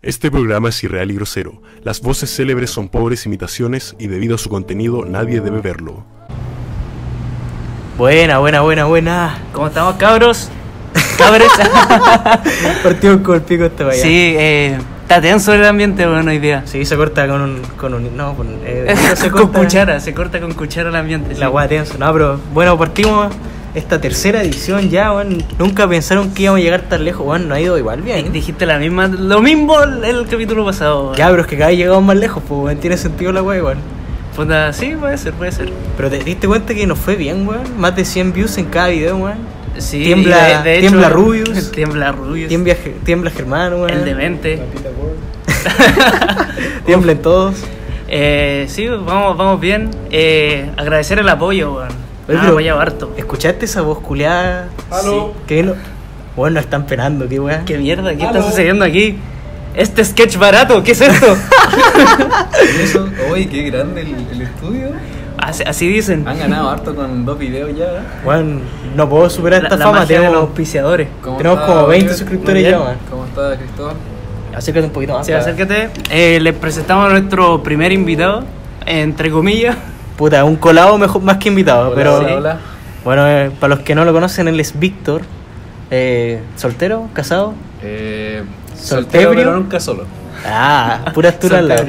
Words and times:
Este 0.00 0.30
programa 0.30 0.68
es 0.68 0.84
irreal 0.84 1.10
y 1.10 1.14
grosero. 1.14 1.60
Las 1.82 2.00
voces 2.00 2.32
célebres 2.34 2.70
son 2.70 2.88
pobres 2.88 3.26
imitaciones 3.26 3.96
y 3.98 4.06
debido 4.06 4.36
a 4.36 4.38
su 4.38 4.48
contenido 4.48 5.04
nadie 5.04 5.40
debe 5.40 5.60
verlo. 5.60 6.04
Buena, 7.96 8.38
buena, 8.38 8.60
buena, 8.60 8.84
buena. 8.84 9.38
¿Cómo 9.52 9.66
estamos, 9.66 9.96
cabros? 9.96 10.50
Cabres. 11.18 11.48
Partimos 12.84 13.22
con 13.22 13.34
el 13.34 13.42
pico 13.42 13.64
este 13.64 13.82
vaya. 13.82 14.00
sí, 14.00 14.34
eh, 14.38 14.78
está 15.02 15.20
tenso 15.20 15.52
el 15.52 15.64
ambiente, 15.64 16.06
bueno, 16.06 16.30
hoy 16.30 16.38
día. 16.38 16.62
Sí, 16.64 16.84
se 16.84 16.96
corta 16.96 17.26
con 17.26 17.40
un. 17.42 17.62
Con 17.76 17.92
un 17.94 18.16
no, 18.16 18.36
con. 18.36 18.46
eh, 18.64 18.94
se 19.16 19.30
con 19.32 19.42
corta 19.48 19.58
cuchara, 19.58 19.98
se 20.00 20.14
corta 20.14 20.40
con 20.40 20.52
cuchara 20.54 20.90
el 20.90 20.96
ambiente. 20.96 21.34
sí. 21.34 21.40
La 21.40 21.50
weá 21.50 21.66
tenso. 21.66 21.98
No, 21.98 22.12
pero 22.12 22.38
bueno, 22.54 22.78
partimos 22.78 23.34
esta 23.78 24.00
tercera 24.00 24.42
edición 24.42 24.90
ya, 24.90 25.12
weón. 25.12 25.42
Nunca 25.58 25.88
pensaron 25.88 26.32
que 26.34 26.42
íbamos 26.44 26.60
a 26.60 26.64
llegar 26.64 26.82
tan 26.82 27.04
lejos, 27.04 27.26
weón. 27.26 27.48
No 27.48 27.54
ha 27.54 27.60
ido 27.60 27.78
igual 27.78 28.02
bien. 28.02 28.32
Dijiste 28.32 28.66
la 28.66 28.78
misma, 28.78 29.06
lo 29.08 29.40
mismo 29.40 29.80
el, 29.82 30.04
el 30.04 30.26
capítulo 30.28 30.64
pasado. 30.64 31.14
Ya, 31.14 31.28
pero 31.30 31.42
es 31.42 31.48
que 31.48 31.56
cada 31.56 31.70
vez 31.70 31.78
llegamos 31.78 32.02
más 32.04 32.16
lejos, 32.16 32.42
pues, 32.46 32.60
weón. 32.60 32.78
Tiene 32.78 32.96
sentido 32.96 33.32
la 33.32 33.42
weá 33.42 33.58
igual. 33.58 33.76
Puta, 34.36 34.72
sí, 34.72 34.94
puede 34.98 35.18
ser, 35.18 35.32
puede 35.32 35.50
ser. 35.52 35.70
Pero 35.96 36.10
te 36.10 36.18
diste 36.20 36.46
cuenta 36.46 36.72
que 36.74 36.86
nos 36.86 36.98
fue 36.98 37.16
bien, 37.16 37.46
weón. 37.48 37.62
Más 37.78 37.96
de 37.96 38.04
100 38.04 38.32
views 38.32 38.56
en 38.58 38.66
cada 38.66 38.88
video, 38.88 39.16
weón. 39.16 39.38
Sí, 39.78 40.02
Tiembla- 40.04 40.62
de- 40.62 40.70
de 40.70 40.72
hecho- 40.78 40.88
tiembla 40.88 41.08
Rubius. 41.10 41.70
Tiembla 41.72 42.12
Rubius. 42.12 42.48
Tiembla, 42.48 42.76
tiembla 43.04 43.30
Germán, 43.30 43.74
weón. 43.74 43.90
el 43.90 44.04
demente. 44.04 44.60
Tiemblen 46.86 47.20
todos. 47.22 47.54
Eh, 48.08 48.66
sí, 48.68 48.86
vamos, 48.88 49.36
vamos 49.36 49.60
bien. 49.60 49.90
Eh, 50.10 50.70
agradecer 50.76 51.18
el 51.18 51.28
apoyo, 51.28 51.74
weón. 51.74 52.07
Oye, 52.28 52.38
Ah, 52.40 52.52
pero- 52.54 52.80
harto. 52.80 53.12
¿Escuchaste 53.16 53.64
esa 53.64 53.80
voz 53.82 53.98
culiada? 54.00 54.68
Aló. 54.90 55.32
Sí. 55.48 55.62
No. 55.62 55.74
Bueno, 56.36 56.54
nos 56.54 56.64
están 56.64 56.86
penando, 56.86 57.28
qué 57.28 57.40
weá. 57.40 57.64
¿Qué 57.64 57.78
mierda? 57.78 58.14
¿Qué 58.14 58.24
Aló. 58.26 58.38
está 58.38 58.50
sucediendo 58.50 58.84
aquí? 58.84 59.18
Este 59.74 60.04
sketch 60.04 60.36
barato, 60.36 60.82
¿qué 60.82 60.92
es 60.92 61.00
esto? 61.00 61.26
Eso, 62.82 63.08
oye, 63.30 63.48
qué 63.48 63.62
grande 63.70 64.02
el, 64.02 64.14
el 64.32 64.42
estudio. 64.42 64.88
así, 65.38 65.62
así 65.64 65.88
dicen. 65.88 66.26
Han 66.26 66.38
ganado 66.38 66.70
harto 66.70 66.94
con 66.94 67.24
dos 67.24 67.38
videos 67.38 67.70
ya. 67.76 68.02
Weón, 68.24 68.62
no 68.96 69.08
puedo 69.08 69.28
superar 69.30 69.62
La, 69.62 69.68
esta 69.68 69.76
la 69.76 69.84
fama. 69.84 69.96
de 70.06 70.14
los 70.14 70.22
Tenemos, 70.22 70.36
auspiciadores. 70.40 71.08
¿Cómo 71.22 71.36
tenemos 71.38 71.60
está, 71.60 71.72
como 71.72 71.86
20 71.86 71.96
Oliver? 72.06 72.18
suscriptores 72.18 72.70
ya, 72.70 72.80
weón. 72.80 72.96
¿Cómo 73.10 73.24
está 73.26 73.56
Cristóbal? 73.56 73.94
Acércate 74.54 74.86
un 74.86 74.92
poquito 74.92 75.12
más. 75.14 75.26
Sí, 75.26 75.32
acércate. 75.32 75.90
Eh, 76.10 76.38
les 76.40 76.54
presentamos 76.54 77.06
a 77.06 77.10
nuestro 77.10 77.62
primer 77.62 77.92
invitado, 77.92 78.42
entre 78.86 79.30
comillas. 79.30 79.76
Puta, 80.18 80.44
un 80.44 80.56
colado 80.56 80.98
mejor, 80.98 81.22
más 81.22 81.36
que 81.38 81.48
invitado, 81.48 81.86
Hola, 81.86 81.94
pero. 81.94 82.16
hola, 82.18 82.34
hola. 82.36 82.58
Bueno, 83.04 83.26
eh, 83.28 83.50
para 83.60 83.76
los 83.76 83.84
que 83.84 83.94
no 83.94 84.04
lo 84.04 84.12
conocen, 84.12 84.48
él 84.48 84.58
es 84.58 84.76
Víctor. 84.78 85.22
Eh, 85.92 86.42
¿Soltero? 86.56 87.08
¿Casado? 87.14 87.54
Eh, 87.82 88.42
Soltebrio. 88.74 89.28
soltero, 89.28 89.30
pero 89.34 89.56
nunca 89.56 89.78
solo. 89.78 90.04
Ah, 90.44 91.00
pura 91.14 91.28
altura 91.30 91.58
al 91.58 91.68
lado. 91.68 91.84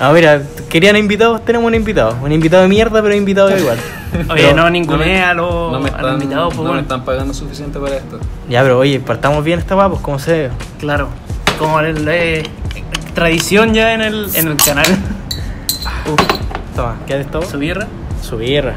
Ah, 0.00 0.10
mira, 0.14 0.42
querían 0.68 0.96
invitados, 0.96 1.44
tenemos 1.44 1.66
un 1.68 1.74
invitado. 1.76 2.16
Un 2.22 2.32
invitado 2.32 2.64
de 2.64 2.68
mierda, 2.68 3.00
pero 3.00 3.14
invitado 3.14 3.56
igual. 3.56 3.78
Oye, 4.28 4.42
Pero- 4.42 4.56
no 4.56 4.70
ningunea 4.70 5.34
no 5.34 5.70
me 5.80 5.88
a 5.88 5.92
los 5.92 5.96
están, 6.00 6.12
invitados, 6.14 6.46
pues 6.48 6.56
no 6.56 6.62
me 6.64 6.68
bueno. 6.70 6.80
están 6.82 7.04
pagando 7.04 7.32
suficiente 7.32 7.78
para 7.78 7.96
esto. 7.96 8.18
Ya, 8.48 8.62
pero 8.62 8.78
oye, 8.80 8.98
partamos 8.98 9.44
bien 9.44 9.60
esta 9.60 9.74
guapa, 9.76 9.90
pues 9.90 10.02
como 10.02 10.18
se 10.18 10.32
ve. 10.32 10.50
Claro, 10.80 11.08
como 11.60 11.78
el, 11.80 12.06
eh, 12.08 12.42
tradición 13.14 13.72
ya 13.72 13.94
en 13.94 14.02
el, 14.02 14.28
en 14.34 14.48
el 14.48 14.56
canal. 14.56 14.86
Uf, 16.06 16.20
Toma, 16.76 16.96
¿qué 17.06 17.14
has 17.14 17.20
estado? 17.20 17.42
su 17.42 17.58
birra. 17.58 17.86
Su 18.22 18.36
birra. 18.36 18.74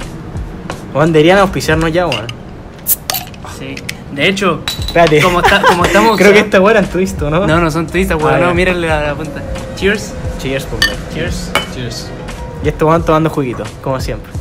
Juan, 0.93 1.11
deberían 1.11 1.39
auspiciarnos 1.39 1.91
ya, 1.91 2.07
weón. 2.07 2.27
Sí. 3.59 3.75
De 4.13 4.27
hecho, 4.27 4.61
Espérate. 4.85 5.21
como, 5.21 5.39
está- 5.39 5.61
como 5.63 5.85
estamos. 5.85 6.17
Creo 6.19 6.33
que 6.33 6.39
esta 6.39 6.61
weá 6.61 6.71
era 6.71 6.79
en 6.81 6.87
twist, 6.87 7.19
¿o 7.21 7.29
¿no? 7.29 7.47
No, 7.47 7.59
no 7.59 7.71
son 7.71 7.87
turistas, 7.87 8.17
weón. 8.21 8.35
Ah, 8.35 8.39
no, 8.39 8.47
ya. 8.49 8.53
mírenle 8.53 8.91
a 8.91 9.01
la 9.07 9.15
punta. 9.15 9.41
Cheers. 9.75 10.13
Cheers, 10.39 10.65
por 10.65 10.79
favor. 10.83 10.97
Cheers. 11.13 11.51
Cheers. 11.73 12.09
Y 12.63 12.67
este 12.69 12.83
weón 12.85 13.03
tomando 13.03 13.29
juguito, 13.29 13.63
como 13.81 13.99
siempre. 13.99 14.31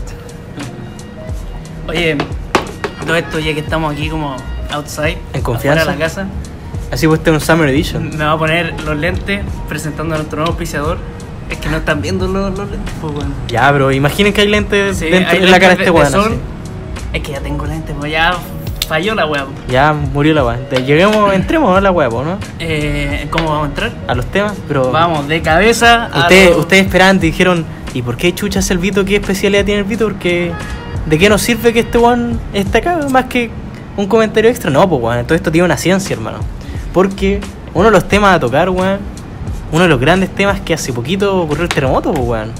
Oye, 1.88 2.16
todo 3.06 3.16
esto 3.16 3.38
ya 3.38 3.54
que 3.54 3.60
estamos 3.60 3.92
aquí 3.92 4.08
como 4.08 4.36
outside, 4.70 5.18
En 5.32 5.42
confianza. 5.42 5.84
la 5.84 5.96
casa, 5.96 6.26
Así 6.90 7.06
pues, 7.06 7.20
este 7.20 7.30
es 7.30 7.34
un 7.34 7.40
Summer 7.40 7.68
Edition. 7.70 8.10
me 8.10 8.24
voy 8.24 8.34
a 8.34 8.36
poner 8.36 8.80
los 8.82 8.96
lentes 8.96 9.42
presentando 9.68 10.14
a 10.14 10.18
nuestro 10.18 10.36
nuevo 10.38 10.50
auspiciador. 10.52 10.98
Es 11.50 11.58
que 11.58 11.68
no 11.68 11.76
están 11.78 12.00
viendo 12.00 12.26
los, 12.26 12.56
los 12.58 12.70
lentes, 12.70 12.92
pues, 13.00 13.14
weón. 13.14 13.34
Ya, 13.48 13.70
pero 13.72 13.92
imaginen 13.92 14.32
que 14.32 14.40
hay 14.42 14.48
lentes 14.48 14.98
Sí, 14.98 15.06
dentro 15.10 15.30
hay 15.32 15.38
en 15.38 15.50
la 15.50 15.60
cara 15.60 15.74
de 15.76 15.82
este 15.84 15.90
weón. 15.90 16.38
Es 17.12 17.22
que 17.22 17.32
ya 17.32 17.40
tengo 17.40 17.66
lentes, 17.66 17.94
pues 17.98 18.10
ya 18.10 18.32
falló 18.88 19.14
la 19.14 19.26
weá. 19.26 19.46
Ya 19.68 19.92
murió 19.92 20.32
la 20.34 20.44
weá. 20.44 20.58
Lleguemos, 20.70 21.32
entremos 21.34 21.76
a 21.76 21.80
la 21.80 21.90
weá, 21.90 22.08
po, 22.08 22.24
¿no? 22.24 22.38
Eh, 22.58 23.26
¿Cómo 23.30 23.50
vamos 23.50 23.64
a 23.64 23.68
entrar? 23.68 23.92
A 24.08 24.14
los 24.14 24.26
temas, 24.26 24.54
pero. 24.66 24.90
Vamos, 24.90 25.28
de 25.28 25.42
cabeza 25.42 26.06
a 26.06 26.20
Ustedes, 26.20 26.50
lo- 26.52 26.58
ustedes 26.60 26.86
esperaban 26.86 27.16
y 27.16 27.20
dijeron, 27.20 27.64
¿y 27.94 28.00
por 28.02 28.16
qué 28.16 28.34
chucha 28.34 28.60
el 28.70 28.78
Vito? 28.78 29.04
¿Qué 29.04 29.16
especialidad 29.16 29.64
tiene 29.64 29.80
el 29.80 29.86
Vito? 29.86 30.06
Porque. 30.06 30.52
¿De 31.04 31.18
qué 31.18 31.28
nos 31.28 31.42
sirve 31.42 31.72
que 31.72 31.80
este 31.80 31.98
weón 31.98 32.38
esté 32.54 32.78
acá? 32.78 32.98
Más 33.10 33.24
que 33.26 33.50
un 33.96 34.06
comentario 34.06 34.48
extra. 34.48 34.70
No, 34.70 34.88
pues 34.88 35.02
weón, 35.02 35.24
todo 35.26 35.34
esto 35.34 35.52
tiene 35.52 35.64
una 35.66 35.76
ciencia, 35.76 36.14
hermano. 36.14 36.38
Porque 36.94 37.40
uno 37.74 37.86
de 37.86 37.90
los 37.90 38.08
temas 38.08 38.36
a 38.36 38.40
tocar, 38.40 38.70
weón, 38.70 38.98
uno 39.72 39.82
de 39.82 39.88
los 39.88 39.98
grandes 40.00 40.30
temas 40.34 40.60
que 40.60 40.74
hace 40.74 40.92
poquito 40.92 41.36
ocurrió 41.42 41.64
el 41.64 41.68
terremoto, 41.68 42.12
pues 42.12 42.26
weón. 42.28 42.52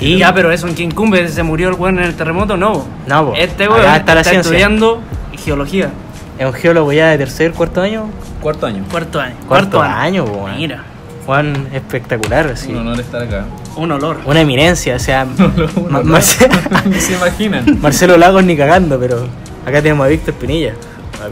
Y 0.00 0.18
Ya, 0.18 0.34
pero 0.34 0.50
eso 0.52 0.66
en 0.68 0.74
quien 0.74 0.90
cumbe 0.90 1.26
se 1.28 1.42
murió 1.42 1.68
el 1.68 1.74
weón 1.74 1.98
en 1.98 2.04
el 2.04 2.14
terremoto, 2.14 2.56
no. 2.56 2.84
No, 3.06 3.26
po. 3.26 3.34
Este 3.36 3.68
weón 3.68 3.80
está 3.80 3.96
está, 3.96 4.14
la 4.14 4.24
ciencia. 4.24 4.40
estudiando 4.40 5.00
geología. 5.44 5.90
es 6.38 6.46
un 6.46 6.52
geólogo 6.52 6.92
ya 6.92 7.08
de 7.08 7.18
tercer, 7.18 7.52
cuarto 7.52 7.80
año. 7.82 8.06
Cuarto 8.42 8.66
año. 8.66 8.84
Cuarto 8.90 9.20
año. 9.20 9.34
Cuarto 9.48 9.80
año, 9.82 10.24
po, 10.24 10.32
weón. 10.44 10.56
Mira, 10.56 10.82
Juan 11.24 11.68
espectacular, 11.72 12.46
así. 12.48 12.70
Un 12.72 12.78
honor 12.78 13.00
estar 13.00 13.22
acá. 13.22 13.44
un 13.76 13.90
olor. 13.90 14.18
Una 14.26 14.40
eminencia, 14.42 14.94
o 14.96 14.98
sea, 14.98 15.26
Un 15.76 15.86
honor. 15.94 16.04
Marce- 16.04 16.48
Ni 16.86 17.00
se 17.00 17.14
imaginan. 17.14 17.78
Marcelo 17.82 18.16
Lagos 18.16 18.44
ni 18.44 18.56
cagando, 18.56 18.98
pero 18.98 19.26
acá 19.66 19.82
tenemos 19.82 20.04
a 20.06 20.08
Víctor 20.08 20.34
Pinilla. 20.34 20.74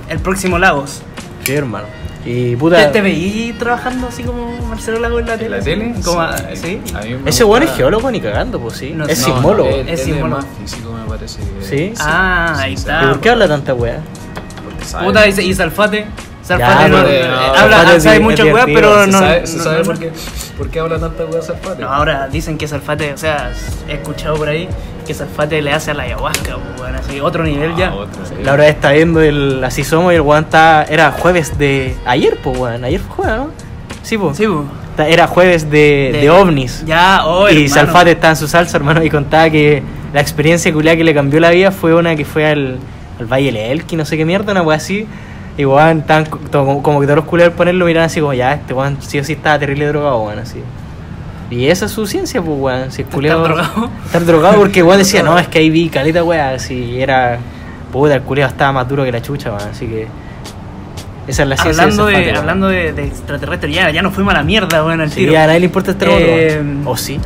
El 0.08 0.18
próximo 0.18 0.58
Lagos. 0.58 1.02
Sí, 1.44 1.52
hermano. 1.54 1.86
Y 2.26 2.56
puta, 2.56 2.76
¿Te, 2.86 2.86
te 2.86 3.00
veí 3.02 3.54
trabajando 3.58 4.08
así 4.08 4.22
como 4.22 4.56
Marcelo 4.68 4.98
Lagos 4.98 5.20
en 5.20 5.26
la 5.26 5.32
¿En 5.34 5.38
tele? 5.40 5.58
la 5.58 5.62
tele? 5.62 5.94
Como, 6.02 6.20
a- 6.22 6.38
Sí. 6.38 6.80
¿sí? 6.86 6.94
A 6.94 7.00
mí 7.02 7.14
me 7.22 7.28
ese 7.30 7.44
weón 7.44 7.62
es 7.62 7.68
gusta- 7.68 7.76
geólogo 7.76 8.10
ni 8.10 8.20
cagando, 8.20 8.58
pues 8.60 8.78
sí. 8.78 8.92
No 8.96 9.04
es. 9.06 9.18
No, 9.18 9.24
sismólogo. 9.34 9.68
él- 9.68 9.88
Es 9.88 10.00
él 10.00 10.06
sismólogo. 10.06 10.40
más 10.40 10.46
físico, 10.60 10.92
me 10.92 11.04
parece. 11.06 11.38
que- 11.60 11.66
Sí. 11.66 11.92
Ah, 12.00 12.54
ahí 12.60 12.76
sí, 12.76 12.80
está. 12.80 13.02
¿Y 13.04 13.06
por 13.08 13.20
qué 13.20 13.30
habla 13.30 13.46
tanta 13.48 13.74
weá? 13.74 13.98
porque 14.64 14.84
sabe. 14.86 15.04
Puta, 15.06 15.28
y, 15.28 15.40
y 15.40 15.54
Salfate. 15.54 16.06
Ya, 16.48 16.58
Salfate 16.58 16.88
no, 16.90 16.96
pero- 16.96 17.08
eh, 17.08 17.28
no, 17.28 17.36
habla, 17.60 18.00
sabe 18.00 18.18
divertido, 18.18 18.54
weá, 18.54 18.64
pero 18.66 19.04
Se 19.06 19.10
no. 19.10 19.18
se 19.46 19.56
no- 19.56 19.62
sabe 19.64 19.78
no- 19.78 19.84
por, 19.84 19.98
qué, 19.98 20.12
por 20.58 20.68
qué 20.70 20.80
habla 20.80 20.98
tanta 20.98 21.24
weá 21.24 21.40
Zapate. 21.42 21.80
No, 21.82 21.88
ahora 21.92 22.28
dicen 22.28 22.58
que 22.58 22.68
Salfate, 22.68 23.12
o 23.14 23.16
sea, 23.16 23.50
he 23.88 23.94
escuchado 23.94 24.36
por 24.36 24.48
ahí 24.48 24.68
que 25.06 25.14
Salfate 25.14 25.62
le 25.62 25.72
hace 25.72 25.92
a 25.92 25.94
la 25.94 26.02
ayahuasca, 26.02 26.54
pues, 26.56 26.76
bueno, 26.78 26.98
así, 26.98 27.18
otro 27.20 27.44
nivel 27.44 27.74
ya. 27.76 27.88
Ah, 27.88 27.94
otro, 27.94 28.24
sí. 28.26 28.34
La 28.42 28.52
hora 28.52 28.68
está 28.68 28.92
viendo 28.92 29.20
el 29.22 29.62
Así 29.64 29.84
Somos 29.84 30.12
y 30.12 30.16
el 30.16 30.20
weón 30.22 30.44
está. 30.44 30.84
Era 30.84 31.12
jueves 31.12 31.56
de. 31.58 31.96
Ayer, 32.04 32.38
pues 32.42 32.58
weón. 32.58 32.84
Ayer 32.84 33.00
fue 33.00 33.24
jueves, 33.24 33.36
¿no? 33.38 33.50
Sí, 34.02 34.18
pues. 34.18 34.36
Sí, 34.36 34.46
pues. 34.46 35.08
Era 35.08 35.26
jueves 35.26 35.70
de, 35.70 36.18
de, 36.20 36.30
ovnis. 36.30 36.84
Ya, 36.86 37.22
oh, 37.26 37.48
y. 37.48 37.68
Salfate 37.68 38.12
estaba 38.12 38.30
en 38.32 38.36
su 38.36 38.48
salsa, 38.48 38.76
hermano, 38.76 39.02
y 39.02 39.08
contaba 39.10 39.48
que 39.50 39.82
la 40.12 40.20
experiencia 40.20 40.72
culiada 40.74 40.96
que 40.98 41.04
le 41.04 41.14
cambió 41.14 41.40
la 41.40 41.50
vida 41.50 41.70
fue 41.72 41.94
una 41.94 42.14
que 42.16 42.24
fue 42.24 42.46
al, 42.46 42.78
al 43.18 43.26
Valle 43.26 43.46
del 43.46 43.56
Elqui, 43.56 43.96
no 43.96 44.04
sé 44.04 44.16
qué 44.18 44.24
mierda, 44.26 44.52
una 44.52 44.60
weá 44.62 44.76
así. 44.76 45.06
Y 45.56 45.64
weón, 45.64 46.02
to- 46.02 46.24
como, 46.50 46.82
como 46.82 47.00
que 47.00 47.06
todos 47.06 47.16
los 47.18 47.24
culiados 47.26 47.52
al 47.52 47.56
ponerlo 47.56 47.86
miraban 47.86 48.06
así 48.06 48.20
como, 48.20 48.32
ya, 48.34 48.54
este 48.54 48.74
weón 48.74 48.96
sí 49.00 49.18
o 49.20 49.24
sí 49.24 49.34
estaba 49.34 49.58
terrible 49.58 49.86
drogado, 49.86 50.22
weón, 50.22 50.38
así. 50.40 50.60
Y 51.50 51.66
esa 51.66 51.86
es 51.86 51.92
su 51.92 52.06
ciencia, 52.06 52.42
pues 52.42 52.58
weón, 52.58 52.90
si 52.90 53.02
el 53.02 53.08
culiado... 53.08 53.44
drogado? 53.44 53.90
Estar 54.06 54.24
drogado 54.24 54.56
porque 54.56 54.82
weón 54.82 54.98
decía, 54.98 55.22
no, 55.22 55.38
es 55.38 55.46
que 55.48 55.58
ahí 55.60 55.70
vi 55.70 55.88
caleta 55.88 56.24
weá, 56.24 56.50
así, 56.50 57.00
era... 57.00 57.38
Puta, 57.92 58.16
el 58.16 58.22
culiado 58.22 58.50
estaba 58.50 58.72
más 58.72 58.88
duro 58.88 59.04
que 59.04 59.12
la 59.12 59.22
chucha, 59.22 59.50
weón, 59.50 59.68
así 59.70 59.86
que... 59.86 60.08
Esa 61.28 61.44
es 61.44 61.48
la 61.48 61.56
ciencia 61.56 61.84
Hablando, 61.84 62.06
de, 62.06 62.14
weón. 62.16 62.36
hablando 62.36 62.68
de, 62.68 62.92
de 62.92 63.04
extraterrestres, 63.06 63.72
ya, 63.74 63.90
ya 63.90 64.02
nos 64.02 64.12
fuimos 64.12 64.34
a 64.34 64.38
la 64.38 64.42
mierda, 64.42 64.82
bueno, 64.82 65.04
al 65.04 65.10
Sí, 65.10 65.20
tiro. 65.20 65.38
a 65.38 65.46
nadie 65.46 65.60
le 65.60 65.66
importa 65.66 65.92
este 65.92 66.06
Eh, 66.06 66.56
weón. 66.58 66.82
¿O 66.86 66.96
sí? 66.96 67.18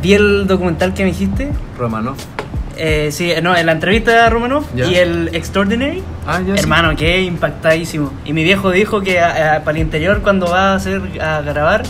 Vi 0.00 0.14
el 0.14 0.46
documental 0.46 0.94
que 0.94 1.02
me 1.02 1.10
dijiste. 1.10 1.50
Romanov. 1.76 2.16
Eh, 2.82 3.10
sí, 3.12 3.30
no, 3.42 3.54
en 3.54 3.66
la 3.66 3.72
entrevista 3.72 4.10
de 4.24 4.30
Romanov 4.30 4.64
Ya. 4.74 4.86
y 4.86 4.94
el 4.94 5.28
Extraordinary. 5.34 6.02
Ah, 6.26 6.40
ya 6.46 6.54
sí. 6.54 6.60
Hermano, 6.60 6.96
qué 6.96 7.20
impactadísimo. 7.22 8.10
Y 8.24 8.32
mi 8.32 8.42
viejo 8.42 8.70
dijo 8.70 9.02
que 9.02 9.20
a- 9.20 9.56
a- 9.56 9.64
para 9.64 9.76
el 9.76 9.82
interior, 9.84 10.22
cuando 10.22 10.46
va 10.46 10.72
a 10.72 10.74
hacer 10.76 11.02
a 11.20 11.42
grabar, 11.42 11.82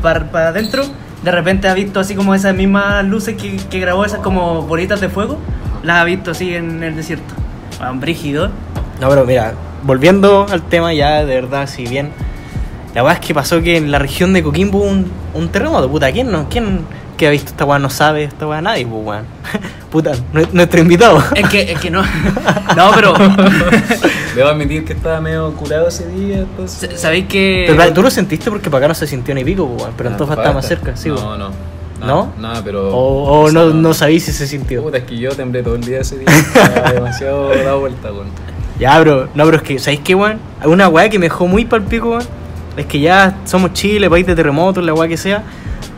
para, 0.00 0.30
para 0.30 0.48
adentro, 0.48 0.82
de 1.22 1.30
repente 1.30 1.68
ha 1.68 1.74
visto 1.74 2.00
así 2.00 2.14
como 2.14 2.34
esas 2.34 2.54
mismas 2.54 3.04
luces 3.04 3.36
que, 3.36 3.58
que 3.68 3.80
grabó, 3.80 4.04
esas 4.06 4.20
como 4.20 4.62
bolitas 4.62 5.00
de 5.02 5.10
fuego, 5.10 5.38
las 5.82 5.98
ha 6.00 6.04
visto 6.04 6.30
así 6.30 6.54
en 6.54 6.82
el 6.82 6.96
desierto. 6.96 7.34
Bueno, 7.78 8.00
brígido. 8.00 8.50
No, 8.98 9.08
pero 9.10 9.26
mira, 9.26 9.52
volviendo 9.82 10.46
al 10.50 10.62
tema 10.62 10.94
ya, 10.94 11.22
de 11.24 11.34
verdad, 11.34 11.66
si 11.66 11.84
bien... 11.86 12.10
La 12.94 13.02
verdad 13.02 13.20
es 13.20 13.26
que 13.26 13.34
pasó 13.34 13.60
que 13.62 13.76
en 13.76 13.90
la 13.92 13.98
región 14.00 14.32
de 14.32 14.42
Coquimbo 14.42 14.78
hubo 14.78 14.86
un, 14.88 15.12
un 15.34 15.48
terremoto, 15.50 15.88
puta, 15.88 16.10
¿quién 16.10 16.32
no? 16.32 16.48
¿Quién, 16.48 16.80
que 17.20 17.26
ha 17.28 17.30
visto 17.30 17.50
esta 17.50 17.64
weá 17.66 17.78
no 17.78 17.90
sabe 17.90 18.24
esta 18.24 18.46
weá 18.48 18.60
nadie, 18.62 18.86
pues 18.86 19.04
weón. 19.04 19.24
Puta, 19.90 20.12
nue- 20.32 20.48
nuestro 20.52 20.80
invitado. 20.80 21.22
Es 21.34 21.48
que, 21.48 21.72
es 21.72 21.78
que 21.78 21.90
no. 21.90 22.02
No, 22.76 22.90
pero. 22.94 23.12
Debo 24.34 24.48
admitir 24.48 24.84
que 24.84 24.92
estaba 24.94 25.20
medio 25.20 25.52
curado 25.54 25.88
ese 25.88 26.06
día, 26.08 26.38
entonces. 26.38 26.82
s- 26.90 26.98
¿Sabéis 26.98 27.26
que.? 27.26 27.66
Pero 27.68 27.92
tú 27.92 28.02
lo 28.02 28.10
sentiste 28.10 28.50
porque 28.50 28.70
para 28.70 28.78
acá 28.84 28.88
no 28.88 28.94
se 28.94 29.06
sintió 29.06 29.34
ni 29.34 29.44
pico, 29.44 29.66
pues, 29.68 29.82
weón. 29.82 29.94
Pero 29.96 30.08
Ah, 30.08 30.12
entonces 30.12 30.34
falta. 30.36 30.50
está 30.50 30.54
más 30.54 30.66
cerca, 30.66 30.96
sí, 30.96 31.08
No, 31.08 31.14
weón. 31.16 31.38
no. 31.38 31.50
¿No? 32.06 32.32
Nada, 32.38 32.62
pero. 32.64 32.88
O, 32.96 33.24
o 33.24 33.40
o 33.42 33.50
sea, 33.50 33.60
no, 33.60 33.70
no 33.74 33.92
sabéis 33.92 34.24
si 34.24 34.32
se 34.32 34.46
sintió. 34.46 34.82
Puta, 34.82 34.96
es 34.98 35.04
que 35.04 35.18
yo 35.18 35.30
temblé 35.32 35.62
todo 35.62 35.74
el 35.74 35.82
día 35.84 36.00
ese 36.00 36.16
día. 36.18 36.28
Estaba 36.30 36.92
demasiado 36.92 37.48
dado 37.54 37.80
vuelta, 37.80 38.10
weón. 38.10 38.28
Ya, 38.78 38.98
bro, 39.00 39.28
no, 39.34 39.44
pero 39.44 39.58
es 39.58 39.62
que, 39.62 39.78
¿sabéis 39.78 40.00
qué, 40.02 40.14
weón? 40.14 40.38
Una 40.64 40.88
weá 40.88 41.10
que 41.10 41.18
me 41.18 41.26
dejó 41.26 41.46
muy 41.46 41.66
pal 41.66 41.82
pico, 41.82 42.10
weón. 42.10 42.22
Es 42.76 42.86
que 42.86 43.00
ya 43.00 43.36
somos 43.44 43.74
Chile, 43.74 44.08
país 44.08 44.24
de 44.26 44.34
terremotos, 44.34 44.82
la 44.82 44.94
weá 44.94 45.08
que 45.08 45.18
sea. 45.18 45.42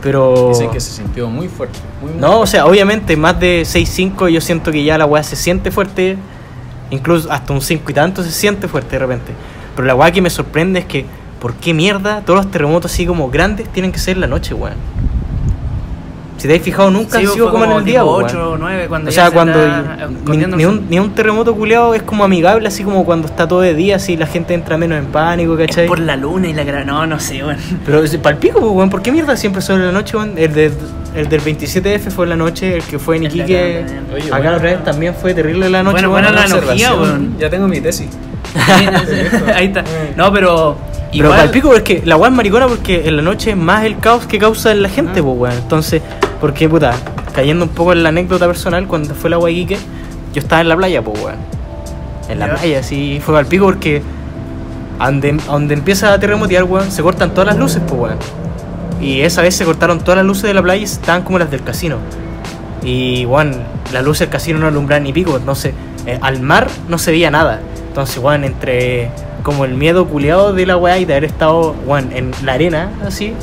Pero. 0.02 0.48
Dicen 0.48 0.70
que 0.70 0.80
se 0.80 0.90
sintió 0.90 1.28
muy 1.28 1.48
fuerte. 1.48 1.78
Muy, 2.02 2.12
muy 2.12 2.20
No, 2.20 2.40
o 2.40 2.46
sea, 2.46 2.66
obviamente 2.66 3.16
más 3.16 3.38
de 3.38 3.62
6-5 3.62 4.28
yo 4.28 4.40
siento 4.40 4.72
que 4.72 4.84
ya 4.84 4.98
la 4.98 5.06
weá 5.06 5.22
se 5.22 5.36
siente 5.36 5.70
fuerte. 5.70 6.18
Incluso 6.90 7.30
hasta 7.32 7.52
un 7.52 7.62
5 7.62 7.90
y 7.90 7.94
tanto 7.94 8.22
se 8.22 8.30
siente 8.30 8.68
fuerte 8.68 8.90
de 8.90 8.98
repente. 8.98 9.32
Pero 9.74 9.86
la 9.86 9.94
weá 9.94 10.10
que 10.10 10.20
me 10.20 10.28
sorprende 10.28 10.80
es 10.80 10.86
que, 10.86 11.06
¿por 11.40 11.54
qué 11.54 11.72
mierda 11.72 12.20
todos 12.20 12.44
los 12.44 12.50
terremotos 12.50 12.92
así 12.92 13.06
como 13.06 13.30
grandes 13.30 13.68
tienen 13.72 13.92
que 13.92 13.98
ser 13.98 14.16
en 14.16 14.20
la 14.20 14.26
noche, 14.26 14.52
weón? 14.52 14.76
Si 16.42 16.48
te 16.48 16.56
has 16.56 16.60
fijado, 16.62 16.90
nunca 16.90 17.20
Sí, 17.20 17.24
han 17.26 17.32
sido 17.34 17.50
fue 17.50 17.60
como 17.60 17.64
en 17.72 17.78
el 17.78 17.84
día, 17.84 18.00
tipo 18.00 18.16
weón. 18.16 18.24
8 18.24 18.50
o 18.50 18.58
9, 18.58 18.86
cuando 18.88 19.10
O 19.10 19.12
sea, 19.12 19.26
se 19.26 19.32
cuando 19.32 19.58
ni, 20.56 20.64
un, 20.64 20.86
ni 20.90 20.98
un 20.98 21.14
terremoto 21.14 21.54
culeado 21.54 21.94
es 21.94 22.02
como 22.02 22.24
amigable, 22.24 22.66
así 22.66 22.82
como 22.82 23.04
cuando 23.04 23.28
está 23.28 23.46
todo 23.46 23.60
de 23.60 23.74
día, 23.74 23.94
así 23.94 24.16
la 24.16 24.26
gente 24.26 24.52
entra 24.52 24.76
menos 24.76 24.98
en 24.98 25.06
pánico, 25.06 25.56
Es 25.56 25.68
¿cachai? 25.68 25.86
por 25.86 26.00
la 26.00 26.16
luna 26.16 26.48
y 26.48 26.52
la 26.52 26.64
gra... 26.64 26.84
No, 26.84 27.06
no 27.06 27.20
sé, 27.20 27.44
weón. 27.44 27.58
Pero 27.86 28.02
es 28.02 28.16
palpico, 28.16 28.58
pues, 28.58 28.72
weón, 28.72 28.90
¿por 28.90 29.02
qué 29.02 29.12
mierda 29.12 29.36
siempre 29.36 29.62
son 29.62 29.78
en 29.78 29.86
la 29.86 29.92
noche, 29.92 30.16
weón? 30.16 30.32
El, 30.36 30.52
de- 30.52 30.72
el 31.14 31.28
del 31.28 31.40
27F 31.42 32.10
fue 32.10 32.24
en 32.24 32.30
la 32.30 32.36
noche, 32.36 32.76
el 32.78 32.82
que 32.82 32.98
fue 32.98 33.18
en 33.18 33.22
Iquique, 33.24 33.76
acá 33.84 33.86
también. 33.86 34.04
Oye, 34.12 34.22
acá 34.26 34.30
bueno. 34.38 34.50
la 34.50 34.56
otra 34.56 34.70
vez 34.70 34.84
también 34.84 35.14
fue 35.14 35.34
terrible 35.34 35.66
en 35.66 35.72
la 35.72 35.82
noche, 35.84 35.92
Bueno, 35.92 36.10
buena 36.10 36.32
la 36.32 36.40
Observación. 36.40 36.92
analogía, 36.92 36.94
weón. 37.12 37.36
Ya 37.38 37.50
tengo 37.50 37.68
mi 37.68 37.80
tesis. 37.80 38.08
Ahí 39.54 39.66
está. 39.66 39.84
No, 40.16 40.32
pero. 40.32 40.76
Pero 41.12 41.24
igual- 41.26 41.38
palpico 41.40 41.74
es 41.74 41.82
que 41.82 42.02
la 42.04 42.16
weá 42.16 42.30
es 42.30 42.34
maricona 42.36 42.66
porque 42.68 43.06
en 43.06 43.16
la 43.16 43.22
noche 43.22 43.50
es 43.50 43.56
más 43.56 43.84
el 43.84 43.98
caos 43.98 44.26
que 44.26 44.38
causa 44.38 44.72
en 44.72 44.82
la 44.82 44.88
gente, 44.88 45.22
pues 45.22 45.36
weón. 45.38 45.54
Entonces, 45.58 46.00
porque 46.40 46.68
puta, 46.68 46.94
cayendo 47.34 47.64
un 47.66 47.70
poco 47.70 47.92
en 47.92 48.02
la 48.02 48.08
anécdota 48.08 48.46
personal, 48.46 48.86
cuando 48.86 49.14
fue 49.14 49.28
la 49.28 49.38
weá 49.38 49.52
Iquique, 49.52 49.78
yo 50.32 50.40
estaba 50.40 50.62
en 50.62 50.68
la 50.70 50.76
playa, 50.76 51.02
pues 51.02 51.20
weón. 51.22 51.36
En 52.30 52.38
la 52.38 52.46
Ya. 52.46 52.54
playa, 52.54 52.82
sí, 52.82 53.20
fue 53.22 53.34
palpico 53.34 53.66
porque 53.66 54.00
a 54.98 55.06
donde, 55.06 55.30
a 55.48 55.52
donde 55.52 55.74
empieza 55.74 56.12
a 56.14 56.18
terremotear, 56.18 56.64
weón, 56.64 56.90
se 56.90 57.02
cortan 57.02 57.32
todas 57.32 57.46
las 57.48 57.58
luces, 57.58 57.82
pues 57.86 58.00
weón. 58.00 58.16
Y 59.00 59.20
esa 59.20 59.42
vez 59.42 59.54
se 59.54 59.64
cortaron 59.66 59.98
todas 60.00 60.16
las 60.16 60.24
luces 60.24 60.44
de 60.44 60.54
la 60.54 60.62
playa 60.62 60.80
y 60.80 60.84
estaban 60.84 61.22
como 61.22 61.38
las 61.38 61.50
del 61.50 61.62
casino. 61.62 61.96
Y 62.82 63.26
weón, 63.26 63.54
las 63.92 64.02
luces 64.02 64.20
del 64.20 64.30
casino 64.30 64.58
no 64.58 64.66
alumbraban 64.68 65.02
ni 65.02 65.12
pico, 65.12 65.36
entonces 65.36 65.74
eh, 66.06 66.18
al 66.22 66.40
mar 66.40 66.68
no 66.88 66.96
se 66.96 67.10
veía 67.10 67.30
nada. 67.30 67.60
Entonces, 67.92 68.16
weón, 68.18 68.44
entre 68.44 69.10
como 69.42 69.66
el 69.66 69.74
miedo 69.74 70.06
culiado 70.06 70.54
de 70.54 70.64
la 70.64 70.78
weá 70.78 70.98
y 70.98 71.04
de 71.04 71.12
haber 71.12 71.24
estado, 71.24 71.74
weón, 71.84 72.10
en 72.14 72.30
la 72.42 72.54
arena, 72.54 72.90
así, 73.06 73.34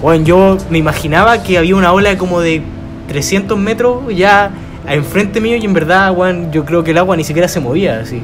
weón, 0.00 0.24
yo 0.24 0.56
me 0.70 0.78
imaginaba 0.78 1.42
que 1.42 1.58
había 1.58 1.74
una 1.74 1.92
ola 1.92 2.16
como 2.16 2.40
de 2.40 2.62
300 3.08 3.58
metros 3.58 4.02
ya 4.14 4.50
enfrente 4.88 5.40
mío 5.40 5.56
y 5.56 5.64
en 5.64 5.74
verdad, 5.74 6.12
weón, 6.16 6.52
yo 6.52 6.64
creo 6.64 6.84
que 6.84 6.92
el 6.92 6.98
agua 6.98 7.16
ni 7.16 7.24
siquiera 7.24 7.48
se 7.48 7.58
movía, 7.58 7.98
así. 7.98 8.22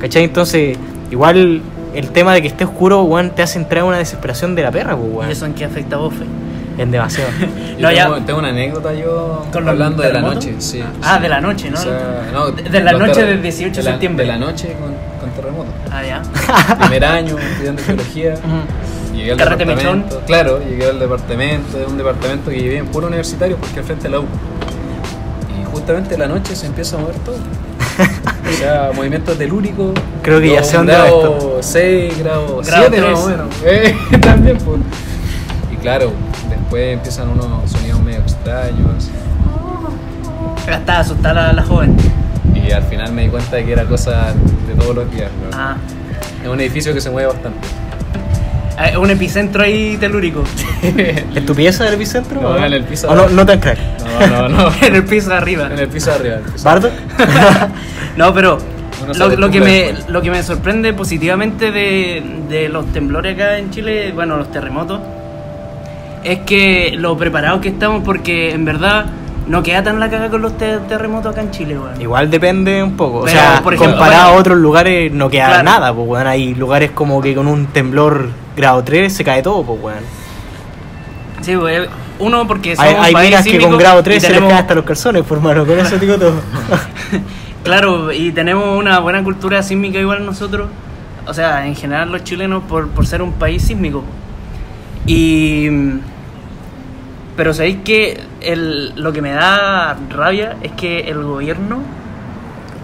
¿Cachai? 0.00 0.22
Entonces, 0.22 0.78
igual 1.10 1.62
el 1.94 2.10
tema 2.10 2.32
de 2.32 2.40
que 2.42 2.46
esté 2.48 2.64
oscuro, 2.64 3.02
weón, 3.02 3.30
te 3.30 3.42
hace 3.42 3.58
entrar 3.58 3.82
en 3.82 3.88
una 3.88 3.98
desesperación 3.98 4.54
de 4.54 4.62
la 4.62 4.70
perra, 4.70 4.96
pues, 4.96 5.08
¿Y 5.10 5.14
weón. 5.16 5.30
eso 5.30 5.46
en 5.46 5.54
qué 5.54 5.64
afecta 5.64 5.96
a 5.96 5.98
vos, 5.98 6.14
Fe? 6.14 6.24
En 6.80 6.92
demasiado. 6.92 7.30
No, 7.78 7.90
ya- 7.90 8.04
tengo, 8.04 8.20
tengo 8.22 8.38
una 8.38 8.48
anécdota 8.50 8.94
yo 8.94 9.44
¿Con 9.52 9.68
hablando 9.68 10.00
de 10.00 10.12
la 10.12 10.20
noche, 10.20 10.54
sí. 10.58 10.80
Ah, 11.02 11.16
sí. 11.16 11.22
de 11.22 11.28
la 11.28 11.40
noche, 11.40 11.70
¿no? 11.70 11.78
O 11.78 11.82
sea, 11.82 12.28
no, 12.32 12.50
De- 12.52 12.62
de 12.70 12.80
la 12.80 12.92
noche 12.92 13.24
del 13.24 13.42
18 13.42 13.76
de 13.78 13.82
la- 13.82 13.90
septiembre. 13.90 14.24
De 14.26 14.30
la 14.32 14.38
noche 14.38 14.76
con 14.80 14.94
terremoto. 15.34 15.70
Ah, 15.90 16.02
ya. 16.02 16.22
Primer 16.80 17.04
año 17.04 17.38
estudiando 17.38 17.82
geología. 17.82 18.34
Llegué 19.14 19.32
al 19.32 19.38
Carrete 19.38 19.64
departamento. 19.64 20.06
mechón. 20.06 20.26
Claro, 20.26 20.58
llegué 20.60 20.86
al 20.86 20.98
departamento, 20.98 21.78
de 21.78 21.86
un 21.86 21.96
departamento 21.98 22.50
que 22.50 22.56
vivía 22.56 22.78
en 22.78 22.86
puro 22.86 23.06
universitario 23.06 23.56
porque 23.56 23.78
al 23.80 23.84
frente 23.84 24.04
de 24.04 24.10
la 24.10 24.20
U. 24.20 24.24
Y 24.24 25.64
justamente 25.70 26.14
en 26.14 26.20
la 26.20 26.26
noche 26.26 26.56
se 26.56 26.66
empieza 26.66 26.96
a 26.96 27.00
mover 27.00 27.16
todo. 27.16 27.36
o 28.48 28.52
sea, 28.58 28.90
movimientos 28.94 29.38
telúricos. 29.38 29.92
Creo 30.22 30.40
que 30.40 30.50
ya 30.50 30.62
dónde 30.62 30.92
va 30.92 31.04
grado 31.04 31.58
6, 31.60 32.18
grado 32.18 32.62
Grado 32.64 32.88
7 32.90 33.00
más 33.02 33.18
o 33.20 33.28
menos. 33.28 33.46
Eh, 33.64 33.94
también, 34.20 34.58
pues. 34.58 34.80
Y 35.72 35.76
claro, 35.76 36.10
después 36.50 36.94
empiezan 36.94 37.28
unos 37.28 37.70
sonidos 37.70 38.00
medio 38.02 38.18
extraños. 38.20 39.10
Estaba 40.68 40.98
asustada 41.00 41.34
la, 41.34 41.52
la 41.52 41.62
joven. 41.62 41.96
Y 42.66 42.72
al 42.72 42.82
final 42.84 43.12
me 43.12 43.22
di 43.22 43.28
cuenta 43.28 43.56
de 43.56 43.64
que 43.64 43.72
era 43.72 43.84
cosa 43.84 44.32
de 44.66 44.74
todos 44.74 44.94
los 44.94 45.10
días. 45.12 45.30
¿no? 45.50 45.56
Ah. 45.56 45.76
Es 46.42 46.48
un 46.48 46.60
edificio 46.60 46.94
que 46.94 47.00
se 47.00 47.10
mueve 47.10 47.28
bastante. 47.28 47.58
Ah, 48.76 48.98
Un 48.98 49.10
epicentro 49.10 49.62
ahí 49.62 49.96
telúrico. 49.98 50.42
¿En 50.82 51.46
tu 51.46 51.54
pieza 51.54 51.84
del 51.84 51.94
epicentro? 51.94 52.40
No, 52.40 52.48
o 52.48 52.56
en 52.56 52.72
el 52.72 52.84
piso 52.84 53.08
¿O 53.08 53.14
no, 53.14 53.28
no 53.28 53.46
tan 53.46 53.60
crack? 53.60 53.78
No, 54.30 54.48
no, 54.48 54.48
no. 54.48 54.72
en 54.82 54.96
el 54.96 55.04
piso 55.04 55.30
de 55.30 55.36
arriba. 55.36 55.66
en 55.66 55.78
el 55.78 55.88
piso 55.88 56.10
de 56.10 56.16
arriba. 56.16 56.36
piso 56.52 56.64
¿Bardo? 56.64 56.90
No, 58.16 58.34
pero 58.34 58.58
lo, 59.16 59.28
lo 59.36 59.50
que 59.50 59.60
me, 59.60 59.94
lo 60.08 60.22
que 60.22 60.30
me 60.30 60.42
sorprende 60.42 60.92
positivamente 60.92 61.70
de, 61.70 62.22
de 62.48 62.68
los 62.68 62.90
temblores 62.92 63.34
acá 63.34 63.58
en 63.58 63.70
Chile, 63.70 64.12
bueno, 64.12 64.36
los 64.36 64.50
terremotos, 64.50 65.00
es 66.24 66.40
que 66.40 66.94
lo 66.96 67.16
preparados 67.16 67.60
que 67.60 67.68
estamos, 67.68 68.02
porque 68.04 68.52
en 68.52 68.64
verdad 68.64 69.06
no 69.46 69.62
queda 69.62 69.82
tan 69.82 70.00
la 70.00 70.08
caga 70.08 70.30
con 70.30 70.42
los 70.42 70.56
te- 70.56 70.78
terremotos 70.78 71.32
acá 71.32 71.42
en 71.42 71.50
Chile, 71.50 71.78
weón. 71.78 72.00
Igual 72.00 72.30
depende 72.30 72.82
un 72.82 72.96
poco. 72.96 73.18
O 73.20 73.28
sea, 73.28 73.60
por 73.62 73.74
ejemplo, 73.74 73.96
comparado 73.96 74.24
bueno, 74.24 74.36
a 74.36 74.40
otros 74.40 74.58
lugares 74.58 75.12
no 75.12 75.28
queda 75.28 75.46
claro. 75.48 75.62
nada, 75.64 75.94
pues 75.94 76.08
weón. 76.08 76.26
Hay 76.26 76.54
lugares 76.54 76.90
como 76.92 77.20
que 77.20 77.34
con 77.34 77.46
un 77.46 77.66
temblor 77.66 78.30
grado 78.56 78.82
3 78.82 79.12
se 79.12 79.24
cae 79.24 79.42
todo, 79.42 79.62
pues 79.62 79.80
weón. 79.82 80.04
Sí, 81.42 81.56
weón. 81.56 81.88
Uno, 82.18 82.46
porque 82.46 82.76
somos 82.76 82.94
Hay, 82.94 83.14
hay 83.14 83.24
minas 83.24 83.44
que 83.44 83.58
con 83.60 83.76
grado 83.76 84.00
y 84.00 84.02
3 84.04 84.22
se 84.22 84.30
les 84.30 84.40
caen 84.40 84.52
hasta 84.52 84.74
los 84.74 84.84
calzones, 84.84 85.24
por 85.24 85.40
mano. 85.40 85.66
Con 85.66 85.78
eso 85.78 85.98
digo 85.98 86.16
todo. 86.16 86.34
Claro, 87.64 88.12
y 88.12 88.30
tenemos 88.32 88.78
una 88.78 88.98
buena 88.98 89.24
cultura 89.24 89.62
sísmica 89.62 89.98
igual 89.98 90.26
nosotros, 90.26 90.68
o 91.26 91.32
sea, 91.32 91.66
en 91.66 91.74
general 91.74 92.12
los 92.12 92.22
chilenos 92.22 92.62
por, 92.64 92.88
por 92.90 93.06
ser 93.06 93.22
un 93.22 93.32
país 93.32 93.62
sísmico. 93.62 94.04
Y... 95.06 95.68
Pero 97.38 97.54
sabéis 97.54 97.78
que 97.82 98.20
el, 98.52 98.92
lo 98.96 99.12
que 99.12 99.22
me 99.22 99.32
da 99.32 99.96
rabia 100.10 100.56
es 100.62 100.72
que 100.72 101.00
el 101.10 101.22
gobierno, 101.22 101.78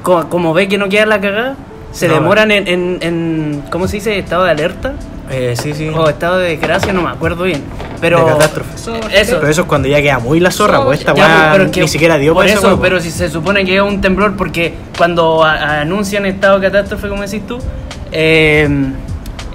co- 0.03 0.29
como, 0.29 0.53
ve 0.55 0.69
que 0.69 0.79
no 0.79 0.89
queda 0.89 1.07
la 1.07 1.21
cagada, 1.21 1.55
se 1.93 2.09
No, 2.09 2.15
demoran 2.15 2.51
en, 2.51 2.69
en, 2.69 2.99
en, 3.01 3.63
¿cómo 3.71 3.89
se 3.89 3.97
dice? 3.97 4.19
Estado 4.19 4.45
de 4.45 4.51
alerta 4.51 4.93
Eh, 5.31 5.55
sí, 5.61 5.73
sí. 5.75 5.89
o 5.89 6.09
estado 6.09 6.39
de 6.39 6.51
desgracia, 6.51 6.93
no 6.93 7.03
me 7.03 7.11
acuerdo 7.11 7.45
bien. 7.45 7.63
Pero... 8.01 8.25
De 8.25 8.33
catástrofe. 8.33 8.75
Eso. 9.13 9.37
Pero 9.39 9.49
eso 9.49 9.61
es 9.63 9.67
cuando 9.67 9.89
ya 9.89 10.01
queda 10.01 10.19
muy 10.19 10.41
la 10.41 10.51
zorra, 10.51 10.83
pues 10.85 11.01
esta 11.01 11.15
Ya, 11.15 11.51
pero 11.53 11.71
que 11.71 11.81
ni 11.83 11.89
siquiera 11.89 12.17
dio 12.17 12.33
por 12.33 12.45
para 12.47 12.55
eso, 12.55 12.81
pero 12.81 12.97
pues. 12.97 13.05
si 13.05 13.11
se 13.11 13.29
supone 13.29 13.65
que 13.65 13.77
es 13.77 13.83
un 13.83 14.01
temblor 14.01 14.37
porque 14.37 14.75
cuando 14.97 15.45
a- 15.45 15.53
a- 15.55 15.81
anuncian 15.83 16.25
estado 16.27 16.59
de 16.59 16.71
catástrofe, 16.71 17.09
como 17.09 17.23
decís 17.23 17.47
tú, 17.47 17.59
eh, 18.13 18.69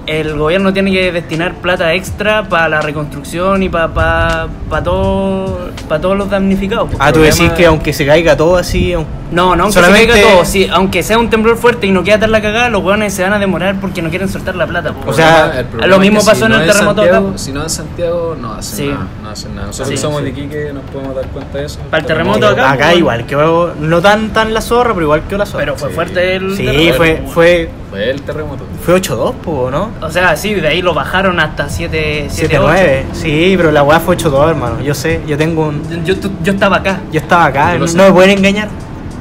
el 0.06 0.36
gobierno 0.36 0.72
tiene 0.72 0.92
que 0.92 1.10
destinar 1.12 1.54
plata 1.54 1.92
extra 1.94 2.44
para 2.48 2.68
la 2.68 2.80
reconstrucción 2.80 3.62
y 3.62 3.68
para 3.68 3.88
pa, 3.92 4.48
pa 4.70 4.82
todo, 4.82 5.70
pa 5.88 6.00
todos 6.00 6.16
los 6.16 6.30
damnificados. 6.30 6.88
pues. 6.90 6.98
Ah, 7.00 7.12
tú 7.12 7.20
decís 7.20 7.50
que 7.52 7.66
aunque 7.66 7.92
se 7.92 8.06
caiga 8.06 8.36
todo 8.36 8.56
así, 8.56 8.94
No, 9.30 9.56
no, 9.56 9.64
aunque 9.64 9.74
Solamente- 9.80 10.12
se 10.12 10.20
caiga 10.20 10.30
todo, 10.34 10.44
sí, 10.44 10.68
aunque 10.72 11.02
sea 11.02 11.18
un 11.18 11.28
temblor 11.30 11.56
fuerte 11.56 11.86
y 11.86 11.90
no 11.90 12.04
queda 12.04 12.20
tan 12.20 12.30
la 12.32 12.40
cagada, 12.40 12.68
los 12.68 12.82
hueones 12.82 13.12
se 13.12 13.22
van 13.24 13.32
a 13.32 13.38
demorar 13.38 13.80
porque 13.80 14.00
no 14.02 14.08
quieren 14.10 14.28
soltar 14.28 14.54
la 14.54 14.66
plata. 14.66 14.92
pues. 14.92 15.06
O 15.08 15.12
sea, 15.12 15.46
El 15.60 15.64
problema 15.66 15.86
lo 15.88 15.94
es 15.96 16.00
mismo 16.00 16.20
que 16.20 16.26
pasó 16.26 16.36
si 16.38 16.42
en 16.44 16.48
no 16.50 16.60
el 16.60 16.66
terremoto 16.66 17.02
Santiago- 17.02 17.28
acá. 17.30 17.38
Si 17.38 17.52
no 17.52 17.66
es 17.66 17.72
Santiago, 17.72 18.36
no 18.40 18.52
hacen 18.54 18.76
Sí. 18.76 18.86
nada. 18.88 19.06
No 19.22 19.30
hacen 19.30 19.54
nada. 19.54 19.66
Nosotros 19.66 19.88
Sí, 19.88 19.96
somos 19.96 20.18
sí. 20.18 20.24
de 20.24 20.30
Iquique 20.30 20.70
nos 20.72 20.82
podemos 20.84 21.16
dar 21.16 21.26
cuenta 21.26 21.58
de 21.58 21.64
eso. 21.66 21.78
Para 21.90 22.00
el 22.02 22.06
terremoto 22.06 22.46
acá, 22.48 22.70
acá, 22.72 22.84
pues, 22.86 22.98
igual, 22.98 23.26
que 23.26 23.36
no 23.36 24.00
tan 24.02 24.30
tan 24.32 24.54
la 24.54 24.60
zorra, 24.60 24.92
pero 24.94 25.06
igual 25.06 25.22
que 25.28 25.36
la 25.38 25.46
zorra. 25.46 25.58
Pero 25.64 25.76
fue 25.76 25.88
Sí. 25.88 25.94
fuerte 25.94 26.36
el 26.36 26.56
sí, 26.56 26.64
terremoto, 26.64 26.96
fue, 26.96 27.14
pues, 27.22 27.32
fue, 27.32 27.70
Fue 27.90 28.10
el 28.10 28.22
terremoto. 28.22 28.64
fue 28.84 28.94
8-2, 28.94 29.34
po, 29.42 29.70
¿no? 29.70 29.90
O 30.00 30.10
sea, 30.10 30.36
sí, 30.36 30.54
de 30.54 30.68
ahí 30.68 30.82
lo 30.82 30.94
bajaron 30.94 31.40
hasta 31.40 31.68
7 31.68 32.26
7-9. 32.30 33.06
Sí, 33.12 33.54
pero 33.56 33.70
la 33.72 33.82
weá 33.82 33.98
fue 34.00 34.14
8-2, 34.16 34.48
hermano. 34.50 34.80
Yo 34.82 34.94
sé, 34.94 35.20
yo 35.26 35.36
tengo 35.36 35.66
un. 35.66 36.04
Yo, 36.04 36.16
tú- 36.16 36.30
yo 36.42 36.52
estaba 36.52 36.76
acá. 36.76 37.00
Yo 37.12 37.20
estaba 37.20 37.46
acá, 37.46 37.76
no 37.78 37.86
me 38.04 38.12
pueden 38.12 38.38
engañar. 38.38 38.68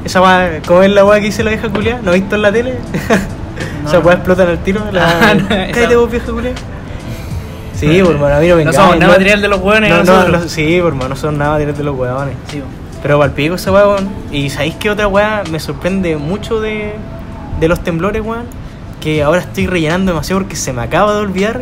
Esa 0.06 0.22
weá, 0.22 0.62
¿cómo 0.68 0.84
es 0.84 0.92
la 0.92 1.04
weá 1.04 1.20
que 1.20 1.28
hice 1.28 1.44
la 1.44 1.50
vieja 1.50 1.68
culia? 1.70 2.00
¿No 2.02 2.12
has 2.12 2.16
visto 2.16 2.36
en 2.36 2.42
la 2.44 2.52
tele? 2.52 2.76
No, 3.84 3.90
Esa 3.90 4.00
no. 4.00 4.06
weá 4.06 4.16
explota 4.16 4.44
en 4.44 4.50
el 4.50 4.60
tiro. 4.60 4.82
La... 4.92 5.08
Ah, 5.32 5.34
no, 5.34 5.48
Cállate 5.48 5.96
vos, 5.96 6.12
vieja 6.12 6.32
culia. 6.32 6.52
Sí, 7.74 8.02
por 8.04 8.14
hermano, 8.14 8.36
a 8.36 8.40
mí 8.40 8.48
no 8.48 8.56
me 8.56 8.66
No 8.66 8.72
somos 8.72 8.98
nada 8.98 9.12
material 9.12 9.42
de 9.42 9.48
los 9.50 9.60
hueones 9.60 9.92
No, 9.92 10.04
no, 10.04 10.28
no, 10.30 10.48
sí, 10.48 10.78
por 10.80 10.90
hermano, 10.90 11.10
no 11.10 11.16
son 11.18 11.38
nada 11.38 11.52
material 11.54 11.76
de 11.76 11.84
los 11.84 11.98
hueones. 11.98 12.36
Sí, 12.50 12.62
Pero 13.02 13.20
para 13.20 13.34
pico 13.34 13.56
esa 13.56 13.72
weá, 13.72 13.88
weón. 13.88 14.10
Y 14.32 14.50
¿sabéis 14.50 14.76
qué 14.76 14.90
otra 14.90 15.08
weá 15.08 15.44
me 15.52 15.60
sorprende 15.60 16.16
mucho 16.18 16.62
de, 16.62 16.94
de 17.60 17.68
los 17.68 17.84
temblores, 17.84 18.22
weón? 18.22 18.46
Que 19.02 19.24
ahora 19.24 19.42
estoy 19.42 19.66
rellenando 19.68 20.12
demasiado 20.12 20.42
porque 20.42 20.56
se 20.56 20.72
me 20.72 20.84
acaba 20.84 21.14
de 21.16 21.20
olvidar 21.22 21.62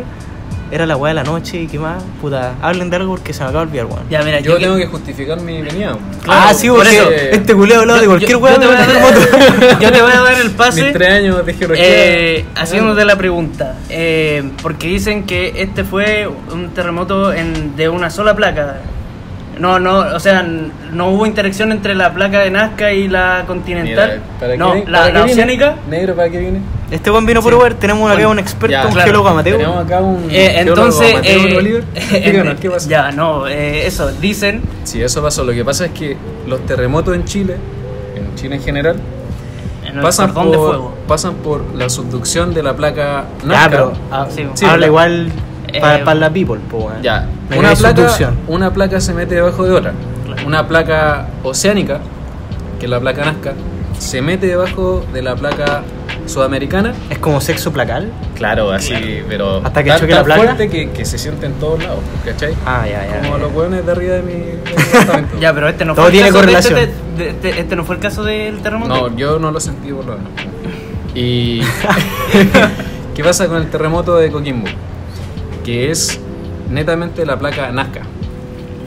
era 0.70 0.86
la 0.86 0.96
weá 0.96 1.10
de 1.10 1.14
la 1.14 1.24
noche 1.24 1.60
y 1.60 1.66
qué 1.66 1.78
más. 1.78 2.02
Puta, 2.20 2.54
hablen 2.62 2.90
de 2.90 2.96
algo 2.96 3.14
porque 3.16 3.32
se 3.32 3.40
me 3.40 3.46
acaba 3.50 3.64
de 3.64 3.68
olvidar, 3.68 3.86
weón. 3.86 4.02
Ya, 4.10 4.22
mira, 4.22 4.40
Yo 4.40 4.56
tengo 4.58 4.76
que 4.76 4.86
justificar 4.86 5.40
mi 5.40 5.62
venida. 5.62 5.96
ah, 6.28 6.52
sí, 6.54 6.68
por 6.68 6.86
eso. 6.86 7.10
este 7.10 7.54
culeo 7.54 7.80
hablaba 7.80 8.00
de 8.00 8.06
cualquier 8.06 8.36
weá 8.36 8.54
yo 8.54 8.60
te 8.60 8.66
voy 8.66 8.74
a 8.76 8.78
terremoto. 8.86 9.20
dar- 9.20 9.80
Yo 9.80 9.92
te 9.92 10.02
voy 10.02 10.12
a 10.12 10.20
dar 10.22 10.40
el 10.40 10.50
pase. 10.52 10.82
Mis 10.84 10.92
tres 10.92 11.10
años 11.10 11.44
de. 11.46 11.54
Eh, 11.76 12.44
haciéndote 12.56 13.04
la 13.04 13.16
pregunta, 13.16 13.74
eh, 13.90 14.42
porque 14.62 14.88
dicen 14.88 15.24
que 15.24 15.52
este 15.56 15.84
fue 15.84 16.28
un 16.52 16.70
terremoto 16.70 17.32
en, 17.32 17.76
de 17.76 17.88
una 17.88 18.10
sola 18.10 18.34
placa. 18.34 18.76
No, 19.58 19.78
no, 19.78 19.98
o 19.98 20.18
sea, 20.18 20.42
no 20.42 21.10
hubo 21.10 21.26
interacción 21.26 21.70
entre 21.70 21.94
la 21.94 22.12
placa 22.12 22.40
de 22.40 22.50
Nazca 22.50 22.92
y 22.92 23.06
la 23.06 23.44
continental. 23.46 24.20
Mira, 24.20 24.40
¿para 24.40 24.56
no, 24.56 24.72
qué- 24.72 24.84
la, 24.90 24.98
para 24.98 25.12
la 25.12 25.20
qué 25.20 25.26
viene? 25.26 25.32
oceánica. 25.32 25.76
Negro, 25.88 26.16
¿para 26.16 26.28
qué 26.30 26.38
viene? 26.40 26.58
Este 26.90 27.10
weón 27.10 27.26
vino 27.26 27.42
por 27.42 27.60
ver, 27.60 27.74
tenemos 27.74 28.06
acá 28.08 28.14
Bueno, 28.14 28.30
un 28.30 28.38
experto, 28.38 28.72
ya, 28.72 28.86
un 28.86 28.92
claro. 28.92 29.04
geólogo 29.06 29.28
amateur. 29.28 29.56
Tenemos 29.56 29.84
acá 29.84 30.00
un 30.00 30.28
Eh, 30.30 30.50
geólogo 30.54 30.60
entonces, 30.86 31.12
amateur, 31.14 31.36
eh, 31.48 31.56
Oliver. 31.56 31.84
Explícanos, 31.94 32.60
¿qué 32.60 32.70
pasa? 32.70 32.88
ya, 32.88 33.10
no, 33.12 33.46
eh, 33.48 33.86
eso, 33.86 34.12
dicen, 34.12 34.62
Sí, 34.84 35.02
eso 35.02 35.22
pasó. 35.22 35.44
Lo 35.44 35.52
que 35.52 35.64
pasa 35.64 35.86
es 35.86 35.90
que 35.92 36.16
los 36.46 36.64
terremotos 36.66 37.14
en 37.14 37.24
Chile, 37.24 37.56
en 38.14 38.34
Chile 38.36 38.56
en 38.56 38.62
general, 38.62 38.96
en 39.86 40.00
pasan 40.02 40.28
de 40.28 40.32
por, 40.34 40.54
fuego. 40.54 40.94
pasan 41.08 41.34
por 41.36 41.64
la 41.74 41.88
subducción 41.88 42.52
de 42.54 42.62
la 42.62 42.74
placa 42.76 43.24
Nazca. 43.44 43.70
pero 43.70 43.92
ah, 44.12 44.26
Sí, 44.30 44.46
sí, 44.54 44.64
habla 44.66 44.86
igual 44.86 45.30
para 45.80 46.12
Eh, 46.12 46.14
la 46.16 46.30
people, 46.30 46.58
po. 46.70 46.92
Ya, 47.02 47.26
una 47.56 47.74
placa, 47.74 47.96
subducción. 48.02 48.36
una 48.46 48.72
placa 48.72 49.00
se 49.00 49.14
mete 49.14 49.34
debajo 49.36 49.64
de 49.64 49.72
otra. 49.72 49.92
Claro. 50.26 50.46
Una 50.46 50.68
placa 50.68 51.28
oceánica, 51.42 51.98
que 52.78 52.86
es 52.86 52.90
la 52.90 53.00
placa 53.00 53.24
Nazca, 53.24 53.52
se 53.98 54.20
mete 54.22 54.46
debajo 54.46 55.04
de 55.12 55.22
la 55.22 55.34
placa 55.34 55.82
sudamericana. 56.26 56.94
Es 57.10 57.18
como 57.18 57.40
sexo 57.40 57.72
placal. 57.72 58.10
Claro, 58.34 58.70
así, 58.72 58.94
pero 59.28 59.60
Hasta 59.64 59.82
que 59.84 59.90
tan- 59.90 60.00
choque 60.00 60.12
tan 60.12 60.18
la 60.20 60.24
placa. 60.24 60.42
fuerte 60.42 60.68
que, 60.68 60.90
que 60.90 61.04
se 61.04 61.18
siente 61.18 61.46
en 61.46 61.52
todos 61.54 61.82
lados, 61.82 62.00
¿cachai? 62.24 62.54
Ah, 62.66 62.84
ya, 62.86 63.06
ya. 63.06 63.18
Como 63.20 63.36
ya. 63.38 63.44
los 63.44 63.52
hueones 63.52 63.86
de 63.86 63.92
arriba 63.92 64.14
de 64.16 64.22
mi, 64.22 64.32
de. 65.34 65.40
Ya, 65.40 65.52
pero 65.52 65.68
este 65.68 65.84
no 65.84 65.94
Todo 65.94 66.04
fue 66.06 66.12
tiene 66.12 66.28
el 66.28 66.32
caso 66.34 66.46
de 66.46 66.52
correlación. 66.52 66.78
este, 66.78 67.22
de- 67.24 67.32
de- 67.52 67.60
este 67.60 67.76
no 67.76 67.84
fue 67.84 67.96
el 67.96 68.00
caso 68.00 68.24
del 68.24 68.58
terremoto. 68.60 68.94
No, 69.10 69.16
yo 69.16 69.38
no 69.38 69.50
lo 69.50 69.60
sentí 69.60 69.92
por 69.92 70.04
lo 70.04 70.16
menos. 70.16 70.30
Y. 71.16 71.60
¿Qué 73.14 73.22
pasa 73.22 73.46
con 73.46 73.58
el 73.58 73.70
terremoto 73.70 74.16
de 74.16 74.30
Coquimbo? 74.32 74.66
Que 75.64 75.90
es 75.92 76.18
netamente 76.70 77.24
la 77.24 77.38
placa 77.38 77.70
Nazca. 77.70 78.00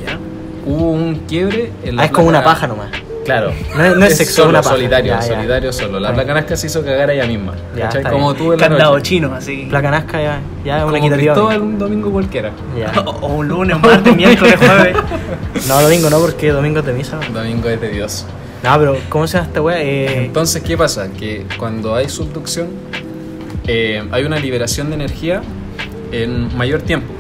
Ya. 0.06 0.18
Hubo 0.66 0.92
un 0.92 1.16
quiebre 1.28 1.72
en 1.84 1.96
la 1.96 2.02
Ah, 2.02 2.06
es 2.06 2.12
como 2.12 2.28
una 2.28 2.44
paja 2.44 2.68
nomás. 2.68 2.90
Claro. 3.28 3.52
No 3.76 3.84
es- 3.86 3.96
no 3.98 4.06
es 4.06 4.16
sexo, 4.18 4.36
solo, 4.36 4.50
una 4.52 4.62
paja. 4.62 4.76
solitario, 4.76 5.14
Ya, 5.62 5.72
solo. 5.74 6.00
La 6.00 6.14
placa 6.14 6.34
Nazca 6.34 6.56
se 6.56 6.68
hizo 6.68 6.82
cagar 6.84 7.12
ella 7.12 7.26
misma. 7.28 7.54
Ya, 7.76 7.90
Como 8.10 8.34
tú 8.34 8.54
en 8.54 8.60
la 8.62 8.70
Candado 8.70 8.94
noche. 8.94 9.04
chino, 9.04 9.34
así. 9.36 9.68
Placa 9.70 9.92
Nazca 9.92 10.22
ya, 10.22 10.40
ya 10.64 10.78
es 10.78 10.84
una 10.84 10.94
Como 10.94 10.98
equitativa. 10.98 11.34
Cristóbal 11.34 11.62
un 11.62 11.78
domingo 11.78 12.10
cualquiera. 12.10 12.52
Ya. 12.80 13.02
O, 13.02 13.10
o 13.28 13.28
un 13.36 13.48
lunes, 13.50 13.76
un 13.76 13.82
martes, 13.82 14.16
miércoles, 14.16 14.56
jueves. 14.58 14.96
No, 15.68 15.82
domingo 15.82 16.10
no, 16.10 16.20
porque 16.20 16.52
domingo 16.52 16.80
es 16.80 16.86
de 16.86 16.94
misa. 16.94 17.20
Domingo 17.34 17.68
es 17.70 17.82
de 17.82 17.90
Dios. 17.90 18.26
No, 18.64 18.80
pero 18.80 18.98
¿cómo 19.10 19.28
se 19.28 19.34
llama 19.38 19.48
esta 19.50 19.62
weá? 19.62 19.82
Eh, 19.84 20.26
Entonces, 20.26 20.64
¿qué 20.64 20.78
pasa? 20.78 21.10
Que 21.12 21.46
cuando 21.60 21.96
hay 21.96 22.08
subducción, 22.10 22.70
eh, 23.68 24.08
hay 24.10 24.24
una 24.24 24.40
liberación 24.40 24.88
de 24.90 24.96
energía 24.96 25.42
en 26.14 26.56
mayor 26.58 26.82
tiempo. 26.82 27.14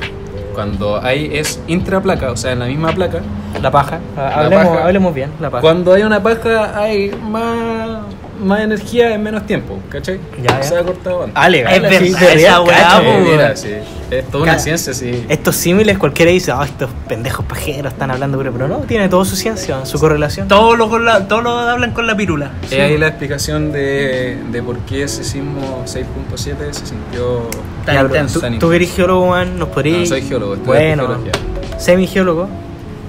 Cuando 0.57 0.99
hay 1.03 1.29
es 1.37 1.61
intraplaca, 1.67 2.31
o 2.31 2.35
sea, 2.35 2.51
en 2.53 2.57
la 2.57 2.65
misma 2.65 2.91
placa. 2.91 3.19
la 3.61 3.69
paja. 3.69 3.99
Ah, 4.17 4.21
La 4.21 4.37
Hablemos, 4.45 4.67
paja. 4.69 4.85
hablemos 4.85 5.13
bien, 5.13 5.29
la 5.39 5.51
paja. 5.51 5.61
Cuando 5.61 5.93
hay 5.93 6.01
una 6.01 6.23
paja, 6.23 6.81
hay 6.81 7.11
más, 7.29 7.99
más 8.39 8.61
energía 8.61 9.13
en 9.13 9.23
menos 9.23 9.45
tiempo, 9.45 9.79
¿cachai? 9.89 10.19
Ya, 10.41 10.59
ya. 10.59 10.63
Se 10.63 10.77
ha 10.77 10.83
cortado 10.83 11.23
antes. 11.23 11.33
Ah, 11.35 11.49
legal. 11.49 11.73
Es 11.73 11.81
verdad, 11.81 11.99
sí, 11.99 12.13
de 12.13 12.33
esa 12.43 12.61
weá, 12.61 13.01
mira, 13.23 13.55
sí. 13.55 13.69
Es 14.09 14.25
toda 14.29 14.43
una 14.43 14.53
Ca- 14.53 14.59
ciencia, 14.59 14.93
sí. 14.93 15.25
Estos 15.27 15.55
símiles 15.57 15.97
cualquiera 15.97 16.31
dice, 16.31 16.51
ah, 16.53 16.63
estos 16.63 16.89
pendejos 17.09 17.45
pajeros 17.45 17.91
están 17.91 18.09
hablando, 18.11 18.37
pero, 18.37 18.67
no, 18.67 18.77
tiene 18.79 19.09
todo 19.09 19.25
su 19.25 19.35
ciencia, 19.35 19.85
su 19.85 19.99
correlación. 19.99 20.47
Todos 20.47 20.77
lo, 20.77 20.89
con 20.89 21.03
la- 21.03 21.27
todos 21.27 21.43
lo 21.43 21.51
hablan 21.51 21.91
con 21.91 22.07
la 22.07 22.15
pirula. 22.15 22.51
Es 22.71 22.79
ahí 22.79 22.97
la 22.97 23.07
explicación 23.07 23.71
de, 23.73 24.37
de 24.51 24.63
por 24.63 24.77
qué 24.79 25.03
ese 25.03 25.23
sismo 25.25 25.83
6.7 25.85 26.71
se 26.71 26.85
sintió 26.85 27.49
Tan 27.85 27.95
Ya, 27.95 28.01
intenso. 28.03 28.33
Tú, 28.35 28.39
Tan 28.41 28.49
tú 28.51 28.55
intenso. 28.55 28.69
que 28.69 28.75
eres 28.77 28.95
geólogo, 28.95 29.27
man, 29.27 29.59
nos 29.59 29.69
podrías... 29.69 29.99
No, 29.99 30.05
soy 30.05 30.21
geólogo, 30.21 30.55
de 30.55 30.61
Bueno, 30.63 31.07
geología. 31.07 31.31
semi-geólogo, 31.77 32.47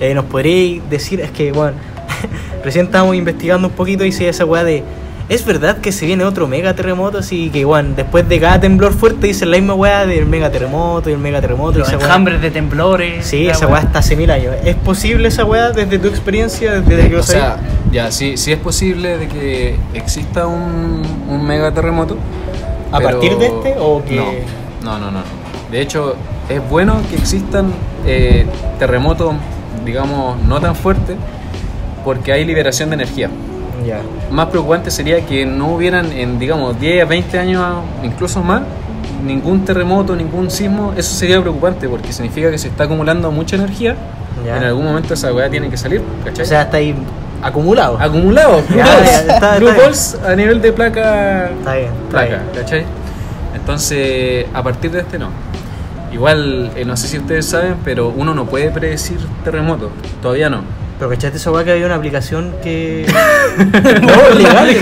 eh, 0.00 0.14
nos 0.14 0.24
podríais 0.24 0.82
decir, 0.90 1.20
es 1.20 1.30
que, 1.30 1.52
bueno, 1.52 1.76
recién 2.64 2.86
estábamos 2.86 3.14
investigando 3.16 3.68
un 3.68 3.74
poquito 3.74 4.04
y 4.04 4.10
si 4.12 4.24
esa 4.26 4.44
weá 4.44 4.64
de... 4.64 4.82
¿Es 5.28 5.44
verdad 5.44 5.76
que 5.78 5.92
se 5.92 6.06
viene 6.06 6.24
otro 6.24 6.46
mega 6.48 6.74
terremoto? 6.74 7.18
Así 7.18 7.50
que, 7.50 7.66
bueno, 7.66 7.90
después 7.94 8.26
de 8.28 8.40
cada 8.40 8.58
temblor 8.60 8.94
fuerte 8.94 9.26
dicen 9.26 9.50
la 9.50 9.58
misma 9.58 9.74
weá 9.74 10.06
del 10.06 10.24
mega 10.24 10.50
terremoto 10.50 11.10
y 11.10 11.12
el 11.12 11.18
mega 11.18 11.38
terremoto 11.42 11.76
y 11.76 11.80
Los 11.80 11.88
esa 11.88 11.98
weá. 11.98 12.06
enjambres 12.06 12.40
de 12.40 12.50
temblores. 12.50 13.26
Sí, 13.26 13.46
esa 13.46 13.66
weá. 13.66 13.80
está 13.82 13.98
hace 13.98 14.16
mil 14.16 14.30
años. 14.30 14.54
¿Es 14.64 14.74
posible 14.76 15.28
esa 15.28 15.44
weá 15.44 15.70
desde 15.70 15.98
tu 15.98 16.08
experiencia, 16.08 16.80
desde 16.80 17.10
que 17.10 17.16
O 17.16 17.22
sea, 17.22 17.58
ya, 17.92 18.10
sí, 18.10 18.38
sí 18.38 18.52
es 18.52 18.58
posible 18.58 19.18
de 19.18 19.28
que 19.28 19.76
exista 19.92 20.46
un, 20.46 21.02
un 21.28 21.46
mega 21.46 21.72
terremoto. 21.72 22.16
¿A 22.90 22.96
pero- 22.96 23.10
partir 23.10 23.36
de 23.36 23.46
este 23.48 23.74
o 23.78 24.02
que...? 24.02 24.16
No, 24.82 24.98
no, 24.98 24.98
no, 24.98 25.10
no. 25.10 25.20
De 25.70 25.82
hecho, 25.82 26.16
es 26.48 26.66
bueno 26.70 27.02
que 27.10 27.16
existan 27.16 27.70
eh, 28.06 28.46
terremotos, 28.78 29.34
digamos, 29.84 30.40
no 30.44 30.58
tan 30.58 30.74
fuertes, 30.74 31.16
porque 32.02 32.32
hay 32.32 32.46
liberación 32.46 32.88
de 32.88 32.94
energía. 32.94 33.28
Ya. 33.86 34.00
Más 34.30 34.46
preocupante 34.46 34.90
sería 34.90 35.24
que 35.24 35.46
no 35.46 35.74
hubieran 35.74 36.10
en, 36.12 36.38
digamos, 36.38 36.78
10, 36.80 37.08
20 37.08 37.38
años, 37.38 37.64
incluso 38.02 38.42
más, 38.42 38.62
ningún 39.24 39.64
terremoto, 39.64 40.14
ningún 40.16 40.50
sismo. 40.50 40.92
Eso 40.96 41.14
sería 41.14 41.40
preocupante 41.40 41.88
porque 41.88 42.12
significa 42.12 42.50
que 42.50 42.58
se 42.58 42.68
está 42.68 42.84
acumulando 42.84 43.30
mucha 43.30 43.56
energía. 43.56 43.94
En 44.44 44.64
algún 44.64 44.84
momento 44.84 45.14
esa 45.14 45.32
weá 45.32 45.50
tiene 45.50 45.68
que 45.68 45.76
salir, 45.76 46.00
¿cachai? 46.24 46.44
O 46.44 46.48
sea, 46.48 46.62
está 46.62 46.76
ahí 46.78 46.94
acumulado. 47.42 47.98
acumulado. 48.00 48.62
Ya, 48.70 48.84
ya, 48.84 49.20
está- 49.20 49.34
está 49.34 49.58
Blue 49.58 49.72
balls 49.76 50.18
a 50.26 50.34
nivel 50.34 50.60
de 50.62 50.72
placa. 50.72 51.50
Está 51.50 51.74
bien, 51.74 51.86
está 51.88 52.08
placa, 52.10 52.26
bien. 52.26 52.40
¿cachai? 52.54 52.84
Entonces, 53.54 54.46
a 54.54 54.62
partir 54.62 54.90
de 54.90 55.00
este 55.00 55.18
no. 55.18 55.28
Igual, 56.12 56.70
eh, 56.74 56.84
no 56.84 56.96
sé 56.96 57.06
si 57.08 57.18
ustedes 57.18 57.46
saben, 57.46 57.76
pero 57.84 58.08
uno 58.16 58.34
no 58.34 58.46
puede 58.46 58.70
predecir 58.70 59.18
terremotos. 59.44 59.90
Todavía 60.22 60.48
no. 60.48 60.62
Pero 60.98 61.10
cachaste 61.10 61.36
esa 61.36 61.52
weá 61.52 61.64
que 61.64 61.72
había 61.72 61.86
una 61.86 61.94
aplicación 61.94 62.54
que. 62.62 63.06
no, 64.02 64.34
legal. 64.38 64.76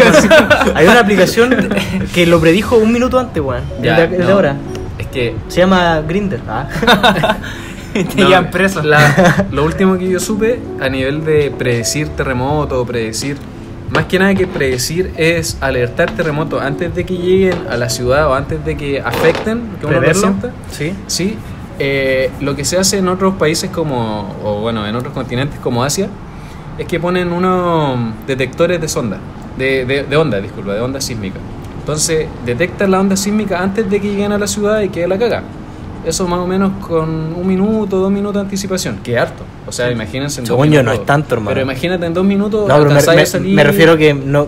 Hay 0.74 0.86
una 0.86 1.00
aplicación 1.00 1.68
que 2.14 2.26
lo 2.26 2.40
predijo 2.40 2.76
un 2.76 2.92
minuto 2.92 3.18
antes, 3.18 3.42
weón. 3.42 3.62
El 3.78 3.82
de, 3.82 4.04
el 4.04 4.10
de 4.12 4.18
no. 4.18 4.30
ahora. 4.30 4.56
Es 4.98 5.06
que 5.08 5.34
Se 5.48 5.58
llama 5.60 6.00
Grinder. 6.06 6.40
Ah. 6.48 6.68
Te 7.92 8.22
No, 8.22 8.50
preso. 8.50 8.82
la- 8.82 9.46
lo 9.52 9.64
último 9.64 9.96
que 9.96 10.08
yo 10.08 10.20
supe 10.20 10.60
a 10.80 10.88
nivel 10.88 11.24
de 11.24 11.50
predecir 11.56 12.08
terremotos 12.10 12.76
o 12.78 12.84
predecir, 12.84 13.38
más 13.90 14.04
que 14.04 14.18
nada 14.18 14.34
que 14.34 14.46
predecir 14.46 15.12
es 15.16 15.56
alertar 15.62 16.10
terremotos 16.10 16.60
antes 16.60 16.94
de 16.94 17.06
que 17.06 17.14
lleguen 17.16 17.54
a 17.70 17.76
la 17.78 17.88
ciudad 17.88 18.28
o 18.28 18.34
antes 18.34 18.62
de 18.66 18.76
que 18.76 19.00
afecten, 19.00 19.62
que 19.80 19.86
uno 19.86 20.00
lo. 20.00 20.12
Sí. 20.70 20.92
Sí, 21.06 21.36
eh, 21.78 22.30
lo 22.40 22.54
que 22.56 22.64
se 22.64 22.78
hace 22.78 22.98
en 22.98 23.08
otros 23.08 23.34
países 23.34 23.70
como, 23.70 24.34
o 24.44 24.60
bueno, 24.60 24.86
en 24.86 24.94
otros 24.96 25.12
continentes 25.12 25.58
como 25.60 25.82
Asia, 25.84 26.08
es 26.78 26.86
que 26.86 27.00
ponen 27.00 27.32
unos 27.32 27.98
detectores 28.26 28.80
de 28.80 28.88
sonda, 28.88 29.18
de, 29.56 29.84
de, 29.84 30.02
de 30.04 30.16
onda, 30.16 30.40
disculpa, 30.40 30.74
de 30.74 30.80
onda 30.80 31.00
sísmica. 31.00 31.38
Entonces, 31.80 32.26
detectan 32.44 32.90
la 32.90 33.00
onda 33.00 33.16
sísmica 33.16 33.62
antes 33.62 33.88
de 33.88 34.00
que 34.00 34.08
lleguen 34.08 34.32
a 34.32 34.38
la 34.38 34.46
ciudad 34.46 34.80
y 34.80 34.88
quede 34.88 35.06
la 35.08 35.18
caga. 35.18 35.42
Eso 36.04 36.26
más 36.28 36.38
o 36.38 36.46
menos 36.46 36.72
con 36.86 37.08
un 37.34 37.46
minuto, 37.46 37.98
dos 37.98 38.10
minutos 38.10 38.34
de 38.34 38.40
anticipación, 38.40 38.98
que 39.02 39.14
es 39.14 39.20
harto. 39.20 39.42
O 39.66 39.72
sea, 39.72 39.90
imagínense 39.90 40.40
en 40.40 40.46
Según 40.46 40.70
yo, 40.70 40.82
no 40.82 40.92
es 40.92 41.04
tanto, 41.04 41.34
hermano. 41.34 41.50
Pero 41.50 41.62
imagínate 41.62 42.06
en 42.06 42.14
dos 42.14 42.24
minutos, 42.24 42.68
No, 42.68 42.76
pero 42.78 42.90
me, 42.90 43.00
salir- 43.00 43.54
me 43.54 43.64
refiero 43.64 43.96
que 43.96 44.14
no. 44.14 44.46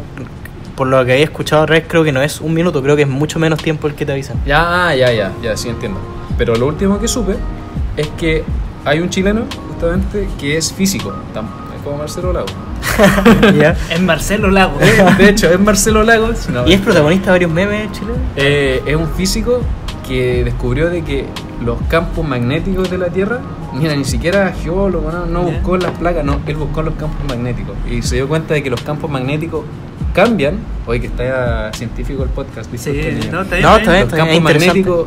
Por 0.76 0.86
lo 0.86 1.04
que 1.04 1.12
había 1.12 1.24
escuchado 1.24 1.66
Red, 1.66 1.84
creo 1.88 2.04
que 2.04 2.12
no 2.12 2.22
es 2.22 2.40
un 2.40 2.54
minuto, 2.54 2.80
creo 2.82 2.94
que 2.94 3.02
es 3.02 3.08
mucho 3.08 3.40
menos 3.40 3.60
tiempo 3.60 3.88
el 3.88 3.94
que 3.94 4.06
te 4.06 4.12
avisan. 4.12 4.36
Ya, 4.46 4.94
ya, 4.94 5.10
ya, 5.12 5.32
ya, 5.42 5.56
sí 5.56 5.68
entiendo. 5.68 5.98
Pero 6.36 6.54
lo 6.56 6.66
último 6.66 7.00
que 7.00 7.08
supe 7.08 7.36
es 7.96 8.08
que 8.18 8.44
hay 8.84 9.00
un 9.00 9.10
chileno, 9.10 9.42
justamente, 9.68 10.28
que 10.38 10.56
es 10.56 10.72
físico. 10.72 11.12
Es 11.34 11.82
como 11.82 11.98
Marcelo 11.98 12.32
Lago. 12.32 12.46
Es 13.90 14.00
Marcelo 14.00 14.50
Lago. 14.50 14.78
De 15.18 15.28
hecho, 15.28 15.50
es 15.50 15.58
Marcelo 15.60 16.02
Lagos. 16.02 16.48
no, 16.48 16.66
Y 16.66 16.72
es 16.74 16.80
protagonista 16.80 17.26
de 17.26 17.30
varios 17.32 17.50
memes 17.50 17.90
chilenos. 17.92 18.18
eh, 18.36 18.82
es 18.86 18.96
un 18.96 19.08
físico 19.08 19.60
que 20.06 20.42
descubrió 20.44 20.88
de 20.88 21.02
que 21.02 21.26
los 21.64 21.76
campos 21.88 22.26
magnéticos 22.26 22.90
de 22.90 22.98
la 22.98 23.08
Tierra, 23.08 23.40
mira, 23.74 23.94
ni 23.94 24.04
siquiera 24.04 24.52
geólogo, 24.62 25.10
no, 25.12 25.26
no 25.26 25.42
buscó 25.42 25.76
las 25.76 25.90
placas, 25.98 26.24
no, 26.24 26.40
él 26.46 26.56
buscó 26.56 26.82
los 26.82 26.94
campos 26.94 27.20
magnéticos. 27.28 27.74
Y 27.90 28.00
se 28.02 28.16
dio 28.16 28.28
cuenta 28.28 28.54
de 28.54 28.62
que 28.62 28.70
los 28.70 28.80
campos 28.80 29.10
magnéticos 29.10 29.64
cambian. 30.14 30.58
Oye, 30.86 31.00
que 31.00 31.06
está 31.08 31.70
científico 31.74 32.22
el 32.22 32.30
podcast, 32.30 32.70
Sí, 32.74 32.90
no, 33.30 33.42
está 33.42 33.56
bien. 33.56 33.62
No, 33.62 33.76
está 33.76 33.76
bien. 33.76 33.76
está 33.76 33.92
bien. 33.92 34.00
los 34.08 34.12
campos 34.14 34.42
magnéticos 34.42 35.06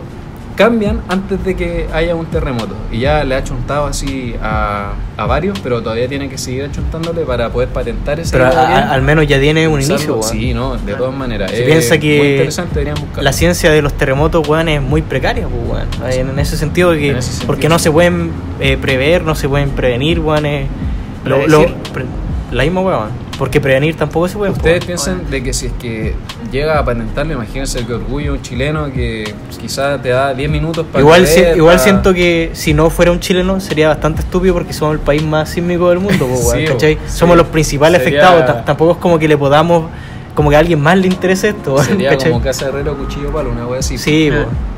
cambian 0.63 1.01
antes 1.09 1.43
de 1.43 1.55
que 1.55 1.87
haya 1.93 2.15
un 2.15 2.25
terremoto. 2.27 2.75
Y 2.91 2.99
ya 2.99 3.23
le 3.23 3.35
ha 3.35 3.43
chuntado 3.43 3.85
así 3.87 4.35
a, 4.41 4.93
a 5.17 5.25
varios, 5.25 5.59
pero 5.59 5.81
todavía 5.81 6.07
tiene 6.07 6.29
que 6.29 6.37
seguir 6.37 6.63
achuntándole 6.63 7.21
para 7.21 7.49
poder 7.49 7.69
patentar 7.69 8.19
ese 8.19 8.31
Pero 8.31 8.45
a- 8.45 8.91
al 8.93 9.01
menos 9.01 9.27
ya 9.27 9.39
tiene 9.39 9.67
un 9.67 9.79
Usarlo. 9.79 9.95
inicio, 9.95 10.13
weón. 10.17 10.29
Sí, 10.29 10.53
no, 10.53 10.77
de 10.77 10.93
todas 10.95 11.13
maneras. 11.15 11.51
Es 11.51 11.61
piensa 11.61 11.97
que 11.97 12.17
Muy 12.19 12.27
interesante, 12.31 12.73
deberían 12.75 12.95
buscarlo. 12.99 13.23
La 13.23 13.33
ciencia 13.33 13.71
de 13.71 13.81
los 13.81 13.93
terremotos, 13.93 14.47
weón, 14.47 14.69
es 14.69 14.81
muy 14.81 15.01
precaria, 15.01 15.47
pues, 15.47 15.87
weón. 16.01 16.11
En, 16.13 16.29
en 16.29 16.39
ese 16.39 16.57
sentido, 16.57 16.91
que, 16.93 17.11
En 17.11 17.17
ese 17.17 17.29
sentido, 17.29 17.47
porque 17.47 17.69
no 17.69 17.79
se 17.79 17.91
pueden 17.91 18.31
eh, 18.59 18.77
prever, 18.81 19.23
no 19.23 19.35
se 19.35 19.47
pueden 19.49 19.69
prevenir, 19.71 20.19
weón. 20.19 20.43
lo- 21.25 21.65
la 22.51 22.63
misma 22.63 22.81
weón. 22.81 23.20
Porque 23.41 23.59
prevenir 23.59 23.95
tampoco 23.95 24.27
se 24.27 24.37
puede. 24.37 24.51
Ustedes 24.51 24.85
piensan 24.85 25.27
de 25.31 25.41
que 25.41 25.51
si 25.51 25.65
es 25.65 25.71
que 25.81 26.13
llega 26.51 26.77
a 26.77 26.85
patentarlo, 26.85 27.33
imagínense 27.33 27.83
que 27.87 27.93
orgullo 27.95 28.33
un 28.33 28.41
chileno 28.43 28.93
que 28.93 29.33
quizás 29.59 29.99
te 29.99 30.09
da 30.09 30.31
10 30.35 30.47
minutos 30.47 30.85
para 30.91 30.99
Igual, 31.01 31.25
si- 31.25 31.39
igual 31.39 31.77
para- 31.77 31.79
siento 31.83 32.13
que 32.13 32.51
si 32.53 32.75
no 32.75 32.91
fuera 32.91 33.11
un 33.11 33.19
chileno 33.19 33.59
sería 33.59 33.87
bastante 33.87 34.21
estúpido 34.21 34.53
porque 34.53 34.73
somos 34.73 34.93
el 34.93 34.99
país 34.99 35.23
más 35.23 35.49
sísmico 35.49 35.89
del 35.89 35.97
mundo, 35.97 36.27
Sí, 36.53 36.65
¿cachai? 36.65 36.99
sí. 37.07 37.17
Somos 37.17 37.35
los 37.35 37.47
principales 37.47 38.03
Sería- 38.03 38.19
afectados. 38.29 38.45
Ta- 38.45 38.63
Tampoco 38.63 38.91
es 38.91 38.97
como 38.99 39.17
que 39.17 39.27
le 39.27 39.35
podamos, 39.39 39.85
como 40.33 40.49
que 40.49 40.55
a 40.55 40.59
alguien 40.59 40.79
más 40.81 40.97
le 40.97 41.07
interese 41.07 41.49
esto, 41.49 41.77
Sería 41.83 42.11
¿cachai? 42.11 42.31
como 42.31 42.43
casa 42.43 42.67
herrero, 42.69 42.95
cuchillo 42.97 43.31
palo, 43.31 43.51
una 43.51 43.67
wea 43.67 43.79
así. 43.79 43.97
Sí. 43.97 44.29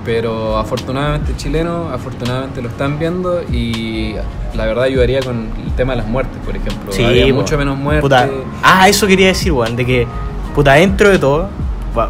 Pero 0.05 0.57
afortunadamente 0.57 1.33
chileno, 1.37 1.89
afortunadamente 1.93 2.61
lo 2.61 2.69
están 2.69 2.99
viendo 2.99 3.41
y 3.43 4.15
la 4.55 4.65
verdad 4.65 4.83
ayudaría 4.85 5.21
con 5.21 5.49
el 5.65 5.71
tema 5.77 5.93
de 5.93 5.99
las 5.99 6.07
muertes, 6.07 6.37
por 6.45 6.55
ejemplo. 6.55 6.91
Sí, 6.91 7.03
Habría 7.03 7.27
po. 7.27 7.33
mucho 7.39 7.57
menos 7.57 7.77
muertes. 7.77 8.01
Puta. 8.01 8.29
Ah, 8.61 8.89
eso 8.89 9.07
quería 9.07 9.27
decir, 9.27 9.51
weón, 9.53 9.75
de 9.75 9.85
que, 9.85 10.07
puta, 10.53 10.73
dentro 10.73 11.09
de 11.09 11.19
todo, 11.19 11.47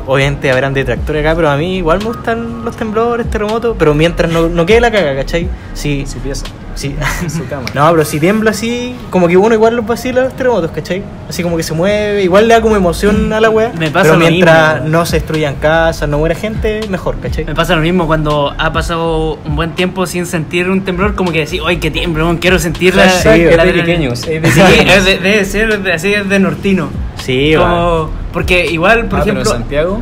obviamente 0.07 0.49
habrán 0.49 0.73
detractores 0.73 1.23
acá, 1.23 1.35
pero 1.35 1.49
a 1.49 1.57
mí 1.57 1.77
igual 1.77 1.99
me 1.99 2.05
gustan 2.05 2.65
los 2.65 2.75
temblores, 2.75 3.29
terremotos, 3.29 3.75
pero 3.77 3.93
mientras 3.93 4.31
no, 4.31 4.47
no 4.49 4.65
quede 4.65 4.81
la 4.81 4.91
caga, 4.91 5.15
¿cachai? 5.15 5.47
Sí, 5.73 6.05
Su 6.07 6.17
pieza, 6.19 6.45
sí. 6.75 6.95
su 7.29 7.45
cama. 7.47 7.65
No, 7.73 7.89
pero 7.91 8.05
si 8.05 8.19
tiembla 8.19 8.51
así, 8.51 8.95
como 9.09 9.27
que 9.27 9.37
uno 9.37 9.53
igual 9.53 9.75
los 9.75 9.85
vacila 9.85 10.21
los 10.21 10.33
terremotos, 10.35 10.71
¿cachai? 10.71 11.03
Así 11.29 11.41
como 11.43 11.57
que 11.57 11.63
se 11.63 11.73
mueve, 11.73 12.23
igual 12.23 12.47
le 12.47 12.53
da 12.53 12.61
como 12.61 12.75
emoción 12.75 13.31
a 13.33 13.39
la 13.41 13.49
wea. 13.49 13.71
Me 13.77 13.89
pasa 13.91 14.03
pero 14.11 14.19
lo 14.19 14.19
mientras 14.29 14.81
mismo. 14.81 14.89
no 14.97 15.05
se 15.05 15.17
destruyan 15.17 15.55
casas, 15.55 16.07
no 16.09 16.17
muera 16.19 16.35
gente, 16.35 16.81
mejor, 16.89 17.17
¿cachai? 17.19 17.45
Me 17.45 17.55
pasa 17.55 17.75
lo 17.75 17.81
mismo 17.81 18.05
cuando 18.07 18.53
ha 18.57 18.71
pasado 18.73 19.39
un 19.45 19.55
buen 19.55 19.71
tiempo 19.71 20.05
sin 20.05 20.25
sentir 20.25 20.69
un 20.69 20.81
temblor, 20.83 21.15
como 21.15 21.31
que 21.31 21.39
decir, 21.39 21.61
¡ay, 21.65 21.77
qué 21.77 21.89
tiemblo! 21.91 22.25
weón, 22.25 22.37
Quiero 22.37 22.59
sentir 22.59 22.95
la. 22.95 23.03
Hashtag 23.03 23.25
la 23.25 23.35
es 23.35 23.39
de 23.49 23.53
adrenalina". 23.61 23.85
pequeños, 23.85 24.19
es 24.27 24.41
de 24.41 24.51
Sí, 24.51 24.61
pequeños. 24.61 24.95
es 24.97 25.05
de- 25.05 25.17
debe 25.19 25.45
ser 25.45 25.81
de- 25.81 25.93
así, 25.93 26.13
es 26.13 26.27
de 26.29 26.39
nortino. 26.39 26.89
Sí. 27.23 27.53
Como, 27.57 28.09
porque 28.33 28.65
igual, 28.67 29.05
por 29.05 29.19
Ah, 29.19 29.23
pero 29.23 29.37
en 29.37 29.41
ejemplo. 29.41 29.45
Santiago, 29.51 30.01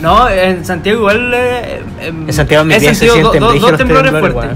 No, 0.00 0.28
en 0.30 0.64
Santiago 0.64 0.98
igual. 1.00 1.32
eh, 1.34 1.82
em, 2.00 2.26
En 2.28 2.32
Santiago 2.32 2.64
en 2.64 2.72
he 2.72 2.78
pieza 2.78 2.94
se 2.94 3.06
do- 3.06 3.12
sienten 3.14 3.40
do- 3.40 3.52
dos 3.52 3.76
temblores, 3.76 4.10
fuertes. 4.12 4.50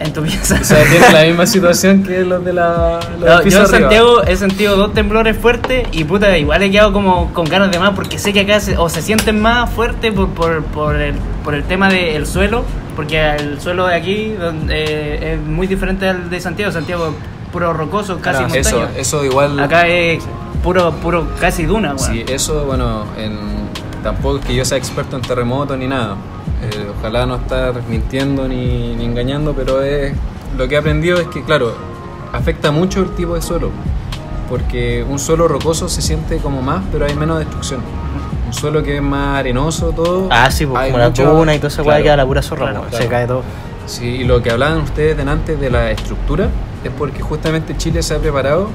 En 0.00 0.12
tu 0.14 0.22
pieza. 0.22 0.58
o 0.60 0.64
sea, 0.64 0.82
tiene 0.84 1.10
la 1.12 1.22
misma 1.26 1.46
situación 1.46 2.02
que 2.02 2.24
los 2.24 2.42
de 2.44 2.52
la. 2.54 2.98
los 3.20 3.28
No, 3.28 3.42
yo 3.48 3.60
en. 3.60 3.66
Santiago 3.66 4.22
he 4.24 4.34
sentido 4.36 4.76
dos 4.76 4.94
temblores 4.94 5.36
fuertes 5.36 5.86
y 5.92 6.04
puta, 6.04 6.36
igual 6.38 6.62
he 6.62 6.70
quedado 6.70 6.92
como 6.92 7.32
con 7.34 7.44
ganas 7.44 7.70
de 7.70 7.78
más 7.78 7.90
porque 7.90 8.18
sé 8.18 8.32
que 8.32 8.40
acá 8.40 8.60
se, 8.60 8.76
o 8.78 8.88
se 8.88 9.02
sienten 9.02 9.40
más 9.40 9.70
fuertes 9.70 10.12
por, 10.12 10.28
por, 10.30 10.62
por, 10.64 10.96
el, 10.96 11.14
por 11.44 11.54
el 11.54 11.64
tema 11.64 11.90
del 11.90 12.26
suelo, 12.26 12.64
porque 12.96 13.20
el 13.36 13.60
suelo 13.60 13.86
de 13.86 13.94
aquí 13.94 14.32
donde, 14.32 14.74
eh, 14.74 15.34
es 15.34 15.40
muy 15.40 15.66
diferente 15.66 16.08
al 16.08 16.30
de 16.30 16.40
Santiago. 16.40 16.72
Santiago 16.72 17.08
es 17.08 17.50
puro 17.52 17.72
rocoso, 17.74 18.18
casi 18.20 18.38
Claro, 18.44 18.54
montaña. 18.54 18.90
Eso, 18.96 19.18
eso 19.18 19.24
igual. 19.26 19.60
Acá 19.60 19.86
es 19.86 20.24
puro, 20.62 20.92
puro 20.92 21.26
casi 21.38 21.66
duna, 21.66 21.94
weón. 21.94 21.98
Sí, 22.12 22.24
eso, 22.26 22.64
bueno, 22.64 23.04
en- 23.18 23.68
tampoco 24.02 24.38
es 24.38 24.46
que 24.46 24.54
yo 24.54 24.64
sea 24.64 24.78
experto 24.78 25.16
en 25.16 25.22
terremotos 25.22 25.76
ni 25.76 25.86
nada. 25.86 26.16
Eh, 26.62 26.90
ojalá 26.98 27.26
no 27.26 27.36
estar 27.36 27.82
mintiendo 27.88 28.46
ni, 28.46 28.94
ni 28.94 29.04
engañando, 29.04 29.54
pero 29.54 29.82
es, 29.82 30.12
lo 30.56 30.68
que 30.68 30.74
he 30.74 30.78
aprendido 30.78 31.18
es 31.18 31.28
que, 31.28 31.42
claro, 31.42 31.74
afecta 32.32 32.70
mucho 32.70 33.00
el 33.00 33.10
tipo 33.10 33.34
de 33.34 33.42
suelo. 33.42 33.70
Porque 34.48 35.04
un 35.08 35.18
suelo 35.18 35.46
rocoso 35.46 35.88
se 35.88 36.02
siente 36.02 36.38
como 36.38 36.60
más, 36.60 36.82
pero 36.90 37.06
hay 37.06 37.14
menos 37.14 37.38
destrucción. 37.38 37.80
Un 38.46 38.52
suelo 38.52 38.82
que 38.82 38.96
es 38.96 39.02
más 39.02 39.38
arenoso, 39.38 39.92
todo. 39.92 40.28
Ah, 40.30 40.50
sí, 40.50 40.66
pues 40.66 40.80
hay 40.80 40.90
como 40.90 40.98
la 41.02 41.10
duna 41.10 41.54
y 41.54 41.58
toda 41.58 41.68
esa 41.68 41.82
weá 41.82 41.94
claro, 41.94 42.02
queda 42.02 42.16
la 42.16 42.26
pura 42.26 42.42
zorra, 42.42 42.62
claro, 42.62 42.80
weón, 42.80 42.90
claro. 42.90 43.04
se 43.04 43.10
cae 43.10 43.26
todo. 43.26 43.42
Sí, 43.86 44.06
y 44.06 44.24
lo 44.24 44.42
que 44.42 44.50
hablaban 44.50 44.78
ustedes 44.78 45.16
delante 45.16 45.56
de 45.56 45.70
la 45.70 45.90
estructura 45.92 46.48
es 46.84 46.90
porque 46.96 47.22
justamente 47.22 47.76
Chile 47.76 48.02
se 48.02 48.14
ha 48.14 48.18
preparado 48.18 48.68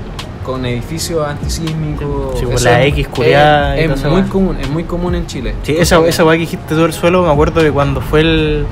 con 0.45 0.65
edificios 0.65 1.27
antisísmicos. 1.27 2.39
Sí, 2.39 2.45
pues 2.45 2.63
la 2.63 2.83
X 2.85 3.07
culiada 3.07 3.75
y 3.77 3.81
es, 3.85 4.03
muy 4.05 4.21
común, 4.23 4.57
es 4.61 4.69
muy 4.69 4.83
común 4.83 5.15
en 5.15 5.25
Chile. 5.27 5.55
Sí, 5.63 5.75
esa, 5.77 6.05
esa 6.07 6.23
weá 6.23 6.35
que 6.35 6.41
dijiste 6.41 6.75
tú 6.75 6.81
del 6.81 6.93
suelo, 6.93 7.23
me 7.23 7.31
acuerdo 7.31 7.61
de 7.63 7.71
cuando 7.71 7.99
fue 8.01 8.21
el, 8.21 8.65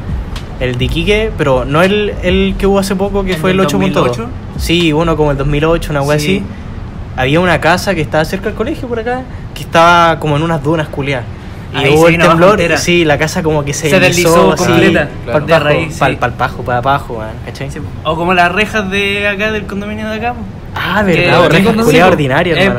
el 0.59 0.77
de 0.77 0.85
Iquique, 0.85 1.31
pero 1.37 1.65
no 1.65 1.81
el, 1.81 2.13
el 2.21 2.55
que 2.57 2.67
hubo 2.67 2.79
hace 2.79 2.95
poco, 2.95 3.23
que 3.23 3.33
¿El 3.33 3.37
fue 3.37 3.51
el 3.51 3.57
del 3.57 3.67
8.2. 3.67 3.93
2008? 3.93 4.29
Sí, 4.57 4.93
uno 4.93 5.17
como 5.17 5.31
el 5.31 5.37
2008, 5.37 5.91
una 5.91 6.01
weá 6.03 6.19
Sí. 6.19 6.37
así. 6.37 6.45
Había 7.15 7.39
una 7.39 7.59
casa 7.59 7.93
que 7.93 8.01
estaba 8.01 8.23
cerca 8.25 8.45
del 8.45 8.55
colegio 8.55 8.87
por 8.87 8.99
acá, 8.99 9.23
que 9.53 9.61
estaba 9.63 10.19
como 10.19 10.37
en 10.37 10.43
unas 10.43 10.63
dunas 10.63 10.87
culiadas. 10.87 11.25
Y 11.73 11.77
Ahí 11.77 11.95
hubo 11.95 12.07
el 12.07 12.19
temblor, 12.19 12.59
sí, 12.77 13.03
la 13.03 13.17
casa 13.17 13.41
como 13.41 13.65
que 13.65 13.73
se, 13.73 13.89
Se 13.89 13.99
deslizó 13.99 14.51
Para 14.51 14.57
completa, 14.57 15.09
claro. 15.23 15.39
el 15.39 15.45
de 15.47 15.59
raíz, 15.59 15.95
sí. 15.95 16.17
pajo, 16.37 16.61
para 16.61 16.77
abajo, 16.77 17.15
weón, 17.15 17.31
¿cachai? 17.45 17.71
Sí, 17.71 17.79
O 18.03 18.15
como 18.15 18.35
las 18.35 18.51
rejas 18.51 18.91
de 18.91 19.27
acá, 19.27 19.51
del 19.51 19.65
condominio 19.65 20.07
de 20.07 20.15
acá. 20.17 20.35
Ah, 20.75 21.03
verdad, 21.03 21.49
rejas 21.49 21.73
sí, 21.75 21.81
culiadas 21.83 22.11
ordinarias, 22.11 22.57
Eh, 22.57 22.73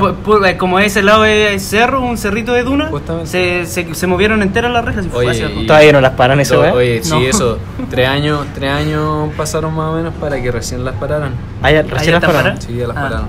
eh, 0.49 0.57
como 0.57 0.79
ese 0.81 1.03
lado 1.03 1.25
es 1.25 1.63
cerro, 1.63 2.01
un 2.03 2.19
cerrito 2.19 2.53
de 2.53 2.63
duna, 2.65 2.91
se, 3.25 3.67
se, 3.67 3.95
se 3.95 4.07
movieron 4.07 4.43
enteras 4.43 4.73
las 4.73 4.85
rejas 4.85 5.07
y 5.07 5.09
fue 5.09 5.27
Oye, 5.27 5.51
y- 5.63 5.67
Todavía 5.67 5.93
no 5.93 6.01
las 6.01 6.13
paran 6.13 6.41
esa 6.41 6.55
To- 6.57 6.61
weá. 6.63 6.73
Oye, 6.75 7.03
sí, 7.05 7.11
No. 7.11 7.21
eso. 7.21 7.59
Tres 7.91 8.09
años, 8.09 8.47
tres 8.55 8.71
años 8.73 9.31
pasaron 9.37 9.75
más 9.75 9.91
o 9.93 9.97
menos 9.97 10.13
para 10.15 10.41
que 10.43 10.51
recién 10.51 10.85
las 10.85 10.95
pararan. 10.97 11.35
Ah, 11.63 11.71
ya, 11.71 11.81
Ah, 11.81 11.83
recién 11.89 12.15
ya 12.15 12.21
las 12.21 12.25
pararon. 12.25 12.61
Sí, 12.61 12.75
ya 12.77 12.87
las 12.89 12.97
Ah. 12.97 13.01
pararon. 13.03 13.27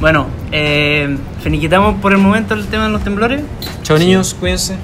Bueno, 0.00 0.26
eh, 0.52 1.16
finiquitamos 1.42 2.00
por 2.00 2.12
el 2.12 2.18
momento 2.18 2.54
el 2.54 2.66
tema 2.66 2.84
de 2.84 2.90
los 2.90 3.02
temblores. 3.02 3.40
Chao 3.82 3.98
niños, 3.98 4.34
cuídense. 4.38 4.76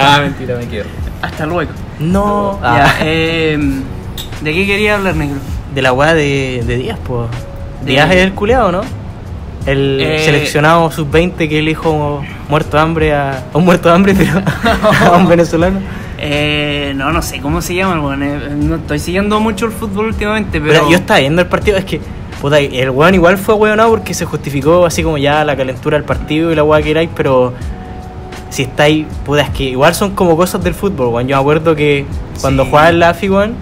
Ah, 0.00 0.18
mentira, 0.22 0.56
me 0.56 0.66
quedo. 0.68 0.84
Hasta 1.20 1.46
luego. 1.46 1.72
No, 1.98 2.58
Ya, 2.62 2.86
ah, 2.86 2.94
eh, 3.00 3.58
¿De 4.40 4.54
qué 4.54 4.66
quería 4.66 4.96
hablar, 4.96 5.14
negro? 5.16 5.38
de 5.74 5.82
la 5.82 5.92
weá 5.92 6.14
de, 6.14 6.62
de 6.66 6.76
Díaz, 6.76 6.98
pues. 7.06 7.28
Díaz 7.84 8.10
es 8.10 8.16
el 8.18 8.32
culeado, 8.32 8.72
¿no? 8.72 8.80
El 9.66 9.98
Eh, 10.00 10.18
seleccionado 10.24 10.90
sub-20 10.90 11.48
que 11.48 11.62
le 11.62 11.70
dijo 11.70 12.22
muerto 12.48 12.76
de 12.76 12.82
hambre 12.82 13.14
a, 13.14 13.44
un 13.54 13.64
muerto 13.64 13.88
de 13.88 13.94
hambre, 13.94 14.14
pero 14.16 14.42
a 15.12 15.16
un 15.16 15.28
venezolano. 15.28 15.78
Eh, 16.18 16.92
no, 16.96 17.12
no 17.12 17.22
sé 17.22 17.40
cómo 17.40 17.60
se 17.62 17.74
llama, 17.74 18.00
weón. 18.00 18.22
eh, 18.22 18.38
no 18.56 18.76
estoy 18.76 18.98
siguiendo 18.98 19.38
mucho 19.40 19.66
el 19.66 19.72
fútbol 19.72 20.06
últimamente, 20.06 20.60
pero. 20.60 20.72
Pero 20.72 20.90
yo 20.90 20.96
estaba 20.96 21.20
viendo 21.20 21.42
el 21.42 21.48
partido, 21.48 21.76
es 21.78 21.84
que, 21.84 22.00
puta, 22.40 22.58
el 22.58 22.90
weón 22.90 23.14
igual 23.14 23.38
fue 23.38 23.54
weonado 23.54 23.90
porque 23.90 24.14
se 24.14 24.24
justificó 24.24 24.84
así 24.86 25.02
como 25.02 25.18
ya 25.18 25.44
la 25.44 25.56
calentura 25.56 25.96
del 25.96 26.04
partido 26.04 26.50
y 26.52 26.54
la 26.56 26.64
weá 26.64 26.82
que 26.82 26.90
erais, 26.92 27.10
pero 27.14 27.52
si 28.50 28.62
estáis, 28.62 29.06
puta, 29.24 29.42
es 29.42 29.50
que 29.50 29.64
igual 29.64 29.94
son 29.94 30.10
como 30.14 30.36
cosas 30.36 30.62
del 30.62 30.74
fútbol, 30.74 31.08
weón. 31.08 31.28
Yo 31.28 31.36
me 31.36 31.40
acuerdo 31.40 31.74
que 31.76 32.04
cuando 32.40 32.64
Sí. 32.64 32.70
jugaba 32.70 32.88
en 32.90 32.98
la 32.98 33.08
AFI, 33.10 33.28
weón, 33.30 33.54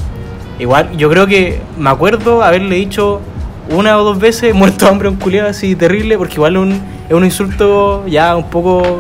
igual, 0.59 0.97
yo 0.97 1.09
creo 1.11 1.27
que 1.27 1.61
me 1.79 1.91
acuerdo 1.91 2.43
haberle 2.43 2.77
dicho 2.77 3.21
una 3.69 3.99
o 3.99 4.05
dos 4.05 4.19
veces 4.19 4.55
muerto 4.55 4.85
de 4.85 4.91
hambre 4.91 5.09
un 5.09 5.17
culiado 5.17 5.49
así 5.49 5.77
terrible, 5.77 6.17
porque 6.19 6.35
igual 6.35 6.57
un, 6.57 6.73
es 7.09 7.15
un 7.15 7.25
insulto 7.25 8.07
ya 8.07 8.37
un 8.37 8.49
poco 8.51 8.99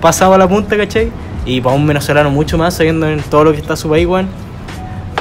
pasado 0.00 0.34
a 0.34 0.38
la 0.38 0.48
punta, 0.48 0.76
¿cachai? 0.76 1.10
Y 1.44 1.60
para 1.60 1.74
un 1.74 1.86
venezolano 1.86 2.30
mucho 2.30 2.58
más, 2.58 2.74
sabiendo 2.74 3.08
en 3.08 3.20
todo 3.20 3.44
lo 3.44 3.52
que 3.52 3.58
está 3.58 3.76
su 3.76 3.88
país, 3.88 4.06
weón. 4.06 4.28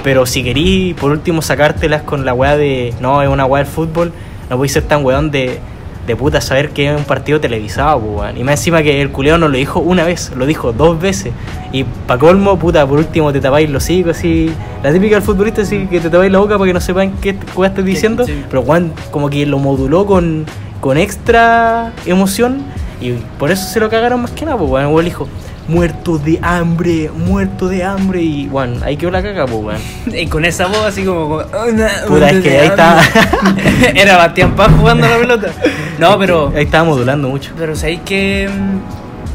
Pero 0.03 0.25
si 0.25 0.43
querís, 0.43 0.95
por 0.95 1.11
último, 1.11 1.41
sacártelas 1.41 2.03
con 2.03 2.25
la 2.25 2.33
weá 2.33 2.55
de. 2.55 2.93
No, 3.01 3.21
es 3.21 3.29
una 3.29 3.45
weá 3.45 3.63
del 3.63 3.71
fútbol. 3.71 4.11
No 4.49 4.55
podéis 4.55 4.73
ser 4.73 4.83
tan 4.83 5.03
weón 5.03 5.31
de, 5.31 5.59
de 6.07 6.15
puta 6.15 6.39
saber 6.39 6.69
que 6.69 6.89
es 6.89 6.97
un 6.97 7.03
partido 7.03 7.39
televisado, 7.39 7.99
pues, 7.99 8.19
weón. 8.21 8.37
Y 8.37 8.43
más 8.43 8.59
encima 8.61 8.81
que 8.81 9.01
el 9.01 9.11
culeo 9.11 9.37
no 9.37 9.49
lo 9.49 9.57
dijo 9.57 9.81
una 9.81 10.05
vez, 10.05 10.31
lo 10.35 10.45
dijo 10.45 10.71
dos 10.71 10.99
veces. 10.99 11.33
Y 11.73 11.83
pa' 11.83 12.17
colmo, 12.17 12.57
puta, 12.57 12.87
por 12.87 12.97
último 12.97 13.31
te 13.33 13.41
tapáis 13.41 13.69
los 13.69 13.83
hocico, 13.83 14.11
así. 14.11 14.49
La 14.81 14.91
típica 14.93 15.15
del 15.15 15.23
futbolista, 15.23 15.61
así 15.61 15.85
que 15.87 15.99
te 15.99 16.09
tapáis 16.09 16.31
la 16.31 16.39
boca 16.39 16.57
para 16.57 16.67
que 16.69 16.73
no 16.73 16.79
sepan 16.81 17.11
qué 17.21 17.35
weá 17.55 17.69
estás 17.69 17.83
diciendo. 17.85 18.25
sí. 18.25 18.43
Pero 18.49 18.61
weón, 18.61 18.93
como 19.11 19.29
que 19.29 19.45
lo 19.45 19.59
moduló 19.59 20.05
con, 20.05 20.45
con 20.79 20.97
extra 20.97 21.91
emoción. 22.05 22.63
Y 23.01 23.11
por 23.37 23.51
eso 23.51 23.67
se 23.67 23.79
lo 23.79 23.89
cagaron 23.89 24.21
más 24.21 24.31
que 24.31 24.45
nada, 24.45 24.57
pues, 24.57 24.71
weón. 24.71 24.87
El 24.87 24.93
weón 24.93 25.05
dijo. 25.05 25.27
Muerto 25.67 26.17
de 26.17 26.39
hambre, 26.41 27.11
muerto 27.13 27.67
de 27.67 27.83
hambre 27.83 28.21
y 28.21 28.47
bueno, 28.47 28.77
ahí 28.85 28.95
quedó 28.95 29.11
la 29.11 29.21
caga, 29.21 29.45
pues 29.45 29.61
weón. 30.05 30.17
Y 30.17 30.25
con 30.27 30.45
esa 30.45 30.67
voz 30.67 30.85
así 30.85 31.03
como. 31.03 31.27
como, 31.27 31.43
Puta, 32.07 32.29
es 32.29 32.41
que 32.41 32.59
ahí 32.59 32.67
está. 32.67 33.01
Era 33.95 34.15
Bastián 34.15 34.55
Paz 34.55 34.71
jugando 34.79 35.05
a 35.05 35.09
la 35.09 35.17
pelota. 35.17 35.47
No, 35.99 36.17
pero. 36.17 36.53
Ahí 36.55 36.63
estaba 36.63 36.85
modulando 36.85 37.27
mucho. 37.27 37.51
Pero 37.57 37.75
¿sabéis 37.75 37.99
que 38.05 38.47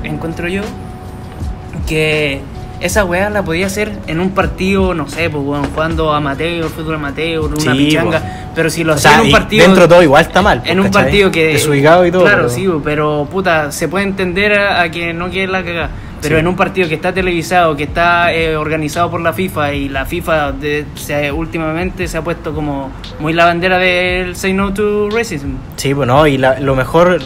encuentro 0.04 0.48
yo? 0.48 0.62
Que 1.86 2.40
esa 2.80 3.04
weá 3.04 3.30
la 3.30 3.42
podía 3.44 3.66
hacer 3.66 3.92
en 4.06 4.18
un 4.18 4.30
partido, 4.30 4.94
no 4.94 5.08
sé, 5.08 5.28
pues 5.30 5.44
weón, 5.44 5.64
jugando 5.72 6.12
amateur, 6.12 6.64
fútbol 6.70 6.94
amateur, 6.96 7.40
una 7.44 7.56
Sí, 7.60 7.68
pichanga. 7.70 8.20
po. 8.20 8.26
Pero 8.54 8.70
si 8.70 8.84
lo 8.84 8.94
O 8.94 8.96
en 8.96 9.20
un 9.20 9.30
partido. 9.30 9.64
dentro 9.64 9.82
de 9.84 9.88
todo 9.88 10.02
igual 10.02 10.22
está 10.22 10.42
mal. 10.42 10.62
en 10.64 10.80
un 10.80 10.86
¿cachai? 10.86 11.02
partido 11.04 11.30
que. 11.30 11.48
Desubicado 11.48 12.06
y 12.06 12.10
todo. 12.10 12.22
Claro, 12.22 12.44
pero- 12.44 12.48
sí, 12.50 12.66
pero 12.82 13.28
puta, 13.30 13.70
se 13.70 13.88
puede 13.88 14.04
entender 14.04 14.58
a, 14.58 14.80
a 14.82 14.90
que 14.90 15.12
no 15.12 15.28
quiere 15.30 15.52
la 15.52 15.62
cagada. 15.62 15.90
Pero 16.22 16.37
Sí. 16.37 16.40
en 16.40 16.46
un 16.46 16.54
partido 16.56 16.88
que 16.88 16.94
está 16.94 17.12
televisado, 17.12 17.76
que 17.76 17.82
está 17.82 18.32
eh, 18.32 18.56
organizado 18.56 19.11
por 19.11 19.20
la 19.20 19.32
FIFA 19.32 19.72
y 19.74 19.88
la 19.88 20.06
FIFA 20.06 20.52
de- 20.52 20.87
se, 20.94 21.32
últimamente 21.32 22.06
se 22.06 22.16
ha 22.16 22.22
puesto 22.22 22.54
como 22.54 22.90
muy 23.18 23.32
la 23.32 23.44
bandera 23.44 23.76
del 23.78 24.37
Say 24.37 24.52
No 24.52 24.72
to 24.72 25.11
Racism. 25.11 25.54
Sí, 25.76 25.92
pues 25.94 26.06
no, 26.06 26.26
y 26.26 26.38
la- 26.38 26.61
lo 26.61 26.76
mejor, 26.76 27.18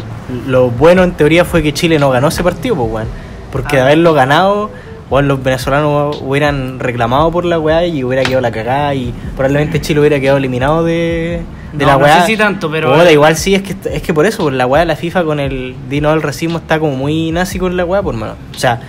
lo 0.48 0.70
bueno 0.70 1.04
en 1.04 1.12
teoría 1.12 1.44
fue 1.44 1.62
que 1.62 1.72
Chile 1.74 1.98
no 1.98 2.10
ganó 2.10 2.28
ese 2.28 2.42
partido, 2.42 2.74
pues, 2.76 2.90
weón. 2.90 3.08
Porque 3.52 3.76
de 3.76 3.82
Ah. 3.82 3.84
haberlo 3.86 4.12
ganado, 4.14 4.70
weón, 5.10 5.28
los 5.28 5.42
venezolanos 5.42 6.20
hubieran 6.22 6.78
reclamado 6.80 7.30
por 7.30 7.44
la 7.44 7.58
weá 7.58 7.86
y 7.86 8.02
hubiera 8.04 8.22
quedado 8.24 8.40
la 8.40 8.50
cagada 8.50 8.94
y 8.94 9.12
probablemente 9.36 9.80
Chile 9.80 10.00
hubiera 10.00 10.18
quedado 10.20 10.38
eliminado 10.38 10.84
de, 10.84 11.42
de 11.72 11.84
No, 11.84 11.86
la 11.86 11.92
no 11.98 12.04
weá. 12.04 12.20
sé 12.22 12.26
si 12.26 12.36
tanto, 12.36 12.70
pero- 12.70 12.92
Puta, 12.92 13.10
igual 13.12 13.36
sí, 13.36 13.54
es 13.54 13.62
que, 13.62 13.76
es 13.92 14.02
que 14.02 14.12
por 14.14 14.26
eso, 14.26 14.44
por 14.44 14.52
la 14.52 14.66
weá 14.66 14.80
de 14.80 14.86
la 14.86 14.96
FIFA 14.96 15.24
con 15.24 15.38
el 15.40 15.74
Dino 15.88 16.10
del 16.10 16.22
racismo 16.22 16.58
está 16.58 16.78
como 16.80 16.96
muy 16.96 17.30
nazi 17.32 17.58
con 17.58 17.76
la 17.76 17.84
weá, 17.84 18.02
por 18.02 18.14
mano. 18.14 18.34
O 18.54 18.58
sea, 18.58 18.80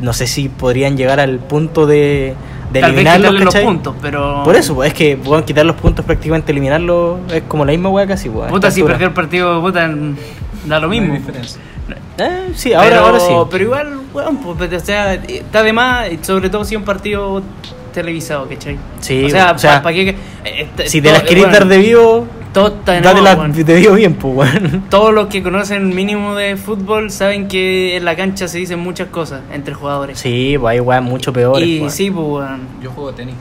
no 0.00 0.12
sé 0.12 0.26
si 0.26 0.48
podrían 0.48 0.96
llegar 0.96 1.20
al 1.20 1.38
punto 1.38 1.86
de, 1.86 2.34
de 2.72 2.80
Tal 2.80 2.90
vez 2.90 3.00
eliminarlos, 3.06 3.30
quitarle 3.36 3.44
los 3.44 3.54
puntos, 3.72 3.94
pero. 4.02 4.42
Por 4.44 4.56
eso, 4.56 4.74
pues, 4.74 4.88
es 4.88 4.94
que 4.94 5.16
weón, 5.24 5.44
quitar 5.44 5.64
los 5.64 5.76
puntos 5.76 6.04
prácticamente 6.04 6.50
eliminarlos 6.50 7.20
es 7.32 7.42
como 7.46 7.64
la 7.64 7.70
misma 7.70 7.90
weá 7.90 8.06
casi, 8.06 8.28
weón. 8.28 8.48
a 8.48 8.50
Puta, 8.50 8.70
si 8.72 8.82
perdió 8.82 9.06
el 9.06 9.12
partido, 9.12 9.60
puta, 9.62 9.88
da 10.66 10.80
lo 10.80 10.88
mismo. 10.88 11.06
No 11.08 11.12
hay 11.14 11.18
diferencia. 11.20 11.60
Eh, 12.18 12.52
sí, 12.54 12.72
ahora, 12.72 12.88
pero, 12.88 13.00
ahora 13.00 13.20
sí. 13.20 13.32
Pero 13.50 13.64
igual, 13.64 14.00
weón, 14.12 14.36
pues, 14.38 14.72
o 14.72 14.80
sea, 14.80 15.14
está 15.14 15.62
de 15.62 15.72
más, 15.72 16.08
sobre 16.22 16.48
todo 16.48 16.64
si 16.64 16.74
es 16.74 16.78
un 16.78 16.84
partido 16.84 17.42
televisado, 17.92 18.48
¿cachai? 18.48 18.78
Sí, 19.00 19.24
o 19.24 19.28
sea, 19.30 19.52
o 19.52 19.58
sea, 19.58 19.82
para 19.82 19.94
qué. 19.94 20.16
eh, 20.44 20.68
si 20.86 21.00
te 21.00 21.12
las 21.12 21.22
querés 21.22 21.44
bueno, 21.44 21.58
dar 21.58 21.68
de 21.68 21.78
vivo, 21.78 22.26
todo 22.52 22.68
está 22.68 22.92
de 22.92 23.00
date 23.00 23.20
nuevo, 23.20 23.24
las 23.24 23.38
weón. 23.38 23.52
de 23.52 23.74
vivo 23.74 23.94
bien, 23.94 24.14
pues, 24.14 24.34
weón. 24.34 24.84
Todos 24.90 25.12
los 25.12 25.26
que 25.28 25.42
conocen 25.42 25.94
mínimo 25.94 26.34
de 26.34 26.56
fútbol 26.56 27.10
saben 27.10 27.48
que 27.48 27.96
en 27.96 28.04
la 28.04 28.16
cancha 28.16 28.48
se 28.48 28.58
dicen 28.58 28.78
muchas 28.78 29.08
cosas 29.08 29.42
entre 29.52 29.74
jugadores. 29.74 30.18
Sí, 30.18 30.56
pues 30.58 30.72
hay 30.72 30.80
weón 30.80 31.04
mucho 31.04 31.32
peores. 31.32 31.66
y 31.66 31.78
weón. 31.80 31.90
sí, 31.90 32.10
pues, 32.10 32.26
weón. 32.26 32.60
Yo 32.82 32.90
juego 32.90 33.12
tenis. 33.12 33.34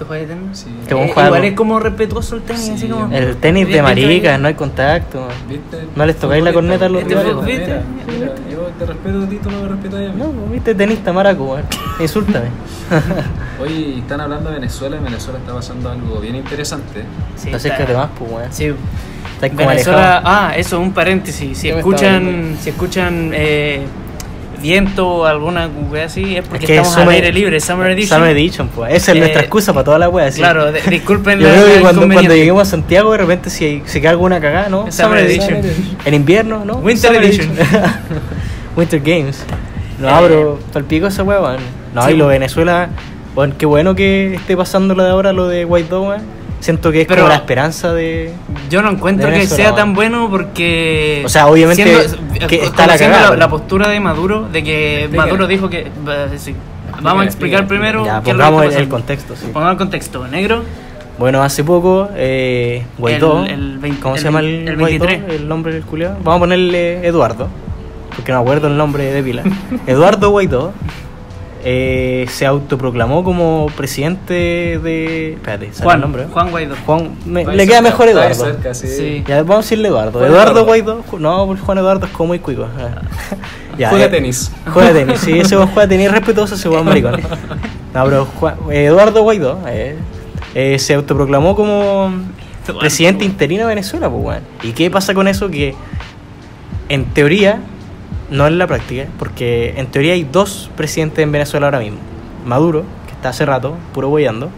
¿Tú 0.00 0.06
juegas 0.06 0.28
tenis? 0.28 0.58
Sí. 0.58 0.70
Eh, 0.88 0.94
juego. 1.12 1.26
igual 1.26 1.44
es 1.44 1.52
como 1.52 1.78
respetuoso 1.78 2.36
el 2.36 2.40
tenis, 2.42 2.62
Sí, 2.64 2.72
así 2.72 2.88
como. 2.88 3.14
El 3.14 3.36
tenis 3.36 3.68
de 3.68 3.82
maricas, 3.82 4.40
no 4.40 4.48
hay 4.48 4.54
contacto. 4.54 5.28
¿Viste? 5.46 5.76
¿No 5.94 6.06
les 6.06 6.16
tocáis 6.16 6.42
la 6.42 6.54
corneta 6.54 6.86
a 6.86 6.88
los 6.88 7.02
Este 7.02 7.14
rivales? 7.22 7.44
¿viste? 7.44 7.80
Mira, 8.10 8.32
yo 8.50 8.60
te 8.78 8.86
respeto 8.86 9.22
a 9.22 9.28
ti, 9.28 9.36
tú 9.42 9.50
no 9.50 9.60
me 9.60 9.68
respetas 9.68 9.94
a 10.00 10.12
mí. 10.12 10.12
No, 10.16 10.32
viste 10.50 10.74
tenista 10.74 11.12
maraco. 11.12 11.58
Insúltame. 12.00 12.46
Oye, 13.62 13.98
están 13.98 14.22
hablando 14.22 14.48
de 14.48 14.54
Venezuela 14.54 14.96
y 14.96 15.04
Venezuela 15.04 15.38
está 15.38 15.52
pasando 15.52 15.90
algo 15.90 16.18
bien 16.18 16.34
interesante. 16.36 17.04
Sí, 17.36 17.52
Acércate 17.52 17.82
está- 17.92 17.98
más, 17.98 18.10
pues, 18.18 18.30
weón. 18.32 18.48
Sí. 18.52 18.72
Venezuela, 19.42 20.16
alejado. 20.16 20.22
ah, 20.24 20.52
eso, 20.56 20.80
un 20.80 20.92
paréntesis. 20.92 21.58
Si 21.58 21.66
¿Qué 21.68 21.74
me 21.74 21.80
escuchan, 21.80 22.56
si 22.58 22.70
escuchan 22.70 23.32
eh, 23.34 23.82
viento 24.60 25.08
o 25.08 25.24
alguna 25.26 25.68
wea 25.90 26.04
así, 26.06 26.36
es 26.36 26.46
porque 26.46 26.64
Es 26.64 26.66
que 26.68 26.76
estamos 26.76 26.92
Summer- 26.94 27.08
al 27.08 27.14
aire 27.14 27.32
libre, 27.32 27.60
Summer 27.60 27.90
Edition. 27.92 28.18
Summer 28.18 28.36
Edition, 28.36 28.68
pues. 28.68 28.94
Esa 28.94 29.12
es 29.12 29.16
Eh, 29.16 29.20
nuestra 29.20 29.40
excusa 29.42 29.72
para 29.72 29.84
toda 29.84 29.98
la 29.98 30.08
wea. 30.08 30.30
sí. 30.30 30.40
Claro, 30.40 30.70
de- 30.72 30.80
disculpen 30.82 31.38
Yo 31.40 31.48
la- 31.48 31.54
creo 31.54 31.74
que 31.74 31.80
cuando, 31.80 32.00
cuando 32.08 32.34
lleguemos 32.34 32.62
a 32.68 32.70
Santiago, 32.70 33.12
de 33.12 33.18
repente, 33.18 33.50
si 33.50 33.82
se 33.86 34.00
queda 34.00 34.10
alguna 34.10 34.40
cagada, 34.40 34.68
¿no? 34.68 34.90
Summer 34.92 35.18
Edition. 35.24 35.60
En 36.04 36.14
invierno, 36.14 36.64
¿no? 36.64 36.74
Winter 36.76 37.10
Summer 37.10 37.24
Edition. 37.24 37.50
Winter 38.76 39.00
Games. 39.00 39.44
No, 39.98 40.08
Eh, 40.08 40.22
pero 40.28 40.58
palpico 40.72 41.06
esa 41.08 41.22
weá, 41.22 41.40
weón. 41.40 41.56
No, 41.94 42.02
sí, 42.06 42.12
y 42.12 42.16
lo. 42.16 42.26
Venezuela, 42.28 42.88
weón, 43.36 43.52
qué 43.52 43.66
bueno 43.66 43.94
que 43.94 44.34
esté 44.34 44.56
pasando 44.56 44.94
lo 44.94 45.02
de 45.04 45.10
ahora, 45.10 45.32
lo 45.32 45.48
de 45.48 45.64
Guaidó, 45.64 46.02
weón. 46.02 46.22
Siento 46.60 46.92
que 46.92 47.02
es 47.02 47.06
Pero- 47.06 47.22
como 47.22 47.30
la 47.30 47.36
esperanza 47.36 47.92
de. 47.92 48.32
Yo 48.68 48.82
no 48.82 48.90
encuentro 48.90 49.30
que 49.30 49.46
sea 49.46 49.74
tan 49.74 49.94
bueno 49.94 50.28
porque. 50.30 51.22
O 51.24 51.28
sea, 51.28 51.46
obviamente 51.46 51.82
siendo- 52.08 52.46
que 52.48 52.56
eh, 52.56 52.64
está 52.64 52.86
la 52.86 52.98
cagada, 52.98 53.30
la, 53.30 53.36
pero- 53.36 53.48
postura 53.50 53.88
de 53.88 53.98
Maduro, 54.00 54.46
de 54.50 54.62
que. 54.62 55.08
Maduro 55.14 55.46
dijo 55.46 55.68
que. 55.70 55.90
sí. 56.36 56.54
Vamos 57.02 57.22
a 57.22 57.26
explicar 57.26 57.66
primero. 57.66 58.04
Ya, 58.04 58.20
qué 58.22 58.30
es 58.32 58.36
lo 58.36 58.42
que 58.44 58.50
pongamos 58.50 58.74
el, 58.74 58.82
el 58.82 58.88
contexto, 58.88 59.34
sí. 59.36 59.46
Pongamos 59.52 59.72
el 59.72 59.78
contexto. 59.78 60.28
Negro, 60.28 60.62
Bueno, 61.18 61.42
hace 61.42 61.64
poco, 61.64 62.08
eh, 62.14 62.84
Guaidó. 62.98 63.44
El- 63.44 63.50
el 63.52 63.78
20 63.78 64.00
¿Cómo 64.02 64.16
se 64.18 64.24
llama 64.24 64.40
el, 64.40 64.68
el 64.68 64.76
Guaidó? 64.76 65.06
23. 65.06 65.40
El 65.40 65.48
nombre 65.48 65.72
del 65.72 65.82
culiao. 65.84 66.14
Vamos 66.22 66.36
a 66.36 66.40
ponerle 66.40 67.06
Eduardo. 67.06 67.48
Porque 68.14 68.32
no 68.32 68.38
acuerdo 68.40 68.66
el 68.68 68.76
nombre 68.76 69.04
de 69.04 69.22
pila. 69.22 69.42
Eduardo 69.86 70.28
Guaidó 70.30 70.72
eh, 71.64 72.26
se 72.30 72.46
autoproclamó 72.46 73.22
como 73.24 73.66
presidente 73.76 74.78
de. 74.82 75.32
Espérate, 75.34 75.72
¿sale 75.72 75.84
Juan, 75.84 75.96
el 75.96 76.00
nombre? 76.02 76.26
Juan 76.32 76.50
Guaidó. 76.50 76.74
Juan, 76.86 77.10
me- 77.26 77.44
le 77.44 77.66
queda 77.66 77.76
cerca, 77.76 77.82
mejor 77.82 78.08
Eduardo. 78.08 78.34
cerca, 78.44 78.74
sí. 78.74 78.88
Sí. 78.88 79.24
Ya, 79.26 79.38
vamos 79.42 79.56
a 79.56 79.58
decirle 79.62 79.88
Eduardo. 79.88 80.18
Juan 80.18 80.30
Eduardo. 80.30 80.64
Guaidó. 80.64 81.04
No, 81.18 81.46
porque 81.46 81.62
Juan 81.62 81.78
Eduardo 81.78 82.06
es 82.06 82.12
como 82.12 82.28
muy 82.28 82.38
cuico. 82.38 82.66
ah. 82.78 83.02
Ya, 83.78 83.88
Juega 83.88 84.06
eh, 84.06 84.08
tenis. 84.10 84.52
Juega 84.74 84.92
tenis, 84.92 85.20
sí, 85.20 85.38
ese 85.38 85.56
juega 85.56 85.88
tenis 85.88 86.10
respetuoso, 86.10 86.54
ese 86.54 86.68
weón 86.68 86.84
maricón. 86.84 87.18
No, 87.94 88.04
pero 88.04 88.24
Juan- 88.26 88.56
Eduardo 88.70 89.22
Guaidó 89.22 89.58
eh, 89.66 89.96
eh, 90.54 90.78
se 90.78 90.94
autoproclamó 90.94 91.56
como 91.56 92.12
presidente 92.78 93.24
interino 93.24 93.62
de 93.62 93.68
Venezuela, 93.68 94.08
pues 94.10 94.22
weón. 94.22 94.42
¿Y 94.62 94.72
qué 94.72 94.90
pasa 94.90 95.14
con 95.14 95.26
eso? 95.28 95.48
Que 95.50 95.74
en 96.88 97.04
teoría, 97.06 97.60
no 98.30 98.46
en 98.46 98.58
la 98.58 98.66
práctica, 98.66 99.06
porque 99.18 99.74
en 99.76 99.86
teoría 99.86 100.14
hay 100.14 100.24
dos 100.24 100.70
presidentes 100.76 101.22
en 101.22 101.32
Venezuela 101.32 101.66
ahora 101.66 101.80
mismo. 101.80 101.98
Maduro, 102.46 102.84
que 103.06 103.12
está 103.12 103.30
hace 103.30 103.44
rato, 103.44 103.76
puro 103.92 104.08
boyando, 104.08 104.50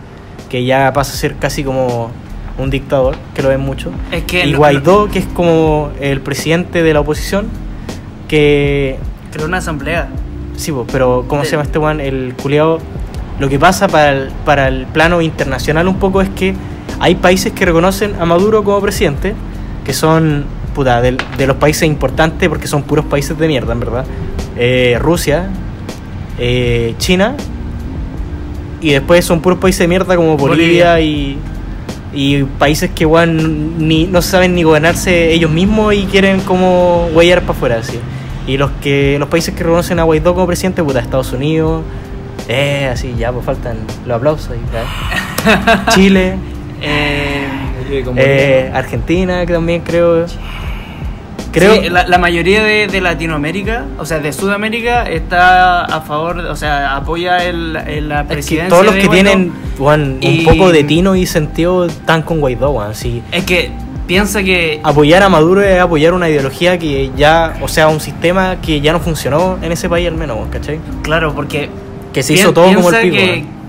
que 0.48 0.64
ya 0.64 0.92
pasa 0.92 1.12
a 1.12 1.16
ser 1.16 1.36
casi 1.36 1.64
como 1.64 2.10
un 2.58 2.70
dictador, 2.70 3.16
que 3.34 3.42
lo 3.42 3.48
ven 3.48 3.60
mucho. 3.60 3.90
Es 4.10 4.24
que 4.24 4.46
y 4.46 4.54
Guaidó, 4.54 5.08
que 5.08 5.20
es 5.20 5.26
como 5.26 5.90
el 6.00 6.20
presidente 6.20 6.82
de 6.82 6.92
la 6.94 7.00
oposición, 7.00 7.48
que 8.28 8.98
Creó 9.32 9.46
una 9.46 9.58
asamblea. 9.58 10.08
Sí, 10.56 10.72
pero 10.92 11.24
¿cómo 11.26 11.44
se 11.44 11.52
llama 11.52 11.62
este 11.62 11.78
weón? 11.78 12.00
El 12.00 12.34
culiao. 12.40 12.78
Lo 13.40 13.48
que 13.48 13.58
pasa 13.58 13.88
para 13.88 14.10
el, 14.10 14.28
para 14.44 14.68
el 14.68 14.86
plano 14.86 15.22
internacional 15.22 15.88
un 15.88 15.98
poco 15.98 16.20
es 16.20 16.28
que 16.28 16.54
hay 17.00 17.14
países 17.14 17.52
que 17.52 17.64
reconocen 17.64 18.14
a 18.20 18.26
Maduro 18.26 18.62
como 18.62 18.78
presidente, 18.80 19.34
que 19.84 19.94
son, 19.94 20.44
puta, 20.74 21.00
del- 21.00 21.18
de, 21.38 21.46
los 21.46 21.56
países 21.56 21.84
importantes, 21.84 22.48
porque 22.48 22.66
son 22.66 22.82
puros 22.82 23.04
países 23.06 23.38
de 23.38 23.46
mierda, 23.48 23.72
en 23.72 23.80
verdad. 23.80 24.04
Eh, 24.56 24.96
Rusia, 25.00 25.48
eh, 26.38 26.94
China, 26.98 27.34
y 28.80 28.90
después 28.90 29.24
son 29.24 29.40
puros 29.40 29.58
países 29.58 29.80
de 29.80 29.88
mierda 29.88 30.16
como 30.16 30.36
Bolivia, 30.36 30.94
Bolivia. 30.94 31.00
y, 31.00 31.38
y 32.14 32.42
países 32.44 32.90
que, 32.94 33.06
weón, 33.06 33.86
ni, 33.88 34.06
no 34.06 34.20
saben 34.22 34.54
ni 34.54 34.62
gobernarse 34.64 35.32
ellos 35.32 35.50
mismos 35.50 35.94
y 35.94 36.04
quieren 36.04 36.40
como 36.40 37.06
huellar 37.14 37.40
para 37.42 37.52
afuera, 37.52 37.76
así. 37.78 37.98
Y 38.46 38.56
los 38.56 38.70
que 38.82 39.16
los 39.20 39.28
países 39.28 39.54
que 39.54 39.62
reconocen 39.62 40.00
a 40.00 40.02
Guaidó 40.02 40.34
como 40.34 40.46
presidente, 40.48 40.82
puta, 40.82 40.98
Estados 40.98 41.32
Unidos, 41.32 41.82
eh, 42.48 42.90
así, 42.92 43.14
ya, 43.16 43.30
pues 43.30 43.44
faltan 43.46 43.76
los 44.04 44.16
aplausos. 44.16 44.50
Chile, 45.94 46.34
Eh, 46.84 47.41
eh, 48.16 48.70
Argentina, 48.74 49.44
que 49.46 49.52
también 49.52 49.82
creo. 49.82 50.26
Creo. 51.52 51.82
sí, 51.82 51.90
la, 51.90 52.06
la 52.08 52.16
mayoría 52.16 52.62
de, 52.62 52.86
de 52.86 53.00
Latinoamérica, 53.02 53.84
o 53.98 54.06
sea, 54.06 54.20
de 54.20 54.32
Sudamérica, 54.32 55.02
está 55.06 55.84
a 55.84 56.00
favor, 56.00 56.38
o 56.38 56.56
sea, 56.56 56.96
apoya 56.96 57.44
el, 57.44 57.76
el- 57.76 58.08
la 58.08 58.20
es 58.22 58.26
que 58.28 58.32
presidencia. 58.34 58.68
todos 58.70 58.86
los 58.86 58.94
de 58.94 59.00
que 59.02 59.06
Guaidó. 59.08 59.24
tienen 59.24 59.52
Y- 60.22 60.38
un 60.38 60.44
poco 60.56 60.72
de 60.72 60.82
tino 60.84 61.14
y 61.14 61.26
sentido 61.26 61.84
están 61.84 62.22
con 62.22 62.40
Guaidó. 62.40 62.94
Sí. 62.94 63.22
Es 63.30 63.44
que 63.44 63.70
piensa 64.06 64.42
que. 64.42 64.80
Apoyar 64.82 65.22
a 65.24 65.28
Maduro 65.28 65.60
es 65.60 65.78
apoyar 65.78 66.14
una 66.14 66.30
ideología 66.30 66.78
que 66.78 67.10
ya, 67.18 67.54
o 67.60 67.68
sea, 67.68 67.88
un 67.88 68.00
sistema 68.00 68.56
que 68.62 68.80
ya 68.80 68.92
no 68.94 69.00
funcionó 69.00 69.58
en 69.60 69.72
ese 69.72 69.90
país 69.90 70.08
al 70.08 70.14
menos, 70.14 70.38
¿cachai? 70.50 70.80
Claro, 71.02 71.34
porque. 71.34 71.68
Que 72.14 72.22
se 72.22 72.32
hizo 72.34 72.52
todo 72.54 72.72
como 72.74 72.90
el 72.90 72.96
piensa 72.96 73.00
pico. 73.02 73.16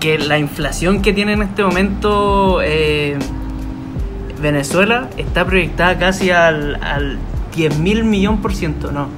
que, 0.00 0.18
que 0.18 0.18
la 0.24 0.38
inflación 0.38 1.02
que 1.02 1.12
tiene 1.12 1.32
en 1.34 1.42
este 1.42 1.62
momento 1.62 2.60
eh, 2.62 3.16
Venezuela 4.40 5.08
está 5.16 5.44
proyectada 5.44 5.98
casi 5.98 6.30
al, 6.30 6.76
al 6.82 7.18
10 7.54 7.78
mil 7.78 8.04
millón 8.04 8.38
por 8.42 8.54
ciento, 8.54 8.90
¿no? 8.92 9.08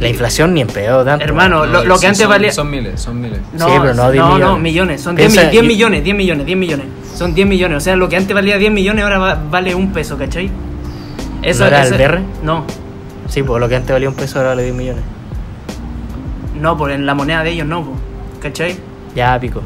La 0.00 0.08
inflación 0.08 0.52
ni 0.54 0.62
en 0.62 0.66
pedo 0.66 1.04
tanto. 1.04 1.24
Hermano, 1.24 1.60
weón. 1.60 1.72
lo- 1.72 1.84
lo 1.84 1.94
que 1.94 2.00
sí, 2.00 2.06
antes 2.06 2.18
son, 2.22 2.28
valía- 2.30 2.52
Son 2.52 2.68
miles, 2.70 3.00
son 3.00 3.20
miles. 3.20 3.38
No, 3.56 3.66
Sí, 3.68 3.72
pero 3.80 3.94
no 3.94 4.10
10 4.10 4.24
no, 4.24 4.34
millones. 4.34 4.60
millones. 4.62 5.00
Son 5.00 5.14
10, 5.14 5.28
Piensa- 5.32 5.42
mil- 5.42 5.50
10 5.52 5.62
yo- 5.62 5.68
millones, 5.68 6.04
10 6.04 6.16
millones, 6.16 6.46
10 6.46 6.58
millones. 6.58 6.86
Son 7.14 7.34
10 7.34 7.46
millones. 7.46 7.76
O 7.76 7.80
sea, 7.80 7.94
lo 7.94 8.08
que 8.08 8.16
antes 8.16 8.34
valía 8.34 8.58
10 8.58 8.72
millones 8.72 9.04
ahora 9.04 9.18
va- 9.18 9.38
vale 9.50 9.74
un 9.76 9.92
peso, 9.92 10.18
¿cachai? 10.18 10.48
¿No 10.48 11.66
era 11.66 11.84
el 11.86 11.92
BR? 11.94 12.20
No, 12.42 12.64
Sí, 13.28 13.42
pues 13.42 13.60
lo 13.60 13.68
que 13.68 13.76
antes 13.76 13.92
valía 13.92 14.08
un 14.08 14.14
peso 14.16 14.38
ahora 14.38 14.50
vale 14.50 14.64
10 14.64 14.74
millones. 14.74 15.02
no, 16.60 16.76
por 16.76 16.90
en 16.90 17.06
la 17.06 17.14
moneda 17.14 17.42
de 17.42 17.50
ellos 17.50 17.66
no, 17.66 17.82
po, 17.84 17.92
¿cachai? 18.40 18.76
Ya, 19.14 19.38
pico. 19.40 19.62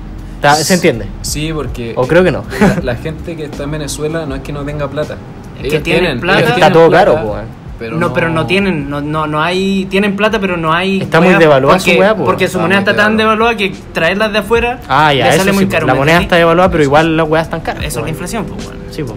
¿Se 0.54 0.74
entiende? 0.74 1.06
Sí, 1.22 1.50
porque 1.52 1.92
O 1.96 2.06
creo 2.06 2.22
que 2.22 2.30
no. 2.32 2.44
la, 2.60 2.80
la 2.82 2.96
gente 2.96 3.36
que 3.36 3.44
está 3.44 3.64
en 3.64 3.70
Venezuela 3.72 4.26
no 4.26 4.34
es 4.36 4.42
que 4.42 4.52
no 4.52 4.62
tenga 4.64 4.88
plata. 4.88 5.16
Es 5.56 5.62
que 5.62 5.68
Ellos 5.68 5.82
tienen 5.82 6.02
tienen 6.02 6.20
plata. 6.20 6.38
ellos 6.40 6.48
Está 6.50 6.54
tienen 6.60 6.72
todo 6.72 6.88
plata, 6.88 7.04
caro, 7.14 7.26
weón. 7.32 7.66
Pero 7.78 7.96
no, 7.98 8.14
pero 8.14 8.30
no 8.30 8.46
tienen, 8.46 8.88
no, 8.88 9.02
no, 9.02 9.26
no 9.26 9.42
hay, 9.42 9.84
tienen 9.90 10.16
plata, 10.16 10.38
pero 10.40 10.56
no 10.56 10.72
hay. 10.72 11.02
Está 11.02 11.20
muy 11.20 11.34
devaluada 11.34 11.78
su 11.78 11.90
weá, 11.90 12.16
po. 12.16 12.24
Porque 12.24 12.46
su 12.48 12.52
Está 12.56 12.62
moneda 12.62 12.78
está 12.78 12.96
tan 12.96 13.18
devaluada. 13.18 13.54
que 13.54 13.70
traerlas 13.92 14.32
de 14.32 14.38
afuera 14.38 14.80
Ah, 14.88 15.12
ya, 15.12 15.24
le 15.24 15.30
eso 15.30 15.38
sale 15.40 15.52
muy 15.52 15.66
caro. 15.66 15.86
La 15.86 15.92
¿me 15.92 15.98
moneda 15.98 16.20
está 16.22 16.36
devaluada, 16.36 16.70
pero 16.70 16.82
igual 16.82 17.16
las 17.18 17.28
weas 17.28 17.44
están 17.46 17.60
caras. 17.60 17.84
Eso 17.84 17.98
es 17.98 18.04
la 18.04 18.10
inflación, 18.10 18.46
pues, 18.46 18.64
bueno. 18.64 18.80
Sí, 18.90 19.02
pues. 19.02 19.14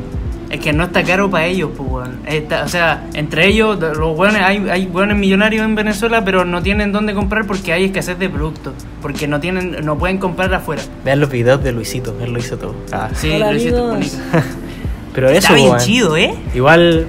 Es 0.49 0.59
que 0.59 0.73
no 0.73 0.85
está 0.85 1.03
caro 1.03 1.29
para 1.29 1.45
ellos, 1.45 1.69
pues, 1.77 1.87
weón. 1.89 2.19
Está- 2.25 2.63
o 2.63 2.67
sea, 2.67 3.05
entre 3.13 3.45
ellos, 3.47 3.77
los 3.79 4.17
weones, 4.17 4.41
hay, 4.41 4.67
hay 4.69 4.85
weones 4.87 5.15
millonarios 5.15 5.63
en 5.63 5.75
Venezuela, 5.75 6.25
pero 6.25 6.43
no 6.43 6.63
tienen 6.63 6.91
dónde 6.91 7.13
comprar 7.13 7.45
porque 7.45 7.71
hay 7.71 7.85
escasez 7.85 8.17
de 8.17 8.29
productos. 8.29 8.73
Porque 9.01 9.27
no 9.27 9.39
tienen, 9.39 9.77
no 9.85 9.97
pueden 9.97 10.17
comprar 10.17 10.51
afuera. 10.53 10.81
Vean 11.05 11.19
los 11.19 11.29
videos 11.29 11.63
de 11.63 11.71
Luisito, 11.71 12.15
él 12.19 12.33
lo 12.33 12.39
hizo 12.39 12.57
todo. 12.57 12.73
Ah. 12.91 13.09
Sí, 13.13 13.29
Hola, 13.31 13.49
amigos. 13.49 13.79
bonito. 13.91 14.15
Pero 15.13 15.29
eso, 15.29 15.37
Está 15.39 15.53
bien 15.53 15.67
weón. 15.69 15.79
chido, 15.79 16.17
¿eh? 16.17 16.33
Igual, 16.55 17.05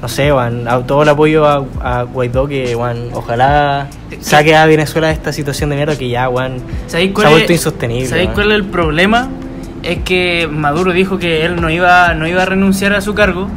no 0.00 0.08
sé, 0.08 0.32
weón, 0.32 0.66
a- 0.66 0.86
todo 0.86 1.02
el 1.02 1.08
apoyo 1.10 1.46
a, 1.46 1.64
a 1.82 2.02
Guaidó 2.04 2.46
que, 2.46 2.74
weón, 2.74 3.10
ojalá 3.12 3.88
saque 4.20 4.54
a 4.56 4.64
Venezuela 4.64 5.08
de 5.08 5.12
esta 5.14 5.32
situación 5.34 5.68
de 5.70 5.76
mierda 5.76 5.98
que 5.98 6.08
ya, 6.08 6.28
weón, 6.30 6.58
¿Sabéis 6.86 7.12
se 7.14 7.22
ha 7.22 7.28
es- 7.28 7.30
vuelto 7.30 7.52
insostenible. 7.52 8.06
¿Sabéis 8.08 8.30
cuál 8.30 8.52
es 8.52 8.54
el 8.56 8.64
problema? 8.64 9.28
Es 9.84 9.98
que 10.04 10.48
Maduro 10.50 10.92
dijo 10.92 11.18
que 11.18 11.44
él 11.44 11.60
no 11.60 11.68
iba, 11.70 12.14
no 12.14 12.26
iba 12.26 12.42
a 12.42 12.46
renunciar 12.46 12.94
a 12.94 13.00
su 13.00 13.14
cargo 13.14 13.48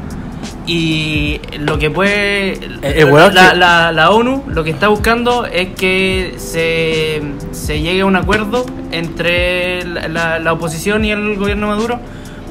y 0.66 1.40
lo 1.60 1.80
que 1.80 1.90
puede... 1.90 2.60
el 2.82 3.06
weón 3.06 3.34
la, 3.34 3.52
que- 3.52 3.58
la- 3.58 3.92
la 3.92 4.12
ONU 4.12 4.44
lo 4.48 4.64
que 4.64 4.70
está 4.72 4.90
buscando 4.90 5.46
es 5.46 5.70
que 5.76 6.36
se, 6.38 7.22
se 7.52 7.82
llegue 7.82 8.02
a 8.02 8.06
un 8.06 8.16
acuerdo 8.16 8.66
entre 8.92 9.84
la, 9.86 10.52
oposición 10.54 11.06
y 11.06 11.12
el 11.12 11.36
gobierno 11.38 11.68
de 11.70 11.76
Maduro 11.76 12.00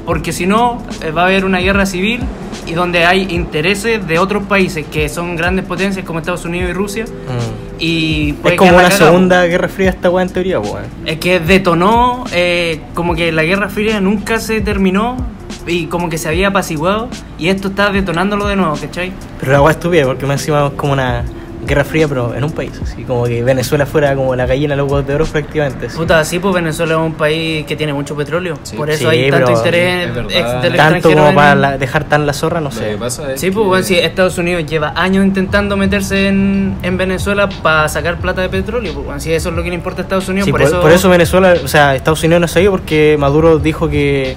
porque 0.05 0.31
si 0.31 0.47
no 0.47 0.81
eh, 1.03 1.11
va 1.11 1.23
a 1.23 1.25
haber 1.25 1.45
una 1.45 1.59
guerra 1.59 1.85
civil 1.85 2.21
y 2.65 2.73
donde 2.73 3.05
hay 3.05 3.27
intereses 3.29 4.05
de 4.07 4.19
otros 4.19 4.43
países 4.43 4.85
que 4.91 5.09
son 5.09 5.35
grandes 5.35 5.65
potencias 5.65 6.05
como 6.05 6.19
Estados 6.19 6.45
Unidos 6.45 6.69
y 6.71 6.73
Rusia 6.73 7.05
Mm. 7.05 7.66
Y 7.79 8.35
Es 8.43 8.55
como 8.55 8.71
una 8.71 8.83
cagada, 8.83 9.05
segunda 9.05 9.45
guerra 9.45 9.67
fría 9.67 9.89
esta 9.89 10.09
weón 10.09 10.27
en 10.27 10.33
teoría, 10.33 10.59
weón. 10.59 10.85
es 11.05 11.17
que 11.19 11.39
detonó, 11.39 12.23
eh, 12.31 12.81
como 12.93 13.15
que 13.15 13.31
la 13.31 13.43
Guerra 13.43 13.69
Fría 13.69 13.99
nunca 14.01 14.39
se 14.39 14.61
terminó 14.61 15.17
y 15.65 15.85
como 15.87 16.09
que 16.09 16.17
se 16.17 16.29
había 16.29 16.49
apaciguado 16.49 17.09
y 17.37 17.49
esto 17.49 17.69
está 17.69 17.91
detonándolo 17.91 18.47
de 18.47 18.55
nuevo, 18.55 18.75
¿cachai? 18.79 19.11
Pero 19.39 19.51
la 19.51 19.61
weá 19.61 19.71
estúpida 19.71 20.05
porque 20.05 20.25
me 20.25 20.33
encima 20.33 20.67
es 20.67 20.73
como 20.73 20.93
una 20.93 21.23
guerra 21.67 21.83
fría, 21.83 22.07
pero 22.07 22.33
en 22.33 22.43
un 22.43 22.51
país, 22.51 22.71
así 22.81 23.03
como 23.03 23.25
que 23.25 23.43
Venezuela 23.43 23.85
fuera 23.85 24.15
como 24.15 24.35
la 24.35 24.45
gallina 24.45 24.73
de 24.73 24.77
los 24.77 24.89
huevos 24.91 25.05
de 25.05 25.15
oro 25.15 25.25
prácticamente. 25.25 25.87
así. 25.87 25.97
Puta, 25.97 26.23
sí, 26.23 26.39
pues 26.39 26.53
Venezuela 26.55 26.93
es 26.93 26.99
un 26.99 27.13
país 27.13 27.65
que 27.65 27.75
tiene 27.75 27.93
mucho 27.93 28.15
petróleo, 28.15 28.57
Sí. 28.63 28.75
por 28.75 28.89
eso 28.89 29.09
Sí, 29.11 29.17
hay 29.17 29.29
tanto 29.31 29.51
interés 29.51 30.13
del 30.15 30.27
Tanto 30.27 30.67
extranjero 30.67 31.09
como 31.15 31.27
en- 31.29 31.35
para 31.35 31.55
la- 31.55 31.77
dejar 31.77 32.05
tan 32.05 32.25
la 32.25 32.33
zorra, 32.33 32.59
no 32.61 32.69
Lo 32.69 32.75
que 32.75 32.75
sé. 32.91 32.97
pasa 32.97 33.33
es 33.33 33.41
Sí, 33.41 33.51
pues 33.51 33.65
bueno, 33.67 33.83
sí, 33.85 33.95
Estados 33.97 34.37
Unidos 34.37 34.65
lleva 34.65 34.93
años 34.95 35.25
intentando 35.25 35.75
meterse 35.77 36.27
en, 36.29 36.75
en 36.81 36.97
Venezuela 36.97 37.49
para 37.49 37.87
sacar 37.89 38.17
plata 38.17 38.41
de 38.41 38.49
petróleo, 38.49 38.93
pues 38.93 39.05
bueno, 39.05 39.19
si 39.19 39.33
eso 39.33 39.49
es 39.49 39.55
lo 39.55 39.61
que 39.63 39.69
le 39.69 39.75
importa 39.75 40.01
a 40.01 40.03
Estados 40.03 40.29
Unidos, 40.29 40.45
Sí, 40.45 40.51
por, 40.51 40.61
por, 40.61 40.69
eso... 40.69 40.81
por 40.81 40.91
eso 40.91 41.09
Venezuela, 41.09 41.53
o 41.63 41.67
sea, 41.67 41.95
Estados 41.95 42.23
Unidos 42.23 42.41
no 42.41 42.47
se 42.47 42.61
dio 42.61 42.71
porque 42.71 43.17
Maduro 43.19 43.59
dijo 43.59 43.89
que 43.89 44.35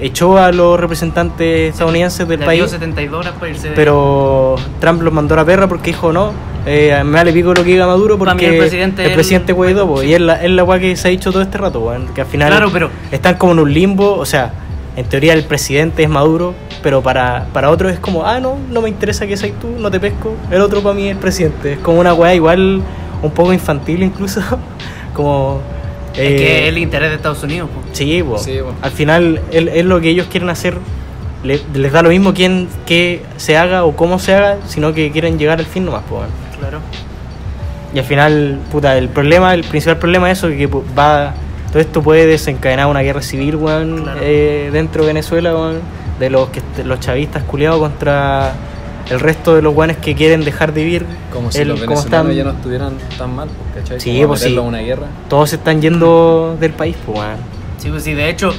echó 0.00 0.38
a 0.38 0.50
los 0.52 0.78
representantes 0.80 1.72
estadounidenses 1.72 2.26
del 2.26 2.40
le 2.40 2.44
dio 2.52 2.62
país, 2.64 2.70
72 2.70 3.20
horas 3.20 3.34
para 3.38 3.50
irse 3.50 3.68
de- 3.70 3.74
pero 3.74 4.56
Trump 4.80 5.02
los 5.02 5.12
mandó 5.12 5.34
a 5.34 5.38
la 5.38 5.44
perra 5.44 5.68
porque 5.68 5.90
dijo 5.90 6.12
no, 6.12 6.32
eh, 6.66 7.00
me 7.04 7.12
vale 7.12 7.32
pico 7.32 7.48
lo 7.54 7.62
que 7.62 7.70
diga 7.70 7.86
Maduro 7.86 8.16
porque 8.18 8.48
el 8.48 8.58
presidente 8.58 9.02
el 9.04 9.08
es 9.10 9.14
presidente 9.14 9.52
el- 9.52 9.56
Guaidó, 9.56 9.86
po, 9.86 10.02
y 10.02 10.14
es 10.14 10.20
la, 10.20 10.42
es 10.42 10.50
la 10.50 10.64
weá 10.64 10.78
que 10.78 10.96
se 10.96 11.08
ha 11.08 11.10
dicho 11.10 11.30
todo 11.32 11.42
este 11.42 11.58
rato, 11.58 11.92
que 12.14 12.20
al 12.22 12.26
final 12.26 12.48
Claro, 12.50 12.70
pero- 12.72 12.90
están 13.10 13.34
como 13.36 13.52
en 13.52 13.58
un 13.60 13.72
limbo, 13.74 14.14
o 14.16 14.24
sea, 14.24 14.52
en 14.96 15.04
teoría 15.06 15.32
el 15.34 15.44
presidente 15.44 16.02
es 16.02 16.08
Maduro, 16.08 16.54
pero 16.82 17.02
para, 17.02 17.46
para 17.52 17.70
otros 17.70 17.92
es 17.92 18.00
como, 18.00 18.24
ah, 18.24 18.40
no, 18.40 18.56
no 18.70 18.80
me 18.82 18.88
interesa 18.88 19.26
que 19.26 19.36
seas 19.36 19.52
tú, 19.60 19.68
no 19.78 19.90
te 19.90 20.00
pesco, 20.00 20.34
el 20.50 20.60
otro 20.60 20.82
para 20.82 20.94
mí 20.94 21.08
es 21.08 21.16
presidente, 21.16 21.74
es 21.74 21.78
como 21.78 22.00
una 22.00 22.12
weá 22.14 22.34
igual 22.34 22.82
un 23.22 23.30
poco 23.32 23.52
infantil 23.52 24.02
incluso, 24.02 24.40
como... 25.14 25.60
Es 26.14 26.18
eh, 26.18 26.36
que 26.36 26.62
es 26.62 26.68
el 26.68 26.78
interés 26.78 27.10
de 27.10 27.16
Estados 27.16 27.42
Unidos, 27.42 27.68
pues. 27.74 27.96
Sí, 27.96 28.22
po. 28.22 28.38
Sí, 28.38 28.58
po. 28.62 28.72
al 28.82 28.90
final 28.90 29.40
es, 29.52 29.66
es 29.74 29.84
lo 29.84 30.00
que 30.00 30.10
ellos 30.10 30.26
quieren 30.30 30.50
hacer. 30.50 30.76
Le- 31.44 31.60
les 31.74 31.92
da 31.92 32.02
lo 32.02 32.10
mismo 32.10 32.34
quién 32.34 32.68
que 32.86 33.22
se 33.36 33.56
haga 33.56 33.84
o 33.84 33.96
cómo 33.96 34.18
se 34.18 34.34
haga, 34.34 34.58
sino 34.66 34.92
que 34.92 35.10
quieren 35.10 35.38
llegar 35.38 35.58
al 35.58 35.66
fin 35.66 35.84
nomás. 35.84 36.02
po, 36.08 36.16
weón. 36.16 36.28
Claro. 36.58 36.80
Y 37.94 37.98
al 37.98 38.04
final, 38.04 38.58
puta, 38.70 38.96
el 38.98 39.08
problema, 39.08 39.54
el 39.54 39.64
principal 39.64 39.96
problema 39.98 40.30
es 40.30 40.38
eso, 40.38 40.48
que 40.48 40.66
va, 40.66 41.34
todo 41.72 41.80
esto 41.80 42.02
puede 42.02 42.26
desencadenar 42.26 42.86
una 42.86 43.00
guerra 43.00 43.22
civil, 43.22 43.56
weón, 43.56 44.02
Claro. 44.02 44.20
eh, 44.22 44.70
dentro 44.72 45.02
de 45.02 45.08
Venezuela, 45.08 45.52
weón, 45.54 45.80
de 46.20 46.30
los 46.30 46.50
que 46.50 46.60
los 46.84 47.00
chavistas 47.00 47.42
culiados 47.44 47.80
contra 47.80 48.52
el 49.10 49.20
resto 49.20 49.54
de 49.56 49.62
los 49.62 49.74
weones 49.74 49.96
que 49.98 50.14
quieren 50.14 50.44
dejar 50.44 50.72
de 50.72 50.84
vivir. 50.84 51.06
Como 51.32 51.50
si 51.52 51.58
el- 51.58 51.68
los 51.68 51.80
como 51.80 51.90
venezolanos 51.96 52.30
están- 52.30 52.36
ya 52.36 52.44
no 52.44 52.50
estuvieran 52.56 52.92
tan 53.18 53.34
mal, 53.34 53.48
pues, 53.48 53.82
¿cachai? 53.84 54.00
Sí, 54.00 54.22
pues, 54.26 54.40
sí. 54.40 54.56
una 54.56 54.78
guerra. 54.78 55.06
Todos 55.28 55.50
se 55.50 55.56
están 55.56 55.82
yendo 55.82 56.56
del 56.60 56.72
país, 56.72 56.96
pues, 57.04 57.18
weón. 57.18 57.36
Sí, 57.78 57.88
pues 57.90 58.04
sí, 58.04 58.14
de 58.14 58.28
hecho, 58.30 58.52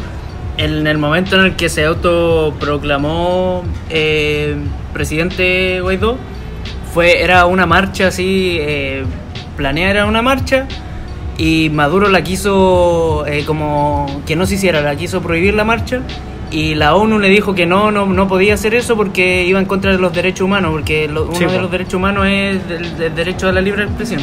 en 0.57 0.85
el 0.87 0.97
momento 0.97 1.35
en 1.37 1.45
el 1.45 1.55
que 1.55 1.69
se 1.69 1.85
autoproclamó 1.85 3.63
eh, 3.89 4.55
presidente 4.93 5.79
Guaidó, 5.81 6.17
fue, 6.93 7.21
era 7.23 7.45
una 7.45 7.65
marcha 7.65 8.07
así, 8.07 8.57
eh, 8.59 9.03
planeada 9.57 9.91
era 9.91 10.05
una 10.05 10.21
marcha, 10.21 10.67
y 11.37 11.69
Maduro 11.69 12.09
la 12.09 12.23
quiso 12.23 13.25
eh, 13.25 13.43
como 13.45 14.21
que 14.25 14.35
no 14.35 14.45
se 14.45 14.55
hiciera, 14.55 14.81
la 14.81 14.95
quiso 14.95 15.21
prohibir 15.21 15.53
la 15.53 15.63
marcha, 15.63 16.01
y 16.51 16.75
la 16.75 16.95
ONU 16.95 17.17
le 17.19 17.29
dijo 17.29 17.55
que 17.55 17.65
no, 17.65 17.91
no, 17.91 18.05
no 18.05 18.27
podía 18.27 18.53
hacer 18.53 18.75
eso 18.75 18.95
porque 18.97 19.45
iba 19.45 19.57
en 19.59 19.65
contra 19.65 19.91
de 19.91 19.97
los 19.97 20.13
derechos 20.13 20.41
humanos, 20.41 20.71
porque 20.71 21.07
lo- 21.07 21.23
uno 21.23 21.35
Sí, 21.35 21.45
de 21.45 21.59
los 21.61 21.71
derechos 21.71 21.93
humanos 21.95 22.27
es 22.27 22.57
el, 22.69 23.01
el 23.01 23.15
derecho 23.15 23.47
a 23.47 23.51
la 23.51 23.61
libre 23.61 23.83
expresión. 23.83 24.21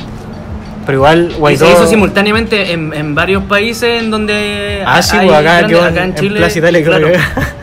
Pero 0.86 0.98
igual 0.98 1.28
Y 1.32 1.38
Guaidó... 1.38 1.66
se 1.66 1.72
hizo 1.72 1.86
simultáneamente 1.86 2.72
en, 2.72 2.94
en 2.94 3.14
varios 3.14 3.42
países 3.44 4.02
en 4.02 4.10
donde. 4.10 4.82
Ah, 4.86 5.02
sí, 5.02 5.16
hay 5.16 5.26
pues, 5.26 5.38
acá 5.38 5.60
grandes- 5.60 5.68
quedó 5.78 5.88
en- 5.88 6.14
en 6.26 6.34
Plaza 6.34 6.58
Italia, 6.58 6.82
creo 6.84 6.98
claro, 6.98 7.12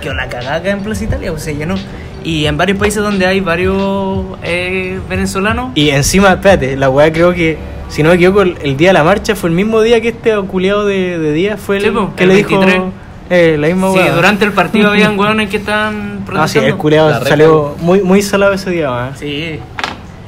que- 0.01 0.09
la 0.13 0.27
cagada 0.29 0.55
acá 0.55 0.69
en 0.71 0.79
Plaza 0.81 1.03
Italia, 1.05 1.31
pues 1.31 1.43
se 1.43 1.55
llenó. 1.55 1.75
Y 2.23 2.45
en 2.47 2.57
varios 2.57 2.77
países 2.79 3.01
donde 3.03 3.25
hay 3.27 3.39
varios 3.39 4.25
eh, 4.43 4.99
venezolanos. 5.07 5.71
Y 5.75 5.89
encima, 5.89 6.33
espérate, 6.33 6.75
la 6.75 6.89
weá 6.89 7.11
creo 7.13 7.33
que, 7.33 7.57
si 7.89 8.01
no 8.01 8.09
me 8.09 8.15
equivoco, 8.15 8.41
el, 8.41 8.77
día 8.77 8.89
de 8.89 8.93
la 8.93 9.03
marcha 9.03 9.35
fue 9.35 9.49
el 9.49 9.55
mismo 9.55 9.81
día 9.81 10.01
que 10.01 10.07
este 10.09 10.35
culiado 10.47 10.85
de, 10.87 11.19
de 11.19 11.33
día 11.33 11.55
fue 11.57 11.77
el 11.77 11.83
Sí, 11.83 11.89
po, 11.91 12.13
que 12.15 12.23
el 12.23 12.29
le 12.29 12.35
23. 12.35 12.65
dijo 12.73 12.91
eh, 13.29 13.57
la 13.59 13.67
misma 13.67 13.91
sí, 13.93 13.99
durante 14.13 14.45
el 14.45 14.51
partido 14.53 14.89
habían 14.91 15.17
hueones 15.19 15.49
que 15.49 15.57
estaban 15.57 15.95
Ah, 15.95 16.19
sí, 16.19 16.25
protestando. 16.25 16.67
el 16.67 16.75
culiado 16.77 17.09
La 17.09 17.25
salió 17.25 17.75
muy, 17.79 18.01
muy 18.01 18.21
salado 18.21 18.53
ese 18.53 18.69
día. 18.71 19.11
Sí. 19.15 19.59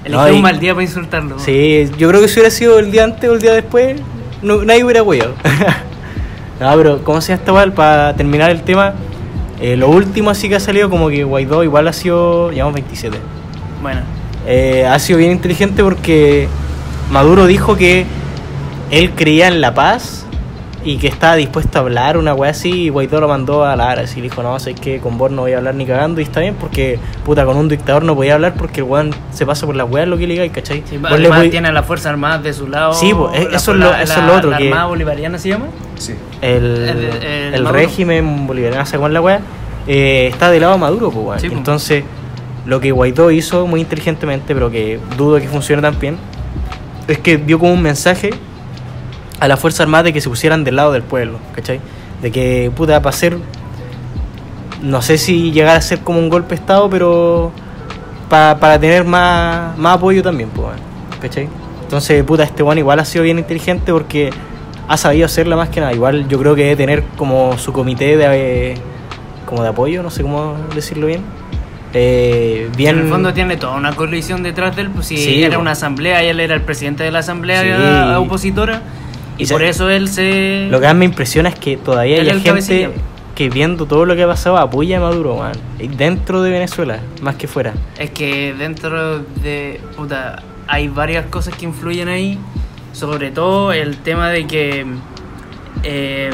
No, 0.09 0.19
Eligió 0.21 0.33
y- 0.33 0.35
un 0.37 0.41
mal 0.41 0.59
día 0.59 0.73
para 0.73 0.83
insultarlo. 0.83 1.37
Sí, 1.39 1.89
yo 1.97 2.07
creo 2.09 2.21
que 2.21 2.27
si 2.27 2.35
hubiera 2.35 2.49
sido 2.51 2.79
el 2.79 2.91
día 2.91 3.03
antes 3.03 3.29
o 3.29 3.33
el 3.33 3.41
día 3.41 3.53
después, 3.53 3.99
no, 4.41 4.63
nadie 4.63 4.83
hubiera 4.83 5.03
weado. 5.03 5.33
no, 6.59 6.75
pero 6.77 7.03
¿cómo 7.03 7.19
se 7.21 7.29
llama 7.29 7.39
esta 7.41 7.53
weá? 7.53 7.71
Para 7.75 8.15
terminar 8.15 8.49
el 8.49 8.61
tema, 8.61 8.93
eh, 9.59 9.75
lo 9.75 9.89
último 9.89 10.29
así 10.29 10.47
que 10.49 10.55
ha 10.55 10.59
salido 10.59 10.89
como 10.89 11.09
que 11.09 11.23
Guaidó 11.23 11.63
igual 11.63 11.87
ha 11.87 11.93
sido, 11.93 12.51
llevamos 12.51 12.75
27. 12.75 13.17
Bueno. 13.81 14.01
Eh, 14.45 14.85
ha 14.89 14.97
sido 14.99 15.19
bien 15.19 15.31
inteligente 15.31 15.83
porque 15.83 16.47
Maduro 17.11 17.45
dijo 17.47 17.75
que 17.75 18.05
él 18.91 19.11
creía 19.11 19.47
en 19.49 19.59
la 19.59 19.73
paz 19.73 20.25
y 20.89 20.97
que 20.97 21.07
estaba 21.09 21.35
dispuesto 21.35 21.79
a 21.79 21.81
hablar 21.81 22.17
una 22.17 22.33
weá 22.33 22.51
así 22.51 22.83
y 22.83 22.89
Guaidó 22.89 23.19
lo 23.19 23.27
mandó 23.27 23.65
a 23.65 23.75
la 23.75 23.91
Ara 23.91 24.03
y 24.03 24.15
le 24.15 24.21
dijo, 24.21 24.41
no, 24.41 24.57
sé 24.57 24.73
que 24.73 24.99
con 24.99 25.17
vos 25.17 25.29
no 25.31 25.41
voy 25.41 25.51
a 25.51 25.57
hablar 25.57 25.75
ni 25.75 25.85
cagando 25.85 26.21
y 26.21 26.23
está 26.23 26.39
bien 26.39 26.55
porque 26.57 26.97
puta 27.25 27.43
con 27.45 27.57
un 27.57 27.67
dictador 27.67 28.03
no 28.03 28.15
podía 28.15 28.35
hablar 28.35 28.53
porque 28.53 28.79
el 28.79 28.85
weón 28.85 29.11
se 29.33 29.45
pasa 29.45 29.65
por 29.65 29.75
las 29.75 29.89
weas 29.91 30.07
lo 30.07 30.17
que 30.17 30.25
le 30.27 30.35
diga, 30.35 30.47
¿cachai? 30.53 30.83
Sí, 30.89 30.97
Vos 30.97 31.11
le 31.19 31.27
además 31.27 31.49
tiene 31.49 31.67
a 31.67 31.71
las 31.73 31.85
Fuerzas 31.85 32.07
Armadas 32.11 32.41
de 32.43 32.53
su 32.53 32.67
lado. 32.67 32.93
Sí, 32.93 33.13
pues, 33.13 33.31
la- 33.51 33.57
eso 33.57 33.71
es 33.73 33.77
lo- 33.77 33.91
la- 33.91 34.01
eso 34.01 34.13
es 34.13 34.19
la- 34.19 34.27
lo 34.27 34.35
otro 34.35 34.49
La 34.51 34.57
que- 34.57 34.67
Armada 34.69 34.85
Bolivariana 34.85 35.37
se 35.37 35.49
llama. 35.49 35.65
Sí. 35.97 36.13
el, 36.41 36.63
el- 36.63 36.87
el 36.87 37.53
el 37.55 37.63
Maduro. 37.63 37.71
régimen 37.81 38.47
boliviano, 38.47 38.85
según 38.85 39.11
la 39.13 39.19
weá, 39.19 39.39
eh, 39.87 40.27
está 40.31 40.49
del 40.51 40.61
lado 40.61 40.73
de 40.73 40.79
Maduro, 40.79 41.11
pues, 41.11 41.25
weón. 41.25 41.39
Sí. 41.41 41.47
Entonces, 41.51 42.03
lo 42.65 42.79
que 42.79 42.91
Guaidó 42.91 43.29
hizo 43.31 43.67
muy 43.67 43.81
inteligentemente, 43.81 44.53
pero 44.53 44.69
que 44.71 44.99
dudo 45.17 45.37
que 45.39 45.47
funcione 45.49 45.81
tan 45.81 45.99
bien, 45.99 46.17
es 47.07 47.17
que 47.17 47.37
dio 47.37 47.59
como 47.59 47.73
un 47.73 47.81
mensaje 47.81 48.29
a 49.39 49.47
la 49.47 49.57
Fuerza 49.57 49.83
Armada 49.83 50.03
de 50.03 50.13
que 50.13 50.21
se 50.21 50.29
pusieran 50.29 50.63
del 50.63 50.75
lado 50.77 50.91
del 50.91 51.03
pueblo, 51.03 51.39
¿cachai? 51.53 51.79
De 52.21 52.31
que, 52.31 52.71
puta, 52.75 53.01
para 53.01 53.15
hacer, 53.15 53.37
no 54.81 55.01
sé 55.01 55.17
si 55.17 55.51
llegar 55.51 55.75
a 55.77 55.81
ser 55.81 55.99
como 55.99 56.19
un 56.19 56.29
golpe 56.29 56.49
de 56.49 56.55
Estado, 56.55 56.89
pero 56.89 57.51
pa- 58.29 58.57
para 58.59 58.79
tener 58.79 59.03
más, 59.03 59.77
más 59.77 59.95
apoyo 59.97 60.21
también, 60.23 60.49
pues, 60.49 60.75
¿cachai? 61.21 61.47
Entonces, 61.83 62.23
puta, 62.23 62.43
este 62.43 62.63
weón 62.63 62.77
igual 62.77 62.99
ha 62.99 63.05
sido 63.05 63.23
bien 63.23 63.39
inteligente 63.39 63.91
porque 63.91 64.29
ha 64.87 64.97
sabido 64.97 65.25
hacerla 65.25 65.55
más 65.55 65.69
que 65.69 65.79
nada. 65.79 65.93
Igual 65.93 66.27
yo 66.27 66.37
creo 66.39 66.55
que 66.55 66.63
debe 66.63 66.75
tener 66.75 67.03
como 67.17 67.57
su 67.57 67.71
comité 67.73 68.17
de, 68.17 68.71
eh, 68.71 68.77
como 69.45 69.63
de 69.63 69.69
apoyo, 69.69 70.03
no 70.03 70.09
sé 70.09 70.21
cómo 70.23 70.55
decirlo 70.75 71.07
bien. 71.07 71.21
Eh, 71.93 72.69
bien 72.75 72.97
En 72.97 73.03
el 73.05 73.09
fondo 73.09 73.33
tiene 73.33 73.55
toda 73.55 73.75
una 73.77 73.93
coalición 73.93 74.43
detrás 74.43 74.75
de 74.75 74.83
él, 74.83 74.89
pues 74.89 75.07
si 75.07 75.17
Sí, 75.17 75.43
era 75.43 75.55
po. 75.55 75.61
una 75.61 75.71
asamblea 75.71 76.21
y 76.23 76.27
él 76.27 76.39
era 76.41 76.53
el 76.53 76.61
presidente 76.61 77.03
de 77.03 77.11
la 77.11 77.19
asamblea 77.19 77.61
Sí. 77.61 78.15
opositora 78.17 78.81
y, 79.37 79.43
Y 79.43 79.47
por 79.47 79.61
se- 79.61 79.69
eso 79.69 79.89
él 79.89 80.09
se... 80.09 80.67
Lo 80.69 80.79
que 80.79 80.85
más 80.87 80.95
me 80.95 81.05
impresiona 81.05 81.49
es 81.49 81.55
que 81.55 81.77
todavía 81.77 82.17
Él 82.17 82.27
hay 82.27 82.33
gente 82.33 82.49
cabecilla. 82.49 82.89
que 83.35 83.49
viendo 83.49 83.85
todo 83.85 84.05
lo 84.05 84.15
que 84.15 84.23
ha 84.23 84.27
pasado 84.27 84.57
apoya 84.57 84.97
a 84.97 85.01
Maduro. 85.01 85.39
Y 85.79 85.87
Dentro 85.89 86.41
de 86.41 86.49
Venezuela, 86.51 86.99
más 87.21 87.35
que 87.35 87.47
fuera. 87.47 87.73
Es 87.99 88.09
que 88.11 88.53
dentro 88.57 89.19
de... 89.19 89.79
Puta, 89.95 90.41
hay 90.67 90.87
varias 90.87 91.25
cosas 91.27 91.55
que 91.55 91.65
influyen 91.65 92.07
ahí, 92.09 92.37
sobre 92.93 93.31
todo 93.31 93.71
el 93.73 93.97
tema 93.97 94.29
de 94.29 94.47
que... 94.47 94.85
eh, 95.83 96.29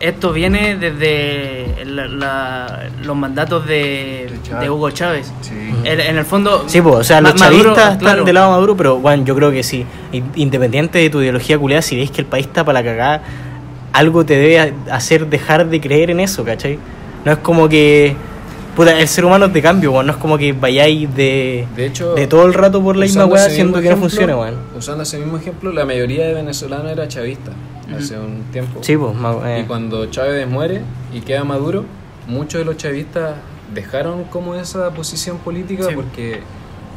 esto 0.00 0.32
viene 0.32 0.76
desde 0.76 1.84
la- 1.84 2.06
la- 2.06 2.88
los 3.02 3.16
mandatos 3.16 3.66
de, 3.66 4.28
De 4.30 4.38
Chávez. 4.42 4.60
de 4.62 4.70
Hugo 4.70 4.90
Chávez. 4.90 5.32
Sí. 5.40 5.54
En, 5.84 6.00
en 6.00 6.16
el 6.18 6.24
fondo. 6.24 6.64
Sí, 6.66 6.80
pues, 6.80 6.94
o 6.96 7.04
sea, 7.04 7.20
los 7.20 7.34
Maduro, 7.38 7.62
chavistas 7.74 7.84
están 7.92 7.98
claro. 7.98 8.24
del 8.24 8.34
lado 8.34 8.50
Maduro, 8.50 8.76
pero 8.76 8.98
bueno, 8.98 9.24
yo 9.24 9.34
creo 9.34 9.50
que 9.50 9.62
sí. 9.62 9.84
In- 10.12 10.30
Independiente 10.36 10.98
de 10.98 11.10
tu 11.10 11.20
ideología 11.20 11.58
culiada, 11.58 11.82
si 11.82 11.96
veis 11.96 12.10
que 12.10 12.20
el 12.20 12.26
país 12.26 12.46
está 12.46 12.64
para 12.64 12.80
la 12.80 12.84
cagada, 12.88 13.22
algo 13.92 14.24
te 14.24 14.36
debe 14.36 14.74
hacer 14.90 15.26
dejar 15.26 15.66
de 15.68 15.80
creer 15.80 16.10
en 16.10 16.20
eso, 16.20 16.44
¿cachai? 16.44 16.78
No 17.24 17.32
es 17.32 17.38
como 17.38 17.68
que. 17.68 18.14
Puta, 18.76 18.96
el 18.96 19.08
ser 19.08 19.24
humano 19.24 19.46
es 19.46 19.52
de 19.52 19.60
cambio, 19.60 19.90
weón. 19.90 20.06
No 20.06 20.12
es 20.12 20.18
como 20.18 20.38
que 20.38 20.52
vayáis 20.52 21.12
de, 21.16 21.66
De 21.74 21.86
hecho, 21.86 22.14
de 22.14 22.28
todo 22.28 22.46
el 22.46 22.54
rato 22.54 22.80
por 22.80 22.94
la 22.96 23.06
misma 23.06 23.24
weá 23.26 23.44
haciendo 23.46 23.80
que 23.80 23.90
no 23.90 23.96
funcione, 23.96 24.32
weón. 24.34 24.54
Usando 24.76 25.02
ese 25.02 25.18
mismo 25.18 25.36
ejemplo, 25.36 25.72
la 25.72 25.84
mayoría 25.84 26.26
de 26.26 26.34
venezolanos 26.34 26.92
era 26.92 27.08
chavista 27.08 27.50
hace 27.96 28.18
un 28.18 28.42
tiempo. 28.52 28.80
Sí, 28.82 28.96
pues, 28.96 29.14
eh. 29.46 29.60
Y 29.62 29.66
cuando 29.66 30.06
Chávez 30.06 30.46
muere 30.48 30.82
y 31.12 31.20
queda 31.20 31.44
Maduro, 31.44 31.84
muchos 32.26 32.58
de 32.60 32.64
los 32.64 32.76
chavistas 32.76 33.36
dejaron 33.74 34.24
como 34.24 34.54
esa 34.54 34.90
posición 34.92 35.38
política 35.38 35.84
Sí. 35.88 35.94
porque 35.94 36.40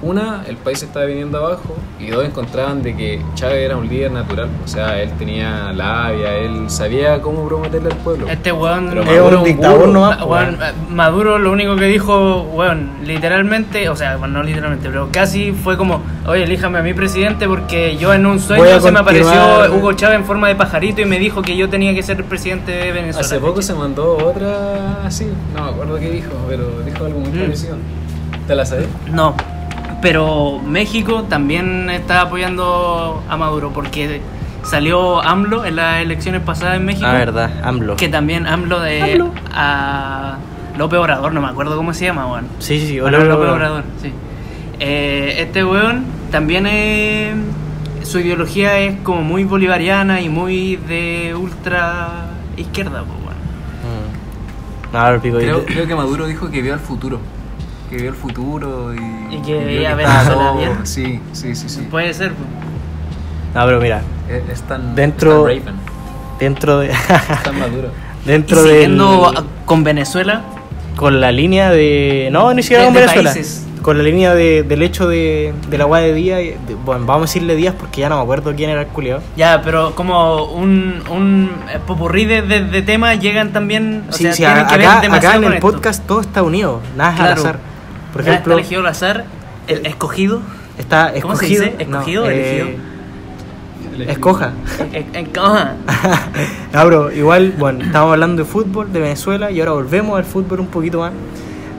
una, 0.01 0.43
el 0.47 0.57
país 0.57 0.81
estaba 0.81 1.05
viniendo 1.05 1.37
abajo 1.37 1.75
y 1.99 2.07
dos, 2.07 2.25
encontraban 2.25 2.81
de 2.81 2.95
que 2.95 3.21
Chávez 3.35 3.57
era 3.65 3.77
un 3.77 3.87
líder 3.87 4.11
natural. 4.11 4.49
O 4.63 4.67
sea, 4.67 4.99
él 5.01 5.11
tenía 5.19 5.71
labia, 5.73 6.35
él 6.37 6.69
sabía 6.69 7.21
cómo 7.21 7.47
prometerle 7.47 7.89
al 7.91 7.97
pueblo. 7.97 8.27
Este 8.27 8.51
weón. 8.51 8.87
Pero 8.89 9.01
Es 9.03 9.07
Maduro 9.07 9.37
un 9.39 9.43
dictador 9.43 9.79
burro. 9.79 9.91
nomás, 9.91 10.17
Ma- 10.17 10.23
po, 10.23 10.29
weón, 10.31 10.57
weón. 10.59 10.95
Maduro 10.95 11.37
lo 11.39 11.51
único 11.51 11.75
que 11.75 11.85
dijo, 11.85 12.41
weón, 12.53 12.89
literalmente, 13.03 13.89
o 13.89 13.95
sea, 13.95 14.17
bueno, 14.17 14.39
no 14.39 14.43
literalmente, 14.43 14.87
pero 14.89 15.09
casi 15.11 15.51
fue 15.51 15.77
como, 15.77 16.01
oye, 16.25 16.43
elíjame 16.43 16.79
a 16.79 16.81
mi 16.81 16.93
presidente 16.93 17.47
porque 17.47 17.95
yo 17.97 18.13
en 18.13 18.25
un 18.25 18.39
sueño 18.39 18.79
se 18.81 18.91
me 18.91 18.99
apareció 18.99 19.31
Hugo 19.75 19.93
Chávez 19.93 20.17
en 20.19 20.25
forma 20.25 20.47
de 20.47 20.55
pajarito 20.55 21.01
y 21.01 21.05
me 21.05 21.19
dijo 21.19 21.41
que 21.41 21.55
yo 21.55 21.69
tenía 21.69 21.93
que 21.93 22.01
ser 22.01 22.17
el 22.17 22.23
presidente 22.25 22.71
de 22.71 22.91
Venezuela. 22.91 23.19
Hace 23.25 23.39
poco 23.39 23.61
se 23.61 23.73
mandó 23.75 24.17
otra 24.17 25.03
así, 25.05 25.27
no 25.55 25.63
me 25.65 25.69
acuerdo 25.69 25.99
qué 25.99 26.09
dijo, 26.09 26.31
pero 26.49 26.63
dijo 26.85 27.05
algo 27.05 27.19
muy 27.19 27.29
Mm. 27.29 27.39
parecido. 27.41 27.75
¿Te 28.47 28.55
la 28.55 28.65
sabes? 28.65 28.87
No, 29.11 29.35
pero 30.01 30.59
México 30.65 31.23
también 31.23 31.89
está 31.89 32.21
apoyando 32.21 33.23
a 33.29 33.37
Maduro 33.37 33.71
porque 33.73 34.21
salió 34.63 35.21
AMLO 35.21 35.65
en 35.65 35.75
las 35.75 36.01
elecciones 36.01 36.41
pasadas 36.41 36.77
en 36.77 36.85
México. 36.85 37.05
Ah, 37.07 37.13
verdad, 37.13 37.51
AMLO. 37.63 37.95
Que 37.95 38.09
también 38.09 38.47
AMLO 38.47 38.79
de 38.79 39.01
AMLO. 39.01 39.31
a 39.53 40.37
López 40.77 40.99
Obrador, 40.99 41.33
no 41.33 41.41
me 41.41 41.47
acuerdo 41.47 41.75
cómo 41.77 41.93
se 41.93 42.05
llama, 42.05 42.25
weón. 42.27 42.47
Sí, 42.59 42.79
sí, 42.79 42.87
sí. 42.87 42.99
Bueno, 42.99 43.19
López. 43.19 43.49
Obrador, 43.49 43.83
sí. 44.01 44.11
Eh, 44.79 45.35
este 45.37 45.63
weón 45.63 46.05
también 46.31 46.65
es, 46.65 47.35
su 48.03 48.19
ideología 48.19 48.79
es 48.79 48.99
como 49.01 49.21
muy 49.21 49.43
bolivariana 49.43 50.21
y 50.21 50.29
muy 50.29 50.77
de 50.77 51.35
ultra 51.35 52.27
izquierda, 52.57 53.03
pues, 53.03 53.19
weón. 53.19 53.31
Mm. 53.91 55.31
No, 55.31 55.39
Creo, 55.39 55.65
creo 55.65 55.87
que 55.87 55.95
Maduro 55.95 56.25
dijo 56.25 56.49
que 56.49 56.61
vio 56.61 56.73
el 56.73 56.79
futuro. 56.79 57.19
Que 57.91 57.97
vio 57.97 58.09
el 58.09 58.15
futuro 58.15 58.93
y. 58.95 59.35
Y 59.35 59.41
que 59.41 59.57
vio 59.57 59.65
veía 59.65 59.95
Venezuela 59.95 60.33
todo- 60.33 60.57
bien. 60.57 60.71
Sí, 60.85 61.19
sí, 61.33 61.55
sí, 61.55 61.69
sí. 61.69 61.81
Puede 61.91 62.13
ser, 62.13 62.31
pues. 62.31 62.47
No, 63.53 63.65
pero 63.65 63.79
mira, 63.81 64.01
Es, 64.29 64.49
es 64.49 64.61
tan. 64.63 64.95
Dentro- 64.95 65.47
es 65.49 65.63
tan 65.63 65.73
Raven. 65.75 65.81
dentro 66.39 66.79
de. 66.79 66.87
Está 67.29 67.51
Maduro. 67.51 67.89
dentro 68.25 68.61
y 68.61 68.63
de. 68.63 68.69
siguiendo 68.71 69.27
a- 69.27 69.43
con 69.65 69.83
Venezuela, 69.83 70.41
Con 70.95 71.19
la 71.21 71.31
línea 71.31 71.69
de. 71.69 72.29
No, 72.31 72.53
ni 72.53 72.63
siquiera 72.63 72.83
De- 72.83 72.87
con 72.87 72.93
de 72.95 72.99
Venezuela. 73.01 73.33
países. 73.33 73.67
Con 73.81 73.97
la 73.97 74.03
línea 74.03 74.35
de, 74.35 74.61
del 74.61 74.83
hecho 74.83 75.07
de, 75.07 75.53
de 75.67 75.77
la 75.79 75.87
weá 75.87 76.03
de 76.03 76.13
Díaz. 76.13 76.37
de- 76.37 76.75
bueno, 76.85 77.03
vamos 77.07 77.23
a 77.23 77.25
decirle 77.33 77.55
Díaz 77.55 77.73
porque 77.77 78.01
ya 78.01 78.09
no 78.09 78.17
me 78.17 78.21
acuerdo 78.21 78.53
quién 78.55 78.69
era 78.69 78.81
el 78.81 78.87
culiado. 78.87 79.21
ya, 79.35 79.59
pero 79.65 79.95
como 79.95 80.45
un, 80.45 81.01
un 81.09 81.49
eh, 81.67 81.79
popurrí 81.87 82.25
de, 82.25 82.43
de- 82.43 82.63
de 82.65 82.81
temas 82.83 83.19
llegan 83.19 83.51
también, 83.51 84.03
o 84.07 84.13
Sí, 84.13 84.23
sea, 84.23 84.33
sí, 84.33 84.37
tienen 84.43 84.59
a- 84.59 84.67
que 84.67 84.75
acá, 84.75 84.93
ver 84.93 85.01
demasiado 85.01 85.29
acá 85.29 85.37
en 85.37 85.43
el 85.51 85.53
esto. 85.55 85.71
podcast 85.71 86.05
todo 86.05 86.21
está 86.21 86.43
unido. 86.43 86.79
Nada 86.95 87.13
es 87.15 87.19
al 87.19 87.25
Claro. 87.25 87.41
azar. 87.41 87.59
Por 88.11 88.21
ejemplo, 88.21 88.53
está 88.53 88.53
elegido 88.53 88.81
al 88.81 88.87
azar, 88.87 89.25
el 89.67 89.85
escogido, 89.85 90.41
está 90.77 91.13
¿Cómo 91.21 91.35
se 91.35 91.45
escogido. 91.45 91.63
dice? 91.63 91.83
¿Escogido 91.83 92.23
o 92.23 92.25
no, 92.25 92.31
elegido? 92.31 92.67
Escoja. 94.07 94.53
eh, 94.93 95.05
eh, 95.13 95.27
ajá. 95.39 95.75
No, 96.73 97.11
igual, 97.11 97.53
bueno, 97.57 97.83
estábamos 97.83 98.13
hablando 98.13 98.43
de 98.43 98.49
fútbol, 98.49 98.91
de 98.91 98.99
Venezuela, 98.99 99.51
y 99.51 99.59
ahora 99.59 99.73
volvemos 99.73 100.17
al 100.17 100.23
fútbol 100.25 100.61
un 100.61 100.67
poquito 100.67 100.99
más 100.99 101.11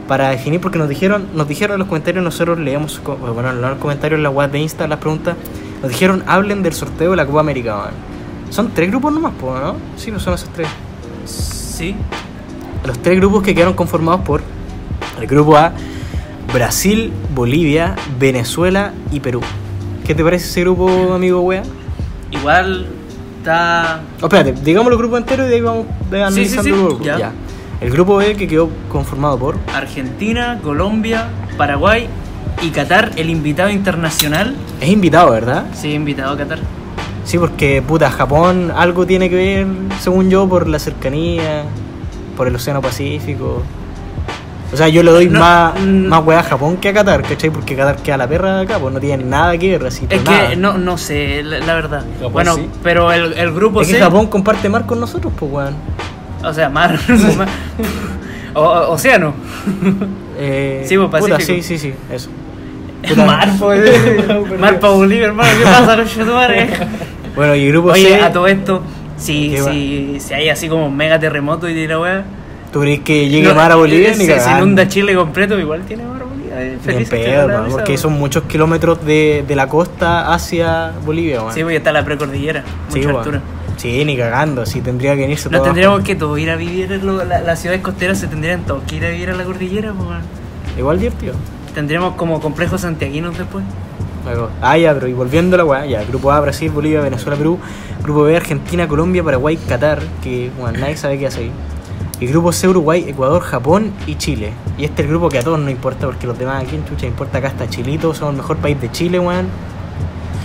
para 0.08 0.28
definir, 0.30 0.60
porque 0.60 0.78
nos 0.78 0.88
dijeron, 0.88 1.28
nos 1.34 1.48
dijeron 1.48 1.74
en 1.74 1.78
los 1.80 1.88
comentarios, 1.88 2.22
nosotros 2.22 2.58
leíamos, 2.58 3.00
bueno, 3.04 3.52
no 3.52 3.62
en 3.64 3.70
los 3.70 3.78
comentarios, 3.78 4.18
en 4.18 4.22
la 4.24 4.30
web 4.30 4.50
de 4.50 4.58
Insta, 4.58 4.86
las 4.86 4.98
preguntas, 4.98 5.36
nos 5.80 5.90
dijeron, 5.90 6.22
hablen 6.26 6.62
del 6.62 6.74
sorteo 6.74 7.12
de 7.12 7.16
la 7.16 7.26
Copa 7.26 7.40
América, 7.40 7.76
man. 7.76 7.90
Son 8.50 8.70
tres 8.74 8.90
grupos 8.90 9.12
nomás, 9.12 9.32
¿no? 9.40 9.76
Sí, 9.96 10.10
pues 10.10 10.22
son 10.22 10.34
esos 10.34 10.48
tres. 10.50 10.68
Sí. 11.24 11.94
Los 12.84 12.98
tres 12.98 13.16
grupos 13.16 13.42
que 13.42 13.54
quedaron 13.54 13.74
conformados 13.74 14.20
por 14.20 14.42
el 15.18 15.26
grupo 15.26 15.56
A, 15.56 15.72
Brasil, 16.52 17.12
Bolivia, 17.34 17.94
Venezuela 18.18 18.92
y 19.10 19.20
Perú. 19.20 19.40
¿Qué 20.06 20.14
te 20.14 20.22
parece 20.24 20.46
ese 20.48 20.60
grupo, 20.62 21.12
amigo 21.14 21.40
wea? 21.40 21.62
Igual 22.30 22.86
está 23.38 24.00
Oh, 24.20 24.26
espérate, 24.26 24.52
digamos 24.62 24.90
los 24.90 24.98
grupos 24.98 25.20
enteros 25.20 25.46
y 25.46 25.48
de 25.50 25.54
ahí 25.56 25.60
vamos 25.60 25.86
Sí, 26.10 26.16
analizando 26.16 26.62
sí, 26.62 26.68
sí, 26.70 26.76
los 26.76 26.88
grupos. 26.98 27.06
ya. 27.06 27.32
El 27.80 27.90
grupo 27.90 28.16
B 28.16 28.36
que 28.36 28.46
quedó 28.46 28.68
conformado 28.90 29.38
por 29.38 29.56
Argentina, 29.74 30.60
Colombia, 30.62 31.28
Paraguay 31.56 32.06
y 32.62 32.68
Qatar, 32.70 33.12
el 33.16 33.30
invitado 33.30 33.70
internacional. 33.70 34.54
es 34.80 34.88
invitado, 34.88 35.30
¿verdad? 35.32 35.64
Sí, 35.74 35.92
invitado 35.92 36.34
a 36.34 36.36
Qatar. 36.36 36.58
Sí, 37.24 37.38
porque 37.38 37.82
puta, 37.82 38.10
Japón 38.10 38.72
algo 38.76 39.06
tiene 39.06 39.30
que 39.30 39.36
ver, 39.36 39.66
según 40.00 40.28
yo, 40.30 40.48
por 40.48 40.66
la 40.68 40.78
cercanía, 40.78 41.64
por 42.36 42.46
el 42.48 42.54
Océano 42.54 42.80
Pacífico. 42.82 43.62
O 44.72 44.76
sea, 44.76 44.88
yo 44.88 45.02
le 45.02 45.10
doy 45.10 45.26
No, 45.28 45.38
más, 45.40 45.74
mm. 45.80 46.06
más 46.06 46.24
weá 46.24 46.40
a 46.40 46.42
Japón 46.42 46.78
que 46.78 46.88
a 46.88 46.94
Qatar, 46.94 47.22
¿cachai? 47.22 47.50
Porque 47.50 47.76
Qatar 47.76 47.96
queda 47.96 48.16
la 48.16 48.26
perra 48.26 48.56
de 48.56 48.62
acá, 48.62 48.78
pues 48.78 48.92
no 48.94 49.00
tiene 49.00 49.22
nada 49.24 49.56
que 49.58 49.72
ver, 49.78 49.86
así 49.86 50.06
Es 50.08 50.24
nada. 50.24 50.48
que 50.48 50.56
no, 50.56 50.78
no 50.78 50.96
sé, 50.96 51.42
la, 51.42 51.58
la 51.60 51.74
verdad. 51.74 52.04
Japón 52.16 52.32
bueno, 52.32 52.54
sí. 52.56 52.68
pero 52.82 53.12
el, 53.12 53.34
el 53.34 53.52
grupo 53.52 53.82
Es 53.82 53.88
C. 53.88 53.94
que 53.94 54.00
Japón 54.00 54.28
comparte 54.28 54.68
mar 54.70 54.86
con 54.86 54.98
nosotros, 55.00 55.32
pues 55.38 55.52
weón. 55.52 55.74
O 56.44 56.52
sea, 56.54 56.68
mar. 56.70 56.98
mar- 57.36 57.48
o, 58.54 58.60
o- 58.62 58.92
océano. 58.92 59.34
Eh, 60.38 60.84
Sí, 60.88 60.96
pues, 60.96 61.08
puta, 61.22 61.34
Pacífico. 61.36 61.62
sí, 61.62 61.62
sí, 61.62 61.78
sí, 61.78 61.94
eso. 62.10 62.30
Puta. 63.06 63.24
mar, 63.26 63.48
pues. 63.58 64.58
mar 64.58 64.80
para 64.80 64.92
Bolivia, 64.94 65.26
hermano. 65.26 65.50
¿Qué 65.58 65.64
pasa, 65.64 65.96
tu 66.24 66.32
madre? 66.32 66.68
Bueno, 67.36 67.54
y 67.54 67.68
grupo 67.68 67.90
Oye, 67.90 68.08
C, 68.08 68.22
a 68.22 68.32
todo 68.32 68.46
esto, 68.46 68.82
si, 69.16 69.56
si, 69.58 70.18
si 70.20 70.34
hay 70.34 70.48
así 70.48 70.68
como 70.68 70.86
un 70.86 70.96
mega 70.96 71.18
terremoto 71.18 71.68
y 71.68 71.86
la 71.86 71.98
weá. 72.00 72.24
¿Tú 72.72 72.80
crees 72.80 73.00
que 73.00 73.28
llegue 73.28 73.48
no, 73.48 73.54
mar 73.54 73.70
a 73.72 73.76
Bolivia? 73.76 74.08
eh, 74.12 74.16
Ni 74.16 74.26
se, 74.26 74.40
se 74.40 74.50
inunda 74.50 74.88
Chile 74.88 75.14
completo, 75.14 75.58
igual 75.58 75.82
tiene 75.82 76.04
mar 76.04 76.22
a 76.22 76.24
Bolivia. 76.24 76.62
eh, 76.62 76.78
feliz 76.82 77.08
pedo, 77.08 77.46
risa, 77.48 77.76
porque 77.76 77.96
son 77.98 78.12
muchos 78.14 78.44
kilómetros 78.44 79.04
de, 79.04 79.44
de 79.46 79.56
la 79.56 79.68
costa 79.68 80.32
hacia 80.32 80.92
Bolivia, 81.04 81.40
weón. 81.42 81.54
Sí, 81.54 81.60
porque 81.62 81.76
está 81.76 81.92
la 81.92 82.04
precordillera, 82.04 82.64
mucha 82.88 83.02
Sí, 83.02 83.08
altura. 83.08 83.40
Sí, 83.76 84.04
ni 84.04 84.16
cagando, 84.16 84.64
sí, 84.66 84.80
tendría 84.80 85.14
que 85.14 85.22
venirse 85.22 85.48
Nos 85.48 85.58
todo 85.60 85.64
tendríamos 85.64 86.02
que 86.02 86.14
todos 86.14 86.38
ir 86.38 86.50
a 86.50 86.56
vivir 86.56 86.92
en 86.92 87.06
lo- 87.06 87.24
la- 87.24 87.40
las 87.40 87.58
ciudades 87.58 87.82
costeras, 87.82 88.18
se 88.18 88.26
tendrían 88.28 88.62
todos 88.64 88.82
que 88.84 88.96
ir 88.96 89.04
a 89.06 89.08
vivir 89.10 89.30
a 89.30 89.34
la 89.34 89.44
cordillera, 89.44 89.92
pues, 89.92 90.08
weón. 90.08 90.20
Igual 90.78 90.98
divertido. 91.00 91.34
Tendríamos 91.74 92.14
como 92.14 92.40
complejos 92.40 92.82
santiaguinos 92.82 93.36
después. 93.36 93.64
Luego, 94.24 94.50
ah, 94.60 94.76
ya, 94.78 94.94
pero 94.94 95.08
y 95.08 95.14
volviendo 95.14 95.56
a 95.56 95.58
la 95.58 95.64
weá, 95.64 95.84
ya, 95.86 96.04
grupo 96.04 96.30
A, 96.30 96.38
Brasil, 96.40 96.70
Bolivia, 96.70 97.00
Venezuela, 97.00 97.36
Perú, 97.36 97.58
grupo 98.04 98.22
B, 98.22 98.36
Argentina, 98.36 98.86
Colombia, 98.86 99.24
Paraguay, 99.24 99.56
Qatar, 99.56 100.00
que 100.22 100.50
bueno, 100.60 100.78
nadie 100.78 100.96
sabe 100.96 101.18
qué 101.18 101.26
hace 101.26 101.40
ahí. 101.40 101.50
Y 102.22 102.26
grupo 102.28 102.52
C, 102.52 102.68
Uruguay, 102.68 103.04
Ecuador, 103.08 103.42
Japón 103.42 103.90
y 104.06 104.14
Chile. 104.14 104.52
Y 104.78 104.84
este 104.84 105.02
es 105.02 105.06
el 105.06 105.10
grupo 105.10 105.28
que 105.28 105.38
a 105.38 105.42
todos 105.42 105.58
nos 105.58 105.70
importa, 105.72 106.06
porque 106.06 106.24
los 106.28 106.38
demás 106.38 106.62
aquí 106.62 106.76
en 106.76 106.84
Chucha 106.84 107.04
importa 107.04 107.38
acá 107.38 107.48
está 107.48 107.68
Chilito, 107.68 108.14
somos 108.14 108.34
el 108.34 108.36
mejor 108.36 108.58
país 108.58 108.80
de 108.80 108.92
Chile, 108.92 109.18
weón. 109.18 109.46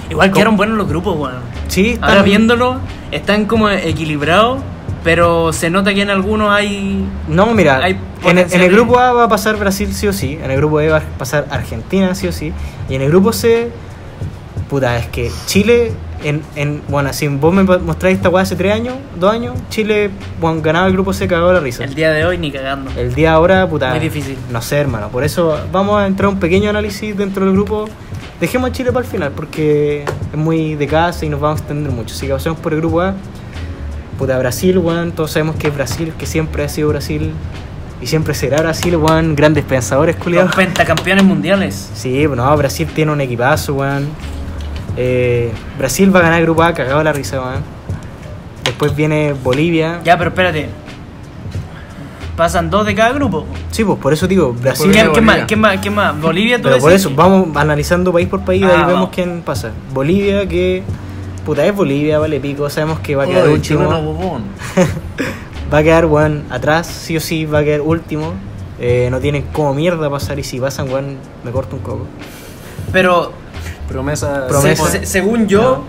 Igual 0.10 0.32
quedaron 0.32 0.58
buenos 0.58 0.76
los 0.76 0.88
grupos, 0.90 1.16
weón. 1.16 1.36
Sí, 1.68 1.90
están- 1.92 2.10
Ahora 2.10 2.24
viéndolo, 2.24 2.78
están 3.12 3.46
como 3.46 3.70
equilibrados, 3.70 4.58
pero 5.04 5.54
se 5.54 5.70
nota 5.70 5.94
que 5.94 6.02
en 6.02 6.10
algunos 6.10 6.50
hay. 6.50 7.06
No, 7.28 7.54
mira, 7.54 7.78
Hay 7.78 8.00
en 8.24 8.40
el, 8.40 8.52
en 8.52 8.62
el 8.62 8.72
grupo 8.72 8.98
A 8.98 9.14
va 9.14 9.26
a 9.26 9.30
pasar 9.30 9.56
Brasil 9.58 9.94
sí 9.94 10.08
o 10.08 10.14
sí, 10.14 10.40
en 10.44 10.50
el 10.50 10.58
grupo 10.58 10.78
B 10.78 10.90
va 10.90 10.98
a 10.98 11.02
pasar 11.02 11.46
Argentina 11.52 12.16
sí 12.16 12.26
o 12.28 12.32
sí, 12.32 12.54
y 12.90 12.96
en 12.96 13.04
el 13.04 13.10
grupo 13.10 13.32
C, 13.34 13.70
puta, 14.68 14.98
es 14.98 15.06
que 15.10 15.30
Chile, 15.46 15.92
en, 16.24 16.42
en 16.56 16.82
bueno, 16.88 17.14
si 17.14 17.28
vos 17.28 17.54
me 17.54 17.64
mostráis 17.64 18.18
esta 18.18 18.30
weá 18.30 18.44
hace 18.44 18.56
tres 18.56 18.74
años, 18.74 18.96
dos 19.20 19.32
años, 19.32 19.56
Chile, 19.70 20.10
bueno, 20.42 20.62
ganaba 20.62 20.88
el 20.88 20.94
grupo 20.94 21.14
C, 21.14 21.28
cagaba 21.28 21.54
la 21.54 21.60
risa. 21.60 21.84
El 21.84 21.96
día 21.96 22.12
de 22.12 22.26
hoy 22.26 22.38
ni 22.38 22.52
cagando. 22.52 22.90
El 22.98 23.14
día 23.14 23.34
ahora, 23.34 23.68
puta. 23.70 23.92
Muy 23.92 24.00
difícil. 24.00 24.38
No 24.52 24.62
sé, 24.62 24.78
hermano. 24.78 25.10
Por 25.10 25.24
eso 25.24 25.60
vamos 25.72 26.00
a 26.02 26.08
entrar 26.08 26.26
a 26.26 26.30
un 26.30 26.40
pequeño 26.40 26.70
análisis 26.70 27.16
dentro 27.16 27.46
del 27.46 27.54
grupo. 27.54 27.88
Dejemos 28.40 28.70
a 28.70 28.74
Chile 28.74 28.92
para 28.92 29.06
el 29.06 29.12
final, 29.12 29.32
porque 29.32 30.04
es 30.04 30.38
muy 30.38 30.76
de 30.76 30.88
casa 30.88 31.26
y 31.26 31.30
nos 31.30 31.40
vamos 31.40 31.60
a 31.60 31.64
extender 31.64 31.92
mucho. 31.92 32.14
Así 32.14 32.28
que 32.28 32.34
pasemos 32.34 32.60
por 32.60 32.74
el 32.74 32.80
grupo 32.80 33.02
A. 33.02 33.14
Puta, 34.18 34.38
Brasil, 34.40 34.78
weón. 34.78 35.12
Todos 35.12 35.32
sabemos 35.32 35.56
que 35.56 35.68
es 35.68 35.74
Brasil, 35.76 36.14
que 36.18 36.26
siempre 36.26 36.64
ha 36.64 36.70
sido 36.70 36.90
Brasil. 36.90 37.32
Y 38.00 38.06
siempre 38.06 38.34
será 38.36 38.62
Brasil, 38.62 38.96
weón. 38.96 39.36
Grandes 39.36 39.64
pensadores, 39.66 40.16
Los 40.16 40.24
culiados. 40.24 40.56
pentacampeones 40.56 41.24
mundiales. 41.24 41.90
Sí, 41.96 42.26
bueno, 42.28 42.56
Brasil 42.58 42.88
tiene 42.94 43.12
un 43.12 43.22
equipazo, 43.22 43.74
weón. 43.76 44.08
Eh, 44.98 45.52
Brasil 45.78 46.14
va 46.14 46.20
a 46.20 46.24
ganar 46.24 46.40
el 46.40 46.46
grupo 46.46 46.64
A, 46.64 46.74
cagado 46.74 47.04
la 47.04 47.14
risa, 47.14 47.40
weón. 47.40 47.64
Después 48.64 48.96
viene 48.96 49.34
Bolivia. 49.34 50.02
Ya, 50.04 50.18
pero 50.18 50.32
espérate. 50.32 50.70
Pasan 52.36 52.70
dos 52.70 52.86
de 52.86 52.94
cada 52.94 53.14
grupo. 53.14 53.46
Sí, 53.72 53.84
pues 53.84 53.98
por 54.00 54.14
eso 54.14 54.28
digo, 54.28 54.54
Brasil. 54.54 54.92
¿Quién, 54.92 55.12
quién 55.12 55.26
más? 55.26 55.40
¿Quién 55.48 55.60
más? 55.60 55.78
¿Quién 55.80 55.96
más? 55.96 56.20
Bolivia, 56.20 56.58
tú 56.58 56.64
Pero 56.64 56.78
por 56.80 56.92
eso, 56.92 57.12
vamos 57.16 57.56
analizando 57.56 58.12
país 58.12 58.28
por 58.28 58.42
país, 58.42 58.64
Ah, 58.64 58.82
ahí 58.82 58.86
vemos 58.86 59.10
quién 59.10 59.42
pasa. 59.42 59.72
Bolivia, 59.94 60.48
que. 60.48 60.84
Puta, 61.46 61.66
es 61.66 61.74
Bolivia, 61.76 62.20
vale 62.20 62.40
pico. 62.40 62.70
Sabemos 62.70 63.00
que 63.00 63.16
va 63.16 63.24
a 63.24 63.28
quedar 63.28 63.46
Oye, 63.46 63.54
último. 63.54 63.90
Va 65.74 65.80
a 65.80 65.84
quedar, 65.84 66.06
weón, 66.06 66.46
atrás, 66.50 66.88
sí 66.88 67.18
o 67.18 67.20
sí, 67.20 67.46
va 67.46 67.60
a 67.60 67.64
quedar 67.64 67.82
último. 67.82 68.34
Eh, 68.80 69.10
no 69.12 69.20
tienen 69.20 69.44
como 69.52 69.74
mierda 69.74 70.10
pasar 70.10 70.40
y 70.40 70.44
si 70.44 70.62
pasan, 70.62 70.90
weón, 70.90 71.18
me 71.44 71.52
corto 71.52 71.76
un 71.76 71.82
coco. 71.82 72.06
Pero 72.94 73.34
Promesa. 73.88 74.48
Promesa. 74.48 74.86
se- 74.88 75.00
se- 75.00 75.06
según 75.06 75.48
yo, 75.48 75.84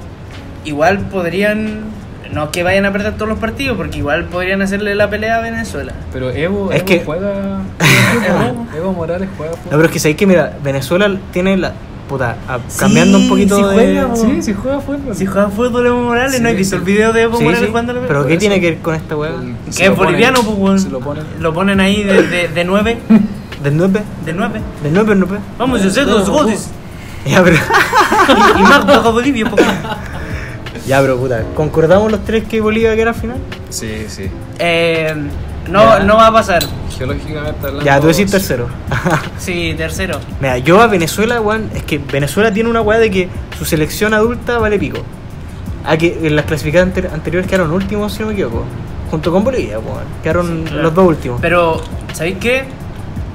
igual 0.64 0.98
podrían. 1.10 1.96
No 2.32 2.44
es 2.44 2.50
que 2.50 2.62
vayan 2.62 2.84
a 2.84 2.92
perder 2.92 3.14
todos 3.14 3.28
los 3.28 3.38
partidos, 3.38 3.76
porque 3.78 3.98
igual 3.98 4.26
podrían 4.26 4.60
hacerle 4.60 4.94
la 4.94 5.08
pelea 5.08 5.36
a 5.36 5.40
Venezuela. 5.40 5.94
Pero 6.12 6.30
Evo, 6.30 6.70
Es 6.70 6.78
Evo 6.80 6.86
que- 6.86 7.02
juega. 7.04 7.60
Evo. 8.28 8.66
Evo 8.76 8.92
Morales 8.92 9.28
juega. 9.36 9.52
No, 9.52 9.70
pero 9.70 9.84
es 9.86 9.90
que 9.90 9.98
sabéis 9.98 10.16
que, 10.18 10.26
mira, 10.26 10.56
Venezuela 10.62 11.10
tiene 11.32 11.56
la. 11.56 11.72
Puta, 12.08 12.36
a- 12.48 12.58
cambiando 12.78 13.18
un 13.18 13.28
poquito 13.28 13.56
sí 13.56 13.62
de. 13.62 13.68
juega. 13.74 14.16
Sí, 14.16 14.42
sí 14.42 14.54
juega 14.54 14.80
fútbol. 14.80 15.14
Si 15.14 15.26
juega 15.26 15.48
fútbol 15.50 15.86
Evo 15.86 16.00
Morales, 16.02 16.36
Sí, 16.36 16.42
¿no 16.42 16.48
has 16.48 16.56
visto 16.56 16.76
sí. 16.76 16.80
el 16.80 16.86
video 16.86 17.12
de 17.12 17.22
Evo 17.22 17.36
Sí, 17.38 17.44
Morales 17.44 17.64
sí. 17.64 17.70
jugando 17.70 17.92
al 17.92 17.98
Pero 18.06 18.26
¿qué 18.26 18.32
eso. 18.34 18.40
tiene 18.40 18.60
que 18.60 18.70
ver 18.70 18.78
con 18.80 18.94
esta 18.94 19.16
weá? 19.16 19.30
Que 19.76 19.86
es 19.86 19.96
boliviano, 19.96 20.42
pues, 20.42 20.84
lo 20.86 21.00
ponen. 21.00 21.24
Lo 21.40 21.52
ponen 21.52 21.80
ahí 21.80 22.02
de, 22.04 22.22
de, 22.22 22.48
de 22.48 22.64
9. 22.64 22.98
¿Del 23.62 23.76
9? 23.76 24.00
De 24.24 24.32
9. 24.32 24.60
¿Del 24.82 24.92
9 24.94 25.14
9? 25.16 25.38
Vamos 25.58 25.82
a 25.82 25.86
hacer 25.86 26.06
dos 26.06 26.28
goles. 26.30 26.70
Ya, 27.26 27.42
pero. 27.42 27.56
y, 27.56 28.60
y 28.60 28.62
más 28.62 28.86
bajo 28.86 29.12
Bolivia, 29.12 29.50
pues. 29.50 29.66
ya, 30.86 31.00
pero 31.00 31.18
puta, 31.18 31.42
¿concordamos 31.54 32.10
los 32.10 32.24
tres 32.24 32.44
que 32.44 32.60
Bolivia 32.60 32.94
queda 32.96 33.10
al 33.10 33.14
final? 33.16 33.38
Sí, 33.70 34.06
sí. 34.08 34.30
Eh, 34.58 35.14
no, 35.70 35.82
Ya. 35.82 35.98
no 36.04 36.16
va 36.16 36.28
a 36.28 36.32
pasar. 36.32 36.62
Geológicamente 36.96 37.58
hablando. 37.66 37.84
Ya, 37.84 38.00
tú 38.00 38.06
decís 38.06 38.26
sí. 38.26 38.30
tercero. 38.32 38.68
Sí, 39.38 39.74
tercero. 39.76 40.18
Mira, 40.40 40.58
yo 40.58 40.80
a 40.80 40.86
Venezuela, 40.86 41.40
weón, 41.40 41.70
es 41.74 41.82
que 41.84 41.98
Venezuela 41.98 42.52
tiene 42.52 42.68
una 42.70 42.80
weá 42.80 42.98
de 42.98 43.10
que 43.10 43.28
su 43.58 43.64
selección 43.64 44.14
adulta 44.14 44.58
vale 44.58 44.78
pico. 44.78 44.98
A 45.84 45.96
que 45.96 46.18
en 46.22 46.34
las 46.36 46.44
clasificadas 46.46 46.88
anter- 46.88 47.10
anteriores 47.12 47.48
quedaron 47.48 47.72
últimos, 47.72 48.12
si 48.12 48.20
no 48.20 48.26
me 48.28 48.32
equivoco. 48.32 48.64
Junto 49.10 49.30
con 49.32 49.44
Bolivia, 49.44 49.78
weón. 49.78 50.04
Quedaron 50.22 50.64
Claro. 50.64 50.82
los 50.82 50.94
dos 50.94 51.06
últimos. 51.06 51.40
Pero, 51.40 51.80
¿sabéis 52.12 52.36
qué? 52.40 52.64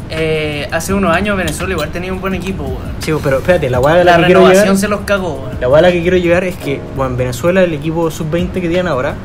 Eh, 0.09 0.67
hace 0.71 0.93
unos 0.93 1.15
años 1.15 1.35
Venezuela 1.37 1.73
igual 1.73 1.89
tenía 1.91 2.13
un 2.13 2.21
buen 2.21 2.33
equipo, 2.35 2.63
weón. 2.63 2.81
Sí, 2.99 3.11
pero 3.23 3.37
espérate, 3.39 3.69
la 3.69 3.79
de 3.79 4.03
la, 4.03 4.17
La 4.17 4.17
que 4.27 4.33
renovación 4.33 4.63
llegar. 4.63 4.77
se 4.77 4.87
los 4.87 5.01
cagó, 5.01 5.35
weón. 5.35 5.57
La 5.59 5.69
weá 5.69 5.79
a 5.79 5.81
la 5.83 5.91
que 5.91 6.01
quiero 6.01 6.17
llegar 6.17 6.43
es 6.43 6.55
que, 6.55 6.79
bueno, 6.95 7.11
en 7.11 7.17
Venezuela, 7.17 7.63
el 7.63 7.73
equipo 7.73 8.11
sub-20 8.11 8.51
que 8.53 8.61
tienen 8.61 8.87
ahora, 8.87 9.15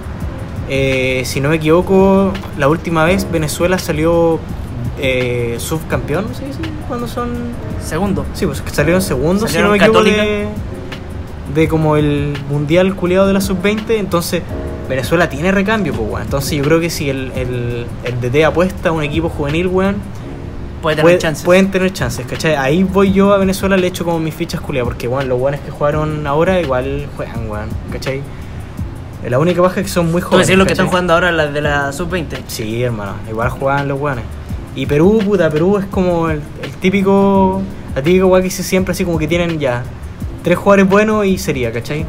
eh, 0.71 1.23
si 1.25 1.41
no 1.41 1.49
me 1.49 1.57
equivoco, 1.57 2.33
la 2.57 2.69
última 2.69 3.05
vez 3.05 3.27
Venezuela 3.31 3.79
salió 3.79 4.39
eh, 5.01 5.57
subcampeón, 5.59 6.27
¿sí? 6.35 6.45
sí, 6.53 6.71
cuando 6.87 7.07
son. 7.09 7.29
Segundo. 7.85 8.25
Sí, 8.35 8.47
pues 8.47 8.61
que 8.63 8.71
salieron 8.71 9.03
segundos, 9.03 9.51
si 9.51 9.59
no 9.59 9.71
me 9.71 9.77
equivoco, 9.77 10.03
de, 10.05 10.47
de 11.55 11.69
como 11.69 11.97
el 11.97 12.37
mundial 12.51 12.95
culiado 12.95 13.27
de 13.27 13.33
la 13.35 13.41
sub-20. 13.41 13.91
Entonces, 13.99 14.43
Venezuela 14.89 15.29
tiene 15.29 15.53
recambio, 15.53 15.93
pues, 15.93 16.09
weón. 16.09 16.23
Entonces, 16.23 16.53
yo 16.53 16.65
creo 16.65 16.81
que 16.81 16.91
si 16.91 17.11
el, 17.11 17.33
el, 17.35 17.87
el 18.05 18.21
DT 18.21 18.45
apuesta 18.45 18.89
a 18.91 18.93
un 18.93 19.03
equipo 19.03 19.29
juvenil, 19.29 19.67
weón, 19.69 19.97
Puede 20.83 20.97
tener 20.97 21.05
puede- 21.05 21.19
chances. 21.19 21.45
pueden 21.45 21.71
tener 21.71 21.93
chances, 21.93 22.27
¿cachai? 22.27 22.55
Ahí 22.55 22.83
voy 22.85 23.13
yo 23.13 23.33
a 23.33 23.39
Venezuela, 23.39 23.77
le 23.77 23.87
echo 23.87 24.05
como 24.05 24.19
mis 24.21 24.35
fichas 24.35 24.61
culiadas, 24.61 24.89
porque, 24.89 25.09
weón, 25.09 25.29
los 25.29 25.41
weones 25.41 25.61
que 25.61 25.71
jugaron 25.71 26.27
ahora 26.27 26.61
igual 26.61 27.07
juegan, 27.17 27.51
weón, 27.51 27.69
¿cachai? 27.93 28.23
La 29.29 29.39
única 29.41 29.61
baja 29.61 29.81
es 29.81 29.87
que 29.87 29.93
son 29.93 30.13
muy 30.13 30.23
jóvenes. 30.23 30.47
decir 30.47 30.57
lo 30.59 30.65
que 30.65 30.73
están 30.73 30.87
jugando 30.87 31.13
ahora 31.13 31.33
las 31.33 31.53
de 31.53 31.61
la 31.61 31.93
sub-20. 31.93 32.37
Sí, 32.47 32.83
hermano, 32.83 33.15
igual 33.29 33.49
juegan 33.51 33.89
los 33.89 34.01
weones. 34.01 34.25
Y 34.77 34.87
Perú, 34.87 35.21
puta, 35.25 35.51
Perú 35.51 35.79
es 35.79 35.87
como 35.87 36.31
el, 36.31 36.41
el 36.63 36.71
típico, 36.81 37.61
la 37.97 38.03
típica 38.03 38.27
weá 38.27 38.41
que 38.41 38.45
dice 38.45 38.63
siempre 38.63 38.93
así 38.93 39.05
como 39.05 39.19
que 39.19 39.27
tienen 39.27 39.59
ya 39.59 39.83
tres 40.45 40.57
jugadores 40.57 40.89
buenos 40.89 41.27
y 41.27 41.37
sería, 41.37 41.73
¿cachai? 41.73 42.07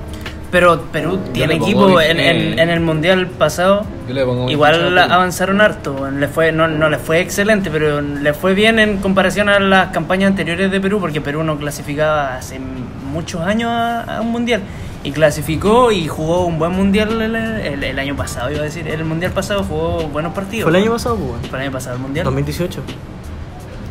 Pero 0.52 0.82
Perú 0.92 1.20
tiene 1.32 1.56
equipo 1.56 1.90
dif- 1.90 2.10
en, 2.10 2.20
en- 2.20 2.58
en 2.60 2.70
el 2.70 2.80
mundial 2.80 3.28
pasado. 3.28 3.86
Yo 4.08 4.14
le 4.16 4.22
pongo 4.26 4.46
mi 4.46 4.48
ficha 4.48 4.52
Igual 4.54 4.98
avanzaron 4.98 5.62
harto. 5.62 6.10
Le 6.10 6.28
fue, 6.28 6.52
no, 6.52 6.68
no 6.68 6.90
le 6.90 6.98
fue 6.98 7.20
excelente, 7.22 7.70
pero 7.70 8.02
le 8.02 8.34
fue 8.34 8.56
bien 8.56 8.80
en 8.80 8.98
comparación 8.98 9.48
a 9.50 9.60
las 9.60 9.90
campañas 9.90 10.30
anteriores 10.32 10.72
de 10.72 10.82
Perú, 10.82 11.00
porque 11.00 11.22
Perú 11.22 11.44
no 11.44 11.58
clasificaba 11.58 12.36
hace 12.38 12.60
muchos 12.60 13.42
años 13.42 13.70
a, 13.72 14.18
a 14.18 14.22
un 14.22 14.32
mundial. 14.32 14.62
Y 15.04 15.12
clasificó 15.12 15.92
y 15.92 16.08
jugó 16.08 16.46
un 16.46 16.58
buen 16.60 16.72
mundial 16.72 17.22
el, 17.22 17.36
el- 17.36 17.84
el 17.84 18.00
año 18.00 18.16
pasado, 18.16 18.50
iba 18.52 18.62
a 18.62 18.64
decir. 18.64 18.88
El 18.88 19.06
mundial 19.06 19.32
pasado 19.32 19.64
jugó 19.64 20.08
buenos 20.08 20.34
partidos. 20.34 20.68
Fue 20.70 20.78
el 20.78 20.84
año 20.84 20.94
pasado. 20.94 21.18
Fue 21.50 21.60
el 21.60 21.64
año 21.66 21.72
pasado 21.72 21.96
el 21.96 22.02
mundial. 22.02 22.24
2018. 22.26 22.82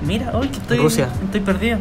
Mira, 0.07 0.31
hoy 0.35 0.49
que 0.49 0.59
estoy, 0.59 0.79
Rusia. 0.79 1.09
estoy 1.25 1.41
perdido. 1.41 1.79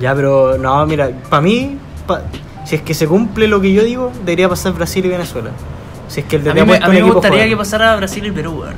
Ya, 0.00 0.14
pero 0.14 0.58
no, 0.58 0.84
mira, 0.86 1.10
para 1.30 1.42
mí, 1.42 1.78
pa- 2.06 2.22
si 2.66 2.74
es 2.74 2.82
que 2.82 2.94
se 2.94 3.06
cumple 3.06 3.46
lo 3.46 3.60
que 3.60 3.72
yo 3.72 3.84
digo, 3.84 4.12
debería 4.24 4.48
pasar 4.48 4.72
Brasil 4.72 5.06
y 5.06 5.08
Venezuela. 5.08 5.50
Si 6.08 6.20
es 6.20 6.26
que 6.26 6.36
el 6.36 6.48
A 6.48 6.52
mí, 6.52 6.62
me, 6.64 6.76
a 6.76 6.88
mí 6.88 6.96
me 6.96 7.02
gustaría 7.02 7.46
que 7.48 7.56
pasara 7.56 7.94
Brasil 7.96 8.26
y 8.26 8.32
Perú, 8.32 8.60
weón. 8.60 8.74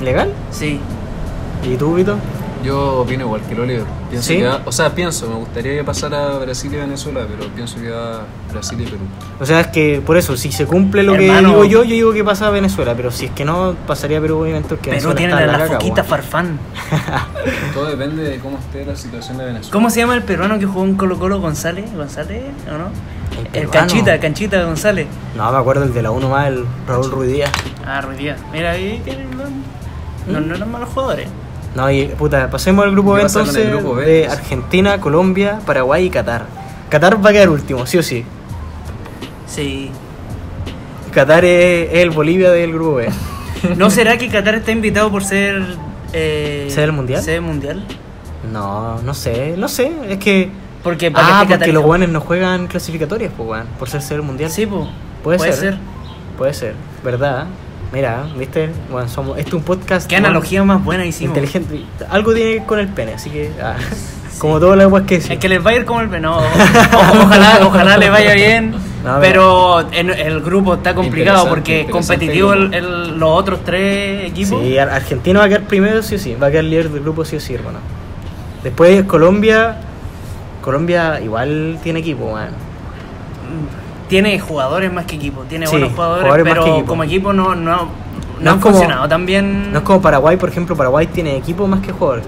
¿Legal? 0.00 0.32
Sí. 0.50 0.80
¿Y 1.62 1.76
tú, 1.76 1.94
Vito? 1.94 2.16
Yo 2.64 3.00
opino 3.00 3.24
igual 3.24 3.40
que 3.42 3.54
el 3.54 3.60
Oliver. 3.60 3.84
Pienso 4.10 4.28
¿Sí? 4.28 4.38
que 4.38 4.46
va- 4.46 4.60
o 4.64 4.72
sea, 4.72 4.92
pienso, 4.94 5.28
me 5.28 5.36
gustaría 5.36 5.76
que 5.76 5.84
pasara 5.84 6.38
Brasil 6.38 6.72
y 6.72 6.76
Venezuela, 6.76 7.20
pero 7.28 7.48
pienso 7.50 7.76
que 7.80 7.90
va 7.90 8.22
Brasil 8.52 8.80
y 8.80 8.84
Perú. 8.84 8.98
O 9.40 9.46
sea, 9.46 9.60
es 9.60 9.66
que 9.68 10.02
por 10.04 10.16
eso, 10.16 10.36
si 10.36 10.50
se 10.50 10.66
cumple 10.66 11.02
lo 11.04 11.14
Hermano. 11.14 11.40
que 11.40 11.46
digo 11.54 11.64
yo, 11.64 11.84
yo 11.84 11.94
digo 11.94 12.12
que 12.12 12.24
pasa 12.24 12.48
a 12.48 12.50
Venezuela, 12.50 12.94
pero 12.96 13.10
si 13.12 13.26
es 13.26 13.30
que 13.32 13.44
no, 13.44 13.74
pasaría 13.86 14.20
Perú, 14.20 14.40
obviamente, 14.42 14.68
porque 14.70 14.90
Perú 14.90 15.08
Venezuela 15.10 15.16
tiene 15.16 15.34
la, 15.34 15.46
la 15.52 15.58
caca, 15.64 15.72
foquita 15.74 16.04
farfán. 16.04 16.58
Todo 17.74 17.86
depende 17.86 18.24
de 18.24 18.38
cómo 18.38 18.58
esté 18.58 18.84
la 18.84 18.96
situación 18.96 19.38
de 19.38 19.44
Venezuela. 19.44 19.72
¿Cómo 19.72 19.90
se 19.90 20.00
llama 20.00 20.14
el 20.14 20.22
peruano 20.24 20.58
que 20.58 20.66
jugó 20.66 20.84
en 20.84 20.96
Colo 20.96 21.18
Colo? 21.18 21.40
¿González? 21.40 21.84
¿González 21.94 22.42
o 22.68 22.76
no? 22.78 22.88
El 23.52 23.62
El. 23.64 23.70
Canchita, 23.70 24.18
Canchita 24.18 24.64
González. 24.64 25.06
No, 25.36 25.50
me 25.52 25.58
acuerdo 25.58 25.84
el 25.84 25.94
de 25.94 26.02
la 26.02 26.10
1 26.10 26.28
más, 26.28 26.48
el 26.48 26.64
Raúl 26.88 27.10
Ruiz 27.10 27.32
Díaz. 27.32 27.52
Ah, 27.86 28.00
Ruiz 28.00 28.18
Díaz. 28.18 28.40
Mira, 28.52 28.72
ahí 28.72 29.00
tienen. 29.04 29.28
No, 30.26 30.40
no 30.40 30.54
eran 30.54 30.70
malos 30.72 30.88
jugadores. 30.90 31.28
No, 31.74 31.90
y 31.90 32.06
puta, 32.06 32.50
pasemos 32.50 32.84
al 32.84 32.92
grupo 32.92 33.10
¿Qué 33.12 33.18
B 33.18 33.22
pasa 33.24 33.40
con 33.40 33.48
el 33.50 33.56
entonces 33.56 33.72
grupo 33.82 33.94
B? 33.96 34.04
de 34.06 34.26
Argentina, 34.26 35.00
Colombia, 35.00 35.60
Paraguay 35.66 36.06
y 36.06 36.10
Qatar. 36.10 36.46
Qatar 36.88 37.24
va 37.24 37.30
a 37.30 37.32
quedar 37.32 37.50
último, 37.50 37.86
sí 37.86 37.98
o 37.98 38.02
sí. 38.02 38.24
Sí. 39.46 39.90
Qatar 41.12 41.44
es, 41.44 41.88
es 41.92 41.98
el 42.00 42.10
Bolivia 42.10 42.50
del 42.50 42.72
grupo 42.72 42.94
B. 42.96 43.08
¿No 43.76 43.90
será 43.90 44.16
que 44.18 44.28
Qatar 44.28 44.54
está 44.56 44.72
invitado 44.72 45.10
por 45.10 45.24
ser. 45.24 45.62
Eh, 46.12 46.66
¿Sede 46.70 46.82
del 46.82 46.92
mundial? 46.92 47.22
Sede 47.22 47.40
mundial. 47.40 47.84
No, 48.52 49.00
no 49.02 49.14
sé, 49.14 49.54
no 49.58 49.68
sé, 49.68 49.92
es 50.08 50.18
que... 50.18 50.48
Porque 50.82 51.10
para 51.10 51.40
Ah, 51.40 51.42
que 51.42 51.54
porque 51.54 51.66
Qatar- 51.66 51.74
los 51.74 51.82
guanes 51.82 52.08
no 52.08 52.20
juegan 52.20 52.66
clasificatorias, 52.68 53.32
pues, 53.36 53.64
por 53.78 53.88
ser 53.90 54.00
ser 54.00 54.22
mundial. 54.22 54.50
Sí, 54.50 54.64
pues. 54.64 54.86
Puede 55.22 55.38
Puede, 55.38 55.52
ser. 55.52 55.60
ser. 55.74 55.78
Puede 56.38 56.54
ser, 56.54 56.74
¿verdad? 57.04 57.46
Mira, 57.92 58.26
¿viste? 58.36 58.68
Bueno, 58.90 59.08
somos, 59.08 59.38
este 59.38 59.48
es 59.50 59.54
un 59.54 59.62
podcast... 59.62 60.06
Qué 60.08 60.16
analogía 60.16 60.62
más 60.62 60.84
buena 60.84 61.06
hicimos. 61.06 61.36
Inteligente. 61.36 61.84
Algo 62.10 62.34
tiene 62.34 62.50
que 62.52 62.58
ver 62.58 62.66
con 62.66 62.78
el 62.80 62.88
pene, 62.88 63.14
así 63.14 63.30
que... 63.30 63.50
ah, 63.62 63.76
Como 64.38 64.58
las 64.58 64.86
weas 64.92 65.06
que 65.06 65.14
Es 65.16 65.38
que 65.38 65.48
les 65.48 65.64
va 65.64 65.70
a 65.70 65.74
ir 65.74 65.84
como 65.86 66.02
el 66.02 66.20
no, 66.22 66.36
o- 66.38 66.42
ojalá, 67.22 67.60
ojalá 67.64 67.96
le 67.96 68.10
vaya 68.10 68.34
bien. 68.34 68.74
No, 69.04 69.18
pero 69.20 69.80
en- 69.92 70.10
el 70.10 70.40
grupo 70.42 70.74
está 70.74 70.94
complicado 70.94 71.48
porque 71.48 71.80
interesante 71.80 71.92
competitivo 72.18 72.52
el- 72.52 73.18
los 73.18 73.30
otros 73.30 73.60
tres 73.64 74.28
equipos. 74.30 74.60
Sí, 74.62 74.76
Ar- 74.76 74.90
Argentina 74.90 75.38
va 75.40 75.46
a 75.46 75.48
quedar 75.48 75.62
primero, 75.62 76.02
sí 76.02 76.16
o 76.16 76.18
sí. 76.18 76.34
Va 76.40 76.48
a 76.48 76.50
quedar 76.50 76.64
líder 76.64 76.90
del 76.90 77.02
grupo, 77.02 77.24
sí 77.24 77.36
o 77.36 77.40
sí, 77.40 77.54
hermano. 77.54 77.78
Después 78.62 79.02
Colombia. 79.04 79.76
Colombia 80.60 81.20
igual 81.22 81.78
tiene 81.82 82.00
equipo, 82.00 82.26
weón. 82.26 82.50
Tiene 84.08 84.38
jugadores 84.40 84.92
más 84.92 85.04
que 85.04 85.16
equipo, 85.16 85.42
tiene 85.42 85.66
Sí, 85.66 85.72
buenos 85.72 85.92
jugadores, 85.92 86.42
pero 86.44 86.66
equipo. 86.66 86.86
como 86.86 87.04
equipo 87.04 87.32
no, 87.32 87.54
no, 87.54 87.76
no, 87.76 87.88
No 88.40 88.50
han 88.50 88.56
es 88.56 88.62
como- 88.62 88.74
funcionado 88.76 89.08
tan 89.08 89.26
bien. 89.26 89.72
No 89.72 89.78
es 89.78 89.84
como 89.84 90.00
Paraguay, 90.00 90.36
por 90.36 90.48
ejemplo. 90.48 90.74
Paraguay 90.76 91.06
tiene 91.08 91.36
equipo 91.36 91.66
más 91.66 91.80
que 91.80 91.92
jugadores. 91.92 92.24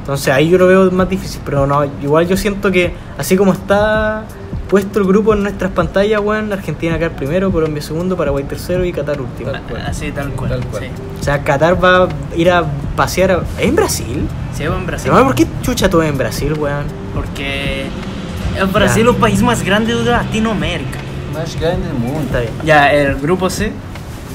Entonces 0.00 0.32
ahí 0.32 0.48
yo 0.48 0.58
lo 0.58 0.66
veo 0.68 0.90
más 0.90 1.08
difícil. 1.08 1.40
Pero 1.44 1.66
no, 1.66 1.84
igual 2.02 2.26
yo 2.28 2.36
siento 2.36 2.70
que 2.70 2.94
así 3.18 3.36
como 3.36 3.52
está 3.52 4.24
puesto 4.68 4.98
el 4.98 5.04
grupo 5.06 5.32
en 5.34 5.42
nuestras 5.42 5.70
pantallas, 5.72 6.20
weón, 6.20 6.52
Argentina 6.52 6.96
quedar 6.98 7.12
primero, 7.12 7.52
Colombia 7.52 7.80
segundo, 7.82 8.16
Paraguay 8.16 8.44
tercero 8.44 8.84
y 8.84 8.92
Qatar 8.92 9.20
último. 9.20 9.50
Tal 9.52 9.62
cual. 9.62 9.82
Así, 9.86 10.10
tal 10.12 10.30
cual. 10.30 10.50
Tal 10.50 10.64
cual. 10.66 10.82
Sí, 10.84 10.88
O 11.20 11.22
sea, 11.22 11.42
Qatar 11.44 11.82
va 11.82 12.04
a 12.04 12.08
ir 12.36 12.50
a 12.50 12.64
pasear 12.96 13.30
a... 13.32 13.34
¿Es 13.60 13.68
en 13.68 13.76
Brasil? 13.76 14.26
Sí, 14.54 14.64
va 14.66 14.76
en 14.76 14.86
Brasil. 14.86 15.08
Hermano, 15.08 15.26
¿Por 15.26 15.34
qué 15.36 15.46
chucha 15.62 15.88
todo 15.90 16.02
en 16.02 16.16
Brasil, 16.18 16.52
weón? 16.58 16.84
Porque 17.14 17.86
es 18.56 18.72
Brasil 18.72 19.06
es 19.08 19.14
el 19.14 19.20
país 19.20 19.42
más 19.42 19.62
grande 19.62 19.94
de 19.94 20.10
Latinoamérica. 20.10 20.98
Más 21.32 21.58
grande 21.58 21.86
del 21.86 21.96
mundo. 21.96 22.20
Está 22.20 22.40
bien. 22.40 22.52
Ya, 22.64 22.92
el 22.92 23.16
grupo 23.16 23.50
C. 23.50 23.72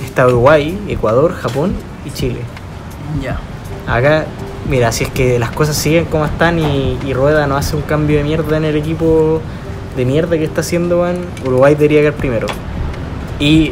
Está 0.06 0.28
Uruguay, 0.28 0.78
Ecuador, 0.88 1.34
Japón 1.36 1.74
y 2.06 2.12
Chile. 2.12 2.42
Ya. 3.22 3.38
Acá, 3.88 4.26
mira, 4.70 4.92
si 4.92 5.04
es 5.04 5.10
que 5.10 5.40
las 5.40 5.52
cosas 5.52 5.76
siguen 5.76 6.06
como 6.06 6.26
están 6.26 6.60
y, 6.60 6.98
y 7.06 7.14
Rueda 7.14 7.48
no 7.48 7.56
hace 7.58 7.76
un 7.76 7.82
cambio 7.84 8.18
de 8.18 8.24
mierda 8.24 8.58
en 8.58 8.66
el 8.66 8.76
equipo 8.76 9.42
de 9.96 10.06
mierda 10.06 10.38
que 10.38 10.44
está 10.44 10.62
haciendo, 10.62 11.02
weón, 11.02 11.26
Uruguay 11.46 11.76
debería 11.76 12.02
quedar 12.02 12.14
primero. 12.14 12.48
Y 13.40 13.72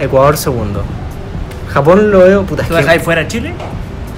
Ecuador 0.00 0.36
segundo. 0.36 0.82
Japón 1.72 2.10
lo 2.10 2.20
veo, 2.20 2.42
puta, 2.44 2.64
¿Tú 2.64 2.74
dejáis 2.74 3.02
fuera 3.02 3.26
Chile? 3.26 3.54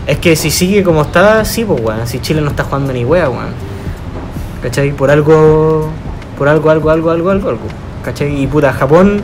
es 0.07 0.19
que 0.19 0.37
si 0.37 0.51
sigue 0.51 0.83
como 0.83 1.03
está, 1.03 1.45
sí, 1.45 1.65
pues 1.65 1.81
weón. 1.81 2.07
Si 2.07 2.21
Chile 2.21 2.41
no 2.41 2.51
está 2.51 2.65
jugando 2.65 2.93
ni 2.93 3.05
wea, 3.05 3.29
weón. 3.29 3.55
¿Cachai? 4.65 4.93
Por 4.93 5.11
algo, 5.11 5.91
por 6.39 6.49
algo, 6.49 6.71
algo, 6.71 6.89
algo, 6.91 7.11
algo, 7.11 7.31
algo, 7.31 7.49
algo. 7.51 7.61
¿Cachai? 8.03 8.43
Y 8.43 8.47
puta, 8.47 8.73
Japón, 8.73 9.21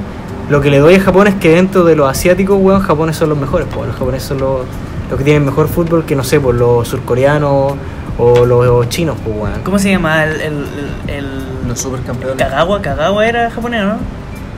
lo 0.50 0.60
que 0.60 0.70
le 0.70 0.80
doy 0.80 0.96
a 0.96 1.00
Japón 1.00 1.28
es 1.28 1.34
que 1.36 1.48
dentro 1.54 1.82
de 1.84 1.96
los 1.96 2.10
asiáticos, 2.10 2.58
weón, 2.60 2.82
japoneses 2.82 3.20
son 3.20 3.30
los 3.30 3.38
mejores, 3.38 3.66
pues. 3.74 3.86
Los 3.86 3.96
japoneses 3.96 4.28
son 4.28 4.38
los, 4.38 4.60
los 5.08 5.18
que 5.18 5.24
tienen 5.24 5.46
mejor 5.46 5.66
fútbol 5.68 6.04
que, 6.04 6.14
no 6.14 6.24
sé, 6.24 6.38
por 6.40 6.54
los 6.54 6.86
surcoreanos 6.88 7.72
o 8.18 8.44
los 8.44 8.86
chinos, 8.90 9.16
pues, 9.24 9.34
weón. 9.34 9.60
¿Cómo 9.64 9.78
se 9.78 9.88
llama 9.90 10.24
el, 10.24 10.40
el, 10.42 10.66
el, 11.08 11.26
Los 11.66 11.78
supercampeones. 11.80 12.36
Kagawa? 12.36 12.82
Kagawa 12.82 13.26
era 13.26 13.50
japonés, 13.50 13.82
¿no? 13.82 13.96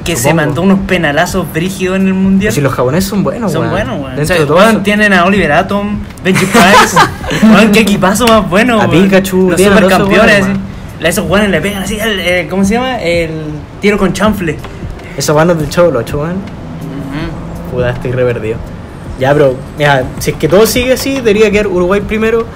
Que 0.05 0.17
se 0.17 0.35
mandó 0.35 0.63
unos 0.63 0.81
penalazos 0.81 1.47
brígidos 1.53 1.95
en 1.95 2.09
el 2.09 2.15
mundial. 2.15 2.53
Si 2.53 2.61
los 2.61 2.73
japoneses 2.73 3.09
son 3.09 3.23
buenos, 3.23 3.53
Son 3.53 3.71
buenos, 3.71 4.01
weón. 4.01 4.17
Dentro 4.17 4.23
O 4.25 4.27
sea, 4.27 4.37
de 4.41 4.47
todo 4.47 4.83
tienen 4.83 5.13
a 5.13 5.27
Oliver 5.27 5.53
Atom, 5.53 6.01
Benji 6.25 6.45
Price. 6.47 6.97
weón, 7.47 7.71
qué 7.71 7.81
equipazo 7.83 8.27
más 8.27 8.51
bueno, 8.51 8.81
A 8.81 8.89
weón. 8.89 9.05
Pikachu, 9.05 9.51
Los 9.51 9.61
supercampeones. 9.63 10.45
A 11.05 11.09
esos 11.09 11.29
weones 11.29 11.51
le 11.51 11.61
pegan 11.61 11.83
así, 11.83 11.99
el, 11.99 12.21
eh, 12.21 12.47
¿cómo 12.49 12.65
se 12.65 12.75
llama? 12.75 13.01
El 13.03 13.31
tiro 13.81 13.99
con 13.99 14.13
chanfle. 14.13 14.57
Esos 15.17 15.35
vanos 15.35 15.59
del 15.59 15.69
chavo, 15.69 15.91
los. 15.91 16.05
Puta, 17.71 17.91
estoy 17.91 18.13
re 18.13 18.25
perdido. 18.25 18.57
Ya, 19.19 19.33
pero, 19.33 19.55
mira, 19.79 20.05
si 20.19 20.31
es 20.31 20.37
que 20.37 20.49
todo 20.49 20.67
sigue 20.67 20.93
así, 20.95 21.15
debería 21.17 21.51
quedar 21.51 21.67
Uruguay 21.69 22.01
primero, 22.01 22.47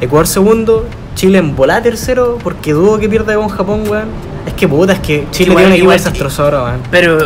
Ecuador 0.00 0.26
segundo, 0.26 0.86
Chile 1.14 1.38
en 1.38 1.54
volá 1.56 1.82
tercero, 1.82 2.38
porque 2.42 2.72
dudo 2.72 2.98
que 2.98 3.08
pierda 3.08 3.34
con 3.34 3.48
Japón, 3.48 3.84
weón. 3.88 4.08
Es 4.46 4.52
que 4.54 4.68
puta, 4.68 4.92
es 4.94 5.00
que 5.00 5.26
Chile 5.30 5.50
Igual- 5.50 5.56
tiene 5.64 5.66
un 5.66 5.72
equipo 5.76 5.92
desastroso 5.92 6.44
ahora, 6.44 6.64
weón. 6.64 6.80
Pero, 6.90 7.18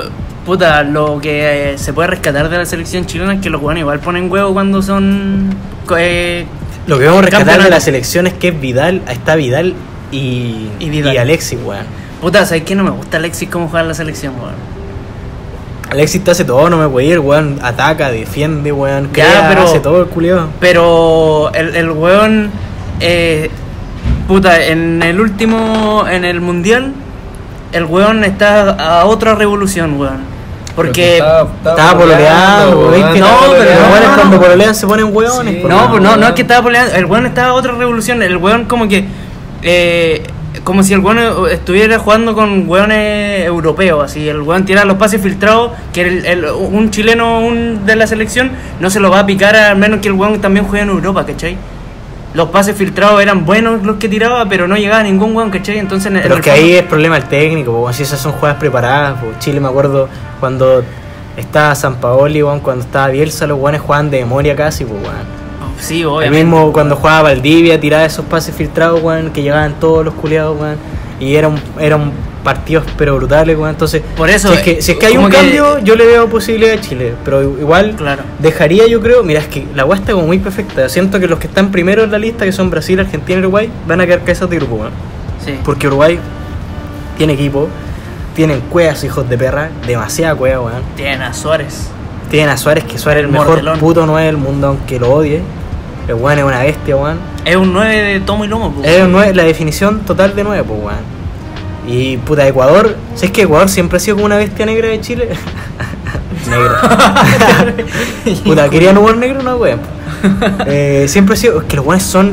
puta, 0.47 0.83
lo 0.83 1.21
que 1.21 1.73
eh, 1.73 1.79
se 1.79 1.93
puede 1.93 2.09
rescatar 2.09 2.49
de 2.49 2.59
la 2.59 2.67
selección 2.67 3.07
chilena 3.07 3.35
es 3.35 3.41
que 3.41 3.51
los 3.51 3.61
weones 3.63 3.83
igual 3.83 4.01
ponen 4.01 4.31
huevo 4.31 4.53
cuando 4.53 4.81
son. 4.83 5.51
eh, 5.99 6.47
Lo 6.87 6.99
que 6.99 7.05
vamos 7.07 7.21
a 7.23 7.27
rescatar 7.27 7.63
de 7.63 7.71
la 7.71 7.81
selección 7.81 8.27
es 8.27 8.35
que 8.35 8.49
es 8.49 8.61
Vidal, 8.61 9.03
está 9.09 9.35
Vidal 9.37 9.75
y, 10.11 10.71
Y 10.81 11.17
Alexis, 11.17 11.59
weón. 11.65 11.85
Puta, 12.21 12.45
¿sabes 12.45 12.65
qué? 12.65 12.75
No 12.75 12.85
me 12.85 12.91
gusta 12.91 13.17
Alexis 13.17 13.49
cómo 13.49 13.69
juega 13.69 13.83
en 13.83 13.89
la 13.89 13.95
selección, 13.95 14.35
weón. 14.39 14.55
Alexis 15.91 16.23
te 16.23 16.31
hace 16.31 16.45
todo, 16.45 16.71
no 16.71 16.77
me 16.77 16.89
puede 16.89 17.07
ir, 17.09 17.19
weón. 17.19 17.59
Ataca, 17.63 18.11
defiende, 18.11 18.71
weón. 18.73 19.05
Ya, 19.15 19.25
Crea, 19.27 19.49
pero- 19.49 19.63
hace 19.65 19.81
todo 19.81 20.01
el 20.03 20.07
culiado. 20.09 20.49
Pero 20.61 21.51
el, 21.55 21.75
el 21.75 21.91
weón. 21.91 22.51
Eh, 23.01 23.51
puta, 24.29 24.63
en 24.67 25.03
el 25.03 25.21
último. 25.21 26.05
En 26.09 26.25
el 26.25 26.41
mundial. 26.41 26.93
El 27.73 27.85
weón 27.85 28.23
está 28.25 28.71
a 29.01 29.05
otra 29.07 29.35
revolución, 29.35 29.99
weón. 29.99 30.19
Porque. 30.77 31.17
Estaba 31.19 31.99
pololeando, 31.99 32.91
¿viste? 32.93 33.19
No, 33.19 33.27
pero 33.59 33.65
los 33.81 33.91
weones 33.93 34.09
cuando 34.17 34.41
pololean 34.41 34.75
se 34.75 34.87
ponen 34.87 35.15
weones, 35.15 35.55
Sí. 35.57 35.63
No, 35.69 35.77
weón. 35.77 35.91
pues 35.91 36.03
no, 36.03 36.17
no 36.17 36.27
es 36.29 36.33
que 36.35 36.43
estaba 36.43 36.65
peleando. 36.65 36.95
El 36.95 37.07
weón 37.07 37.27
estaba 37.27 37.49
a 37.49 37.53
otra 37.55 37.73
revolución. 37.73 38.23
El 38.23 38.37
weón 38.37 38.67
como 38.67 38.87
que. 38.87 39.07
Eh, 39.63 40.23
como 40.65 40.83
si 40.83 40.93
el 40.95 41.01
weón 41.01 41.19
estuviera 41.51 41.99
jugando 41.99 42.35
con 42.35 42.69
weones 42.69 43.47
europeos. 43.47 44.05
Así, 44.05 44.29
el 44.29 44.41
weón 44.43 44.65
tira 44.65 44.85
los 44.85 44.97
pases 44.97 45.21
filtrados. 45.23 45.73
Que 45.93 46.03
el, 46.03 46.27
el- 46.27 46.45
un 46.47 46.91
chileno 46.91 47.41
un 47.41 47.87
de 47.87 47.97
la 47.97 48.07
selección 48.07 48.51
no 48.81 48.91
se 48.91 49.01
lo 49.01 49.11
va 49.11 49.21
a 49.21 49.27
picar 49.27 49.55
al 49.57 49.77
menos 49.77 50.01
que 50.01 50.09
el 50.09 50.15
weón 50.15 50.41
también 50.41 50.67
juegue 50.67 50.83
en 50.85 50.91
Europa, 50.91 51.25
¿cachai? 51.25 51.57
Los 52.33 52.51
pases 52.51 52.77
filtrados 52.77 53.21
eran 53.21 53.45
buenos 53.45 53.83
los 53.85 53.97
que 53.97 54.09
tiraba, 54.09 54.49
pero 54.49 54.69
no 54.69 54.77
llegaba 54.77 55.03
ningún 55.03 55.35
weón, 55.35 55.51
¿cachai? 55.51 55.79
Entonces, 55.79 56.07
en, 56.11 56.17
en 56.17 56.23
Pero 56.23 56.35
es 56.37 56.41
que 56.43 56.51
fondo- 56.51 56.65
ahí 56.65 56.73
es 56.75 56.83
problema 56.85 57.17
el 57.17 57.25
técnico, 57.25 57.73
po, 57.73 57.93
si 57.93 58.03
esas 58.05 58.21
son 58.21 58.33
jugadas 58.33 58.59
preparadas. 58.59 59.19
po. 59.21 59.27
Chile 59.41 59.59
me 59.61 59.69
acuerdo 59.69 60.09
cuando 60.39 60.85
estaba 61.37 61.75
San 61.75 61.97
Paoli, 61.97 62.41
cuando 62.63 62.85
estaba 62.85 63.09
Bielsa, 63.09 63.47
los 63.47 63.59
weones 63.59 63.81
jugaban 63.81 64.11
de 64.11 64.21
memoria 64.21 64.55
casi, 64.55 64.85
pues 64.85 65.01
weón. 65.03 65.40
Sí, 65.81 66.01
El 66.03 66.07
obviamente. 66.07 66.45
mismo 66.45 66.73
cuando 66.73 66.97
jugaba 66.97 67.23
Valdivia, 67.23 67.81
tiraba 67.81 68.05
esos 68.05 68.25
pases 68.27 68.55
filtrados, 68.55 69.03
weón, 69.03 69.31
que 69.31 69.43
llegaban 69.43 69.75
todos 69.81 70.05
los 70.05 70.15
culiados, 70.15 70.59
weón. 70.61 70.77
Y 71.19 71.35
eran, 71.35 71.61
eran 71.79 72.13
partidos 72.45 72.85
pero 72.97 73.17
brutales, 73.17 73.57
weón. 73.57 73.71
Entonces, 73.71 74.03
Por 74.17 74.31
eso, 74.31 74.49
si 74.49 74.55
es 74.55 74.61
que, 74.63 74.83
si 74.83 74.93
es 74.93 74.99
que 74.99 75.07
hay 75.07 75.17
un 75.17 75.29
que- 75.31 75.37
cambio, 75.37 75.79
yo 75.81 75.95
le 75.97 76.07
veo 76.07 76.29
posibilidad 76.29 76.75
a 76.77 76.81
Chile. 76.81 77.15
Pero 77.25 77.43
igual 77.43 77.95
Claro. 77.97 78.23
dejaría, 78.39 78.87
yo 78.87 79.01
creo, 79.01 79.23
mira, 79.23 79.41
es 79.41 79.47
que 79.49 79.67
la 79.75 79.85
weá 79.85 79.99
está 79.99 80.13
como 80.13 80.27
muy 80.27 80.39
perfecta. 80.39 80.89
Siento 80.89 81.19
que 81.21 81.27
los 81.29 81.39
que 81.39 81.47
están 81.47 81.71
primero 81.71 82.05
en 82.05 82.11
la 82.13 82.19
lista, 82.19 82.45
que 82.45 82.53
son 82.53 82.71
Brasil, 82.71 82.99
Argentina 83.01 83.39
y 83.39 83.43
Uruguay, 83.43 83.71
van 83.87 84.01
a 84.01 84.07
quedar 84.07 84.21
cabezas 84.21 84.49
de 84.49 84.57
grupo, 84.57 84.77
weón. 84.77 84.93
Sí. 85.45 85.59
Porque 85.65 85.87
Uruguay 85.89 86.19
tiene 87.19 87.35
equipo, 87.35 87.69
tienen 88.35 88.61
cuevas, 88.71 89.03
hijos 89.05 89.29
de 89.29 89.37
perra, 89.37 89.69
demasiada 89.87 90.35
cueva, 90.35 90.61
weón. 90.61 90.83
Tienen 90.97 91.23
a 91.23 91.33
Suárez. 91.35 91.89
Tienen 92.31 92.49
a 92.51 92.57
Suárez, 92.57 92.85
que 92.85 92.97
Suárez 92.97 93.23
es 93.23 93.27
el 93.27 93.33
mejor 93.33 93.49
Mordelón. 93.49 93.79
puto 93.79 94.07
9 94.07 94.27
del 94.27 94.37
mundo, 94.37 94.69
aunque 94.69 94.99
lo 95.01 95.13
odie. 95.13 95.43
El 96.11 96.17
weón 96.17 96.39
es 96.39 96.45
una 96.45 96.61
bestia, 96.61 96.97
weón. 96.97 97.19
Es 97.45 97.57
un 97.57 97.73
9 97.73 97.97
de 97.97 98.21
tomo 98.21 98.45
y 98.45 98.49
lomo, 98.49 98.73
pues. 98.73 98.89
Es 98.89 99.03
un 99.05 99.13
nueve- 99.13 99.33
la 99.35 99.45
definición 99.45 100.01
total 100.01 100.35
de 100.35 100.43
9, 100.45 100.65
pues, 100.67 100.81
weón. 100.83 101.21
Y 101.87 102.17
puta, 102.19 102.47
Ecuador, 102.47 102.97
¿sabes 103.15 103.31
que 103.31 103.43
Ecuador 103.43 103.69
siempre 103.69 103.97
ha 103.97 104.01
sido 104.01 104.17
como 104.17 104.27
una 104.27 104.37
bestia 104.37 104.67
negra 104.67 104.89
de 104.89 105.01
Chile? 105.01 105.29
negra. 106.49 107.75
puta, 108.45 108.69
¿querían 108.69 108.99
humor 108.99 109.17
negro? 109.17 109.43
No, 109.43 109.57
weón. 109.57 109.81
Eh, 110.67 111.07
siempre 111.09 111.35
ha 111.35 111.37
sido, 111.37 111.61
es 111.61 111.65
que 111.67 111.77
los 111.77 111.87
weones 111.87 112.05
son, 112.05 112.33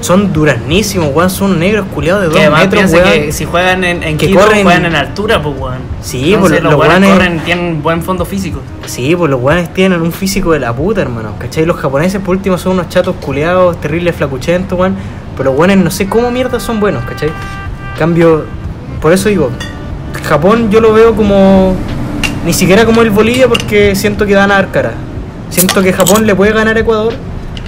son 0.00 0.32
duranísimos, 0.32 1.10
weón, 1.14 1.30
son 1.30 1.58
negros 1.60 1.86
culiados 1.94 2.22
de 2.22 2.28
Que 2.28 2.32
2 2.34 2.40
además 2.40 2.60
metros, 2.62 2.92
weón. 2.92 3.04
que 3.04 3.32
si 3.32 3.44
juegan 3.44 3.84
en, 3.84 4.02
en 4.02 4.16
Que 4.18 4.28
Quito, 4.28 4.40
corren- 4.40 4.62
juegan 4.62 4.84
en 4.86 4.94
altura, 4.96 5.42
pues 5.42 5.58
weón. 5.58 5.78
Sí, 6.02 6.32
Entonces, 6.34 6.60
pues, 6.60 6.62
los 6.62 6.72
los 6.72 6.80
weones- 6.80 7.12
corren, 7.12 7.40
tienen 7.44 7.82
buen 7.82 8.02
fondo 8.02 8.24
físico. 8.24 8.60
Sí, 8.86 9.14
pues 9.16 9.30
los 9.30 9.40
weones 9.40 9.72
tienen 9.74 10.00
un 10.00 10.12
físico 10.12 10.52
de 10.52 10.60
la 10.60 10.72
puta, 10.74 11.02
hermano. 11.02 11.34
¿Cachai? 11.38 11.66
Los 11.66 11.76
japoneses, 11.76 12.20
por 12.20 12.36
último, 12.36 12.56
son 12.58 12.72
unos 12.72 12.88
chatos 12.88 13.14
culeados, 13.20 13.80
terribles, 13.80 14.16
flacuchentos, 14.16 14.78
weón. 14.78 14.96
Pero 15.36 15.50
los 15.50 15.58
weones 15.58 15.78
no 15.78 15.90
sé 15.90 16.08
cómo 16.08 16.30
mierda 16.30 16.58
son 16.60 16.80
buenos, 16.80 17.04
¿cachai? 17.04 17.30
Cambio, 17.98 18.44
por 19.00 19.12
eso 19.12 19.28
digo, 19.28 19.50
Japón 20.28 20.70
yo 20.70 20.80
lo 20.80 20.92
veo 20.92 21.14
como. 21.14 21.74
Ni 22.44 22.52
siquiera 22.54 22.86
como 22.86 23.02
el 23.02 23.10
Bolivia, 23.10 23.48
porque 23.48 23.94
siento 23.94 24.24
que 24.24 24.34
van 24.34 24.50
a 24.50 24.54
dar 24.54 24.70
cara. 24.70 24.92
Siento 25.50 25.82
que 25.82 25.92
Japón 25.92 26.26
le 26.26 26.34
puede 26.34 26.52
ganar 26.52 26.76
a 26.76 26.80
Ecuador, 26.80 27.12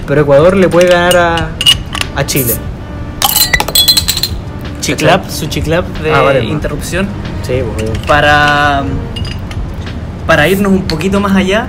pero 0.07 0.21
Ecuador 0.21 0.55
le 0.57 0.67
puede 0.67 0.87
ganar 0.87 1.15
a, 1.15 1.49
a 2.15 2.25
Chile. 2.25 2.53
Chiclap, 4.81 5.29
su 5.29 5.45
chiclap 5.47 5.85
de 5.99 6.11
Ah, 6.11 6.21
vale, 6.21 6.43
interrupción. 6.43 7.07
Sí, 7.45 7.61
pues. 7.75 7.89
Para. 8.05 8.83
Para 10.27 10.47
irnos 10.47 10.71
un 10.71 10.83
poquito 10.83 11.19
más 11.19 11.35
allá. 11.35 11.67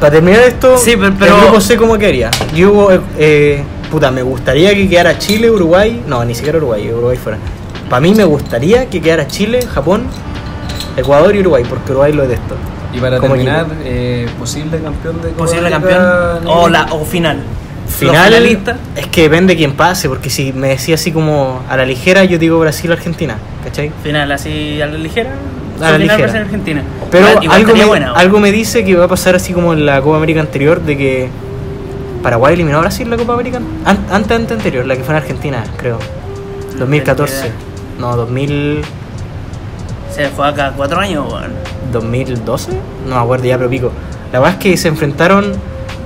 Para 0.00 0.12
terminar 0.12 0.40
esto, 0.42 0.76
Sí, 0.78 0.94
pero- 0.98 1.14
pero- 1.18 1.34
el 1.36 1.40
grupo 1.42 1.60
sé 1.60 1.76
cómo 1.76 1.96
quedaría. 1.98 2.30
Yo, 2.54 2.92
eh, 2.92 3.00
eh, 3.18 3.62
puta, 3.90 4.10
me 4.10 4.22
gustaría 4.22 4.74
que 4.74 4.88
quedara 4.88 5.18
Chile, 5.18 5.50
Uruguay. 5.50 6.02
No, 6.06 6.24
ni 6.24 6.34
siquiera 6.34 6.58
Uruguay, 6.58 6.90
Uruguay 6.92 7.16
fuera. 7.16 7.38
Para 7.90 8.00
mí 8.00 8.14
me 8.14 8.24
gustaría 8.24 8.88
que 8.88 9.00
quedara 9.00 9.26
Chile, 9.26 9.60
Japón, 9.66 10.02
Ecuador 10.96 11.34
y 11.34 11.40
Uruguay, 11.40 11.64
porque 11.68 11.90
Uruguay 11.92 12.12
lo 12.12 12.22
detesto. 12.22 12.54
Y 12.94 13.00
para 13.00 13.20
terminar, 13.20 13.66
eh, 13.84 14.28
posible 14.38 14.78
campeón 14.80 15.16
de 15.20 15.28
Copa 15.30 15.44
Posible 15.44 15.70
campeón. 15.70 16.46
O, 16.46 16.68
la, 16.68 16.86
o 16.92 17.04
final. 17.04 17.38
Final, 17.88 18.34
es 18.96 19.06
que 19.08 19.22
depende 19.22 19.56
quién 19.56 19.72
pase, 19.74 20.08
porque 20.08 20.30
si 20.30 20.52
me 20.52 20.68
decía 20.68 20.94
así 20.94 21.10
como 21.10 21.62
a 21.68 21.76
la 21.76 21.84
ligera, 21.86 22.24
yo 22.24 22.38
digo 22.38 22.58
Brasil-Argentina, 22.60 23.36
¿cachai? 23.64 23.90
Final, 24.02 24.30
así 24.30 24.80
a 24.80 24.86
la 24.86 24.98
ligera. 24.98 25.30
A 25.80 25.90
la 25.92 25.98
ligera. 25.98 26.16
Brasil, 26.18 26.40
Argentina. 26.42 26.82
Pero 27.10 27.26
Igual- 27.40 27.48
algo, 27.50 27.72
me, 27.74 27.84
buena, 27.84 28.12
algo 28.12 28.40
me 28.40 28.52
dice 28.52 28.84
que 28.84 28.94
va 28.94 29.06
a 29.06 29.08
pasar 29.08 29.34
así 29.36 29.52
como 29.52 29.72
en 29.72 29.86
la 29.86 30.00
Copa 30.02 30.16
América 30.18 30.40
anterior, 30.40 30.80
de 30.82 30.96
que 30.98 31.28
Paraguay 32.22 32.54
eliminó 32.54 32.78
a 32.78 32.80
Brasil 32.82 33.08
la 33.08 33.16
Copa 33.16 33.32
América 33.34 33.58
an- 33.84 34.06
antes, 34.10 34.32
antes 34.32 34.52
anterior, 34.56 34.84
la 34.86 34.96
que 34.96 35.02
fue 35.02 35.14
en 35.14 35.22
Argentina, 35.22 35.64
creo. 35.76 35.98
2014. 36.78 37.50
No, 37.98 38.16
2000, 38.16 38.82
Se 40.14 40.28
juega 40.30 40.54
cada 40.54 40.72
cuatro 40.72 41.00
años, 41.00 41.26
weón. 41.32 41.52
2012. 41.92 42.72
No 43.08 43.14
me 43.16 43.20
acuerdo 43.22 43.44
ya, 43.46 43.56
pero 43.56 43.70
pico. 43.70 43.92
La 44.32 44.40
verdad 44.40 44.54
es 44.58 44.62
que 44.62 44.76
se 44.76 44.88
enfrentaron 44.88 45.52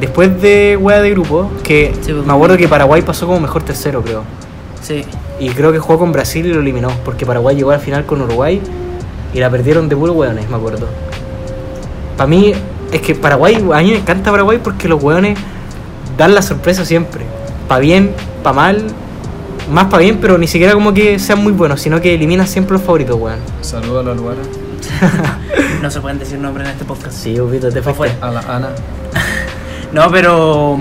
después 0.03 0.43
de 0.43 0.77
wea 0.77 1.01
de 1.01 1.11
grupo, 1.11 1.49
que 1.63 1.95
Sí, 2.03 2.13
pues, 2.13 2.27
me 2.27 2.33
acuerdo 2.33 2.57
que 2.57 2.67
Paraguay 2.67 3.03
pasó 3.03 3.25
como 3.27 3.39
mejor 3.39 3.63
tercero, 3.63 4.03
creo. 4.03 4.25
Sí. 4.83 5.05
Y 5.39 5.51
creo 5.51 5.71
que 5.71 5.79
jugó 5.79 6.01
con 6.01 6.11
Brasil 6.11 6.45
y 6.45 6.53
lo 6.53 6.61
eliminó, 6.61 6.89
porque 7.05 7.25
Paraguay 7.25 7.55
llegó 7.55 7.71
al 7.71 7.79
final 7.79 8.05
con 8.05 8.21
Uruguay 8.21 8.61
y 9.33 9.39
la 9.39 9.49
perdieron 9.49 9.89
de 9.89 9.95
puro 9.95 10.13
hueones, 10.13 10.51
me 10.51 10.57
acuerdo. 10.57 10.89
Para 12.17 12.27
mí, 12.27 12.53
es 12.93 13.01
que 13.01 13.15
Paraguay, 13.15 13.55
a 13.55 13.79
mí 13.79 13.93
me 13.93 13.99
encanta 13.99 14.33
Paraguay 14.33 14.59
porque 14.63 14.89
los 14.89 15.01
hueones 15.01 15.39
dan 16.19 16.35
la 16.35 16.43
sorpresa 16.43 16.85
siempre. 16.85 17.25
Pa' 17.69 17.79
bien, 17.79 18.13
pa' 18.43 18.53
mal, 18.53 18.85
más 19.71 19.85
pa' 19.85 19.99
bien, 19.99 20.19
pero 20.21 20.37
ni 20.37 20.49
siquiera 20.49 20.75
como 20.75 20.93
que 20.93 21.21
sean 21.21 21.45
muy 21.45 21.53
buenos, 21.53 21.81
sino 21.81 22.01
que 22.01 22.15
eliminan 22.15 22.49
siempre 22.49 22.73
los 22.73 22.83
favoritos, 22.83 23.17
weón. 23.21 23.39
Saludos 23.61 24.05
a 24.05 24.09
la 24.09 24.15
Luara, 24.17 24.43
No 25.81 25.93
se 25.93 26.01
pueden 26.01 26.19
decir 26.19 26.41
nombres 26.41 26.67
en 26.67 26.73
este 26.73 26.85
podcast. 26.85 27.17
Sí, 27.17 27.39
obvio, 27.39 27.61
te 27.61 27.83
fuera. 27.83 28.15
a 28.21 28.31
la 28.33 28.41
Ana. 28.41 28.71
No, 29.93 30.11
pero. 30.11 30.79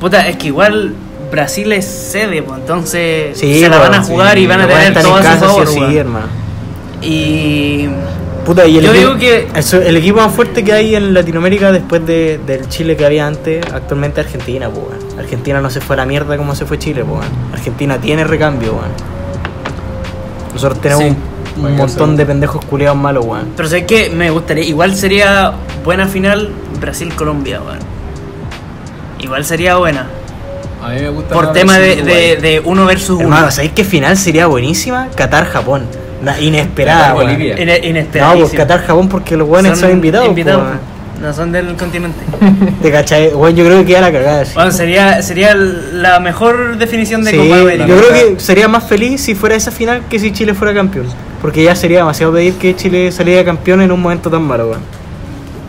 Puta, 0.00 0.26
es 0.28 0.36
que 0.36 0.46
igual 0.48 0.94
Brasil 1.30 1.70
es 1.72 1.84
sede, 1.84 2.42
pues 2.42 2.60
entonces 2.60 3.38
Sí, 3.38 3.60
se 3.60 3.68
la 3.68 3.78
weón, 3.78 3.90
van 3.90 4.00
a 4.00 4.04
sí, 4.04 4.10
jugar 4.12 4.38
y 4.38 4.46
van 4.46 4.60
a 4.62 4.66
tener 4.68 4.94
todo 5.02 5.16
a 5.16 5.22
su 5.22 5.38
favor, 5.44 5.66
sí, 5.68 5.96
hermano. 5.96 6.26
Y. 7.02 7.88
Puta, 8.46 8.66
y 8.66 8.78
el, 8.78 8.84
Yo 8.84 8.92
equipo, 8.94 9.14
digo 9.14 9.18
que- 9.20 9.48
eso- 9.58 9.80
el 9.82 9.96
equipo 9.98 10.16
más 10.18 10.32
fuerte 10.34 10.64
que 10.64 10.72
hay 10.72 10.94
en 10.96 11.12
Latinoamérica 11.12 11.70
después 11.72 12.04
de, 12.06 12.40
del 12.46 12.66
Chile 12.68 12.96
que 12.96 13.04
había 13.04 13.26
antes, 13.26 13.64
actualmente 13.72 14.20
Argentina, 14.20 14.68
pues. 14.70 14.96
Argentina 15.18 15.60
no 15.60 15.68
se 15.68 15.80
fue 15.82 15.94
a 15.94 15.98
la 15.98 16.06
mierda 16.06 16.36
como 16.38 16.54
se 16.54 16.64
fue 16.64 16.78
Chile, 16.78 17.04
pues. 17.04 17.26
Argentina 17.52 17.98
tiene 17.98 18.24
recambio, 18.24 18.72
weón. 18.72 18.88
Nosotros 20.54 20.80
tenemos 20.80 21.04
Sí. 21.04 21.10
un, 21.10 21.16
un 21.56 21.62
Vaya 21.64 21.76
montón 21.76 22.16
de 22.16 22.26
pendejos 22.26 22.64
culiados 22.64 22.96
malos, 22.98 23.24
weón. 23.24 23.48
Pero 23.56 23.68
sé 23.68 23.84
que 23.86 24.10
me 24.10 24.30
gustaría, 24.30 24.64
igual 24.64 24.94
sería 24.94 25.52
buena 25.84 26.06
final 26.06 26.50
Brasil-Colombia, 26.80 27.60
weón. 27.60 27.78
Igual 29.20 29.44
sería 29.44 29.76
buena. 29.76 30.06
A 30.82 30.88
mí 30.90 31.00
me 31.00 31.10
gusta 31.10 31.34
Por 31.34 31.52
tema 31.52 31.78
de, 31.78 32.62
uno 32.64 32.86
versus 32.86 33.10
uno. 33.16 33.22
Hermano, 33.24 33.50
¿sabéis 33.50 33.72
qué 33.74 33.84
final 33.84 34.16
sería 34.16 34.46
buenísima? 34.46 35.08
Qatar-Japón. 35.14 35.82
Inesperada, 36.40 37.14
weón. 37.14 37.28
Qatar-Bolivia. 37.28 37.58
Ine- 37.82 38.08
No, 38.20 38.34
pues 38.38 38.52
Qatar-Japón 38.52 39.08
porque 39.08 39.36
los 39.36 39.48
weones 39.48 39.78
son, 39.78 39.90
invitados, 39.90 40.28
pues, 40.32 40.46
weón. 40.46 41.00
No 41.20 41.34
son 41.34 41.52
del 41.52 41.76
continente. 41.76 42.18
¿Te 42.82 42.90
cachai? 42.90 43.34
Weón, 43.34 43.54
yo 43.54 43.62
creo 43.66 43.84
que 43.84 43.92
ya 43.92 44.00
la 44.00 44.10
cagada. 44.10 44.42
sí. 44.46 44.52
Bueno, 44.54 44.70
sería, 44.72 45.20
sería 45.20 45.54
la 45.54 46.18
mejor 46.18 46.78
definición 46.78 47.22
de 47.24 47.32
Sí, 47.32 47.36
Copa 47.36 47.48
yo 47.56 47.60
América. 47.62 47.84
creo 47.84 48.34
que 48.36 48.40
sería 48.40 48.68
más 48.68 48.84
feliz 48.84 49.20
si 49.20 49.34
fuera 49.34 49.54
esa 49.54 49.70
final 49.70 50.04
que 50.08 50.18
si 50.18 50.32
Chile 50.32 50.54
fuera 50.54 50.72
campeón. 50.72 51.04
Porque 51.40 51.64
ya 51.64 51.74
sería 51.74 51.98
demasiado 51.98 52.32
pedir 52.32 52.54
que 52.54 52.76
Chile 52.76 53.10
saliera 53.12 53.44
campeón 53.44 53.80
en 53.80 53.92
un 53.92 54.00
momento 54.00 54.30
tan 54.30 54.42
malo, 54.42 54.68
weón. 54.68 55.00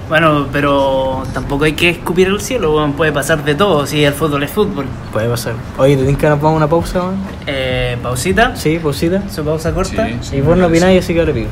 Bueno, 0.09 0.47
pero 0.51 1.23
tampoco 1.33 1.63
hay 1.63 1.71
que 1.71 1.89
escupir 1.89 2.27
el 2.27 2.41
cielo, 2.41 2.75
weón. 2.75 2.91
Puede 2.93 3.13
pasar 3.13 3.45
de 3.45 3.55
todo 3.55 3.85
si 3.87 4.03
el 4.03 4.13
fútbol 4.13 4.43
es 4.43 4.51
fútbol. 4.51 4.85
Puede 5.13 5.29
pasar. 5.29 5.53
Oye, 5.77 5.95
¿te 5.95 6.03
tinca 6.03 6.29
nos 6.29 6.41
vamos 6.41 6.55
a 6.55 6.57
una 6.57 6.67
pausa, 6.67 6.99
weón? 6.99 7.15
Eh, 7.47 7.97
pausita. 8.03 8.53
Sí, 8.57 8.77
pausita. 8.77 9.23
Su 9.29 9.45
pausa 9.45 9.71
corta. 9.71 10.05
Sí, 10.07 10.17
sí, 10.21 10.35
y 10.35 10.41
vos 10.41 10.57
no 10.57 10.67
opináis, 10.67 11.01
así 11.01 11.13
que 11.13 11.21
ahora 11.21 11.31
pico. 11.31 11.47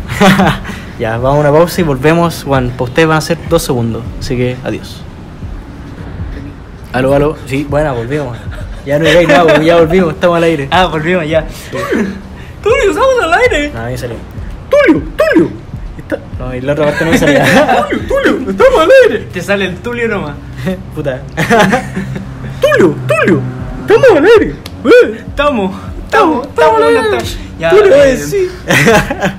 ya, 0.99 1.17
vamos 1.17 1.37
a 1.37 1.39
una 1.39 1.51
pausa 1.51 1.79
y 1.79 1.83
volvemos, 1.85 2.43
Juan. 2.43 2.71
Para 2.71 2.83
ustedes 2.83 3.07
van 3.07 3.17
a 3.19 3.21
ser 3.21 3.37
dos 3.47 3.61
segundos. 3.61 4.03
Así 4.19 4.35
que, 4.35 4.57
adiós. 4.65 5.01
Aló, 6.91 7.13
aló. 7.13 7.37
Sí, 7.45 7.65
bueno, 7.69 7.95
volvimos. 7.95 8.37
Ya 8.85 8.99
no 8.99 9.07
hay 9.07 9.25
nada, 9.25 9.45
weón, 9.45 9.63
ya 9.63 9.77
volvimos, 9.77 10.13
estamos 10.15 10.35
al 10.35 10.43
aire. 10.43 10.67
Ah, 10.71 10.87
volvimos 10.87 11.25
ya. 11.25 11.47
Tulio, 12.63 12.89
estamos 12.91 13.23
al 13.23 13.33
aire. 13.33 13.71
No, 13.73 13.81
ahí 13.81 13.97
salió. 13.97 14.15
¡Tulio! 14.69 15.03
¡Tulio! 15.17 15.49
Está- 15.97 16.19
No, 16.37 16.53
y 16.55 16.61
la 16.61 16.73
otra 16.73 16.85
parte 16.85 17.05
no 17.05 17.11
me 17.11 17.17
salía. 17.17 17.45
¡Tulio! 17.89 18.07
¡Tulio! 18.07 18.49
¡Estamos 18.51 18.79
al 18.81 18.89
aire! 19.05 19.25
Te 19.31 19.41
sale 19.41 19.65
el 19.65 19.75
Tulio 19.77 20.07
nomás. 20.07 20.35
Puta. 20.95 21.21
¡Tulio! 22.61 22.95
¡Tulio! 23.07 23.41
¡Estamos 23.87 24.09
al 24.17 24.25
aire! 24.25 24.55
¡Eh! 24.85 25.23
Estamos, 25.27 25.75
estamos, 26.05 26.47
estamos, 26.47 26.81
al 26.81 26.97
aire. 26.97 27.17
Ya, 27.59 27.69
Tulio, 27.71 27.93
eh, 27.95 28.17
sí. 28.17 28.49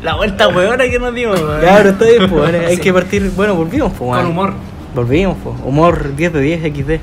La 0.03 0.17
vuelta 0.17 0.49
huevona 0.49 0.85
que 0.89 0.99
nos 0.99 1.15
dimos, 1.15 1.41
weón. 1.41 1.61
Ya, 1.63 1.77
pero 1.79 1.91
está 1.91 2.05
bien, 2.05 2.29
pues, 2.31 2.55
hay 2.55 2.77
Sí. 2.77 2.83
que 2.83 2.93
partir. 2.93 3.31
Bueno, 3.35 3.55
volvimos, 3.55 3.93
pues, 3.97 4.11
Con 4.19 4.27
humor. 4.27 4.53
Volvimos, 4.95 5.37
pues. 5.43 5.57
Humor 5.65 6.15
10 6.17 6.33
de 6.35 6.41
10 6.41 6.61
XD. 6.63 7.01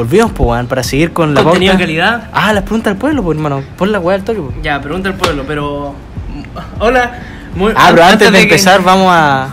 Volvimos, 0.00 0.32
pues, 0.32 0.48
weón, 0.48 0.66
para 0.66 0.82
seguir 0.82 1.12
con 1.12 1.34
la 1.34 1.42
Contenido 1.42 1.72
pauta. 1.72 1.84
calidad. 1.84 2.28
Ah, 2.32 2.54
las 2.54 2.62
preguntas 2.62 2.92
del 2.92 2.98
pueblo, 2.98 3.22
pues, 3.22 3.36
hermano. 3.36 3.62
Pon 3.76 3.92
la 3.92 3.98
weá 4.00 4.16
al 4.16 4.24
toque, 4.24 4.40
pues. 4.40 4.54
Ya, 4.62 4.80
pregunta 4.80 5.10
al 5.10 5.14
pueblo, 5.16 5.44
pero. 5.46 5.94
Hola. 6.78 7.18
Muy- 7.54 7.74
Ah, 7.76 7.88
pero 7.90 8.04
antes 8.04 8.32
de 8.32 8.40
empezar, 8.42 8.82
vamos 8.82 9.08
a, 9.10 9.48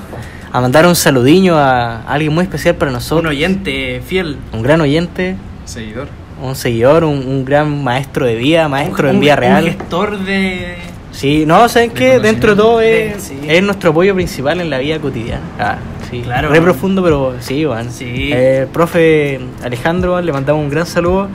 a 0.53 0.61
mandar 0.61 0.85
un 0.87 0.95
saludiño 0.95 1.57
a 1.57 2.01
alguien 2.03 2.33
muy 2.33 2.43
especial 2.43 2.75
para 2.75 2.91
Un 2.91 2.93
nosotros. 2.95 3.29
oyente 3.29 4.01
fiel. 4.07 4.37
Un 4.53 4.61
gran 4.61 4.79
oyente, 4.79 5.35
Seguidor. 5.65 6.07
un 6.41 6.55
seguidor, 6.55 7.03
un, 7.03 7.17
un 7.27 7.43
gran 7.43 7.83
maestro 7.83 8.25
de 8.25 8.35
vida, 8.35 8.69
maestro 8.69 9.09
un, 9.09 9.15
en 9.15 9.19
vida 9.19 9.33
un 9.33 9.39
real. 9.39 9.63
gestor 9.65 10.17
de. 10.19 10.77
Sí, 11.11 11.43
no, 11.45 11.67
¿saben 11.67 11.91
qué? 11.91 12.19
Dentro 12.19 12.51
de 12.51 12.55
todo 12.61 12.79
es, 12.79 13.15
De- 13.15 13.19
sí. 13.19 13.39
es 13.49 13.63
nuestro 13.63 13.89
apoyo 13.89 14.15
principal 14.15 14.61
en 14.61 14.69
la 14.69 14.77
vida 14.77 14.97
cotidiana. 14.99 15.41
Ah, 15.59 15.75
sí. 16.09 16.21
Claro. 16.21 16.49
Re 16.49 16.61
profundo, 16.61 17.03
pero 17.03 17.35
sí, 17.39 17.63
Juan. 17.65 17.91
Sí. 17.91 18.29
Eh, 18.33 18.67
profe 18.71 19.39
Alejandro, 19.63 20.21
le 20.21 20.31
mandamos 20.33 20.63
un 20.63 20.69
gran 20.69 20.85
saludo 20.85 21.27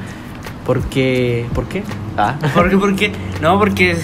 porque... 0.66 1.46
¿Por 1.54 1.66
qué? 1.66 1.82
Ah. 2.16 2.36
¿Por 2.54 2.70
qué? 2.70 2.76
¿Por 2.76 2.94
qué? 2.96 3.12
No, 3.40 3.58
porque. 3.58 3.96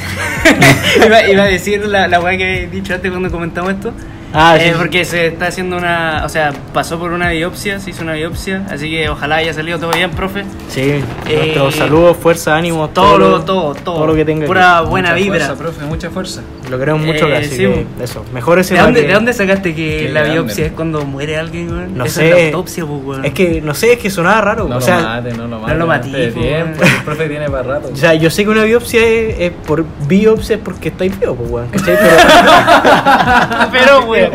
iba, 1.06 1.28
iba 1.28 1.42
a 1.42 1.46
decir 1.46 1.86
la, 1.86 2.08
la 2.08 2.20
weá 2.20 2.36
que 2.36 2.64
he 2.64 2.66
dicho 2.66 2.94
antes 2.94 3.10
cuando 3.10 3.30
comentamos 3.30 3.72
esto. 3.72 3.92
Ah, 4.34 4.56
Eh, 4.58 4.70
sí, 4.72 4.74
porque 4.76 5.04
se 5.04 5.28
está 5.28 5.46
haciendo 5.46 5.76
una. 5.76 6.22
O 6.24 6.28
sea, 6.28 6.52
pasó 6.74 6.98
por 6.98 7.12
una 7.12 7.30
biopsia, 7.30 7.78
se 7.80 7.90
hizo 7.90 8.02
una 8.02 8.12
biopsia. 8.14 8.66
Así 8.70 8.90
que 8.90 9.08
ojalá 9.08 9.36
haya 9.36 9.54
salido 9.54 9.78
todo 9.78 9.90
bien, 9.92 10.10
profe. 10.10 10.44
Sí, 10.68 10.80
Eh, 11.26 11.36
nuestros 11.36 11.74
saludos, 11.76 12.16
fuerza, 12.16 12.56
ánimo, 12.56 12.88
Todo, 12.90 13.18
lo- 13.18 13.28
lo, 13.30 13.40
todo, 13.44 13.74
todo. 13.74 13.94
todo 13.96 14.06
lo 14.06 14.14
que 14.14 14.24
tenga. 14.24 14.46
Pura 14.46 14.80
que- 14.82 14.88
buena 14.90 15.10
Mucha 15.10 15.22
vibra. 15.22 15.38
Fuerza, 15.46 15.56
profe, 15.62 15.84
mucha 15.86 16.10
fuerza. 16.10 16.42
Lo 16.70 16.78
queremos 16.78 17.02
mucho, 17.04 17.28
Eh, 17.28 17.36
así 17.36 17.48
sí, 17.50 17.56
que 17.58 17.86
eso. 18.02 18.24
Mejor 18.32 18.58
ese 18.58 18.74
¿De 18.74 18.80
dónde, 18.80 19.00
que- 19.02 19.06
¿De 19.08 19.14
dónde 19.14 19.32
sacaste 19.32 19.74
que 19.74 20.08
la 20.12 20.20
grande. 20.20 20.32
biopsia 20.42 20.66
es 20.66 20.72
cuando 20.72 21.04
muere 21.04 21.36
alguien, 21.36 21.70
weón? 21.70 21.96
No 21.96 22.06
sé. 22.06 22.30
es 22.30 22.36
la 22.38 22.44
autopsia, 22.46 22.84
pues, 22.86 23.00
weón. 23.04 23.24
Es 23.24 23.32
que, 23.32 23.60
no 23.60 23.74
sé, 23.74 23.92
es 23.94 23.98
que 23.98 24.10
sonaba 24.10 24.40
raro. 24.40 24.64
No 24.68 24.76
o 24.76 24.80
lo 24.80 24.80
sea, 24.80 24.98
mate, 25.00 25.32
no 25.32 25.46
lo 25.48 25.58
mate. 25.60 25.74
lo 25.74 25.86
po, 25.86 26.00
tiempo, 26.00 26.40
weón. 26.40 26.74
El 26.98 27.04
profe 27.04 27.28
tiene 27.28 27.50
para 27.50 27.62
rato. 27.62 27.90
o 27.92 27.96
sea, 27.96 28.14
yo 28.14 28.30
sé 28.30 28.44
que 28.44 28.50
una 28.50 28.64
biopsia 28.64 29.00
es, 29.04 29.38
es 29.40 29.52
por 29.66 29.84
biopsia 30.06 30.56
es 30.56 30.62
porque 30.62 30.88
estáis 30.88 31.18
vivo, 31.18 31.34
pues, 31.36 31.50
weón, 31.50 31.68
¿cachai? 31.68 31.96
Pero, 32.00 33.68
Pero, 33.72 34.04
weón. 34.06 34.30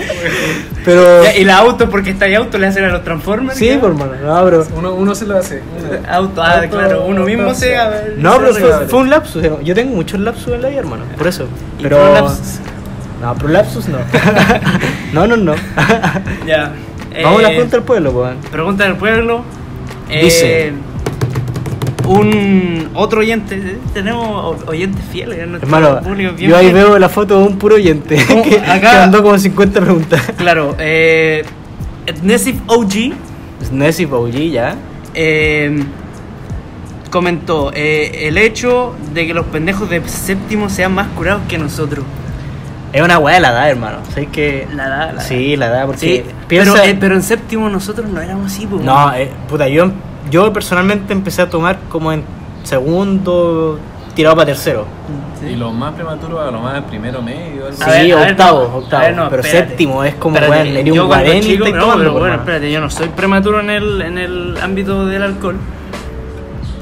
pero 0.86 1.22
Y 1.38 1.44
la 1.44 1.58
auto, 1.60 1.90
porque 1.90 2.10
está 2.12 2.26
ahí 2.26 2.36
auto, 2.36 2.58
le 2.58 2.68
hacen 2.68 2.84
a 2.86 2.90
los 2.90 3.04
Transformers. 3.04 3.58
sí, 3.58 3.78
por 3.80 3.94
mano, 3.94 4.12
no, 4.24 4.44
pero... 4.44 4.66
Uno, 4.76 4.94
uno 4.94 5.16
se 5.16 5.26
lo 5.26 5.38
hace. 5.38 5.62
uno. 5.62 6.00
Auto, 6.10 6.42
ah, 6.42 6.56
Auto- 6.62 6.70
claro, 6.70 7.06
uno 7.06 7.24
mismo 7.24 7.54
se. 7.54 7.76
No, 8.18 8.38
pero 8.40 8.88
fue, 8.88 9.00
un 9.00 9.10
lapsus. 9.10 9.44
Yo 9.64 9.76
tengo 9.76 9.96
muchos 9.96 10.20
lapsus 10.20 10.54
en 10.54 10.62
la 10.62 10.70
vida, 10.70 10.80
hermano. 10.80 11.04
Por 11.18 11.28
eso. 11.28 11.46
¿Y 11.80 11.84
Pero. 11.84 11.98
Prolapsus? 12.32 12.60
No, 13.22 13.36
prolapsus 13.36 13.88
no. 13.88 13.98
no, 15.14 15.28
no, 15.28 15.38
no. 15.38 15.54
Ya. 16.48 16.74
Vamos 17.24 17.40
a 17.40 17.42
la 17.44 17.50
Eh, 17.50 17.52
pregunta 17.54 17.78
del 17.78 17.86
pueblo, 17.86 18.12
pues. 18.12 18.34
Pregunta 18.52 18.84
del 18.86 18.96
pueblo. 18.98 19.44
Eh, 20.10 20.24
Dice. 20.24 20.74
Un 22.08 22.90
otro 22.96 23.22
oyente. 23.22 23.56
eh, 23.56 23.78
Tenemos 23.94 24.58
oyentes 24.68 25.02
fieles. 25.12 25.40
en 25.40 25.52
nuestro 25.52 25.68
Hermano, 25.74 26.02
público, 26.02 26.34
bien 26.36 26.50
yo 26.52 26.58
ahí 26.58 26.66
fiel. 26.66 26.76
veo 26.76 27.00
la 27.00 27.08
foto 27.10 27.40
de 27.40 27.46
un 27.48 27.58
puro 27.58 27.76
oyente 27.76 28.18
Oh, 28.36 28.42
que, 28.50 28.58
acá- 28.60 28.92
que 28.92 28.98
mandó 28.98 29.24
como 29.24 29.38
50 29.38 29.80
preguntas. 29.82 30.22
Claro, 30.38 30.76
eh. 30.80 31.46
Nesif 32.22 32.58
OG 32.68 33.14
Nessie 33.72 34.06
Pauji, 34.08 34.52
ya. 34.52 34.76
eh, 35.14 35.82
comentó: 37.14 37.72
eh, 37.74 38.28
el 38.28 38.38
hecho 38.38 38.94
de 39.14 39.26
que 39.28 39.34
los 39.34 39.46
pendejos 39.46 39.90
de 39.90 40.02
séptimo 40.10 40.68
sean 40.70 40.94
más 40.94 41.08
curados 41.16 41.44
que 41.48 41.58
nosotros. 41.58 42.04
Es 42.92 43.02
una 43.02 43.18
weá 43.18 43.36
de 43.36 43.42
la 43.42 43.50
edad, 43.52 43.70
hermano. 43.70 43.98
¿Sabes 44.10 44.30
que 44.30 44.68
La 44.76 44.86
edad, 44.86 45.06
la 45.08 45.12
edad. 45.14 45.22
Sí, 45.28 45.56
la 45.56 45.68
edad, 45.68 45.86
porque. 45.86 46.00
Sí, 46.00 46.24
piensa. 46.48 46.74
pero, 46.74 46.84
eh, 46.86 46.98
pero 47.00 47.16
en 47.16 47.24
séptimo 47.24 47.70
nosotros 47.70 48.08
no 48.10 48.20
éramos 48.22 48.52
así, 48.52 48.68
pues. 48.68 48.84
No, 48.84 49.14
eh, 49.14 49.32
puta, 49.48 49.68
yo, 49.68 49.92
yo 50.30 50.52
personalmente 50.52 51.14
empecé 51.14 51.42
a 51.44 51.50
tomar 51.50 51.78
como 51.90 52.12
en 52.12 52.24
segundo, 52.64 53.80
tirado 54.16 54.36
para 54.36 54.46
tercero. 54.48 54.86
Sí. 55.40 55.48
Y 55.54 55.56
los 55.56 55.74
más 55.74 55.94
prematuros 55.96 56.40
a 56.48 56.52
lo 56.52 56.60
más 56.62 56.78
en 56.78 56.84
primero 56.84 57.22
medio. 57.22 57.66
algo 57.66 57.78
Sí, 57.78 57.90
ver, 57.90 58.32
octavo, 58.32 58.68
no, 58.72 58.78
octavo. 58.78 59.02
ver, 59.04 59.16
no, 59.16 59.30
pero 59.30 59.42
espérate. 59.42 59.70
séptimo 59.70 60.04
es 60.04 60.16
como, 60.16 60.38
Espérate, 60.38 60.84
yo 60.84 60.94
un 60.94 61.00
cuando 61.00 61.06
guarén 61.08 61.38
y 61.38 61.42
chico- 61.42 61.66
estáis 61.66 61.76
no, 61.76 61.82
tomando, 61.82 62.04
pero 62.04 62.12
bueno, 62.14 62.26
hermano. 62.28 62.42
espérate, 62.44 62.72
yo 62.72 62.80
no 62.82 62.90
soy 62.90 63.08
prematuro 63.10 63.60
en 63.60 63.70
el, 63.72 64.02
en 64.04 64.18
el 64.20 64.58
ámbito 64.62 65.06
del 65.08 65.24
alcohol. 65.24 65.56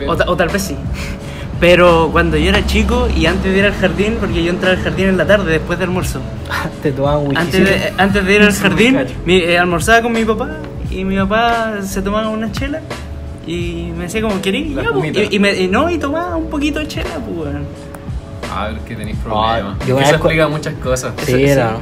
O, 0.08 0.16
ta- 0.16 0.26
o 0.30 0.36
tal 0.36 0.50
vez 0.50 0.62
sí. 0.62 0.76
Pero 1.60 2.10
cuando 2.12 2.38
yo 2.38 2.50
era 2.50 2.66
chico 2.66 3.08
y 3.16 3.28
antes 3.28 3.52
de 3.52 3.60
ir 3.60 3.66
al 3.66 3.74
jardín, 3.74 4.18
porque 4.20 4.44
yo 4.44 4.50
entraba 4.50 4.76
al 4.76 4.82
jardín 4.84 5.10
en 5.10 5.18
la 5.18 5.28
tarde 5.28 5.52
después 5.52 5.78
de 5.78 5.86
almuerzo. 5.86 6.20
Te 6.82 6.92
tomaban 6.92 7.38
Antes 7.38 7.64
de, 7.64 7.94
antes 7.98 8.26
de 8.26 8.36
ir 8.36 8.42
al 8.42 8.54
jardín, 8.54 9.00
mi- 9.26 9.38
eh, 9.38 9.60
almorzaba 9.60 10.02
con 10.02 10.12
mi 10.12 10.26
papá 10.26 10.50
y 10.90 11.04
mi 11.06 11.16
papá 11.18 11.74
se 11.84 12.02
tomaba 12.02 12.30
una 12.30 12.52
chela 12.52 12.82
y 13.46 13.92
me 13.96 14.04
decía 14.06 14.22
como 14.22 14.42
querí 14.42 14.70
La 14.74 14.84
ya, 14.84 14.92
pues, 14.92 15.16
y, 15.16 15.36
y 15.36 15.40
me, 15.40 15.54
y 15.56 15.68
no, 15.68 15.90
y 15.90 15.98
tomaba 16.00 16.36
un 16.36 16.50
poquito 16.50 16.80
de 16.80 16.88
chela, 16.88 17.10
pues 17.26 17.38
weón. 17.48 17.66
A 18.54 18.68
ver 18.68 18.80
que 18.80 18.96
tenéis 18.96 19.18
problemas. 19.18 19.78
yo 19.88 19.96
una 19.96 20.04
Eso 20.04 20.12
vez 20.14 20.22
cu- 20.22 20.28
explica 20.28 20.48
muchas 20.48 20.74
cosas. 20.76 21.14
Sí, 21.26 21.44
era. 21.46 21.78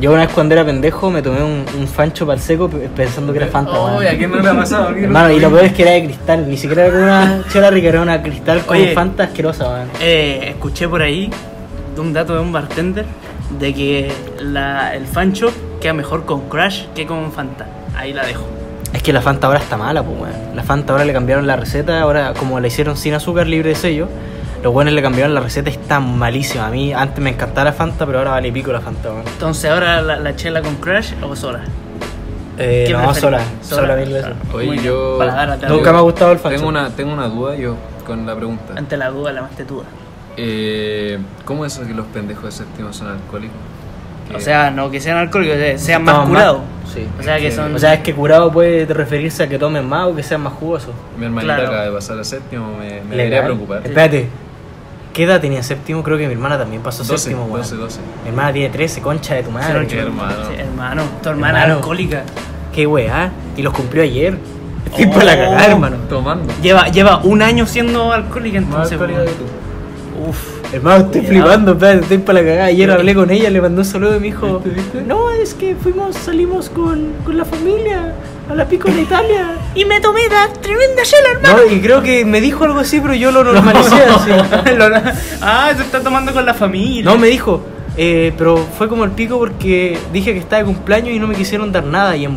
Yo 0.00 0.10
una 0.12 0.22
vez 0.22 0.30
cuando 0.34 0.54
era 0.54 0.64
pendejo 0.64 1.10
me 1.10 1.22
tomé 1.22 1.42
un, 1.42 1.64
un 1.78 1.86
fancho 1.86 2.26
para 2.26 2.36
el 2.36 2.42
seco 2.42 2.68
pe- 2.68 2.88
pensando 2.94 3.32
que 3.32 3.38
era 3.38 3.46
Fanta. 3.48 3.72
Oh, 3.72 3.86
weón. 3.98 4.04
¿y 4.04 4.06
a 4.08 4.18
quién 4.18 4.30
no 4.30 4.40
le 4.40 4.48
ha 4.48 4.54
pasado? 4.56 4.90
Hermano, 4.90 5.30
y 5.30 5.38
lo 5.40 5.50
peor 5.50 5.64
es 5.66 5.72
que 5.72 5.82
era 5.82 5.92
de 5.92 6.04
cristal, 6.04 6.48
ni 6.48 6.56
siquiera 6.56 6.86
era 6.86 6.98
una 6.98 7.44
chela 7.52 7.70
rica, 7.70 7.88
era 7.88 8.00
una 8.02 8.20
cristal 8.22 8.64
con 8.66 8.76
Oye. 8.76 8.92
Fanta 8.92 9.24
asquerosa, 9.24 9.68
weón. 9.68 9.88
Eh, 10.00 10.46
escuché 10.50 10.88
por 10.88 11.00
ahí 11.00 11.30
de 11.94 12.00
un 12.00 12.12
dato 12.12 12.34
de 12.34 12.40
un 12.40 12.50
bartender 12.52 13.04
de 13.58 13.72
que 13.72 14.12
la, 14.40 14.94
el 14.96 15.06
fancho 15.06 15.52
queda 15.80 15.92
mejor 15.92 16.24
con 16.24 16.48
Crash 16.48 16.86
que 16.94 17.06
con 17.06 17.30
Fanta. 17.30 17.66
Ahí 17.96 18.12
la 18.12 18.26
dejo. 18.26 18.46
Es 18.92 19.02
que 19.02 19.12
la 19.12 19.20
Fanta 19.20 19.46
ahora 19.46 19.60
está 19.60 19.76
mala, 19.76 20.02
pues, 20.02 20.18
weón. 20.20 20.56
La 20.56 20.64
Fanta 20.64 20.92
ahora 20.92 21.04
le 21.04 21.12
cambiaron 21.12 21.46
la 21.46 21.54
receta, 21.56 22.00
ahora 22.00 22.32
como 22.34 22.58
la 22.58 22.66
hicieron 22.66 22.96
sin 22.96 23.14
azúcar, 23.14 23.46
libre 23.46 23.68
de 23.70 23.74
sello, 23.76 24.08
los 24.64 24.72
buenos 24.72 24.94
le 24.94 25.02
cambiaron 25.02 25.34
la 25.34 25.40
receta 25.40 25.68
está 25.68 26.00
malísima. 26.00 26.66
A 26.66 26.70
mí 26.70 26.92
antes 26.92 27.22
me 27.22 27.30
encantaba 27.30 27.66
la 27.66 27.72
Fanta, 27.74 28.06
pero 28.06 28.18
ahora 28.18 28.30
vale 28.32 28.50
pico 28.50 28.72
la 28.72 28.80
Fanta. 28.80 29.10
Entonces 29.26 29.70
ahora 29.70 30.00
la, 30.00 30.16
la 30.16 30.34
chela 30.34 30.62
con 30.62 30.76
Crash 30.76 31.12
o 31.22 31.36
sola. 31.36 31.60
Eh, 32.56 32.84
¿Qué 32.86 32.92
no, 32.94 33.12
sola, 33.14 33.40
Sola. 33.62 33.94
mil 33.96 34.10
veces. 34.12 34.32
Oye, 34.54 34.82
yo. 34.82 35.18
Nunca 35.68 35.92
me 35.92 35.98
ha 35.98 36.02
gustado 36.02 36.32
el 36.32 36.38
fancho. 36.38 36.56
Tengo 36.56 36.68
una, 36.70 36.88
tengo 36.90 37.12
una 37.12 37.26
duda 37.28 37.56
yo 37.56 37.76
con 38.06 38.24
la 38.26 38.34
pregunta. 38.34 38.72
Ante 38.76 38.96
la 38.96 39.10
duda, 39.10 39.32
la 39.32 39.42
más 39.42 39.50
tetuda. 39.50 39.84
Eh, 40.36 41.18
¿Cómo 41.44 41.66
es 41.66 41.74
eso 41.76 41.86
que 41.86 41.92
los 41.94 42.06
pendejos 42.06 42.44
de 42.44 42.52
séptimo 42.52 42.92
son 42.92 43.08
alcohólicos? 43.08 43.56
que- 44.30 44.36
O 44.36 44.40
sea, 44.40 44.70
no 44.70 44.90
que 44.90 44.98
sean 45.00 45.18
alcohólicos, 45.18 45.56
que 45.58 45.76
sean 45.78 46.04
más 46.04 46.26
curados. 46.26 46.60
Sí. 46.92 47.06
O 47.20 47.22
sea, 47.22 47.38
que 47.38 47.50
son. 47.50 47.74
O 47.74 47.78
sea, 47.78 47.92
es 47.94 48.00
que 48.00 48.14
curado 48.14 48.50
puede 48.50 48.86
referirse 48.86 49.42
a 49.42 49.48
que 49.48 49.58
tomen 49.58 49.86
más 49.86 50.06
o 50.08 50.14
que 50.16 50.22
sean 50.22 50.40
más 50.40 50.54
jugosos. 50.54 50.92
Mi 51.18 51.26
hermanita 51.26 51.54
Claro. 51.56 51.68
acaba 51.68 51.84
de 51.84 51.90
pasar 51.90 52.18
a 52.18 52.24
séptimo, 52.24 52.76
me, 52.78 53.00
me 53.02 53.16
debería 53.16 53.42
preocupar. 53.44 53.82
Espérate. 53.84 54.28
¿Qué 55.14 55.22
edad 55.24 55.40
tenía 55.40 55.62
séptimo? 55.62 56.02
Creo 56.02 56.18
que 56.18 56.26
mi 56.26 56.32
hermana 56.34 56.58
también 56.58 56.82
pasó 56.82 57.04
12, 57.04 57.16
séptimo, 57.30 57.44
weón. 57.46 57.58
12, 57.62 57.76
12. 57.76 58.00
Mi 58.24 58.28
hermana 58.30 58.52
tiene 58.52 58.68
13, 58.68 59.00
concha 59.00 59.34
de 59.36 59.44
tu 59.44 59.50
madre. 59.50 59.86
Qué 59.86 59.98
hermano. 60.00 60.34
Sí, 60.50 60.54
hermano, 60.58 61.02
tu 61.22 61.28
hermana 61.30 61.60
Hermano. 61.60 61.74
alcohólica. 61.76 62.24
Qué 62.74 62.86
weá. 62.86 63.30
Y 63.56 63.62
los 63.62 63.72
cumplió 63.72 64.02
ayer. 64.02 64.36
Estoy 64.86 65.06
Oh. 65.06 65.10
para 65.12 65.24
la 65.24 65.36
cagada, 65.36 65.66
hermano. 65.66 65.96
Tomando. 66.08 66.52
Lleva, 66.60 66.88
lleva 66.88 67.18
un 67.24 67.40
año 67.40 67.64
siendo 67.66 68.12
alcohólica, 68.12 68.58
entonces. 68.58 68.98
weón. 69.00 69.12
Uf. 70.28 70.54
Hermano, 70.72 71.04
estoy 71.04 71.20
Cuidado. 71.22 71.44
flipando, 71.46 71.72
espérate, 71.72 72.00
estoy 72.00 72.18
para 72.18 72.40
la 72.42 72.48
cagada. 72.48 72.64
Ayer 72.66 72.90
hablé 72.90 73.14
con 73.14 73.30
ella, 73.30 73.48
le 73.50 73.60
mandó 73.60 73.82
un 73.82 73.84
saludo 73.84 74.16
y 74.16 74.20
me 74.20 74.26
dijo, 74.26 74.60
no, 75.06 75.30
es 75.30 75.54
que 75.54 75.76
fuimos, 75.76 76.16
salimos 76.16 76.68
con, 76.68 77.12
con 77.24 77.36
la 77.38 77.44
familia 77.44 78.12
a 78.48 78.54
la 78.54 78.66
pico 78.66 78.88
en 78.88 79.00
Italia. 79.00 79.54
Y 79.74 79.84
me 79.84 80.00
tomé 80.00 80.28
la 80.28 80.48
tremenda 80.60 81.02
chela, 81.02 81.30
hermano. 81.32 81.56
No, 81.66 81.72
y 81.72 81.80
creo 81.80 82.02
que 82.02 82.24
me 82.24 82.40
dijo 82.40 82.64
algo 82.64 82.78
así, 82.80 83.00
pero 83.00 83.14
yo 83.14 83.30
lo 83.30 83.42
normalicé 83.44 84.04
así. 84.04 84.30
Ah, 85.42 85.70
se 85.76 85.82
está 85.82 86.00
tomando 86.00 86.32
con 86.32 86.44
la 86.46 86.54
familia. 86.54 87.04
No, 87.04 87.18
me 87.18 87.28
dijo, 87.28 87.62
eh, 87.96 88.32
pero 88.36 88.56
fue 88.56 88.88
como 88.88 89.04
el 89.04 89.10
pico 89.12 89.38
porque 89.38 89.98
dije 90.12 90.32
que 90.32 90.38
estaba 90.40 90.60
de 90.60 90.66
cumpleaños 90.66 91.10
y 91.14 91.18
no 91.18 91.26
me 91.26 91.34
quisieron 91.34 91.70
dar 91.72 91.84
nada 91.84 92.16
y 92.16 92.24
en 92.24 92.36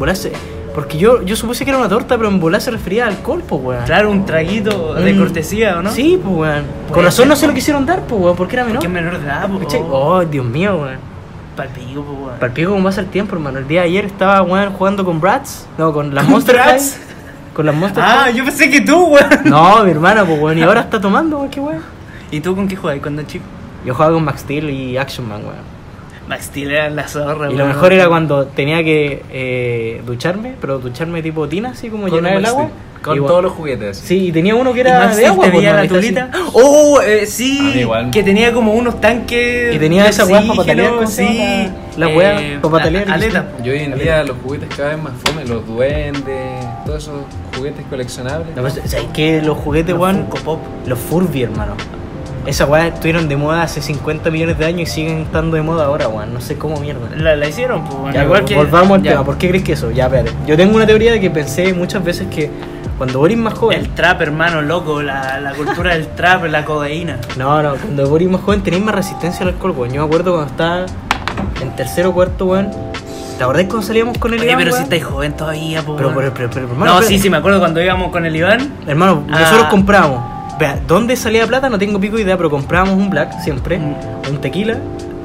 Porque 0.74 0.98
yo, 0.98 1.24
yo 1.24 1.36
supuse 1.36 1.64
que 1.66 1.72
era 1.72 1.80
una 1.80 1.90
torta, 1.90 2.18
pero 2.18 2.30
en 2.30 2.40
volar 2.40 2.62
se 2.62 2.70
refería 2.72 3.08
al 3.08 3.14
alcohol, 3.16 3.44
pues, 3.48 3.62
weón. 3.64 3.84
Claro, 3.86 4.12
un 4.12 4.26
traguito 4.26 4.94
de 4.94 5.14
Mm. 5.14 5.20
cortesía, 5.20 5.80
¿o 5.80 5.82
no? 5.82 5.92
Sí, 5.92 6.20
pues, 6.24 6.36
weón. 6.36 6.64
Con 6.92 7.04
razón 7.04 7.24
ser, 7.24 7.28
no 7.28 7.36
se 7.36 7.48
lo 7.48 7.54
quisieron 7.54 7.86
dar, 7.86 8.02
pues, 8.02 8.22
weón, 8.22 8.36
porque 8.36 8.56
era 8.56 8.64
menor. 8.64 8.78
Porque 8.84 8.88
es 8.88 8.94
menor 8.94 9.20
de 9.20 9.26
edad. 9.26 9.50
¿Cachai? 9.60 9.82
Oh, 9.90 10.24
Dios 10.24 10.46
mío, 10.46 10.76
weón. 10.82 11.07
Palpico, 11.58 12.02
weón. 12.02 12.36
Para 12.36 12.46
el 12.48 12.54
pico, 12.54 12.72
¿cómo 12.72 12.84
pasa 12.86 13.02
el 13.02 13.08
tiempo, 13.08 13.36
hermano? 13.36 13.60
El 13.60 13.68
día 13.68 13.82
de 13.82 13.88
ayer 13.88 14.06
estaba, 14.06 14.42
weón, 14.44 14.72
jugando 14.74 15.04
con 15.04 15.20
Bratz. 15.20 15.66
No, 15.78 15.92
con 15.92 16.16
las 16.16 16.24
¿Con 16.24 16.32
Monster 16.34 16.56
Bratz? 16.56 16.94
High. 16.94 17.54
Con 17.54 17.66
las 17.66 17.76
Monster 17.76 18.04
Ah, 18.04 18.22
High. 18.26 18.36
yo 18.36 18.46
pensé 18.46 18.70
que 18.70 18.82
tú, 18.82 19.06
weón. 19.08 19.28
No, 19.46 19.84
mi 19.84 19.92
hermana, 19.92 20.24
pues, 20.24 20.40
weón. 20.40 20.58
Y 20.58 20.62
ahora 20.64 20.82
está 20.82 21.02
tomando, 21.02 21.38
weón, 21.40 21.50
qué 21.50 21.60
weón. 21.60 21.82
¿Y 22.32 22.40
tú 22.40 22.56
con 22.56 22.68
qué 22.68 22.76
juegas 22.78 23.02
cuando 23.02 23.24
chico? 23.24 23.44
Yo 23.86 23.94
jugaba 23.94 24.14
con 24.14 24.24
Max 24.24 24.42
Steel 24.42 24.70
y 24.70 24.98
Action 24.98 25.28
Man, 25.28 25.42
weón. 25.44 25.78
Max 26.30 26.46
Steel 26.46 26.72
era 26.72 26.90
la 26.90 27.08
zorra, 27.08 27.50
Y 27.52 27.56
lo 27.56 27.66
mejor 27.66 27.94
era 27.94 28.08
cuando 28.10 28.46
tenía 28.48 28.84
que 28.84 29.24
eh, 29.32 30.02
ducharme, 30.06 30.56
pero 30.60 30.78
ducharme 30.78 31.22
tipo 31.24 31.48
tina, 31.48 31.70
así 31.70 31.90
como 31.90 32.08
llenar 32.10 32.34
el 32.36 32.46
agua. 32.46 32.64
Steel. 32.66 32.87
Con 33.02 33.16
Igual- 33.16 33.30
todos 33.30 33.44
los 33.44 33.52
juguetes. 33.54 33.98
Sí, 33.98 34.28
y 34.28 34.32
tenía 34.32 34.56
uno 34.56 34.72
que 34.74 34.80
¿Y 34.80 34.82
era 34.82 35.08
de 35.16 35.26
agua. 35.26 35.46
te 35.46 35.52
pues, 35.52 35.64
la 35.64 35.74
manita, 35.74 35.96
así. 35.98 36.08
tulita? 36.08 36.32
¡Oh! 36.54 37.00
eh, 37.02 37.26
sí. 37.26 37.86
Que 38.12 38.24
tenía 38.24 38.52
como 38.54 38.74
unos 38.74 39.00
tanques. 39.00 39.76
Y 39.76 39.80
tenía 39.80 40.04
de 40.04 40.10
esas 40.10 40.28
weas 40.30 40.44
pa' 40.46 40.54
oxígeno, 40.54 40.84
patalear, 40.84 40.94
¿cómo 40.96 41.08
se 41.08 41.28
Sí. 41.28 41.70
La- 41.98 42.08
la 42.10 42.16
wea 42.16 42.60
pa' 42.62 42.70
patalear, 42.70 43.10
Aleta. 43.12 43.46
Y 43.64 43.70
hoy 43.70 43.80
en 43.80 43.98
día 43.98 44.24
los 44.24 44.38
juguetes 44.44 44.70
cada 44.76 44.90
vez 44.90 45.04
más 45.04 45.14
fome, 45.24 45.46
los 45.46 45.66
duendes, 45.66 46.66
todos 46.86 47.04
esos 47.04 47.16
juguetes 47.56 47.86
coleccionables. 47.90 48.56
No, 48.56 48.62
pues, 48.62 48.74
¿sabes 48.86 49.08
qué? 49.14 49.42
Los 49.42 49.58
juguetes, 49.58 49.92
Los 49.96 50.02
weón, 50.02 50.28
los 50.86 51.00
Furby, 51.00 51.44
hermano. 51.44 51.74
Esas 52.48 52.70
weas 52.70 52.94
estuvieron 52.94 53.28
de 53.28 53.36
moda 53.36 53.62
hace 53.64 53.82
50 53.82 54.32
millones 54.32 54.58
de 54.58 54.66
años 54.66 54.90
y 54.90 54.92
siguen 54.94 55.20
estando 55.24 55.56
de 55.58 55.62
moda 55.62 55.86
ahora, 55.86 56.08
weón. 56.08 56.34
No 56.34 56.40
sé 56.42 56.58
cómo 56.58 56.80
mierda. 56.80 57.10
La, 57.16 57.36
la 57.36 57.48
hicieron, 57.48 57.84
pues, 57.84 58.14
Ya, 58.16 58.24
igual 58.24 58.46
que. 58.46 58.56
volvamos 58.56 58.98
al 58.98 59.04
tema. 59.04 59.24
¿Por 59.26 59.38
qué 59.38 59.50
crees 59.50 59.64
que 59.66 59.74
eso? 59.74 59.92
Ya, 59.92 60.06
espérate. 60.06 60.32
Yo 60.48 60.56
tengo 60.56 60.76
una 60.76 60.88
teoría 60.88 61.12
de 61.12 61.20
que 61.20 61.30
pensé 61.30 61.74
muchas 61.74 62.04
veces 62.04 62.28
que 62.34 62.50
cuando 62.98 63.24
eres 63.26 63.38
más 63.38 63.54
joven. 63.54 63.80
El 63.82 63.90
trap, 63.90 64.22
hermano, 64.22 64.62
loco. 64.62 65.02
La, 65.04 65.40
la 65.42 65.52
cultura 65.54 65.94
del 65.94 66.08
trap, 66.08 66.46
la 66.46 66.64
codeína. 66.64 67.18
No, 67.36 67.62
no, 67.62 67.76
cuando 67.76 68.16
eres 68.16 68.30
más 68.30 68.42
joven 68.42 68.64
tenéis 68.64 68.84
más 68.84 68.96
resistencia 68.96 69.42
al 69.46 69.50
alcohol, 69.50 69.72
weón. 69.78 69.94
Yo 69.94 70.02
me 70.02 70.08
acuerdo 70.08 70.32
cuando 70.34 70.50
estaba 70.52 70.86
en 71.62 71.76
tercero 71.76 72.10
o 72.10 72.14
cuarto, 72.14 72.46
weón. 72.46 72.72
¿Te 73.38 73.44
acordás 73.44 73.66
cuando 73.66 73.86
salíamos 73.86 74.18
con 74.18 74.34
el 74.34 74.40
Oye, 74.40 74.48
Iván, 74.52 74.58
pero 74.60 74.72
si 74.72 74.74
weón? 74.76 74.84
estáis 74.86 75.04
joven 75.04 75.34
todavía, 75.34 75.82
pues. 75.84 75.98
Pero, 75.98 76.14
pero, 76.16 76.34
pero, 76.34 76.50
pero, 76.50 76.66
hermano, 76.68 76.86
no, 76.86 76.92
espérate. 76.94 77.14
sí, 77.18 77.20
sí, 77.20 77.30
me 77.30 77.38
acuerdo 77.38 77.60
cuando 77.60 77.82
íbamos 77.84 78.10
con 78.12 78.26
el 78.26 78.36
Iván. 78.36 78.74
Hermano, 78.88 79.26
Ah. 79.30 79.40
nosotros 79.42 79.68
comprábamos. 79.68 80.37
Vea, 80.60 80.80
¿dónde 80.88 81.16
salía 81.16 81.46
plata? 81.46 81.70
No 81.70 81.78
tengo 81.78 82.00
pico 82.00 82.16
de 82.16 82.24
idea, 82.24 82.36
pero 82.38 82.50
comprábamos 82.50 82.96
un 82.96 83.10
black 83.10 83.40
siempre, 83.44 83.78
Mm. 83.78 83.94
un 84.30 84.42
tequila 84.42 84.78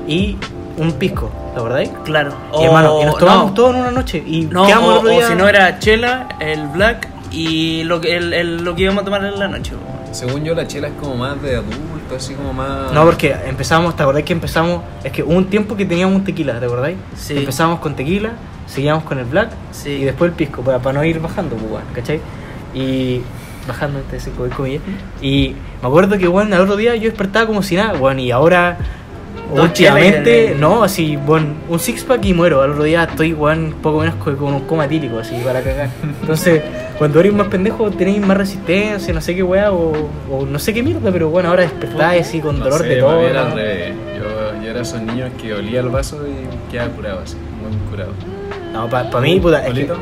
y 0.06 0.36
un 0.76 0.92
pisco, 0.92 1.30
¿la 1.56 1.62
verdad? 1.62 1.90
Claro. 2.04 2.32
y 2.60 2.64
hermano, 2.64 3.00
y 3.00 3.04
nos 3.06 3.18
tomábamos 3.18 3.46
no, 3.50 3.54
todo 3.54 3.70
en 3.70 3.76
una 3.76 3.90
noche 3.90 4.22
y 4.26 4.42
No, 4.44 4.66
quedamos 4.66 4.88
o, 4.94 4.98
otro 4.98 5.10
o 5.10 5.12
día- 5.12 5.28
si 5.28 5.34
no 5.34 5.48
era 5.48 5.78
chela, 5.78 6.28
el 6.40 6.66
black 6.68 7.08
y 7.30 7.82
lo 7.84 8.00
que, 8.00 8.16
el, 8.16 8.32
el- 8.34 8.64
lo 8.64 8.74
que 8.74 8.82
íbamos 8.82 9.02
a 9.02 9.04
tomar 9.04 9.24
en 9.24 9.38
la 9.38 9.48
noche. 9.48 9.72
Según 10.12 10.44
yo, 10.44 10.54
la 10.54 10.66
chela 10.66 10.88
es 10.88 10.94
como 11.00 11.16
más 11.16 11.40
de 11.40 11.56
adulto, 11.56 12.16
así 12.16 12.34
como 12.34 12.52
más. 12.52 12.92
No, 12.92 13.02
porque 13.04 13.34
empezamos, 13.46 13.96
¿te 13.96 14.02
acordás 14.02 14.24
que 14.24 14.34
empezamos? 14.34 14.82
Es 15.02 15.12
que 15.12 15.22
hubo 15.22 15.32
un 15.32 15.46
tiempo 15.46 15.74
que 15.76 15.86
teníamos 15.86 16.14
un 16.16 16.24
tequila, 16.24 16.60
¿te 16.60 16.66
acordáis? 16.66 16.98
Sí. 17.16 17.38
Empezamos 17.38 17.80
con 17.80 17.94
tequila, 17.96 18.32
seguíamos 18.66 19.04
con 19.04 19.18
el 19.18 19.24
black 19.24 19.48
Sí. 19.70 19.90
y 19.90 20.04
después 20.04 20.30
el 20.30 20.36
pisco, 20.36 20.60
para, 20.60 20.78
para 20.80 20.98
no 20.98 21.04
ir 21.04 21.18
bajando, 21.20 21.56
pues, 21.56 21.82
¿cachai? 21.94 22.20
Y 22.74 23.22
bajando 23.66 23.98
entre 23.98 24.20
cinco 24.20 24.46
comillas. 24.56 24.82
Y 25.20 25.54
me 25.82 25.88
acuerdo 25.88 26.18
que, 26.18 26.26
bueno, 26.28 26.54
al 26.56 26.62
otro 26.62 26.76
día 26.76 26.94
yo 26.96 27.04
despertaba 27.04 27.46
como 27.46 27.62
si 27.62 27.76
nada, 27.76 27.94
bueno, 27.98 28.20
y 28.20 28.30
ahora, 28.30 28.76
Dos 29.54 29.64
últimamente, 29.66 30.56
no, 30.58 30.82
así, 30.82 31.16
bueno, 31.16 31.48
un 31.68 31.78
six 31.78 32.04
pack 32.04 32.24
y 32.24 32.32
muero. 32.34 32.62
Al 32.62 32.70
otro 32.70 32.84
día 32.84 33.04
estoy, 33.04 33.32
bueno, 33.34 33.74
poco 33.82 34.00
menos 34.00 34.14
co- 34.16 34.34
con 34.36 34.54
un 34.54 34.60
coma 34.62 34.88
tílico, 34.88 35.18
así, 35.18 35.34
para 35.44 35.60
cagar. 35.60 35.90
Entonces, 36.22 36.62
cuando 36.98 37.20
eres 37.20 37.34
más 37.34 37.48
pendejo, 37.48 37.90
tenéis 37.90 38.20
más 38.26 38.36
resistencia, 38.36 39.12
no 39.12 39.20
sé 39.20 39.34
qué 39.34 39.42
weá, 39.42 39.70
o, 39.72 40.08
o 40.30 40.46
no 40.46 40.58
sé 40.58 40.72
qué 40.72 40.82
mierda, 40.82 41.10
pero 41.12 41.28
bueno, 41.28 41.50
ahora 41.50 41.62
despertáis 41.62 42.22
así 42.26 42.40
con 42.40 42.58
No 42.58 42.64
dolor 42.64 42.80
sé, 42.80 42.86
de 42.88 42.96
todo. 43.00 43.10
al 43.10 43.34
¿no? 43.50 43.54
revés. 43.56 43.92
Yo, 44.16 44.62
yo 44.62 44.70
era 44.70 44.80
esos 44.80 45.02
niños 45.02 45.30
que 45.40 45.52
olía 45.52 45.80
el 45.80 45.88
vaso 45.90 46.24
y 46.26 46.70
quedaba 46.72 46.90
curado 46.90 47.20
así, 47.20 47.36
muy 47.36 47.76
curado. 47.90 48.12
No, 48.72 48.88
para 48.88 49.20
mí, 49.20 49.38
puta, 49.38 49.66
es 49.66 49.74
que-. 49.74 49.92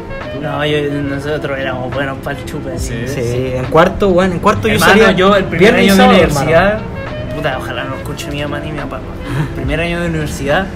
No, 0.41 0.65
yo, 0.65 0.93
nosotros 1.03 1.59
éramos 1.59 1.93
buenos 1.93 2.19
para 2.19 2.39
el 2.39 2.45
chupe. 2.45 2.79
Sí. 2.79 3.07
Sí, 3.07 3.53
en 3.55 3.65
cuarto, 3.67 4.11
bueno, 4.11 4.35
en 4.35 4.41
cuarto 4.41 4.69
yo 4.69 4.79
salía. 4.79 5.13
yo 5.13 5.37
el 5.37 5.45
primer 5.45 5.75
año 5.75 5.97
de 5.97 6.05
universidad, 6.05 6.69
hermano. 6.75 7.35
puta, 7.37 7.59
ojalá 7.59 7.85
no 7.85 7.97
escuche 7.97 8.31
mi 8.31 8.41
mamá 8.43 8.61
ni 8.61 8.73
mi 8.73 8.79
papá. 8.79 9.01
El 9.51 9.55
primer 9.57 9.81
año 9.81 10.01
de 10.01 10.09
universidad, 10.09 10.67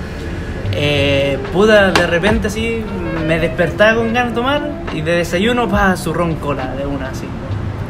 eh, 0.72 1.38
puta, 1.53 1.92
de 1.92 2.07
repente 2.07 2.49
así, 2.49 2.84
me 3.26 3.38
despertaba 3.38 3.97
con 3.97 4.12
ganas 4.12 4.30
de 4.30 4.34
tomar 4.34 4.70
y 4.92 5.01
de 5.01 5.12
desayuno, 5.12 5.68
pa, 5.68 5.97
su 5.97 6.12
ron 6.12 6.34
cola 6.34 6.74
de 6.76 6.84
una 6.84 7.11
así. 7.11 7.26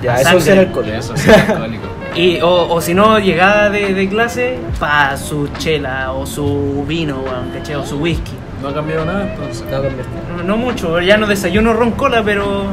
Ya, 0.02 0.16
eso 0.16 0.24
Sangre. 0.24 0.38
es 0.38 0.48
el 0.48 0.58
alcohol. 0.58 0.88
Eso 0.88 1.16
sí, 1.16 1.30
alcohólico. 1.30 1.84
Y, 2.14 2.40
o, 2.42 2.72
o 2.72 2.80
si 2.80 2.94
no, 2.94 3.18
llegaba 3.18 3.70
de, 3.70 3.92
de 3.92 4.08
clase, 4.08 4.56
pa, 4.78 5.16
su 5.16 5.48
chela 5.58 6.12
o 6.12 6.24
su 6.24 6.84
vino, 6.86 7.24
¿cachai? 7.52 7.74
O 7.74 7.84
su 7.84 7.98
whisky. 7.98 8.30
No 8.64 8.70
ha 8.70 8.74
cambiado 8.74 9.04
nada 9.04 9.30
entonces. 9.30 9.62
No, 9.70 9.70
cambiaste. 9.82 10.12
No, 10.38 10.42
no 10.42 10.56
mucho, 10.56 10.98
ya 11.00 11.18
no 11.18 11.26
desayuno 11.26 11.74
ron 11.74 11.90
cola, 11.92 12.22
pero 12.24 12.64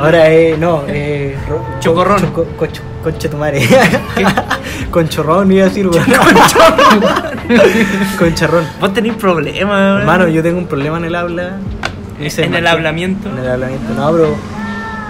Ahora 0.00 0.28
eh, 0.32 0.56
no, 0.58 0.82
eh, 0.88 1.36
ro- 1.48 1.64
Chocorrón. 1.78 2.20
choco- 2.20 2.46
cocho- 2.58 2.82
concha 3.02 3.28
tu 3.30 3.36
madre. 3.36 3.60
Conchorrón 4.90 5.52
iba 5.52 5.66
a 5.66 5.68
decir, 5.68 5.86
weón. 5.86 6.04
Concharrón. 8.18 8.64
vos 8.80 8.92
tenés 8.94 9.14
problemas, 9.16 9.62
weón. 9.78 10.00
Hermano, 10.00 10.28
yo 10.28 10.42
tengo 10.42 10.58
un 10.58 10.66
problema 10.66 10.96
en 10.98 11.04
el 11.04 11.14
habla. 11.14 11.58
En 12.18 12.54
el 12.54 12.66
hablamiento. 12.66 13.28
En 13.28 13.38
el 13.38 13.48
hablamiento, 13.50 13.92
no, 13.94 14.10
pero. 14.12 14.34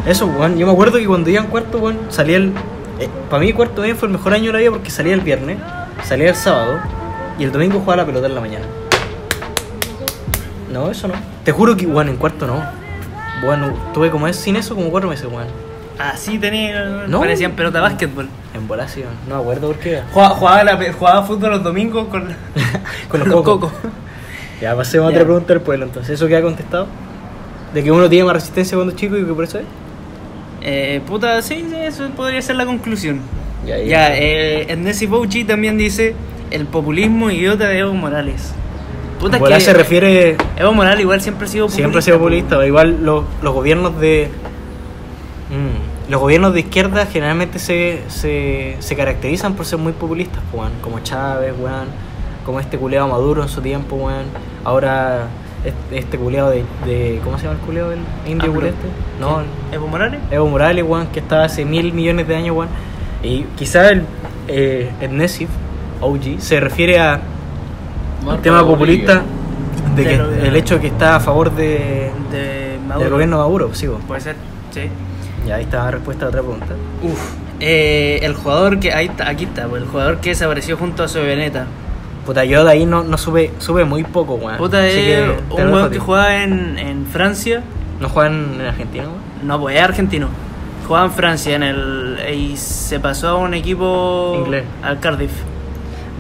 Eso, 0.07 0.27
weón. 0.27 0.59
Yo 0.59 0.67
me 0.67 0.73
acuerdo 0.73 0.99
que 0.99 1.07
cuando 1.07 1.31
iba 1.31 1.41
en 1.41 1.47
cuarto, 1.47 1.79
weón, 1.79 1.99
salía 2.09 2.37
el. 2.39 2.53
para 3.31 3.41
mí, 3.43 3.53
cuarto 3.53 3.83
año 3.83 3.95
fue 3.95 4.09
el 4.09 4.13
mejor 4.15 4.35
año 4.35 4.47
de 4.47 4.53
la 4.55 4.59
vida 4.59 4.71
porque 4.71 4.91
salía 4.91 5.15
el 5.15 5.21
viernes, 5.21 5.59
salía 6.03 6.31
el 6.31 6.35
sábado 6.37 6.79
y 7.39 7.45
el 7.45 7.53
domingo 7.53 7.79
jugaba 7.81 8.03
la 8.03 8.07
pelota 8.07 8.27
en 8.27 8.35
la 8.35 8.41
mañana. 8.41 8.65
No, 10.75 10.91
eso 10.91 11.07
no. 11.09 11.15
Te 11.45 11.53
juro 11.53 11.77
que, 11.77 11.87
weón, 11.87 12.09
en 12.09 12.17
cuarto 12.17 12.47
no. 12.49 12.63
Bueno, 13.43 13.73
tuve 13.95 14.11
como 14.11 14.27
es 14.27 14.35
sin 14.37 14.57
eso 14.57 14.75
como 14.75 14.91
cuatro 14.91 15.09
meses, 15.09 15.27
weón. 15.27 15.47
Así 15.99 16.39
tenía, 16.39 17.05
No. 17.07 17.21
parecían 17.21 17.53
pelota 17.53 17.79
de 17.79 17.83
básquetbol. 17.83 18.29
En 18.55 18.67
volación. 18.67 19.09
No 19.29 19.37
me 19.37 19.41
acuerdo 19.43 19.69
por 19.69 19.77
qué. 19.77 20.03
Jugaba, 20.13 20.35
jugaba, 20.35 20.65
la 20.65 21.23
fútbol 21.23 21.51
los 21.53 21.63
domingos 21.63 22.09
con, 22.09 22.29
Con 23.09 23.21
los 23.29 23.43
cocos. 23.43 23.73
Ya, 24.61 24.75
pasemos 24.75 25.07
a 25.09 25.11
Ya. 25.11 25.17
otra 25.19 25.25
pregunta 25.25 25.53
del 25.53 25.63
pueblo, 25.63 25.87
entonces. 25.87 26.15
¿Eso 26.15 26.27
queda 26.27 26.43
contestado? 26.43 26.89
¿De 27.73 27.83
que 27.85 27.91
uno 27.93 28.09
tiene 28.09 28.25
más 28.25 28.35
resistencia 28.35 28.77
cuando 28.77 28.93
es 28.95 28.99
chico 29.01 29.17
y 29.17 29.25
que 29.25 29.33
por 29.33 29.45
eso 29.45 29.59
es? 29.59 29.65
Eh, 30.63 31.01
puta, 31.07 31.41
sí, 31.43 31.65
sí, 31.69 31.77
eso 31.77 32.09
podría 32.17 32.43
ser 32.43 32.57
la 32.57 32.67
conclusión. 32.67 33.21
Ya, 33.65 33.79
ya. 33.79 34.17
Eh, 34.17 34.73
Ernest 34.73 35.05
Bouchi 35.07 35.45
también 35.45 35.77
dice 35.79 36.15
el 36.51 36.67
populismo 36.67 37.31
idiota 37.31 37.69
de 37.69 37.79
Evo 37.79 37.95
Morales. 37.95 38.53
Puta, 39.25 39.37
es 39.37 39.41
Bola 39.41 39.57
que 39.57 39.61
se 39.63 39.73
refiere. 39.73 40.37
Evo 40.57 40.75
Morales 40.75 41.01
igual 41.01 41.21
siempre 41.23 41.47
ha 41.47 41.49
sido 41.49 41.65
populista. 41.65 41.81
Siempre 41.81 41.99
ha 41.99 42.03
sido 42.03 42.19
po. 42.19 42.25
populista. 42.25 42.67
Igual 42.67 43.03
los, 43.03 43.25
los 43.43 43.55
gobiernos 43.55 43.99
de. 43.99 44.29
Mm, 45.51 46.11
los 46.11 46.21
gobiernos 46.21 46.53
de 46.53 46.61
izquierda 46.61 47.07
generalmente 47.07 47.59
se, 47.59 48.03
se, 48.09 48.77
se 48.81 48.97
caracterizan 48.97 49.55
por 49.55 49.65
ser 49.65 49.79
muy 49.79 49.93
populistas, 49.95 50.43
po, 50.53 50.59
weón. 50.59 50.73
Como 50.83 51.01
Chávez, 51.01 51.55
weón. 51.59 51.89
Como 52.45 52.61
este 52.61 52.77
culeado 52.77 53.09
Maduro 53.09 53.43
en 53.43 53.49
su 53.49 53.63
tiempo, 53.63 53.97
weón. 53.97 54.25
Ahora 54.63 55.29
este, 55.91 56.19
culeado 56.19 56.51
de, 56.51 56.65
de. 56.85 57.21
¿Cómo 57.25 57.39
se 57.39 57.45
llama 57.45 57.59
el 57.59 57.65
culeado 57.65 57.91
del 57.91 58.01
indio 58.27 58.53
culeste? 58.53 58.87
No, 59.19 59.41
el- 59.41 59.47
¿Evo 59.73 59.87
Morales? 59.87 60.21
Evo 60.31 60.47
Morales, 60.49 60.85
weón, 60.87 61.07
que 61.07 61.21
estaba 61.21 61.45
hace 61.45 61.65
mil 61.65 61.95
millones 61.95 62.29
de 62.29 62.37
años, 62.37 62.55
weón. 62.55 62.69
Y 63.23 63.45
quizá 63.57 63.89
el 63.89 64.03
eh, 64.49 64.91
Ernest 65.01 65.43
OG 66.03 66.41
se 66.41 66.61
refiere 66.61 66.99
a 66.99 67.21
un 68.27 68.43
tema 68.43 68.65
populista 68.67 69.23
de 69.97 70.03
que 70.05 70.19
de- 70.19 70.49
el 70.49 70.57
hecho 70.57 70.75
de 70.77 70.81
que 70.81 70.87
está 70.89 71.17
a 71.17 71.21
favor 71.21 71.55
de, 71.55 72.11
De 72.33 72.79
Maduro. 72.87 73.01
del 73.05 73.11
gobierno 73.13 73.39
Maduro, 73.39 73.71
sí, 73.75 73.87
po. 73.87 73.95
Puede 74.07 74.21
ser, 74.21 74.37
sí. 74.73 74.83
Ya 75.47 75.57
ahí 75.57 75.65
está 75.65 75.85
la 75.85 75.91
respuesta 75.93 76.25
a 76.27 76.29
otra 76.29 76.41
pregunta. 76.41 76.75
Uf. 77.03 77.21
Eh, 77.61 78.19
el 78.23 78.35
jugador 78.35 78.81
que. 78.81 78.93
Ahí 78.93 79.07
está, 79.07 79.29
aquí 79.29 79.45
está, 79.45 79.67
pues, 79.69 79.83
el 79.83 79.89
jugador 79.89 80.19
que 80.19 80.31
desapareció 80.31 80.77
junto 80.77 81.03
a 81.05 81.09
su 81.09 81.19
Veneta. 81.21 81.67
Puta, 82.27 82.45
yo 82.45 82.65
de 82.65 82.71
ahí 82.71 82.87
no, 82.87 83.05
no 83.05 83.19
supe, 83.19 83.51
supe 83.59 83.85
muy 83.85 84.03
poco, 84.03 84.35
weón. 84.37 84.57
Puta, 84.57 84.87
es 84.89 85.29
un 85.51 85.89
ti. 85.89 85.93
que 85.93 85.99
jugaba 85.99 86.43
en, 86.43 86.79
en 86.79 87.07
Francia. 87.07 87.63
¿No 88.01 88.09
juegan 88.09 88.55
en 88.59 88.67
Argentina, 88.67 89.05
weón? 89.05 89.19
No, 89.47 89.61
pues 89.61 89.77
es 89.77 89.83
argentino. 89.83 90.29
Jugaba 90.89 91.07
en 91.07 91.13
Francia 91.13 91.55
en 91.57 91.63
el 91.63 92.19
y 92.35 92.57
se 92.57 92.99
pasó 93.01 93.29
a 93.29 93.35
un 93.37 93.55
equipo 93.55 94.35
Inglés. 94.45 94.65
al 94.83 94.99
Cardiff. 95.01 95.31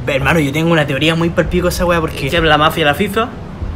Ve, 0.07 0.16
Hermano, 0.16 0.40
yo 0.40 0.52
tengo 0.52 0.70
una 0.70 0.86
teoría 0.86 1.14
muy 1.14 1.30
palpico 1.30 1.68
esa 1.68 1.84
weá 1.84 2.00
porque... 2.00 2.28
Que 2.28 2.40
la 2.40 2.59
mafia, 2.59 2.84
la 2.84 2.94
FIFA. 2.94 3.28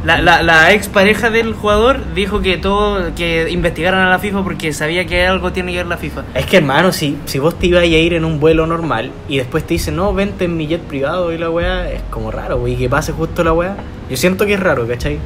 La, 0.05 0.21
la, 0.21 0.41
la 0.43 0.71
ex 0.71 0.87
pareja 0.87 1.29
del 1.29 1.53
jugador 1.53 2.13
dijo 2.15 2.39
que 2.39 2.57
todo 2.57 3.13
que 3.15 3.49
investigaran 3.51 3.99
a 3.99 4.09
la 4.09 4.17
FIFA 4.17 4.43
porque 4.43 4.71
sabía 4.71 5.05
que 5.05 5.27
algo 5.27 5.51
tiene 5.51 5.73
que 5.73 5.79
ver 5.79 5.87
la 5.87 5.97
FIFA. 5.97 6.23
Es 6.35 6.45
que 6.45 6.57
hermano, 6.57 6.93
si, 6.93 7.17
si 7.25 7.37
vos 7.37 7.59
te 7.59 7.67
ibas 7.67 7.81
a 7.81 7.85
ir 7.85 8.13
en 8.13 8.23
un 8.23 8.39
vuelo 8.39 8.65
normal 8.65 9.11
y 9.27 9.37
después 9.37 9.65
te 9.65 9.73
dicen, 9.73 9.97
no, 9.97 10.13
vente 10.13 10.45
en 10.45 10.55
mi 10.55 10.67
jet 10.67 10.79
privado 10.81 11.33
y 11.33 11.37
la 11.37 11.49
weá, 11.49 11.91
es 11.91 12.01
como 12.09 12.31
raro, 12.31 12.57
wey, 12.57 12.77
que 12.77 12.87
pase 12.87 13.11
justo 13.11 13.43
la 13.43 13.51
weá. 13.51 13.75
Yo 14.09 14.15
siento 14.15 14.45
que 14.45 14.53
es 14.53 14.59
raro, 14.59 14.87
¿cachai? 14.87 15.19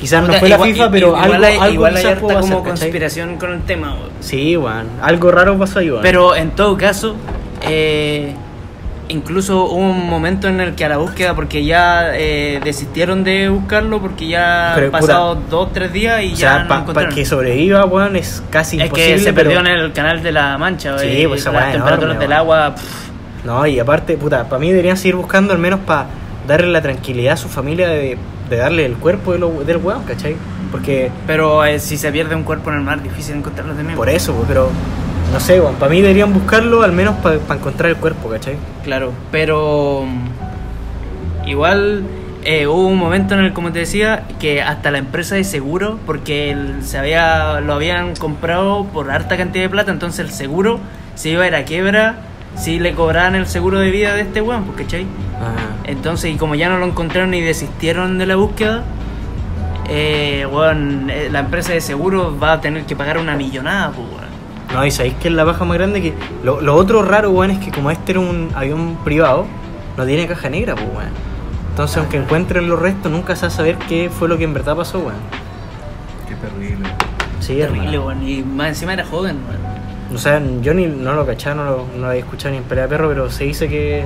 Quizás 0.00 0.22
no 0.22 0.28
Puta, 0.28 0.40
fue 0.40 0.48
la 0.48 0.58
FIFA, 0.58 0.90
pero 0.90 1.08
igual 1.08 1.32
algo, 1.34 1.46
hay, 1.46 1.56
algo 1.56 1.74
igual 1.74 1.94
quizás 1.94 2.18
pudo 2.18 2.40
como 2.40 2.64
conspiración 2.64 3.36
con 3.36 3.52
el 3.52 3.60
tema. 3.62 3.94
weón. 3.94 4.10
Sí, 4.20 4.56
weón. 4.56 4.86
Algo 5.02 5.30
raro 5.30 5.58
pasó 5.58 5.80
ahí, 5.80 5.90
weón. 5.90 6.02
Pero 6.02 6.34
en 6.34 6.52
todo 6.52 6.78
caso, 6.78 7.14
eh, 7.68 8.34
incluso 9.08 9.64
hubo 9.66 9.76
un 9.76 10.08
momento 10.08 10.48
en 10.48 10.60
el 10.60 10.74
que 10.74 10.84
a 10.84 10.88
la 10.88 10.96
búsqueda, 10.98 11.34
porque 11.34 11.64
ya 11.64 12.12
eh, 12.14 12.60
desistieron 12.64 13.24
de 13.24 13.48
buscarlo, 13.48 14.00
porque 14.00 14.28
ya 14.28 14.72
Pero, 14.74 14.86
han 14.86 14.92
pasado 14.92 15.34
dos, 15.50 15.72
tres 15.72 15.92
días 15.92 16.22
y 16.22 16.28
o 16.32 16.36
ya 16.36 16.36
sea, 16.36 16.58
no 16.62 16.68
para 16.68 16.80
encontraron. 16.82 17.14
que 17.14 17.24
sobreviva, 17.24 17.84
weón, 17.84 18.16
es 18.16 18.42
casi 18.50 18.78
es 18.78 18.84
imposible. 18.86 19.14
que 19.14 19.18
se 19.20 19.32
pero- 19.32 19.50
perdió 19.50 19.60
en 19.60 19.66
el 19.80 19.92
canal 19.92 20.22
de 20.22 20.32
la 20.32 20.56
Mancha, 20.58 20.98
Sí, 20.98 21.06
y 21.08 21.26
pues 21.26 21.44
las 21.44 21.54
es 21.66 21.72
temperaturas 21.72 22.02
enorme, 22.16 22.18
del 22.18 22.32
agua. 22.32 22.74
pff, 22.74 23.44
No, 23.44 23.66
y 23.66 23.78
aparte, 23.78 24.16
puta, 24.16 24.44
para 24.48 24.60
mí 24.60 24.70
deberían 24.70 24.96
seguir 24.96 25.16
buscando 25.16 25.52
al 25.52 25.58
menos 25.58 25.80
para 25.80 26.06
darle 26.46 26.68
la 26.68 26.80
tranquilidad 26.80 27.34
a 27.34 27.36
su 27.36 27.48
familia 27.48 27.88
de, 27.88 28.16
de 28.48 28.56
darle 28.56 28.86
el 28.86 28.94
cuerpo 28.94 29.32
de 29.32 29.38
lo- 29.40 29.64
del 29.64 29.76
weón, 29.78 30.04
¿cachai? 30.04 30.36
Porque 30.70 31.10
pero 31.26 31.64
eh, 31.66 31.78
si 31.78 31.98
se 31.98 32.10
pierde 32.12 32.34
un 32.34 32.44
cuerpo 32.44 32.70
en 32.70 32.76
el 32.76 32.82
mar, 32.82 33.02
difícil 33.02 33.34
encontrarlo 33.36 33.74
de 33.74 33.82
nuevo. 33.82 33.98
por 33.98 34.08
eso, 34.08 34.32
pero 34.48 34.70
no 35.32 35.40
sé, 35.40 35.60
weón, 35.60 35.74
para 35.76 35.90
mí 35.90 36.00
deberían 36.02 36.32
buscarlo 36.32 36.82
al 36.82 36.92
menos 36.92 37.14
para 37.16 37.36
encontrar 37.36 37.90
el 37.90 37.96
cuerpo, 37.96 38.28
¿cachai? 38.28 38.56
Claro, 38.84 39.12
pero 39.30 40.04
igual 41.46 42.04
eh, 42.44 42.66
hubo 42.66 42.86
un 42.86 42.98
momento 42.98 43.34
en 43.34 43.40
el, 43.40 43.52
como 43.52 43.72
te 43.72 43.78
decía, 43.80 44.24
que 44.40 44.60
hasta 44.62 44.90
la 44.90 44.98
empresa 44.98 45.36
de 45.36 45.44
seguro, 45.44 45.98
porque 46.06 46.50
el- 46.50 46.82
se 46.84 46.98
había, 46.98 47.60
lo 47.60 47.74
habían 47.74 48.14
comprado 48.16 48.84
por 48.86 49.10
harta 49.10 49.36
cantidad 49.36 49.64
de 49.64 49.70
plata, 49.70 49.90
entonces 49.90 50.20
el 50.20 50.30
seguro 50.30 50.80
se 51.14 51.30
iba 51.30 51.44
a 51.44 51.46
ir 51.46 51.54
a 51.54 51.64
quiebra 51.64 52.16
si 52.56 52.78
le 52.78 52.92
cobraban 52.94 53.34
el 53.34 53.46
seguro 53.46 53.78
de 53.78 53.90
vida 53.90 54.14
de 54.14 54.22
este 54.22 54.42
weón, 54.42 54.64
pues, 54.64 54.82
¿cachai? 54.82 55.06
Entonces, 55.84 56.32
y 56.34 56.36
como 56.36 56.54
ya 56.54 56.68
no 56.68 56.78
lo 56.78 56.86
encontraron 56.86 57.32
y 57.34 57.40
desistieron 57.40 58.18
de 58.18 58.26
la 58.26 58.36
búsqueda, 58.36 58.82
eh, 59.88 60.46
weón, 60.50 61.08
eh, 61.10 61.28
la 61.32 61.40
empresa 61.40 61.72
de 61.72 61.80
seguro 61.80 62.36
va 62.38 62.52
a 62.54 62.60
tener 62.60 62.84
que 62.84 62.94
pagar 62.96 63.18
una 63.18 63.34
millonada, 63.36 63.90
pues. 63.92 64.06
No, 64.72 64.84
y 64.86 64.90
sabéis 64.90 65.14
que 65.14 65.28
es 65.28 65.34
la 65.34 65.44
baja 65.44 65.64
más 65.64 65.76
grande 65.76 66.00
que. 66.02 66.14
Lo, 66.42 66.60
lo 66.60 66.74
otro 66.76 67.02
raro, 67.02 67.30
weón, 67.30 67.50
es 67.50 67.58
que 67.58 67.70
como 67.70 67.90
este 67.90 68.12
era 68.12 68.20
un 68.20 68.50
avión 68.54 68.96
privado, 69.04 69.46
no 69.96 70.04
tiene 70.06 70.26
caja 70.26 70.48
negra, 70.48 70.74
pues, 70.74 70.86
weón. 70.88 71.10
Entonces, 71.70 71.96
aunque 71.98 72.16
encuentren 72.18 72.68
los 72.68 72.78
restos, 72.78 73.10
nunca 73.10 73.34
se 73.36 73.42
va 73.42 73.48
a 73.48 73.50
saber 73.50 73.76
qué 73.88 74.10
fue 74.10 74.28
lo 74.28 74.36
que 74.38 74.44
en 74.44 74.54
verdad 74.54 74.76
pasó, 74.76 74.98
weón. 75.00 75.14
Qué 76.28 76.34
terrible. 76.36 76.88
Sí, 77.40 77.56
Terrible, 77.56 77.98
weón. 77.98 78.26
Y 78.28 78.42
más 78.42 78.68
encima 78.68 78.92
era 78.94 79.04
joven, 79.04 79.38
weón. 79.48 79.72
O 80.14 80.18
sea, 80.18 80.40
yo 80.60 80.74
ni 80.74 80.86
no 80.86 81.14
lo 81.14 81.24
cachaba, 81.26 81.54
no 81.56 81.64
lo, 81.64 81.86
no 81.94 82.00
lo 82.02 82.06
había 82.08 82.20
escuchado 82.20 82.50
ni 82.52 82.58
en 82.58 82.64
pelea 82.64 82.84
de 82.84 82.88
perro, 82.90 83.08
pero 83.08 83.30
se 83.30 83.44
dice 83.44 83.68
que, 83.68 84.04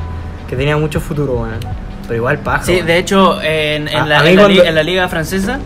que 0.49 0.57
tenía 0.57 0.77
mucho 0.77 1.01
futuro, 1.01 1.35
weón. 1.35 1.59
Pero 2.03 2.15
igual 2.15 2.39
paja. 2.39 2.63
Sí, 2.65 2.81
de 2.83 2.99
hecho, 2.99 3.43
en, 3.43 3.89
en 3.89 4.09
la, 4.09 4.19
en 4.29 4.37
la 4.37 4.43
cuando- 4.43 4.49
li- 4.63 4.69
en 4.69 4.75
la 4.77 4.83
liga 4.85 5.09
francesa 5.09 5.59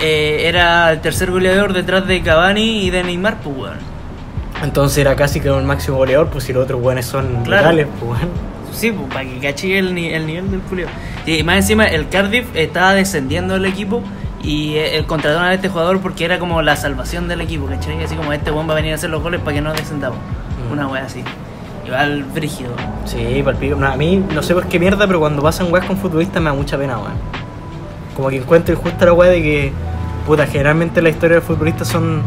eh, 0.00 0.44
era 0.48 0.90
el 0.90 1.00
tercer 1.02 1.30
goleador 1.30 1.74
detrás 1.74 2.06
de 2.06 2.22
Cavani 2.22 2.84
y 2.86 2.90
de 2.90 3.04
Neymar, 3.04 3.36
pues, 3.42 3.54
weón. 3.56 3.90
Entonces 4.62 4.98
era 4.98 5.16
casi 5.16 5.40
que 5.40 5.48
el 5.48 5.64
máximo 5.64 5.96
goleador, 5.96 6.28
pues 6.28 6.44
si 6.44 6.52
los 6.52 6.64
otros 6.64 6.80
weones 6.82 7.06
son 7.06 7.42
Claro. 7.44 7.70
legales, 7.72 7.86
pues 7.98 8.10
weón. 8.20 8.30
Sí, 8.72 8.92
pues, 8.92 9.12
para 9.12 9.24
que 9.28 9.38
caché 9.38 9.78
el, 9.78 9.96
el 9.98 10.26
nivel 10.26 10.50
del 10.50 10.60
Julio. 10.68 10.86
Y 11.26 11.42
más 11.42 11.56
encima, 11.56 11.86
el 11.86 12.08
Cardiff 12.08 12.46
estaba 12.54 12.94
descendiendo 12.94 13.56
el 13.56 13.64
equipo 13.64 14.02
y 14.42 14.74
eh, 14.76 14.96
el 14.96 15.06
contrataron 15.06 15.44
a 15.48 15.54
este 15.54 15.68
jugador 15.68 16.00
porque 16.00 16.24
era 16.24 16.38
como 16.38 16.62
la 16.62 16.76
salvación 16.76 17.26
del 17.28 17.40
equipo, 17.40 17.66
¿cachai? 17.66 18.02
Así 18.02 18.14
como 18.14 18.32
este 18.32 18.50
buen 18.50 18.68
va 18.68 18.72
a 18.72 18.76
venir 18.76 18.92
a 18.92 18.94
hacer 18.94 19.10
los 19.10 19.22
goles 19.22 19.40
para 19.40 19.54
que 19.54 19.60
no 19.60 19.72
descendamos. 19.72 20.18
Mm. 20.68 20.72
Una 20.72 20.86
wea 20.88 21.04
así. 21.04 21.22
Igual 21.86 22.22
brígido. 22.24 22.70
Sí, 23.06 23.42
palpico. 23.44 23.76
No, 23.76 23.86
a 23.88 23.96
mí 23.96 24.22
no 24.32 24.42
sé 24.42 24.54
por 24.54 24.66
qué 24.66 24.78
mierda, 24.78 25.06
pero 25.06 25.18
cuando 25.18 25.42
pasan 25.42 25.72
weas 25.72 25.84
con 25.86 25.96
futbolistas 25.96 26.40
me 26.40 26.50
da 26.50 26.54
mucha 26.54 26.78
pena, 26.78 26.98
weón. 26.98 27.12
Como 28.14 28.28
que 28.28 28.36
encuentro 28.36 28.76
justo 28.76 29.04
la 29.04 29.12
wea 29.14 29.30
de 29.30 29.42
que, 29.42 29.72
puta, 30.26 30.46
generalmente 30.46 31.02
las 31.02 31.12
historias 31.12 31.42
de 31.42 31.46
futbolistas 31.46 31.88
son 31.88 32.22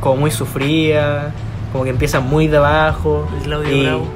como 0.00 0.16
muy 0.16 0.30
sufridas, 0.30 1.32
como 1.72 1.84
que 1.84 1.90
empiezan 1.90 2.24
muy 2.28 2.48
de 2.48 2.56
abajo. 2.58 3.28
Claudio 3.44 3.76
y 3.76 3.82
Bravo. 3.84 4.08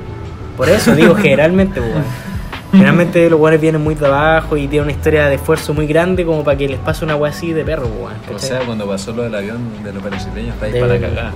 Por 0.57 0.69
eso 0.69 0.95
digo 0.95 1.15
generalmente, 1.21 1.81
pues, 1.81 1.93
weón. 1.93 2.05
Generalmente 2.73 3.31
los 3.31 3.39
weones 3.39 3.61
vienen 3.61 3.83
muy 3.85 3.95
de 3.95 4.05
abajo 4.07 4.57
y 4.57 4.67
tienen 4.67 4.89
una 4.89 4.93
historia 4.93 5.27
de 5.27 5.37
esfuerzo 5.37 5.73
muy 5.75 5.87
grande 5.87 6.25
como 6.25 6.43
para 6.43 6.57
que 6.59 6.67
les 6.69 6.79
pase 6.81 7.05
una 7.05 7.15
wea 7.15 7.31
así 7.31 7.53
de 7.53 7.65
perro, 7.65 7.87
pues, 7.87 8.01
weón. 8.01 8.37
O 8.37 8.39
sea, 8.39 8.59
cuando 8.61 8.87
pasó 8.87 9.13
lo 9.13 9.23
del 9.23 9.35
avión 9.35 9.59
de 9.85 9.93
los 9.93 10.03
brasileños, 10.03 10.55
está 10.55 10.67
ahí 10.67 10.73
De- 10.73 10.81
para 10.81 10.99
cagar. 10.99 11.31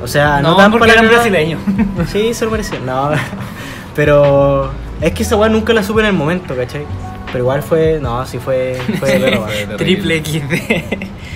O 0.00 0.06
sea, 0.06 0.40
no, 0.40 0.50
No, 0.52 0.56
tan 0.56 0.70
porque 0.70 0.86
para 0.88 1.00
eran 1.00 1.12
brasileños. 1.12 1.60
Sí, 2.12 2.32
se 2.32 2.44
lo 2.44 2.52
merecía. 2.52 2.78
No, 2.86 3.10
pero 3.96 4.70
es 5.00 5.12
que 5.12 5.22
esa 5.24 5.36
weá 5.36 5.48
nunca 5.48 5.72
la 5.72 5.82
supe 5.82 6.00
en 6.02 6.06
el 6.06 6.12
momento, 6.12 6.54
¿cachai? 6.54 6.84
Pero 7.32 7.44
igual 7.44 7.62
fue, 7.62 7.98
no, 8.00 8.24
sí 8.24 8.38
fue, 8.38 8.78
fue 8.98 9.18
de 9.18 9.20
perro. 9.20 9.46
Triple 9.76 10.24
XD. 10.24 10.52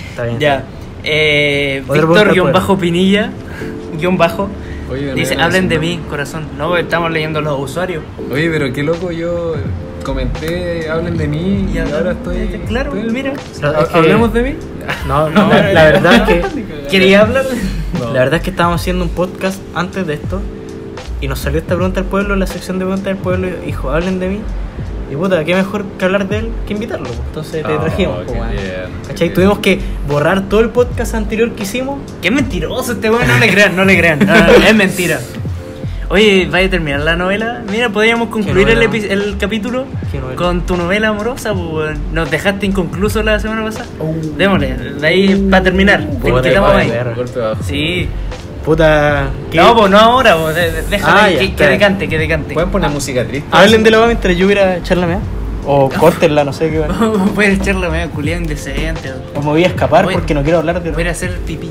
Está 0.09 0.23
bien. 0.23 0.39
Ya. 0.39 0.63
Eh, 1.03 1.83
Otra 1.85 2.01
pregunta 2.01 2.23
Víctor 2.23 2.33
guion 4.03 4.17
bajo 4.17 4.49
Oye, 4.91 5.13
dice 5.13 5.35
hablen 5.39 5.69
de 5.69 5.79
mí 5.79 5.99
corazón 6.09 6.43
no 6.57 6.75
estamos 6.77 7.09
leyendo 7.11 7.41
los 7.41 7.59
usuarios 7.59 8.03
Oye, 8.31 8.49
pero 8.49 8.71
qué 8.73 8.83
loco 8.83 9.11
yo 9.11 9.55
comenté, 10.03 10.89
hablen 10.89 11.17
de 11.17 11.27
mí 11.29 11.69
y, 11.73 11.77
ahora 11.77 12.11
estoy. 12.11 12.59
claro 12.67 12.93
estoy- 12.93 13.11
mira 13.11 13.33
No, 13.61 13.71
es 13.81 13.87
que- 13.87 13.97
hablemos 13.97 14.33
de 14.33 14.41
mí 14.43 14.55
No, 15.07 15.29
no, 15.29 15.47
la, 15.47 15.73
la 15.77 15.83
verdad 15.85 16.13
es 16.15 16.21
que 16.51 16.87
quería 16.91 17.21
hablar 17.21 17.45
No. 17.97 18.05
la 18.13 18.19
verdad 18.19 18.35
es 18.35 18.41
que 18.41 18.49
estábamos 18.49 18.81
haciendo 18.81 19.03
un 19.05 19.09
podcast 19.11 19.61
antes 19.73 20.05
de 20.05 20.15
esto 20.15 20.41
y 21.21 21.27
nos 21.29 21.39
salió 21.39 21.59
esta 21.59 21.75
pregunta 21.75 22.01
del 22.01 22.09
pueblo 22.09 22.33
en 22.33 22.41
la 22.41 22.47
sección 22.47 22.79
de 22.79 22.83
preguntas 22.85 23.05
del 23.05 23.15
pueblo 23.17 23.47
y 23.47 23.67
dijo, 23.67 23.89
hablen 23.91 24.19
de 24.19 24.27
mí. 24.27 24.39
Y 25.13 25.15
puta, 25.15 25.45
qué 25.45 25.53
mejor 25.53 25.85
que 25.99 26.05
hablar 26.05 26.27
de 26.27 26.39
él 26.39 26.49
que 26.65 26.73
invitarlo. 26.73 27.05
pues. 27.05 27.19
Entonces 27.27 27.63
te 27.63 27.71
Oh, 27.71 27.79
trajimos, 27.81 28.17
qué 28.25 28.33
pues, 28.33 28.49
qué 28.51 29.07
¿Cachai? 29.09 29.27
bien. 29.27 29.33
Tuvimos 29.35 29.59
que 29.59 29.79
borrar 30.07 30.41
todo 30.49 30.61
el 30.61 30.69
podcast 30.69 31.13
anterior 31.13 31.51
que 31.51 31.63
hicimos. 31.63 31.99
qué 32.21 32.31
mentiroso 32.31 32.93
este 32.93 33.11
weón 33.11 33.27
no 33.27 33.37
le 33.37 33.47
crean 33.51 33.75
no 33.75 33.85
le 33.85 33.95
crean 33.97 34.19
No, 34.19 34.33
no, 34.35 34.53
es 34.67 34.75
mentira 34.75 35.19
Oye, 36.09 36.47
¿vaya 36.51 36.67
a 36.67 36.69
terminar 36.69 36.99
la 36.99 37.15
novela? 37.15 37.63
Mira, 37.71 37.89
podríamos 37.89 38.29
concluir 38.29 38.69
el, 38.69 38.81
el 38.83 39.37
capítulo 39.37 39.85
con 40.35 40.61
tu 40.61 40.77
novela 40.77 41.07
amorosa, 41.07 41.53
pues. 41.55 41.97
Nos 42.11 42.29
dejaste 42.29 42.67
inconcluso 42.67 43.23
la 43.23 43.39
semana 43.39 43.63
pasada. 43.63 43.85
Oh. 43.99 44.13
Démosle, 44.37 44.75
de 44.75 45.07
ahí 45.07 45.47
para 45.49 45.63
terminar. 45.63 46.05
Te 46.21 46.27
igual, 46.27 46.77
ahí. 46.77 46.89
ver. 46.91 47.15
Golpe 47.15 47.39
bajo. 47.39 47.63
Sí. 47.63 48.07
Puta, 48.63 49.27
¿qué? 49.51 49.57
No, 49.57 49.75
pues 49.75 49.91
no 49.91 49.97
ahora, 49.99 50.37
pues. 50.37 50.89
Déjame 50.89 51.19
Ah, 51.21 51.27
que, 51.27 51.49
ya, 51.49 51.55
que 51.55 51.67
decante, 51.67 52.07
que 52.09 52.17
decante. 52.17 52.53
¿Pueden 52.53 52.69
poner 52.71 52.89
música 52.89 53.25
triste? 53.25 53.47
Hablen 53.51 53.83
de 53.83 53.91
la 53.91 54.05
mientras 54.05 54.35
yo 54.37 54.45
hubiera 54.45 54.77
echar 54.77 54.97
la 54.97 55.07
mea. 55.07 55.19
O 55.65 55.89
córtenla, 55.99 56.43
no 56.43 56.53
sé 56.53 56.69
qué. 56.71 56.79
weón. 56.99 57.29
Puedes 57.35 57.59
echarle 57.59 57.89
medio 57.89 58.09
culiado 58.11 58.41
indecente. 58.41 59.11
O 59.35 59.39
me 59.41 59.47
voy 59.47 59.63
a 59.65 59.67
esquapar 59.67 60.05
Voy- 60.05 60.13
porque 60.13 60.33
no 60.33 60.43
quiero 60.43 60.59
hablar 60.59 60.81
de 60.81 60.91
Voy 60.91 61.07
a 61.07 61.11
hacer 61.11 61.37
pipí. 61.39 61.69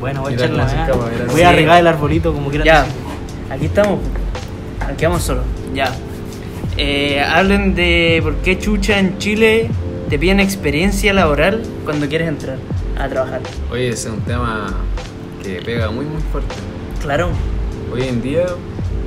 Bueno, 0.00 0.22
voy 0.22 0.32
a 0.32 0.36
Mira 0.36 0.46
echar 0.46 0.56
la 0.56 0.92
cómo 0.92 1.06
se 1.08 1.14
mea. 1.16 1.26
Voy 1.30 1.42
a 1.42 1.52
regar 1.52 1.78
el 1.80 1.86
arbolito 1.86 2.32
como 2.32 2.48
quieran. 2.50 2.66
Ya, 2.66 2.82
decir. 2.82 2.96
aquí 3.50 3.64
estamos. 3.66 4.00
Aquí 4.80 5.04
vamos 5.04 5.22
solo. 5.22 5.42
Ya. 5.74 5.92
Eh, 6.76 7.20
hablen 7.20 7.74
de 7.74 8.18
por 8.22 8.36
qué 8.36 8.58
chucha 8.58 8.98
en 8.98 9.18
Chile 9.18 9.70
te 10.08 10.18
piden 10.18 10.40
experiencia 10.40 11.12
laboral 11.12 11.62
cuando 11.84 12.08
quieres 12.08 12.26
entrar 12.28 12.56
a 12.98 13.08
trabajar. 13.08 13.40
Oye, 13.70 13.90
ese 13.90 14.08
es 14.08 14.14
un 14.14 14.20
tema 14.22 14.74
que 15.42 15.60
pega 15.62 15.90
muy, 15.90 16.04
muy 16.04 16.20
fuerte. 16.30 16.54
Claro. 17.02 17.28
Hoy 17.92 18.02
en 18.02 18.22
día, 18.22 18.46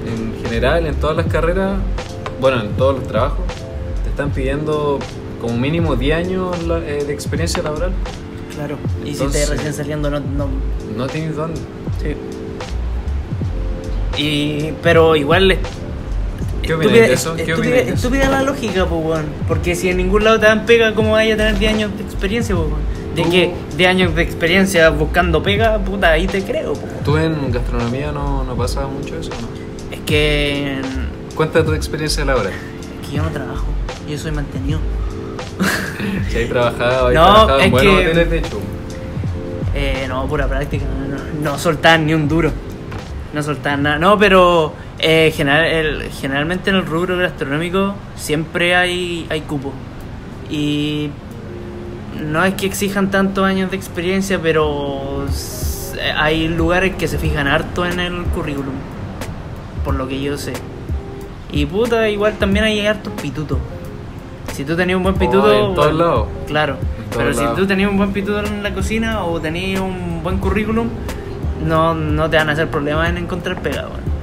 en 0.08 0.44
general, 0.44 0.86
en 0.86 0.96
todas 0.96 1.16
las 1.16 1.28
carreras, 1.28 1.78
bueno, 2.40 2.62
en 2.62 2.70
todos 2.74 3.00
los 3.00 3.08
trabajos, 3.08 3.46
te 4.04 4.10
están 4.10 4.32
pidiendo 4.32 5.00
como 5.42 5.58
mínimo 5.58 5.96
10 5.96 6.18
años 6.18 6.56
eh, 6.86 7.04
de 7.06 7.14
experiencia 7.14 7.64
laboral. 7.64 7.92
Claro. 8.54 8.78
Y 9.04 9.14
si 9.16 9.24
estás 9.26 9.50
recién 9.50 9.74
saliendo, 9.74 10.10
no. 10.10 10.20
no 10.20 10.48
No 10.96 11.08
tienes 11.08 11.36
dónde. 11.36 11.60
sí. 12.02 12.16
Y, 14.18 14.72
pero 14.82 15.16
igual 15.18 15.58
¿Qué 16.62 16.74
opinas 16.74 16.94
de 16.94 17.14
eso? 17.14 17.36
¿Qué 17.36 17.44
estúpida- 17.44 17.72
de 17.76 17.82
eso? 17.82 17.94
estúpida 17.96 18.30
la 18.30 18.44
lógica, 18.44 18.86
weón. 18.86 19.26
Porque 19.48 19.76
si 19.76 19.90
en 19.90 19.98
ningún 19.98 20.24
lado 20.24 20.40
te 20.40 20.46
dan 20.48 20.66
pega, 20.66 20.96
¿cómo 20.96 21.12
vaya 21.12 21.34
a 21.34 21.38
tener 21.38 21.60
10 21.60 21.74
años 21.74 21.92
de 21.98 22.04
experiencia, 22.04 22.56
pues, 22.56 22.68
weón? 22.70 22.80
De 23.16 23.24
Tú- 23.24 23.30
que 23.32 23.54
10 23.78 23.90
años 23.90 24.16
de 24.16 24.22
experiencia 24.24 24.90
buscando 24.90 25.42
pega, 25.42 25.78
puta, 25.80 26.12
ahí 26.12 26.28
te 26.28 26.44
creo, 26.44 26.74
weón. 26.74 26.90
¿Tú 27.04 27.18
en 27.18 27.52
gastronomía 27.52 28.12
no, 28.12 28.44
no 28.44 28.56
pasa 28.56 28.86
mucho 28.88 29.16
eso? 29.18 29.30
¿no? 29.42 29.96
Es 29.96 30.02
que, 30.06 30.82
Cuenta 31.36 31.64
tu 31.64 31.74
experiencia 31.74 32.26
laboral. 32.26 32.52
es 33.02 33.10
que 33.10 33.16
yo 33.18 33.24
no 33.24 33.30
trabajo, 33.30 33.66
yo 34.10 34.18
soy 34.18 34.32
mantenido. 34.32 34.80
Si 36.30 36.38
hay 36.38 36.48
trabajado, 36.48 37.08
hay 37.08 37.16
No, 37.16 37.24
trabajado 37.24 37.60
en 37.62 37.72
buenos 37.72 37.94
que- 37.94 38.00
hoteles, 38.08 38.30
de 38.30 38.38
hecho. 38.40 38.60
Eh, 39.74 40.06
no, 40.08 40.26
pura 40.28 40.48
práctica. 40.48 40.86
No, 41.42 41.52
no 41.52 41.58
soltaban 41.58 42.06
ni 42.06 42.14
un 42.14 42.28
duro. 42.28 42.52
No 43.34 43.42
soltaban 43.44 43.84
nada. 43.84 43.98
No, 43.98 44.18
pero 44.18 44.74
eh, 45.00 45.34
general, 45.36 45.66
el- 45.66 46.10
generalmente 46.12 46.70
en 46.70 46.78
el 46.78 46.86
rubro 46.86 47.18
gastronómico 47.18 47.96
siempre 48.16 48.76
hay, 48.76 49.26
hay 49.30 49.42
cupo. 49.42 49.74
Y 50.50 51.10
no 52.22 52.44
es 52.44 52.54
que 52.56 52.66
exijan 52.66 53.12
tantos 53.12 53.44
años 53.46 53.72
de 53.72 53.78
experiencia, 53.78 54.40
pero 54.42 55.26
hay 56.18 56.48
lugares 56.48 56.96
que 56.96 57.08
se 57.08 57.18
fijan 57.18 57.48
harto 57.48 57.86
en 57.86 58.00
el 58.00 58.24
currículum. 58.26 58.74
Por 59.84 59.96
lo 59.96 60.08
que 60.08 60.22
yo 60.22 60.38
sé. 60.38 60.54
Y 61.52 61.66
puta, 61.66 62.10
igual 62.10 62.34
también 62.34 62.66
hay 62.66 62.86
hartos 62.86 63.14
pitutos. 63.22 63.58
Si 64.54 64.64
tú 64.66 64.76
tenías 64.76 64.98
un 64.98 65.04
buen 65.04 65.16
Oh, 65.16 65.20
pituto. 65.20 65.52
en 65.54 65.76
todos 65.76 65.94
bueno, 65.94 65.98
lados. 66.00 66.28
Claro. 66.48 66.78
Pero 67.16 67.34
si 67.34 67.46
tú 67.56 67.66
tenías 67.66 67.90
un 67.90 67.98
buen 67.98 68.12
pituto 68.12 68.40
en 68.40 68.62
la 68.64 68.74
cocina 68.74 69.24
o 69.24 69.40
tenías 69.40 69.80
un 69.80 70.22
buen 70.24 70.38
currículum, 70.40 70.88
no, 71.66 71.94
no 71.94 72.30
te 72.30 72.38
van 72.38 72.50
a 72.50 72.54
hacer 72.54 72.70
problemas 72.70 73.10
en 73.10 73.18
encontrar 73.18 73.62
pega, 73.62 73.84
weón. 73.84 74.15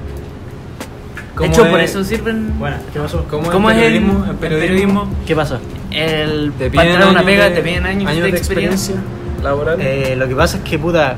De 1.33 1.37
¿Cómo 1.37 1.51
hecho, 1.51 1.65
es- 1.65 1.71
por 1.71 1.79
eso 1.79 2.03
sirven. 2.03 2.59
Bueno, 2.59 2.77
¿qué 2.93 2.99
pasó? 2.99 3.25
¿Cómo, 3.29 3.49
¿Cómo 3.49 3.69
es 3.71 3.77
el 3.77 3.83
periodismo? 3.83 4.25
el 4.29 4.35
periodismo? 4.37 5.07
¿Qué 5.25 5.35
pasa? 5.35 5.59
El, 5.91 6.53
¿Te 6.57 6.69
para 6.69 6.83
piden 6.83 6.87
entrar 6.87 7.03
a 7.03 7.09
una 7.09 7.19
años 7.19 7.31
pega 7.31 7.49
de- 7.49 7.55
te 7.55 7.61
piden 7.61 7.85
años, 7.87 8.21
de, 8.23 8.29
experiencia. 8.29 8.95
laboral? 9.41 9.81
Eh, 9.81 10.15
lo 10.15 10.27
que 10.27 10.35
pasa 10.35 10.57
es 10.57 10.63
que, 10.63 10.77
puta, 10.77 11.15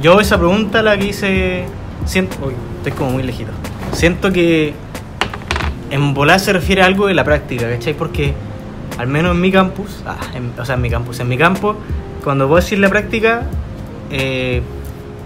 yo 0.00 0.20
esa 0.20 0.38
pregunta 0.38 0.82
la 0.82 0.96
que 0.96 1.06
hice, 1.06 1.64
siento, 2.04 2.36
uy, 2.46 2.52
estoy 2.78 2.92
como 2.92 3.10
muy 3.10 3.22
lejito. 3.24 3.50
Siento 3.92 4.32
que 4.32 4.72
en 5.90 6.14
volar 6.14 6.38
se 6.40 6.52
refiere 6.52 6.82
a 6.82 6.86
algo 6.86 7.06
de 7.08 7.14
la 7.14 7.24
práctica, 7.24 7.68
¿cachai? 7.68 7.94
Porque 7.94 8.34
al 8.98 9.08
menos 9.08 9.32
en 9.34 9.40
mi 9.40 9.50
campus, 9.50 10.02
ah, 10.06 10.16
en- 10.34 10.52
o 10.58 10.64
sea, 10.64 10.76
en 10.76 10.80
mi 10.82 10.90
campus, 10.90 11.18
en 11.20 11.28
mi 11.28 11.36
campo, 11.38 11.74
cuando 12.22 12.46
vos 12.48 12.64
decís 12.64 12.78
la 12.78 12.88
práctica, 12.88 13.42
eh, 14.10 14.62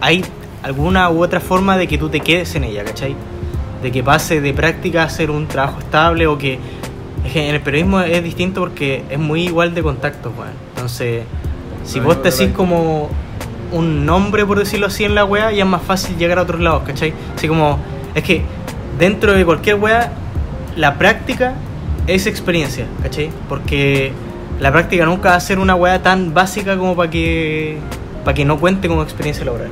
hay 0.01 0.24
alguna 0.62 1.09
u 1.11 1.22
otra 1.22 1.41
forma 1.41 1.76
de 1.76 1.86
que 1.88 1.99
tú 1.99 2.09
te 2.09 2.20
quedes 2.20 2.55
en 2.55 2.64
ella, 2.64 2.84
¿cachai? 2.84 3.14
De 3.83 3.91
que 3.91 4.03
pase 4.03 4.41
de 4.41 4.53
práctica 4.53 5.05
a 5.05 5.09
ser 5.09 5.31
un 5.31 5.47
trabajo 5.47 5.81
estable 5.81 6.26
o 6.26 6.39
que... 6.39 6.59
Es 7.24 7.33
que 7.33 7.49
en 7.49 7.55
el 7.55 7.61
periodismo 7.61 8.01
es 8.01 8.24
distinto 8.24 8.61
porque 8.61 9.05
es 9.11 9.18
muy 9.18 9.43
igual 9.43 9.74
de 9.74 9.83
contactos, 9.83 10.33
weón. 10.37 10.53
Entonces, 10.74 11.24
si 11.85 12.01
vos 12.01 12.22
te 12.22 12.31
decís 12.31 12.49
como 12.57 13.11
un 13.72 14.07
nombre, 14.07 14.45
por 14.47 14.59
decirlo 14.59 14.87
así, 14.87 15.05
en 15.05 15.14
la 15.14 15.24
wea, 15.24 15.53
ya 15.53 15.64
es 15.64 15.68
más 15.68 15.83
fácil 15.83 16.16
llegar 16.16 16.39
a 16.39 16.43
otros 16.43 16.61
lados, 16.61 16.83
¿cachai? 16.87 17.12
Así 17.37 17.47
como, 17.47 17.78
es 18.14 18.22
que 18.24 18.43
dentro 18.99 19.33
de 19.33 19.45
cualquier 19.45 19.76
wea, 19.76 20.12
la 20.76 20.99
práctica 20.99 21.55
es 22.07 22.26
experiencia, 22.26 22.87
¿cachai? 23.03 23.31
Porque 23.49 24.12
la 24.61 24.72
práctica 24.72 25.05
nunca 25.05 25.31
va 25.31 25.37
a 25.37 25.41
ser 25.41 25.59
una 25.59 25.74
wea 25.74 26.03
tan 26.03 26.35
básica 26.35 26.76
como 26.76 26.97
para 26.97 27.11
que, 27.11 27.78
para 28.24 28.35
que 28.35 28.45
no 28.45 28.59
cuente 28.59 28.89
como 28.89 29.03
experiencia 29.03 29.45
laboral. 29.45 29.70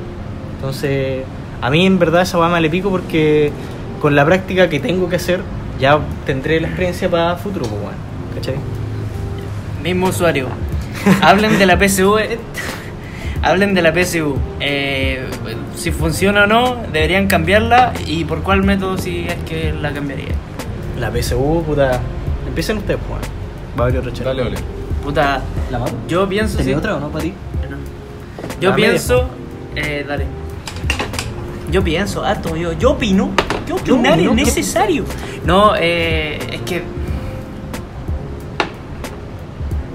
Entonces, 0.55 1.23
a 1.61 1.69
mí 1.69 1.85
en 1.85 1.99
verdad 1.99 2.21
esa 2.21 2.37
wea 2.37 2.49
me 2.49 2.61
le 2.61 2.69
pico 2.69 2.89
porque 2.89 3.51
con 3.99 4.15
la 4.15 4.25
práctica 4.25 4.69
que 4.69 4.79
tengo 4.79 5.09
que 5.09 5.17
hacer, 5.17 5.41
ya 5.79 5.99
tendré 6.25 6.59
la 6.59 6.67
experiencia 6.67 7.09
para 7.09 7.35
futuro, 7.35 7.65
pues, 7.67 7.81
weón, 7.81 7.93
¿cachai? 8.35 8.55
Mismo 9.83 10.07
usuario. 10.07 10.47
Hablen 11.21 11.57
de 11.59 11.65
la 11.65 11.77
PSU. 11.77 12.17
eh, 12.17 12.37
Hablen 13.41 13.73
de 13.73 13.81
la 13.81 13.93
PSU. 13.93 14.35
Eh, 14.59 15.23
si 15.75 15.91
funciona 15.91 16.43
o 16.43 16.47
no, 16.47 16.77
deberían 16.91 17.27
cambiarla 17.27 17.93
y 18.05 18.25
por 18.25 18.41
cuál 18.43 18.63
método 18.63 18.97
si 18.97 19.25
es 19.27 19.35
que 19.47 19.71
la 19.71 19.93
cambiaría. 19.93 20.33
La 20.99 21.09
PSU, 21.09 21.63
puta. 21.65 22.01
Empiecen 22.45 22.77
ustedes, 22.79 22.99
pues. 23.07 23.21
Va 23.79 23.85
a 23.85 23.87
haber 23.87 23.99
otro. 24.09 24.25
Dale, 24.25 24.41
ole. 24.41 24.57
Puta, 25.03 25.41
¿La 25.71 25.79
yo 26.09 26.27
pienso. 26.27 26.57
¿Tenía 26.57 26.73
sí- 26.73 26.77
otra 26.77 26.97
o 26.97 26.99
no 26.99 27.07
para 27.09 27.23
ti? 27.23 27.33
No. 27.69 27.77
Yo 28.59 28.71
La 28.71 28.75
media, 28.75 28.89
pienso. 28.89 29.29
Eh, 29.77 30.05
dale. 30.05 30.25
Yo 31.71 31.83
pienso, 31.83 32.23
harto, 32.23 32.55
yo, 32.55 32.73
yo 32.73 32.91
opino. 32.91 33.31
Yo 33.67 33.75
opinar 33.75 34.13
opino 34.13 34.31
es 34.31 34.37
necesario. 34.37 35.05
No, 35.45 35.73
eh, 35.75 36.39
es 36.51 36.61
que 36.61 36.83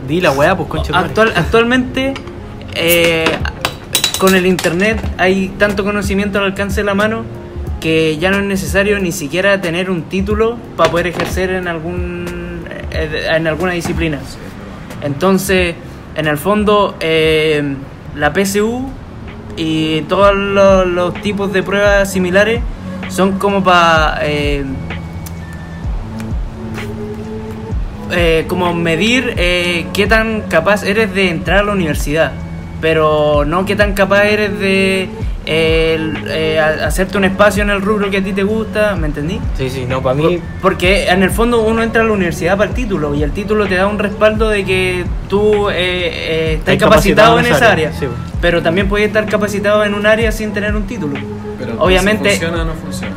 Di 0.06 0.20
la 0.20 0.32
weá, 0.32 0.56
pues 0.56 0.68
concha. 0.68 0.98
Actual, 0.98 1.32
actualmente, 1.34 2.12
eh, 2.74 3.24
con 4.18 4.34
el 4.34 4.46
internet 4.46 5.00
hay 5.16 5.48
tanto 5.58 5.84
conocimiento 5.84 6.38
al 6.38 6.44
alcance 6.44 6.80
de 6.80 6.84
la 6.84 6.94
mano 6.94 7.24
que 7.80 8.18
ya 8.18 8.30
no 8.30 8.38
es 8.38 8.44
necesario 8.44 8.98
ni 8.98 9.12
siquiera 9.12 9.60
tener 9.60 9.90
un 9.90 10.02
título 10.02 10.56
para 10.76 10.90
poder 10.90 11.08
ejercer 11.08 11.50
en 11.50 11.68
algún 11.68 12.64
eh, 12.90 13.28
en 13.30 13.46
alguna 13.46 13.72
disciplina. 13.72 14.18
Entonces, 15.02 15.74
en 16.14 16.26
el 16.26 16.38
fondo, 16.38 16.96
eh, 17.00 17.74
la 18.16 18.32
PSU 18.32 18.86
y 19.56 20.02
todos 20.02 20.34
los, 20.34 21.14
tipos 21.22 21.52
de 21.52 21.62
pruebas 21.62 22.10
similares 22.12 22.60
son 23.08 23.38
como 23.38 23.62
para 23.62 24.18
eh, 24.22 24.64
eh, 28.10 28.44
como 28.48 28.74
medir 28.74 29.34
eh, 29.36 29.86
qué 29.92 30.06
tan 30.06 30.42
capaz 30.42 30.84
eres 30.84 31.14
de 31.14 31.30
entrar 31.30 31.58
a 31.58 31.62
la 31.64 31.72
universidad, 31.72 32.32
pero 32.80 33.44
no 33.44 33.64
qué 33.64 33.76
tan 33.76 33.94
capaz 33.94 34.24
eres 34.24 34.58
de 34.58 35.08
el- 35.46 36.16
eh, 36.28 36.58
hacerte 36.60 37.18
un 37.18 37.24
espacio 37.24 37.62
en 37.62 37.70
el 37.70 37.80
rubro 37.82 38.10
que 38.10 38.18
a 38.18 38.24
ti 38.24 38.32
te 38.32 38.42
gusta, 38.42 38.96
¿me 38.96 39.06
entendí? 39.06 39.40
Sí, 39.56 39.68
sí, 39.70 39.84
no, 39.88 40.02
para 40.02 40.14
mí. 40.14 40.40
Porque 40.62 41.06
en 41.08 41.22
el 41.22 41.30
fondo 41.30 41.62
uno 41.62 41.82
entra 41.82 42.02
a 42.02 42.04
la 42.04 42.12
universidad 42.12 42.56
para 42.56 42.70
el 42.70 42.74
título 42.76 43.14
y 43.14 43.22
el 43.22 43.32
título 43.32 43.66
te 43.66 43.74
da 43.76 43.86
un 43.86 43.98
respaldo 43.98 44.48
de 44.48 44.64
que 44.64 45.04
tú 45.28 45.68
eh, 45.70 45.74
eh, 45.76 46.54
estás 46.58 46.76
capacitado, 46.76 47.38
en 47.38 47.46
esa 47.46 47.72
área, 47.72 47.92
sí. 47.92 48.06
pero 48.40 48.62
también 48.62 48.88
puedes 48.88 49.06
estar 49.06 49.26
capacitado 49.26 49.84
en 49.84 49.94
un 49.94 50.06
área 50.06 50.32
sin 50.32 50.52
tener 50.52 50.74
un 50.74 50.84
título. 50.86 51.16
Pero 51.58 51.74
Obviamente, 51.78 52.30
si 52.30 52.38
¿Funciona 52.40 52.62
o 52.62 52.66
no 52.66 52.74
funciona? 52.74 53.14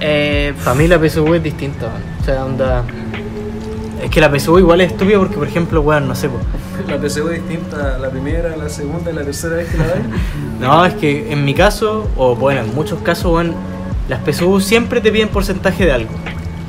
eh, 0.00 0.52
Para 0.64 0.74
mí 0.76 0.86
la 0.88 0.98
PSU 0.98 1.34
es 1.34 1.42
distinta. 1.42 1.86
O 2.20 2.24
sea, 2.24 2.44
onda. 2.44 2.82
Es 4.02 4.10
que 4.10 4.20
la 4.20 4.30
PSU 4.30 4.58
igual 4.58 4.80
es 4.80 4.92
estúpida 4.92 5.18
porque, 5.18 5.36
por 5.36 5.46
ejemplo, 5.46 5.80
weón, 5.82 6.08
no 6.08 6.14
sé. 6.14 6.28
La 6.88 6.96
PSU 6.96 7.28
es 7.28 7.46
distinta 7.46 7.98
la 7.98 8.10
primera, 8.10 8.56
la 8.56 8.68
segunda 8.68 9.10
y 9.10 9.14
la 9.14 9.22
tercera 9.22 9.56
vez 9.56 9.68
que 9.68 9.78
la 9.78 9.86
dais. 9.86 10.04
No, 10.60 10.84
es 10.84 10.94
que 10.94 11.32
en 11.32 11.44
mi 11.44 11.54
caso, 11.54 12.08
o 12.16 12.36
bueno, 12.36 12.60
en 12.60 12.74
muchos 12.74 13.00
casos, 13.00 13.32
weón, 13.32 13.54
las 14.08 14.20
PSU 14.20 14.60
siempre 14.60 15.00
te 15.00 15.12
piden 15.12 15.28
porcentaje 15.28 15.86
de 15.86 15.92
algo. 15.92 16.10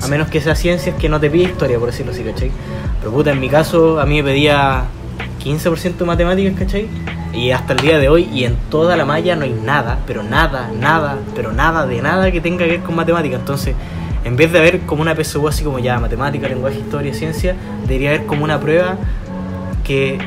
A 0.04 0.08
menos 0.08 0.30
que 0.30 0.42
sea 0.42 0.56
ciencias 0.56 0.96
que 0.96 1.10
no 1.10 1.20
te 1.20 1.30
pide 1.30 1.44
historia, 1.44 1.78
por 1.78 1.88
decirlo 1.88 2.12
así, 2.12 2.24
¿cachai? 2.24 2.52
Pero 3.00 3.12
puta, 3.12 3.32
en 3.32 3.40
mi 3.40 3.50
caso, 3.50 4.00
a 4.00 4.06
mí 4.06 4.22
me 4.22 4.30
pedía 4.30 4.86
15% 5.44 5.98
de 5.98 6.06
matemáticas, 6.06 6.54
¿cachai? 6.58 6.88
Y 7.34 7.52
hasta 7.52 7.74
el 7.74 7.80
día 7.80 7.98
de 7.98 8.10
hoy, 8.10 8.30
y 8.32 8.44
en 8.46 8.56
toda 8.70 8.96
la 8.98 9.06
malla 9.06 9.36
no 9.36 9.44
hay 9.44 9.54
nada, 9.54 10.00
pero 10.06 10.24
nada, 10.24 10.72
nada, 10.80 11.18
pero 11.36 11.52
nada 11.52 11.86
de 11.86 12.02
nada 12.02 12.32
que 12.32 12.42
tenga 12.42 12.66
que 12.66 12.72
ver 12.72 12.82
con 12.82 12.96
matemáticas. 12.96 13.40
Entonces, 13.40 13.76
en 14.24 14.36
vez 14.36 14.52
de 14.52 14.60
haber 14.60 14.80
como 14.82 15.02
una 15.02 15.16
PSU 15.16 15.48
así 15.48 15.64
como 15.64 15.80
ya 15.80 16.00
matemática, 16.00 16.48
lenguaje, 16.48 16.80
historia, 16.80 17.14
ciencia, 17.14 17.56
debería 17.88 18.10
haber 18.10 18.26
como 18.26 18.44
una 18.44 18.60
prueba 18.60 18.96
que... 19.84 20.20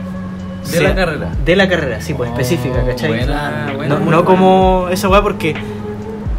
De 0.72 0.80
la 0.80 0.94
carrera. 0.94 1.28
De 1.44 1.56
la 1.56 1.68
carrera, 1.68 2.00
sí, 2.00 2.14
pues 2.14 2.30
Oh, 2.30 2.32
específica, 2.32 2.84
¿cachai? 2.86 3.08
buena, 3.10 3.72
buena, 3.76 3.94
no 3.96 4.00
buena. 4.04 4.22
como 4.24 4.88
esa 4.90 5.08
weá 5.10 5.20
porque 5.22 5.54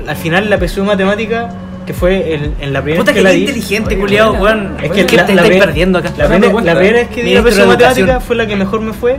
al 0.07 0.15
final 0.15 0.49
la 0.49 0.57
PSU 0.57 0.81
de 0.81 0.87
matemática, 0.87 1.49
que 1.85 1.93
fue 1.93 2.33
el- 2.33 2.53
en 2.59 2.73
la 2.73 2.81
primera 2.81 3.01
puta 3.03 3.13
que 3.13 3.19
que 3.19 3.23
la 3.23 3.29
di... 3.29 3.41
inteligente, 3.41 3.97
culiado, 3.99 4.33
weón. 4.33 4.77
Es 4.81 4.91
que 4.91 5.05
que 5.05 5.15
la- 5.17 5.25
te 5.27 5.35
la 5.35 5.43
primera- 5.43 5.65
perdiendo 5.65 5.99
acá. 5.99 6.11
La, 6.17 6.27
primera- 6.27 6.53
la 6.53 6.73
primera 6.75 6.97
vez 6.99 7.07
que 7.09 7.23
di 7.23 7.33
la 7.35 7.41
PSU 7.43 7.59
de 7.61 7.65
matemática 7.67 8.19
fue 8.19 8.35
la 8.35 8.47
que 8.47 8.55
mejor 8.55 8.81
me 8.81 8.93
fue 8.93 9.17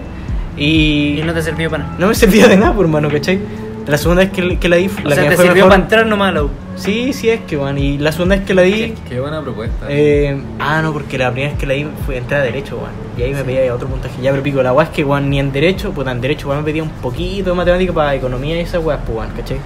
y 0.57 1.21
Y 1.21 1.23
no 1.25 1.33
te 1.33 1.43
sirvió 1.43 1.71
para 1.71 1.85
nada. 1.85 1.97
no 1.99 2.09
me 2.09 2.15
servía 2.17 2.49
de 2.49 2.57
nada, 2.57 2.73
por 2.73 2.85
hermano, 2.87 3.09
¿cachai? 3.09 3.39
La 3.87 3.97
segunda 3.99 4.25
vez 4.25 4.33
que, 4.33 4.59
que 4.59 4.69
la 4.69 4.77
di, 4.77 4.89
O 4.89 5.09
la 5.09 5.15
sea, 5.15 5.23
que 5.25 5.31
me 5.31 5.31
te 5.31 5.37
fue 5.37 5.45
sirvió 5.45 5.65
mejor... 5.67 5.71
para 5.71 5.83
entrar 5.83 6.07
nomás 6.07 6.31
a 6.31 6.33
la 6.33 6.43
U. 6.43 6.51
Sí, 6.77 7.13
sí 7.15 7.31
es 7.31 7.41
que, 7.41 7.57
weón. 7.57 7.79
Y 7.79 7.99
la 7.99 8.13
segunda 8.13 8.37
vez 8.37 8.45
que 8.45 8.55
la 8.55 8.63
di... 8.63 8.95
Qué 9.09 9.19
buena 9.19 9.41
propuesta. 9.41 9.87
Eh, 9.89 10.41
ah, 10.59 10.83
no, 10.83 10.93
porque 10.93 11.17
la 11.19 11.31
primera 11.31 11.53
vez 11.53 11.59
que 11.59 11.67
la 11.67 11.75
di 11.75 11.87
fue 12.05 12.19
entrar 12.19 12.43
a 12.43 12.45
derecho, 12.45 12.77
weón. 12.77 12.93
Y 13.17 13.23
ahí 13.23 13.33
me 13.33 13.43
pedía 13.43 13.75
otro 13.75 13.89
puntaje. 13.89 14.21
Ya, 14.23 14.31
pero 14.31 14.43
pico, 14.43 14.63
la 14.63 14.73
weá 14.73 14.87
es 14.87 14.93
que, 14.93 15.03
weón, 15.03 15.31
ni 15.31 15.41
en 15.41 15.53
derecho, 15.53 15.93
pues 15.93 16.07
en 16.07 16.21
derecho, 16.21 16.49
weón, 16.49 16.61
me 16.61 16.65
pedía 16.65 16.83
un 16.83 16.91
poquito 16.91 17.51
de 17.51 17.57
matemática 17.57 17.93
para 17.93 18.15
economía 18.15 18.57
y 18.57 18.61
esas 18.61 18.85
weas, 18.85 19.01
pues, 19.07 19.29
¿cachai? 19.35 19.59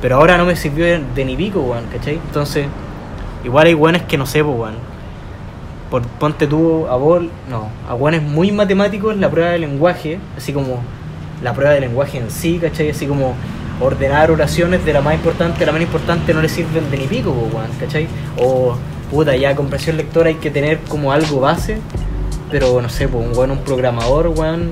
Pero 0.00 0.16
ahora 0.16 0.38
no 0.38 0.46
me 0.46 0.56
sirvió 0.56 0.86
de, 0.86 1.02
de 1.14 1.24
ni 1.24 1.36
pico, 1.36 1.60
weón, 1.60 1.84
¿cachai? 1.92 2.14
Entonces, 2.14 2.66
igual 3.44 3.66
hay 3.66 3.74
weones 3.74 4.02
que 4.02 4.16
no 4.16 4.24
sé, 4.24 4.42
pues, 4.42 4.56
weón. 4.56 4.94
Por, 5.90 6.02
ponte 6.02 6.46
tú 6.46 6.86
a 6.88 6.96
vos, 6.96 7.22
no, 7.48 7.68
a 7.88 7.94
weones 7.94 8.22
muy 8.22 8.50
matemáticos 8.50 9.16
la 9.18 9.30
prueba 9.30 9.50
de 9.50 9.58
lenguaje, 9.58 10.18
así 10.36 10.52
como 10.52 10.82
la 11.42 11.52
prueba 11.52 11.74
de 11.74 11.80
lenguaje 11.80 12.18
en 12.18 12.30
sí, 12.30 12.58
¿cachai? 12.58 12.90
Así 12.90 13.06
como 13.06 13.34
ordenar 13.80 14.30
oraciones 14.30 14.84
de 14.84 14.92
la 14.92 15.00
más 15.00 15.14
importante 15.14 15.62
a 15.64 15.66
la 15.66 15.72
menos 15.72 15.88
importante 15.88 16.32
no 16.34 16.40
le 16.42 16.48
sirven 16.48 16.90
de 16.90 16.96
ni 16.98 17.06
pico, 17.06 17.32
pues, 17.32 17.54
weón, 17.54 17.70
¿cachai? 17.80 18.06
O 18.38 18.76
puta, 19.10 19.36
ya 19.36 19.54
compresión 19.54 19.96
lectora 19.96 20.28
hay 20.28 20.36
que 20.36 20.50
tener 20.50 20.78
como 20.88 21.12
algo 21.12 21.40
base, 21.40 21.78
pero 22.50 22.80
no 22.80 22.88
sé, 22.88 23.08
pues 23.08 23.24
un 23.26 23.36
weón, 23.36 23.50
un 23.50 23.58
programador, 23.58 24.28
weón, 24.28 24.70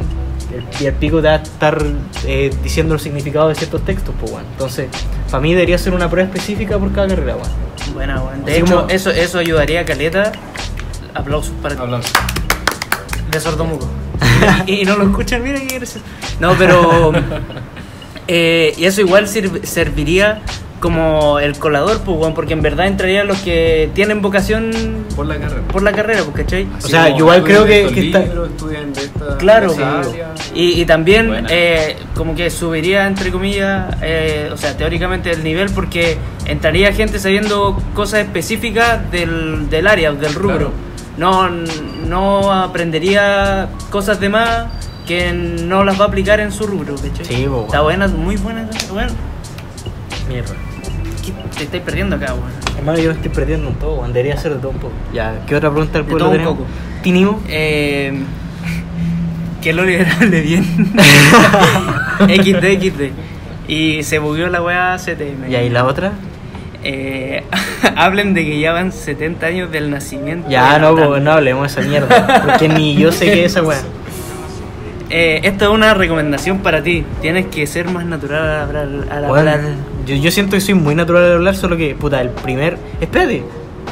el, 0.52 0.64
y 0.82 0.86
el 0.86 0.94
pico 0.94 1.20
te 1.20 1.28
va 1.28 1.34
a 1.34 1.36
estar 1.36 1.82
eh, 2.26 2.50
diciendo 2.62 2.94
el 2.94 3.00
significado 3.00 3.48
de 3.48 3.54
ciertos 3.54 3.84
textos, 3.84 4.14
pues 4.20 4.32
weón. 4.32 4.44
Entonces, 4.52 4.88
para 5.30 5.40
mí 5.40 5.52
debería 5.52 5.78
ser 5.78 5.94
una 5.94 6.08
prueba 6.08 6.28
específica 6.28 6.78
por 6.78 6.92
cada 6.92 7.08
carrera, 7.08 7.36
weón. 7.36 7.94
Buena, 7.94 8.22
weón. 8.22 8.44
De 8.44 8.52
Así 8.52 8.60
hecho, 8.60 8.76
como- 8.76 8.88
eso, 8.88 9.10
eso 9.10 9.38
ayudaría 9.38 9.80
a 9.80 9.84
Caleta. 9.84 10.32
Aplausos 11.14 11.52
para 11.60 11.74
ti. 11.74 11.82
Hablando. 11.82 12.06
de 13.30 13.40
sordomudo. 13.40 13.86
y, 14.66 14.80
y 14.80 14.84
no 14.84 14.96
lo 14.96 15.04
escuchan, 15.04 15.42
mira 15.42 15.58
qué 15.60 15.78
gracioso. 15.78 16.04
No, 16.40 16.54
pero. 16.54 17.12
eh, 18.34 18.72
y 18.78 18.84
eso 18.86 19.00
igual 19.02 19.28
sir- 19.28 19.60
serviría 19.64 20.40
como 20.80 21.38
el 21.38 21.56
colador, 21.58 22.00
pues, 22.00 22.18
weón, 22.18 22.34
porque 22.34 22.54
en 22.54 22.62
verdad 22.62 22.86
entrarían 22.88 23.28
los 23.28 23.38
que 23.38 23.88
tienen 23.94 24.20
vocación 24.20 24.72
Por 25.14 25.26
la 25.26 25.36
carrera. 25.38 25.62
por 25.70 25.82
la 25.84 25.92
carrera, 25.92 26.22
pues, 26.24 26.36
¿cachai? 26.44 26.66
O 26.76 26.80
sea, 26.80 27.08
yo 27.10 27.18
igual 27.18 27.44
creo 27.44 27.64
que- 27.64 27.86
que 27.94 28.06
está- 28.06 28.24
esta 28.24 29.38
Claro, 29.38 29.68
de 29.68 29.74
esa 29.74 30.00
área. 30.00 30.34
y, 30.54 30.80
y 30.80 30.84
también 30.84 31.46
eh, 31.50 31.96
como 32.16 32.34
que 32.34 32.50
subiría, 32.50 33.06
entre 33.06 33.30
comillas, 33.30 33.94
eh, 34.02 34.50
o 34.52 34.56
sea, 34.56 34.76
teóricamente 34.76 35.30
el 35.30 35.44
nivel 35.44 35.70
porque 35.70 36.16
entraría 36.46 36.92
gente 36.92 37.20
sabiendo 37.20 37.80
cosas 37.94 38.20
específicas 38.20 39.08
del, 39.12 39.70
del 39.70 39.86
área, 39.86 40.10
del 40.12 40.34
rubro. 40.34 40.72
No, 41.16 41.48
no 42.08 42.50
aprendería 42.52 43.68
cosas 43.90 44.18
de 44.18 44.28
más 44.30 44.64
que 45.06 45.32
no 45.32 45.84
las 45.84 46.00
va 46.00 46.04
a 46.04 46.08
aplicar 46.08 46.40
en 46.40 46.52
su 46.52 46.66
rubro, 46.66 46.94
¿cachai? 46.94 47.24
Sí, 47.24 47.46
po, 47.48 47.64
Está 47.66 47.80
buena, 47.80 48.06
muy 48.08 48.36
buena, 48.36 48.68
bueno, 48.92 49.12
Mierda. 50.28 50.54
te 51.56 51.64
estáis 51.64 51.82
perdiendo 51.82 52.16
acá, 52.16 52.34
weón. 52.34 52.50
Hermano, 52.78 52.98
yo 52.98 53.10
me 53.10 53.16
estoy 53.16 53.30
perdiendo 53.30 53.68
un 53.68 53.74
poco, 53.74 54.00
weón. 54.00 54.12
Debería 54.12 54.36
ser 54.36 54.54
de 54.54 54.58
todo 54.58 54.70
un 54.70 54.78
poco. 54.78 54.94
Ya, 55.12 55.42
¿qué 55.46 55.56
otra 55.56 55.70
pregunta 55.70 55.98
del 55.98 56.02
De 56.06 56.10
pueblo 56.10 56.24
todo 56.26 56.30
un 56.30 56.36
tenemos? 56.38 56.58
poco. 56.58 56.68
¿Tinimo? 57.02 57.42
Eh, 57.48 58.12
que 59.62 59.70
el 59.70 59.78
Oliver 59.80 60.06
hable 60.08 60.40
bien. 60.40 60.64
XD, 62.20 62.80
XD. 62.80 63.02
Y 63.68 64.02
se 64.02 64.18
bugueó 64.18 64.48
la 64.48 64.62
weá 64.62 64.96
CTM. 64.98 65.50
¿Y 65.50 65.54
ahí 65.56 65.68
la 65.70 65.84
otra? 65.84 66.12
Eh, 66.84 67.44
hablen 67.96 68.34
de 68.34 68.44
que 68.44 68.58
ya 68.58 68.72
van 68.72 68.92
70 68.92 69.46
años 69.46 69.70
del 69.70 69.90
nacimiento. 69.90 70.48
Ya, 70.50 70.74
de 70.74 70.80
no, 70.80 71.20
no 71.20 71.32
hablemos 71.32 71.62
de 71.74 71.80
esa 71.80 71.88
mierda. 71.88 72.42
Porque 72.46 72.68
ni 72.68 72.94
yo 72.96 73.12
sé 73.12 73.26
qué 73.26 73.44
es 73.44 73.52
esa 73.52 73.62
weá. 73.62 73.80
Eh, 75.14 75.40
esto 75.44 75.66
es 75.66 75.70
una 75.70 75.92
recomendación 75.94 76.58
para 76.60 76.82
ti. 76.82 77.04
Tienes 77.20 77.46
que 77.46 77.66
ser 77.66 77.88
más 77.90 78.06
natural 78.06 78.42
al 78.48 78.60
hablar. 78.60 79.06
Al 79.10 79.22
Weón, 79.24 79.38
hablar. 79.48 79.60
yo, 80.06 80.14
yo 80.16 80.30
siento 80.30 80.52
que 80.56 80.60
soy 80.62 80.74
muy 80.74 80.94
natural 80.94 81.24
al 81.24 81.32
hablar, 81.34 81.54
solo 81.54 81.76
que, 81.76 81.94
puta, 81.94 82.20
el 82.20 82.30
primer. 82.30 82.78
Espérate. 83.00 83.42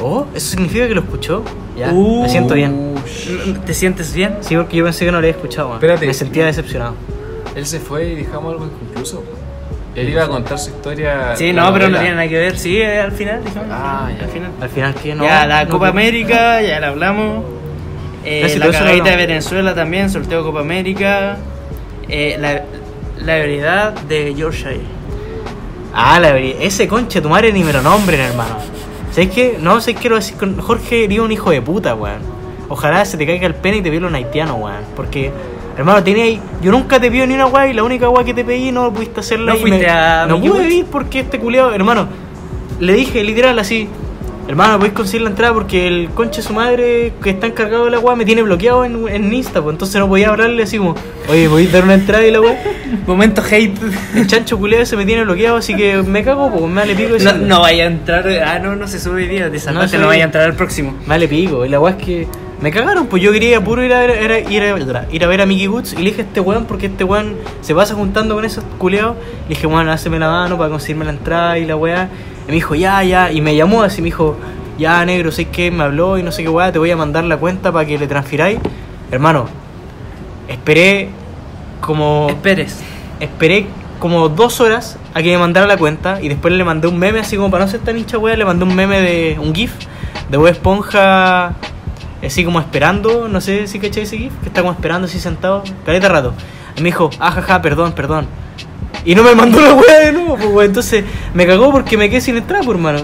Oh, 0.01 0.25
eso 0.33 0.49
significa 0.51 0.87
que 0.87 0.95
lo 0.95 1.01
escuchó. 1.01 1.43
Ya, 1.77 1.91
Uh. 1.93 2.23
me 2.23 2.29
siento 2.29 2.55
bien. 2.55 2.95
¿Te 3.65 3.73
sientes 3.75 4.13
bien? 4.13 4.37
Sí, 4.41 4.55
porque 4.55 4.77
yo 4.77 4.83
pensé 4.83 5.05
que 5.05 5.11
no 5.11 5.17
lo 5.17 5.19
había 5.19 5.31
escuchado. 5.31 5.75
Espérate. 5.75 6.07
Me 6.07 6.13
sentía 6.13 6.45
decepcionado. 6.47 6.95
Él 7.55 7.65
se 7.67 7.79
fue 7.79 8.07
y 8.09 8.15
dejamos 8.15 8.53
algo 8.53 8.65
inconcluso. 8.65 9.23
Él 9.93 10.09
iba 10.09 10.23
a 10.23 10.27
contar 10.27 10.57
su 10.57 10.69
historia. 10.69 11.35
Sí, 11.35 11.51
no, 11.53 11.71
pero 11.73 11.89
no 11.89 11.99
tiene 11.99 12.15
nada 12.15 12.27
que 12.27 12.37
ver. 12.39 12.57
Sí, 12.57 12.77
eh, 12.77 12.99
al 12.99 13.11
final. 13.11 13.43
dijimos, 13.43 13.67
Ah, 13.69 14.09
ya. 14.17 14.23
al 14.25 14.31
final. 14.31 14.51
Al 14.61 14.69
final, 14.69 14.95
¿qué? 14.95 15.13
No, 15.15 15.23
ya, 15.25 15.45
la 15.45 15.65
no, 15.65 15.69
Copa 15.69 15.85
no. 15.85 15.91
América, 15.91 16.61
ya 16.61 16.79
la 16.79 16.87
hablamos. 16.87 17.43
Eh, 18.23 18.55
la 18.57 18.65
lo 18.67 18.71
cagadita 18.71 19.09
de. 19.11 19.15
Venezuela 19.17 19.73
también, 19.75 20.09
sorteo 20.09 20.43
Copa 20.43 20.59
América. 20.59 21.37
Eh, 22.07 22.37
la, 22.39 22.63
la 23.23 23.37
heredad 23.37 23.93
de 23.93 24.33
Yorkshire. 24.35 24.81
Ah, 25.93 26.19
la. 26.19 26.37
Ese 26.37 26.87
conche 26.87 27.21
tu 27.21 27.29
madre 27.29 27.51
ni 27.51 27.63
me 27.63 27.73
lo 27.73 27.81
nombren, 27.81 28.19
hermano. 28.19 28.57
¿Sabes 29.11 29.29
qué? 29.31 29.57
No, 29.59 29.81
sé 29.81 29.93
qué 29.93 30.01
quiero 30.01 30.15
decir 30.15 30.37
con 30.37 30.57
Jorge 30.59 31.03
eres 31.03 31.19
un 31.19 31.31
hijo 31.31 31.51
de 31.51 31.61
puta, 31.61 31.95
weón. 31.95 32.21
Ojalá 32.69 33.03
se 33.03 33.17
te 33.17 33.25
caiga 33.25 33.45
el 33.47 33.55
pene 33.55 33.77
y 33.77 33.81
te 33.81 33.89
viola 33.89 34.07
un 34.07 34.15
haitiano, 34.15 34.55
weón. 34.55 34.83
Porque, 34.95 35.31
hermano, 35.77 36.01
ahí. 36.05 36.39
Yo 36.61 36.71
nunca 36.71 36.99
te 36.99 37.11
pido 37.11 37.27
ni 37.27 37.33
una 37.33 37.47
weá 37.47 37.67
y 37.67 37.73
la 37.73 37.83
única 37.83 38.07
weá 38.07 38.23
que 38.23 38.33
te 38.33 38.45
pedí 38.45 38.71
no 38.71 38.93
pudiste 38.93 39.19
hacerla. 39.19 39.51
¿No 39.53 39.57
y 39.57 39.61
fuiste 39.61 39.79
me- 39.85 39.89
a 39.91 40.25
No 40.27 40.39
pude 40.39 40.69
ir 40.73 40.85
porque 40.85 41.19
este 41.19 41.39
culiado, 41.39 41.73
hermano. 41.73 42.07
Le 42.79 42.93
dije 42.93 43.23
literal 43.23 43.59
así. 43.59 43.89
Hermano, 44.47 44.77
podéis 44.77 44.93
conseguir 44.93 45.21
la 45.21 45.29
entrada 45.29 45.53
porque 45.53 45.87
el 45.87 46.09
conche 46.09 46.41
de 46.41 46.47
su 46.47 46.53
madre 46.53 47.13
que 47.23 47.29
está 47.29 47.47
encargado 47.47 47.85
de 47.85 47.91
la 47.91 47.99
weá 47.99 48.15
me 48.15 48.25
tiene 48.25 48.41
bloqueado 48.41 48.83
en, 48.83 49.07
en 49.07 49.31
Insta, 49.33 49.61
pues 49.61 49.73
entonces 49.75 49.97
no 49.99 50.07
podía 50.09 50.29
hablarle 50.29 50.63
así 50.63 50.77
como, 50.77 50.95
oye, 51.29 51.47
¿podéis 51.47 51.71
dar 51.71 51.83
una 51.83 51.93
entrada 51.93 52.25
y 52.25 52.31
la 52.31 52.41
weá? 52.41 52.57
Momento 53.07 53.41
hate. 53.49 53.77
El 54.15 54.27
chancho 54.27 54.57
culiado 54.57 54.85
se 54.85 54.97
me 54.97 55.05
tiene 55.05 55.23
bloqueado, 55.23 55.57
así 55.57 55.73
que 55.75 55.97
me 56.03 56.23
cago, 56.23 56.51
pues 56.51 56.63
me 56.65 56.81
vale 56.81 56.95
pico. 56.95 57.15
No, 57.23 57.33
no 57.37 57.61
vaya 57.61 57.83
a 57.85 57.87
entrar. 57.87 58.27
Ah, 58.45 58.59
no, 58.59 58.75
no 58.75 58.87
se 58.87 58.99
sube 58.99 59.27
día. 59.27 59.49
De 59.49 59.57
esa 59.57 59.71
No 59.71 59.85
no 59.85 60.07
vaya 60.07 60.23
a 60.23 60.25
entrar 60.25 60.43
al 60.45 60.55
próximo. 60.55 60.95
Vale 61.05 61.27
pico, 61.27 61.65
y 61.65 61.69
la 61.69 61.79
weá 61.79 61.95
es 61.97 62.03
que 62.03 62.27
me 62.61 62.71
cagaron, 62.71 63.07
pues 63.07 63.23
yo 63.23 63.31
quería 63.31 63.63
puro 63.63 63.83
ir 63.83 63.91
a 63.93 64.01
ver, 64.01 64.11
era- 64.11 64.39
ir 64.39 64.61
a, 64.63 65.05
ir 65.11 65.23
a 65.23 65.27
ver 65.27 65.41
a 65.41 65.45
Mickey 65.45 65.67
Woods 65.67 65.93
y 65.93 65.97
le 65.97 66.03
dije 66.11 66.21
a 66.21 66.25
este 66.25 66.39
weón 66.41 66.65
porque 66.65 66.87
este 66.87 67.03
weón 67.03 67.35
se 67.61 67.73
pasa 67.73 67.95
juntando 67.95 68.35
con 68.35 68.43
esos 68.45 68.63
culeados. 68.77 69.15
Le 69.47 69.55
dije, 69.55 69.65
bueno, 69.65 69.91
háceme 69.91 70.19
la 70.19 70.29
mano 70.29 70.57
para 70.57 70.69
conseguirme 70.69 71.05
la 71.05 71.11
entrada 71.11 71.57
y 71.57 71.65
la 71.65 71.75
weá. 71.75 72.09
Y 72.47 72.49
me 72.49 72.55
dijo, 72.55 72.75
ya, 72.75 73.03
ya, 73.03 73.31
y 73.31 73.41
me 73.41 73.55
llamó 73.55 73.83
así, 73.83 74.01
me 74.01 74.05
dijo, 74.05 74.37
ya 74.77 75.03
negro, 75.05 75.31
sé 75.31 75.45
que 75.45 75.71
me 75.71 75.83
habló 75.83 76.17
y 76.17 76.23
no 76.23 76.31
sé 76.31 76.43
qué 76.43 76.49
weá, 76.49 76.71
te 76.71 76.79
voy 76.79 76.91
a 76.91 76.97
mandar 76.97 77.23
la 77.23 77.37
cuenta 77.37 77.71
para 77.71 77.85
que 77.85 77.97
le 77.97 78.07
transfiráis. 78.07 78.59
Hermano, 79.11 79.47
esperé 80.47 81.09
como. 81.81 82.27
Esperes. 82.29 82.81
Esperé 83.19 83.67
como 83.99 84.29
dos 84.29 84.59
horas 84.59 84.97
a 85.13 85.21
que 85.21 85.31
me 85.31 85.37
mandara 85.37 85.67
la 85.67 85.77
cuenta 85.77 86.19
y 86.21 86.27
después 86.27 86.53
le 86.53 86.63
mandé 86.63 86.87
un 86.87 86.97
meme, 86.97 87.19
así 87.19 87.35
como 87.35 87.51
para 87.51 87.65
no 87.65 87.71
ser 87.71 87.81
tan 87.81 87.97
hincha 87.97 88.17
wea, 88.17 88.35
le 88.35 88.45
mandé 88.45 88.65
un 88.65 88.75
meme 88.75 88.99
de 88.99 89.37
un 89.39 89.53
GIF 89.53 89.73
de 90.29 90.37
Bob 90.37 90.47
Esponja, 90.47 91.53
así 92.25 92.43
como 92.43 92.59
esperando, 92.59 93.27
no 93.27 93.41
sé 93.41 93.67
si 93.67 93.79
cachai 93.79 94.03
ese 94.03 94.17
GIF, 94.17 94.33
que 94.41 94.47
está 94.47 94.61
como 94.61 94.73
esperando 94.73 95.05
así 95.05 95.19
sentado, 95.19 95.63
caleta 95.85 96.09
rato. 96.09 96.33
Y 96.75 96.81
me 96.81 96.85
dijo, 96.85 97.11
ajaja, 97.19 97.61
perdón, 97.61 97.91
perdón. 97.91 98.25
Y 99.05 99.15
no 99.15 99.23
me 99.23 99.33
mandó 99.33 99.59
la 99.61 99.73
wea 99.73 99.99
de 100.05 100.11
nuevo, 100.11 100.35
pues 100.37 100.49
wea. 100.51 100.65
entonces 100.65 101.03
me 101.33 101.45
cagó 101.47 101.71
porque 101.71 101.97
me 101.97 102.09
quedé 102.09 102.21
sin 102.21 102.37
entrada, 102.37 102.63
pues, 102.63 102.75
hermano. 102.77 102.99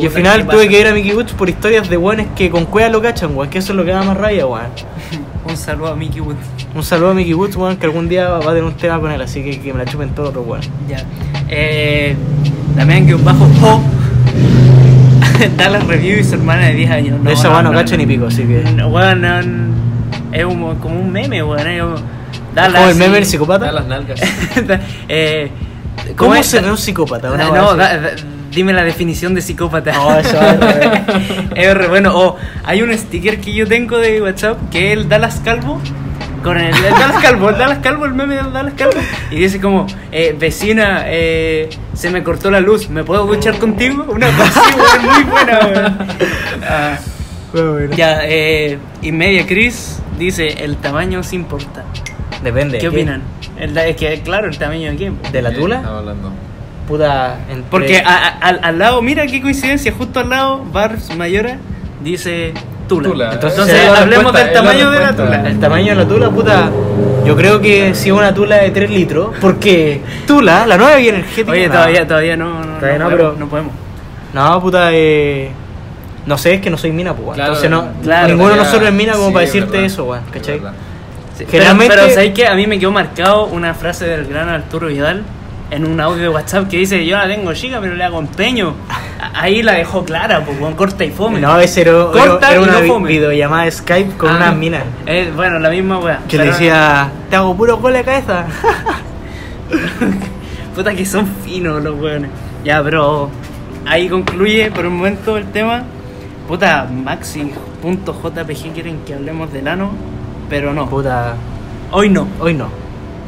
y 0.00 0.06
al 0.06 0.10
final 0.12 0.46
¿qué 0.46 0.52
tuve 0.52 0.68
que 0.68 0.80
ir 0.80 0.86
a 0.86 0.92
Mickey 0.94 1.12
Woods 1.14 1.32
por 1.32 1.48
historias 1.48 1.88
de 1.88 1.96
weones 1.96 2.26
que 2.34 2.50
con 2.50 2.64
cueva 2.66 2.88
lo 2.88 3.00
cachan, 3.00 3.36
weón, 3.36 3.48
que 3.50 3.58
eso 3.58 3.72
es 3.72 3.76
lo 3.76 3.84
que 3.84 3.92
da 3.92 4.02
más 4.02 4.16
raya, 4.16 4.46
weón. 4.46 4.66
Un 5.48 5.56
saludo 5.56 5.88
a 5.88 5.96
Mickey 5.96 6.20
Wood. 6.20 6.36
Un 6.74 6.82
saludo 6.82 7.10
a 7.10 7.14
Mickey 7.14 7.32
Woods, 7.34 7.56
weón, 7.56 7.76
que 7.76 7.86
algún 7.86 8.08
día 8.08 8.28
va 8.28 8.38
a 8.38 8.40
tener 8.48 8.64
un 8.64 8.74
tema 8.74 9.00
con 9.00 9.10
él, 9.10 9.20
así 9.22 9.42
que 9.42 9.58
que 9.60 9.72
me 9.72 9.78
la 9.84 9.90
chupen 9.90 10.10
todos 10.10 10.28
otros 10.30 10.46
weón. 10.46 10.62
Ya. 10.88 11.04
Eh, 11.48 12.14
Damián 12.76 13.06
que 13.06 13.14
un 13.14 13.24
bajo 13.24 13.46
po. 13.60 13.80
da 15.56 15.68
la 15.70 15.80
review 15.80 16.18
y 16.18 16.24
su 16.24 16.34
hermana 16.34 16.66
de 16.66 16.74
10 16.74 16.90
años. 16.90 17.24
De 17.24 17.32
esa 17.32 17.50
weá 17.50 17.62
no 17.62 17.72
cacho 17.72 17.96
ni 17.96 18.06
pico, 18.06 18.26
así 18.26 18.42
que. 18.42 18.62
No, 18.76 18.88
weón, 18.88 19.20
no, 19.22 19.42
no, 19.42 19.74
es 20.32 20.44
un- 20.44 20.74
como 20.76 21.00
un 21.00 21.10
meme, 21.10 21.42
weón. 21.42 22.19
Es 22.54 22.54
como, 22.54 22.54
da 22.54 22.66
¿Es 22.66 22.72
la- 22.72 22.78
como 22.78 22.90
el 22.90 22.96
meme 22.96 23.14
del 23.16 23.26
psicópata? 23.26 23.64
Da 23.66 23.72
las 23.72 23.86
nalgas. 23.86 24.20
eh, 25.08 25.50
¿Cómo 26.16 26.34
es? 26.34 26.46
se 26.46 26.60
ve 26.60 26.70
un 26.70 26.78
psicópata? 26.78 27.30
Una 27.32 27.46
Ah, 27.46 27.50
no, 27.54 27.76
da- 27.76 27.96
da- 27.98 28.10
dime 28.52 28.72
la 28.72 28.82
definición 28.84 29.34
de 29.34 29.42
psicópata. 29.42 29.92
No, 29.92 30.18
eso 30.18 30.38
es 31.54 31.74
re- 31.74 31.88
bueno. 31.88 32.16
O 32.16 32.36
hay 32.64 32.82
un 32.82 32.96
sticker 32.96 33.40
que 33.40 33.52
yo 33.52 33.66
tengo 33.66 33.98
de 33.98 34.20
WhatsApp 34.22 34.58
que 34.70 34.92
es 34.92 34.98
el 34.98 35.08
Dallas 35.08 35.40
Calvo. 35.44 35.80
Con 36.42 36.56
el, 36.56 36.74
el 36.74 36.82
Dallas 36.94 37.20
Calvo, 37.22 37.50
el 37.50 37.58
Dallas 37.58 37.78
Calvo, 37.82 38.06
el 38.06 38.14
meme 38.14 38.34
del 38.36 38.50
Dallas 38.50 38.72
Calvo. 38.74 38.94
Y 39.30 39.36
dice 39.36 39.60
como, 39.60 39.86
eh, 40.10 40.34
vecina, 40.38 41.02
eh, 41.04 41.68
se 41.92 42.08
me 42.08 42.22
cortó 42.22 42.50
la 42.50 42.60
luz, 42.60 42.88
¿me 42.88 43.04
puedo 43.04 43.26
duchar 43.26 43.58
contigo? 43.58 44.06
Una 44.08 44.26
cosa 44.34 44.62
muy 45.02 45.24
buena, 45.24 45.58
weón. 45.66 45.98
Ah, 46.66 46.98
ya, 47.94 48.20
eh, 48.24 48.78
y 49.02 49.12
Media 49.12 49.46
Chris 49.46 49.98
dice, 50.18 50.64
el 50.64 50.76
tamaño 50.78 51.22
sí 51.22 51.36
importa. 51.36 51.84
Depende. 52.42 52.78
¿Qué 52.78 52.88
opinan? 52.88 53.22
El, 53.58 53.76
es 53.76 53.96
que, 53.96 54.20
claro, 54.22 54.48
el 54.48 54.58
tamaño 54.58 54.90
de 54.90 54.96
quién. 54.96 55.18
¿De 55.32 55.42
la 55.42 55.52
tula? 55.52 55.76
Estaba 55.76 55.98
hablando. 55.98 56.30
Puta. 56.88 57.38
entre- 57.48 57.70
Porque 57.70 57.98
a- 57.98 58.08
a- 58.28 58.38
al, 58.38 58.60
al 58.62 58.78
lado, 58.78 59.02
mira 59.02 59.26
qué 59.26 59.40
coincidencia, 59.40 59.92
justo 59.92 60.20
al 60.20 60.30
lado, 60.30 60.64
Barbs 60.72 61.14
Mayora 61.16 61.58
dice 62.02 62.52
Tula. 62.88 63.08
Tula. 63.08 63.32
Entonces, 63.34 63.88
hablemos 63.88 64.32
respuesta, 64.32 64.44
del 64.44 64.52
tamaño 64.54 64.90
de 64.90 64.98
la 64.98 65.14
tula. 65.14 65.42
El 65.48 65.60
tamaño 65.60 65.88
de 65.90 65.94
la 65.94 66.08
tula, 66.08 66.30
puta. 66.30 66.70
Yo 67.24 67.36
creo 67.36 67.60
que 67.60 67.94
si 67.94 68.08
es 68.08 68.14
una 68.14 68.34
tula 68.34 68.56
de 68.56 68.70
3 68.70 68.90
litros. 68.90 69.30
Porque 69.40 70.00
tula, 70.26 70.66
la 70.66 70.76
nueva 70.76 70.98
y 70.98 71.08
energética. 71.08 71.52
Oye, 71.52 71.68
todavía, 71.68 72.06
todavía 72.08 72.36
no, 72.36 72.64
no, 72.64 72.78
Todavía 72.78 72.98
no, 72.98 73.04
podemos, 73.04 73.12
pero- 73.16 73.36
no 73.38 73.48
podemos. 73.48 73.72
No, 74.32 74.60
puta, 74.60 74.88
eh. 74.92 75.50
No 76.26 76.36
sé, 76.36 76.54
es 76.54 76.60
que 76.60 76.70
no 76.70 76.76
soy 76.78 76.90
mina, 76.92 77.14
pues. 77.14 77.34
Claro, 77.36 77.54
Entonces, 77.54 77.70
no. 77.70 77.88
claro, 78.02 78.28
ninguno 78.28 78.50
de 78.50 78.56
nosotros 78.56 78.88
es 78.88 78.94
mina 78.94 79.12
como 79.12 79.28
sí, 79.28 79.32
para 79.34 79.46
decirte 79.46 79.70
verdad. 79.72 79.86
eso, 79.86 80.04
weón. 80.04 80.24
¿Cachai? 80.32 80.58
verdad. 80.58 80.72
Sí, 81.40 81.46
Generalmente- 81.50 81.94
Pero, 81.94 82.02
pero 82.06 82.14
¿sabéis 82.14 82.34
qué? 82.34 82.46
A 82.46 82.54
mí 82.54 82.66
me 82.66 82.78
quedó 82.78 82.92
marcado 82.92 83.46
una 83.46 83.74
frase 83.74 84.06
del 84.06 84.26
gran 84.26 84.48
Arturo 84.48 84.88
Vidal 84.88 85.22
en 85.70 85.86
un 85.86 86.00
audio 86.00 86.22
de 86.22 86.28
WhatsApp 86.28 86.68
que 86.68 86.78
dice: 86.78 87.04
Yo 87.06 87.16
la 87.16 87.26
tengo 87.28 87.52
chica, 87.54 87.78
pero 87.80 87.94
le 87.94 88.04
hago 88.04 88.18
empeño. 88.18 88.74
A- 88.88 89.00
Ahí 89.42 89.62
la 89.62 89.72
dejó 89.74 90.04
clara, 90.04 90.44
pues, 90.44 90.58
con 90.58 90.74
corta 90.74 91.04
y 91.04 91.10
fome. 91.10 91.40
No, 91.40 91.58
ese 91.60 91.82
era, 91.82 91.92
era- 91.92 92.04
Corta 92.10 92.50
era 92.52 92.60
y 92.60 92.64
una 92.64 92.80
no 92.80 92.86
fome. 92.86 93.08
videollamada 93.08 93.64
de 93.64 93.70
Skype 93.70 94.16
con 94.16 94.30
Ah, 94.30 94.36
una 94.36 94.52
mina. 94.52 94.82
eh, 95.06 95.30
bueno, 95.34 95.58
la 95.60 95.70
misma 95.70 95.98
weá. 95.98 96.20
Que 96.28 96.36
le 96.38 96.46
decía, 96.46 97.08
te 97.30 97.36
hago 97.36 97.56
puro 97.56 97.76
gol 97.78 97.92
de 97.92 98.02
cabeza. 98.04 98.44
Puta 100.74 100.94
que 100.94 101.06
son 101.06 101.26
finos 101.44 101.82
los 101.82 101.98
weones. 101.98 102.30
Ya, 102.64 102.82
pero 102.82 103.30
ahí 103.86 104.08
concluye 104.08 104.70
por 104.70 104.86
un 104.86 104.96
momento 104.96 105.36
el 105.36 105.46
tema. 105.52 105.84
Puta, 106.48 106.88
Maxi.jpg 106.92 108.72
quieren 108.74 108.98
que 109.06 109.14
hablemos 109.14 109.52
del 109.52 109.68
ano, 109.68 109.92
pero 110.50 110.74
no. 110.74 110.86
Puta, 110.90 111.34
Hoy 111.92 112.08
no. 112.10 112.28
hoy 112.40 112.52
no. 112.54 112.68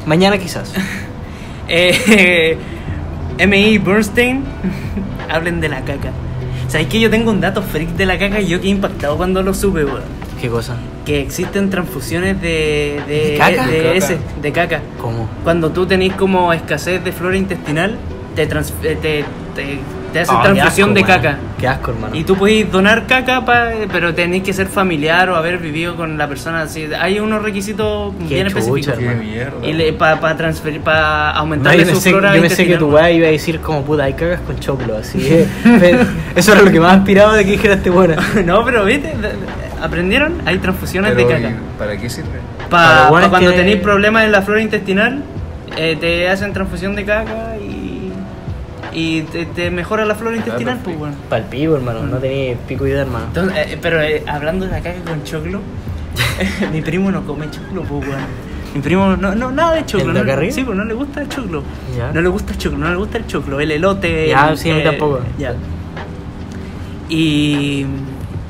Mañana 0.06 0.36
quizás. 0.38 0.74
Eh, 1.68 2.56
M.I. 3.38 3.78
Bernstein, 3.78 4.44
hablen 5.30 5.60
de 5.60 5.68
la 5.70 5.80
caca. 5.82 6.10
¿Sabéis 6.68 6.88
que 6.88 7.00
yo 7.00 7.08
tengo 7.08 7.30
un 7.30 7.40
dato 7.40 7.62
freak 7.62 7.90
de 7.90 8.04
la 8.04 8.18
caca 8.18 8.40
y 8.40 8.48
yo 8.48 8.58
quedé 8.60 8.68
impactado 8.70 9.16
cuando 9.16 9.42
lo 9.42 9.54
supe, 9.54 9.84
weón? 9.84 10.02
¿Qué 10.40 10.48
cosa? 10.48 10.76
Que 11.06 11.20
existen 11.22 11.70
transfusiones 11.70 12.40
de, 12.42 13.00
de, 13.06 13.14
¿De 13.30 13.34
caca? 13.38 13.66
de 13.66 13.76
Caca. 13.78 13.92
ese, 13.94 14.18
de 14.42 14.52
caca. 14.52 14.80
¿Cómo? 15.00 15.28
Cuando 15.44 15.70
tú 15.70 15.86
tenés 15.86 16.12
como 16.14 16.52
escasez 16.52 17.02
de 17.04 17.12
flora 17.12 17.36
intestinal, 17.36 17.96
te, 18.34 18.46
trans- 18.46 18.74
eh, 18.82 18.98
te, 19.00 19.24
te, 19.54 19.78
te 20.12 20.20
hacen 20.20 20.36
Ah, 20.39 20.43
transfusión 20.43 20.90
asco, 20.90 20.98
de 21.01 21.05
caca. 21.05 21.39
Qué 21.59 21.68
asco, 21.68 21.90
hermano. 21.93 22.14
Y 22.16 22.24
tú 22.24 22.36
puedes 22.36 22.70
donar 22.70 23.06
caca, 23.06 23.44
pa- 23.44 23.70
pero 23.90 24.14
tenés 24.14 24.43
que 24.43 24.52
ser 24.52 24.66
familiar 24.66 25.28
o 25.30 25.36
haber 25.36 25.59
vivido 25.59 25.97
con 25.97 26.16
la 26.18 26.28
persona. 26.28 26.62
Así. 26.62 26.89
Hay 27.01 27.18
unos 27.20 27.43
requisitos 27.43 28.12
Qué 28.28 28.34
bien 28.34 28.48
chucha, 28.48 28.59
específicos. 28.60 28.98
Qué 28.98 29.05
hermano. 29.06 29.22
mierda. 29.22 29.86
Y 29.89 29.93
para 29.93 30.36
transferir, 30.36 30.80
para 30.80 31.32
No, 31.32 31.39
aumentarle 31.40 31.78
yo 31.80 31.84
su 31.86 31.93
pensé, 31.93 32.10
flora 32.10 32.34
yo 32.36 32.43
pensé 32.43 32.66
que 32.66 32.76
tu 32.76 32.90
weá 32.90 33.10
iba 33.10 33.26
a 33.28 33.30
decir 33.30 33.60
como 33.60 33.82
puta, 33.82 34.05
hay 34.05 34.12
cagas 34.14 34.40
con 34.40 34.59
choclo, 34.60 34.97
así. 34.98 35.18
Eso 36.36 36.52
era 36.52 36.62
lo 36.62 36.70
que 36.70 36.80
más 36.80 36.98
aspiraba 36.98 37.36
de 37.36 37.44
que 37.44 37.52
dijera 37.52 37.74
este 37.74 37.90
buena. 37.90 38.16
No, 38.44 38.64
pero 38.64 38.84
viste, 38.84 39.12
¿aprendieron? 39.80 40.34
Hay 40.47 40.59
transfusiones 40.59 41.12
Pero, 41.14 41.28
de 41.28 41.39
¿y 41.39 41.43
caca. 41.43 41.55
¿Para 41.78 41.97
qué 41.97 42.09
sirve? 42.10 42.28
Para 42.70 43.09
bueno 43.10 43.28
cuando 43.30 43.51
que- 43.51 43.56
tenéis 43.56 43.76
problemas 43.78 44.24
en 44.24 44.32
la 44.32 44.43
flora 44.43 44.62
intestinal, 44.62 45.22
eh, 45.76 45.97
te 46.01 46.28
hacen 46.28 46.52
transfusión 46.52 46.94
de 46.94 47.05
caca 47.05 47.56
y, 47.60 47.71
y 48.93 49.23
te, 49.23 49.47
te 49.47 49.70
mejora 49.70 50.05
la 50.05 50.14
flora 50.14 50.36
intestinal, 50.36 50.78
pues 50.82 50.98
bueno. 50.98 51.14
Pal 51.28 51.44
pico, 51.44 51.77
hermano, 51.77 52.06
no 52.06 52.19
tenía 52.19 52.56
pico 52.69 52.86
idea, 52.86 53.02
hermano. 53.02 53.27
Entonces, 53.27 53.56
eh, 53.59 53.78
pero 53.81 54.01
eh, 54.02 54.23
hablando 54.27 54.66
de 54.66 54.73
la 54.73 54.81
caca 54.81 55.01
con 55.02 55.23
choclo, 55.24 55.60
mi 56.73 56.82
primo 56.82 57.10
no 57.10 57.23
come 57.27 57.51
choclo, 57.51 57.82
pues 57.82 58.06
bueno. 58.06 58.23
Mi 58.74 58.81
primo 58.81 59.16
no, 59.16 59.35
no 59.35 59.52
nada 59.52 59.74
de 59.74 59.85
choclo. 59.85 60.09
¿El 60.09 60.14
de 60.14 60.24
no, 60.24 60.32
arriba? 60.32 60.52
Sí, 60.55 60.64
pues 60.64 60.77
no 60.77 60.85
le 60.85 60.94
gusta 60.94 61.20
el 61.23 61.28
choclo. 61.28 61.62
Ya. 61.97 62.10
No 62.12 62.20
le 62.23 62.28
gusta 62.28 62.52
el 62.52 62.59
choclo, 62.59 62.78
no 62.78 62.90
le 62.90 62.97
gusta 62.97 63.19
el 63.19 63.27
choclo, 63.27 63.60
el 63.60 63.70
elote. 63.70 64.28
Ya, 64.28 64.51
el- 64.51 64.59
sí, 64.59 64.70
a 64.70 64.74
mí 64.74 64.81
eh, 64.81 64.85
tampoco. 64.85 65.20
Ya. 65.39 65.55
Y, 67.09 67.85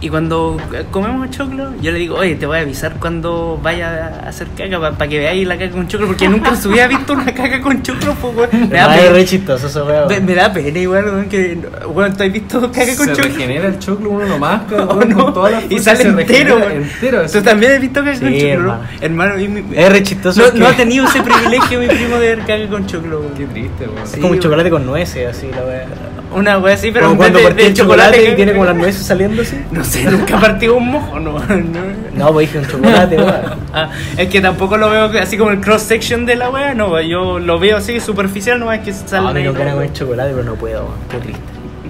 y 0.02 0.08
cuando 0.08 0.56
comemos 0.90 1.30
choclo, 1.30 1.72
yo 1.80 1.92
le 1.92 1.98
digo, 1.98 2.16
oye, 2.16 2.34
te 2.34 2.44
voy 2.44 2.58
a 2.58 2.62
avisar 2.62 2.94
cuando 2.98 3.58
vaya 3.62 4.20
a 4.24 4.28
hacer 4.28 4.48
caca 4.56 4.80
para 4.90 5.08
que 5.08 5.18
veáis 5.18 5.46
la 5.46 5.56
caca 5.56 5.70
con 5.70 5.86
choclo, 5.88 6.08
porque 6.08 6.28
nunca 6.28 6.50
en 6.50 6.56
su 6.60 6.68
vida 6.70 6.84
he 6.86 6.88
visto 6.88 7.12
una 7.12 7.26
caca 7.32 7.60
con 7.60 7.80
choclo, 7.82 8.12
pues, 8.20 8.34
weón. 8.36 8.68
Me 8.68 8.76
da 8.78 8.92
pena. 8.94 9.24
chistoso 9.24 9.68
eso, 9.68 9.86
weón. 9.86 10.08
Me, 10.08 10.20
me 10.20 10.34
da 10.34 10.52
pena 10.52 10.78
igual, 10.78 11.04
weón, 11.04 11.28
que, 11.28 11.56
weón, 11.86 12.16
¿tú 12.16 12.24
has 12.24 12.32
visto 12.32 12.60
caca 12.72 12.96
con 12.96 13.06
se 13.06 13.12
choclo? 13.12 13.22
regenera 13.24 13.68
el 13.68 13.78
choclo, 13.78 14.10
uno 14.10 14.24
lo 14.26 14.38
masca, 14.40 14.82
¿O 14.84 14.94
weón, 14.96 15.08
no? 15.10 15.24
con 15.26 15.34
todas 15.34 15.52
las 15.52 15.70
y 15.70 15.78
sale 15.78 16.02
se 16.02 16.08
entero, 16.08 16.56
weón. 16.56 16.72
entero. 16.72 17.22
¿Tú 17.32 17.40
también 17.42 17.72
has 17.72 17.80
visto 17.80 18.00
caca 18.04 18.18
con 18.20 18.28
Sí, 18.28 18.40
choclo? 18.40 18.50
hermano. 18.52 18.82
Hermano, 19.00 19.34
mi- 19.36 19.64
Es 19.76 19.92
re 19.92 20.02
chistoso. 20.02 20.42
no, 20.42 20.52
que- 20.52 20.58
no 20.58 20.66
ha 20.66 20.72
tenido 20.72 21.06
ese 21.06 21.22
privilegio 21.22 21.78
mi 21.78 21.86
primo 21.86 22.16
de 22.18 22.34
ver 22.34 22.38
caca 22.40 22.68
con 22.68 22.86
choclo, 22.86 23.20
weón. 23.20 23.34
Qué 23.34 23.44
triste, 23.46 23.84
weón. 23.86 24.02
Es 24.02 24.10
Sí, 24.10 24.16
como 24.16 24.26
un 24.26 24.30
weón. 24.32 24.42
chocolate 24.42 24.70
con 24.70 24.84
nueces, 24.84 25.28
así, 25.28 25.48
la 25.54 25.62
weá. 25.64 25.86
Una 26.34 26.58
wea 26.58 26.74
así, 26.74 26.90
pero 26.90 27.06
Como 27.06 27.18
cuando 27.18 27.38
de, 27.38 27.44
partí 27.44 27.62
de 27.62 27.68
el 27.68 27.74
chocolate 27.74 28.22
que- 28.24 28.30
y 28.30 28.34
tiene 28.36 28.52
como 28.52 28.64
las 28.64 28.76
nueces 28.76 29.04
saliendo 29.06 29.42
así. 29.42 29.56
No 29.70 29.84
sé, 29.84 30.04
nunca 30.10 30.38
partido 30.38 30.76
un 30.76 30.88
mojo, 30.90 31.18
no. 31.20 31.38
no. 31.48 32.02
No, 32.14 32.32
pues 32.32 32.52
dije 32.52 32.64
un 32.64 32.70
chocolate. 32.70 33.16
Ah, 33.74 33.90
es 34.18 34.28
que 34.28 34.40
tampoco 34.42 34.76
lo 34.76 34.90
veo 34.90 35.04
así 35.18 35.38
como 35.38 35.50
el 35.50 35.60
cross 35.60 35.82
section 35.82 36.26
de 36.26 36.36
la 36.36 36.50
wea, 36.50 36.74
no, 36.74 37.00
yo 37.00 37.38
lo 37.38 37.58
veo 37.58 37.78
así 37.78 38.00
superficial, 38.00 38.58
nomás 38.60 38.80
que 38.80 38.90
No, 38.92 38.98
sale 39.08 39.32
mí 39.32 39.38
ahí 39.40 39.44
no 39.46 39.54
quiero 39.54 39.72
comer 39.72 39.92
chocolate, 39.94 40.30
pero 40.32 40.44
no 40.44 40.54
puedo. 40.56 40.88
Qué 41.10 41.16
triste. 41.18 41.40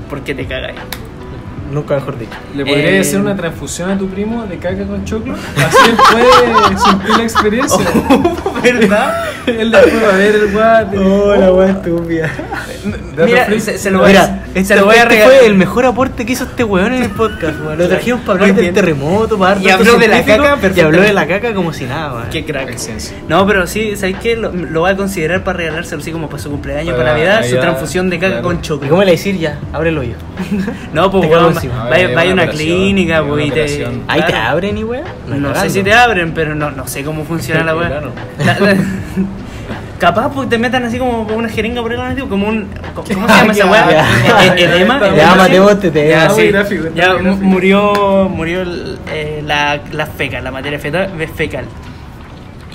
porque 0.08 0.34
te 0.34 0.46
cagáis. 0.46 0.76
Nunca 1.72 1.94
mejor 1.94 2.18
dicho. 2.18 2.32
¿Le 2.54 2.64
podrías 2.66 2.90
Eh, 2.90 3.00
hacer 3.00 3.20
una 3.20 3.34
transfusión 3.34 3.90
a 3.90 3.98
tu 3.98 4.06
primo 4.08 4.44
de 4.44 4.58
caca 4.58 4.84
con 4.84 5.04
choclo? 5.04 5.34
Así 5.34 5.76
él 5.88 5.96
puede 6.12 6.78
sentir 6.78 7.16
la 7.16 7.22
experiencia. 7.22 7.78
¿Verdad? 8.62 9.24
él 9.46 9.70
después 9.70 10.04
va 10.04 10.08
a 10.14 10.16
ver 10.16 10.34
el 10.36 10.52
guate. 10.52 10.98
Oh, 10.98 11.34
la 11.34 11.52
weá 11.52 11.70
estúpida. 11.70 12.30
Dato 13.16 13.26
Mira, 13.26 13.46
se, 13.60 13.78
se 13.78 13.90
lo 13.90 13.98
voy 14.00 14.08
Mira, 14.08 14.22
a, 14.24 14.46
este, 14.48 14.64
se 14.64 14.76
lo 14.76 14.84
voy 14.84 14.94
a 14.96 15.02
este 15.02 15.08
regalar. 15.08 15.36
fue 15.38 15.46
el 15.46 15.54
mejor 15.54 15.84
aporte 15.86 16.24
que 16.26 16.32
hizo 16.32 16.44
este 16.44 16.62
weón 16.64 16.92
en 16.92 17.02
el 17.04 17.10
podcast, 17.10 17.58
weón. 17.60 17.78
Lo 17.78 17.88
trajimos 17.88 18.20
para 18.22 18.40
hablar 18.40 18.54
del 18.54 18.72
terremoto, 18.74 19.38
para 19.38 19.54
dar 19.56 19.64
Y 19.64 19.70
habló 19.70 19.98
de 19.98 20.08
la 20.08 20.20
caca 20.20 20.30
Y 20.30 20.32
habló 20.34 20.44
de 20.56 20.56
perfectamente. 20.60 21.12
la 21.14 21.26
caca 21.26 21.54
como 21.54 21.72
si 21.72 21.84
nada, 21.84 22.12
weón. 22.14 22.28
Qué 22.30 22.44
crack. 22.44 22.76
No, 23.28 23.46
pero 23.46 23.66
sí, 23.66 23.96
¿sabéis 23.96 24.18
qué? 24.22 24.36
Lo, 24.36 24.52
lo 24.52 24.80
voy 24.80 24.90
a 24.90 24.96
considerar 24.96 25.42
para 25.42 25.58
regalárselo 25.58 26.00
así 26.02 26.12
como 26.12 26.28
para 26.28 26.42
su 26.42 26.50
cumpleaños, 26.50 26.94
para 26.94 27.12
Para 27.12 27.12
Navidad, 27.14 27.44
su 27.48 27.56
transfusión 27.56 28.10
de 28.10 28.18
caca 28.18 28.28
claro. 28.34 28.42
con 28.46 28.56
¿Y 28.58 28.60
choclo. 28.60 28.88
cómo 28.90 29.02
le 29.02 29.12
decir 29.12 29.38
ya? 29.38 29.58
Abre 29.72 29.88
el 29.90 29.98
hoyo. 29.98 30.14
No, 30.92 31.10
pues 31.10 31.22
Te 31.22 31.28
vaya, 31.68 32.14
vaya 32.14 32.30
a 32.30 32.34
una 32.34 32.46
clínica, 32.48 33.18
hay 33.18 33.22
pues, 33.22 33.32
una 33.32 33.44
y 33.44 33.50
te. 33.50 33.88
Ahí 34.08 34.22
te 34.26 34.34
abren 34.34 34.78
y 34.78 34.84
weón. 34.84 35.04
No 35.28 35.54
sé 35.54 35.70
si 35.70 35.82
te 35.82 35.92
abren, 35.92 36.32
pero 36.34 36.54
no, 36.54 36.70
no 36.70 36.86
sé 36.86 37.02
cómo 37.04 37.24
funciona 37.24 37.62
la 37.64 37.76
weá. 37.76 38.02
Capaz 39.98 40.32
pues 40.34 40.48
te 40.48 40.58
metan 40.58 40.84
así 40.84 40.98
como 40.98 41.22
una 41.22 41.48
jeringa 41.48 41.80
por 41.80 41.92
el 41.92 41.98
lado, 42.00 42.28
como 42.28 42.48
un. 42.48 42.68
¿Cómo 42.92 43.06
se 43.06 43.14
llama 43.14 43.36
esa 43.52 43.66
weá? 43.66 43.90
Ya. 43.90 44.44
E- 44.56 44.64
Edema. 44.64 45.00
Ya, 45.14 45.34
Mateo, 45.36 45.76
te- 45.78 45.92
te- 45.92 46.08
Ya, 46.08 46.28
sí. 46.28 46.48
gráfico, 46.48 46.88
Ya 46.94 47.14
murió, 47.18 48.28
murió 48.28 48.62
el- 48.62 48.98
eh, 49.12 49.42
la, 49.46 49.80
la 49.92 50.06
feca, 50.06 50.40
la 50.40 50.50
materia 50.50 50.80
fetal, 50.80 51.08
fecal. 51.36 51.66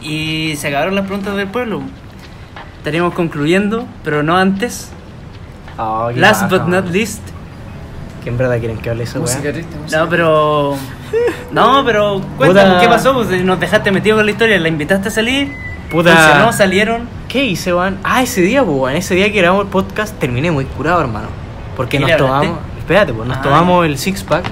Y 0.01 0.55
se 0.55 0.69
acabaron 0.69 0.95
las 0.95 1.05
preguntas 1.05 1.35
del 1.35 1.47
pueblo. 1.47 1.81
Estaríamos 2.77 3.13
concluyendo, 3.13 3.85
pero 4.05 4.23
no 4.23 4.37
antes. 4.37 4.89
Oh, 5.77 6.09
Last 6.15 6.49
but 6.49 6.65
not 6.67 6.87
least. 6.89 7.21
Que 8.27 8.31
en 8.31 8.37
verdad 8.37 8.59
quieren 8.59 8.77
que 8.79 8.89
hable 8.89 9.05
esa 9.05 9.19
Música 9.19 9.41
weá. 9.43 9.53
triste, 9.53 9.77
música 9.77 9.99
No, 10.03 10.09
pero. 10.09 10.75
No, 11.53 11.83
pero. 11.85 12.21
Cuéntame, 12.35 12.71
Puta. 12.71 12.81
¿qué 12.81 12.87
pasó? 12.89 13.13
Pues 13.13 13.29
nos 13.45 13.57
dejaste 13.57 13.89
metido 13.89 14.17
con 14.17 14.25
la 14.25 14.31
historia, 14.33 14.59
la 14.59 14.67
invitaste 14.67 15.07
a 15.07 15.11
salir. 15.11 15.53
Puta. 15.89 16.13
Funcionó, 16.13 16.51
salieron. 16.51 17.07
¿Qué 17.29 17.45
hice, 17.45 17.73
weón? 17.73 17.97
Ah, 18.03 18.21
ese 18.21 18.41
día, 18.41 18.65
pues, 18.65 18.77
weón. 18.77 18.97
Ese 18.97 19.15
día 19.15 19.31
que 19.31 19.37
grabamos 19.39 19.63
el 19.67 19.71
podcast 19.71 20.13
terminé 20.19 20.51
muy 20.51 20.65
curado, 20.65 20.99
hermano. 20.99 21.27
Porque 21.77 21.95
¿Y 21.95 21.99
nos 22.01 22.17
tomamos. 22.17 22.57
Espérate, 22.79 23.13
pues, 23.13 23.27
nos 23.29 23.37
Ah, 23.37 23.41
tomamos 23.41 23.85
el 23.85 23.97
six 23.97 24.23
pack. 24.23 24.43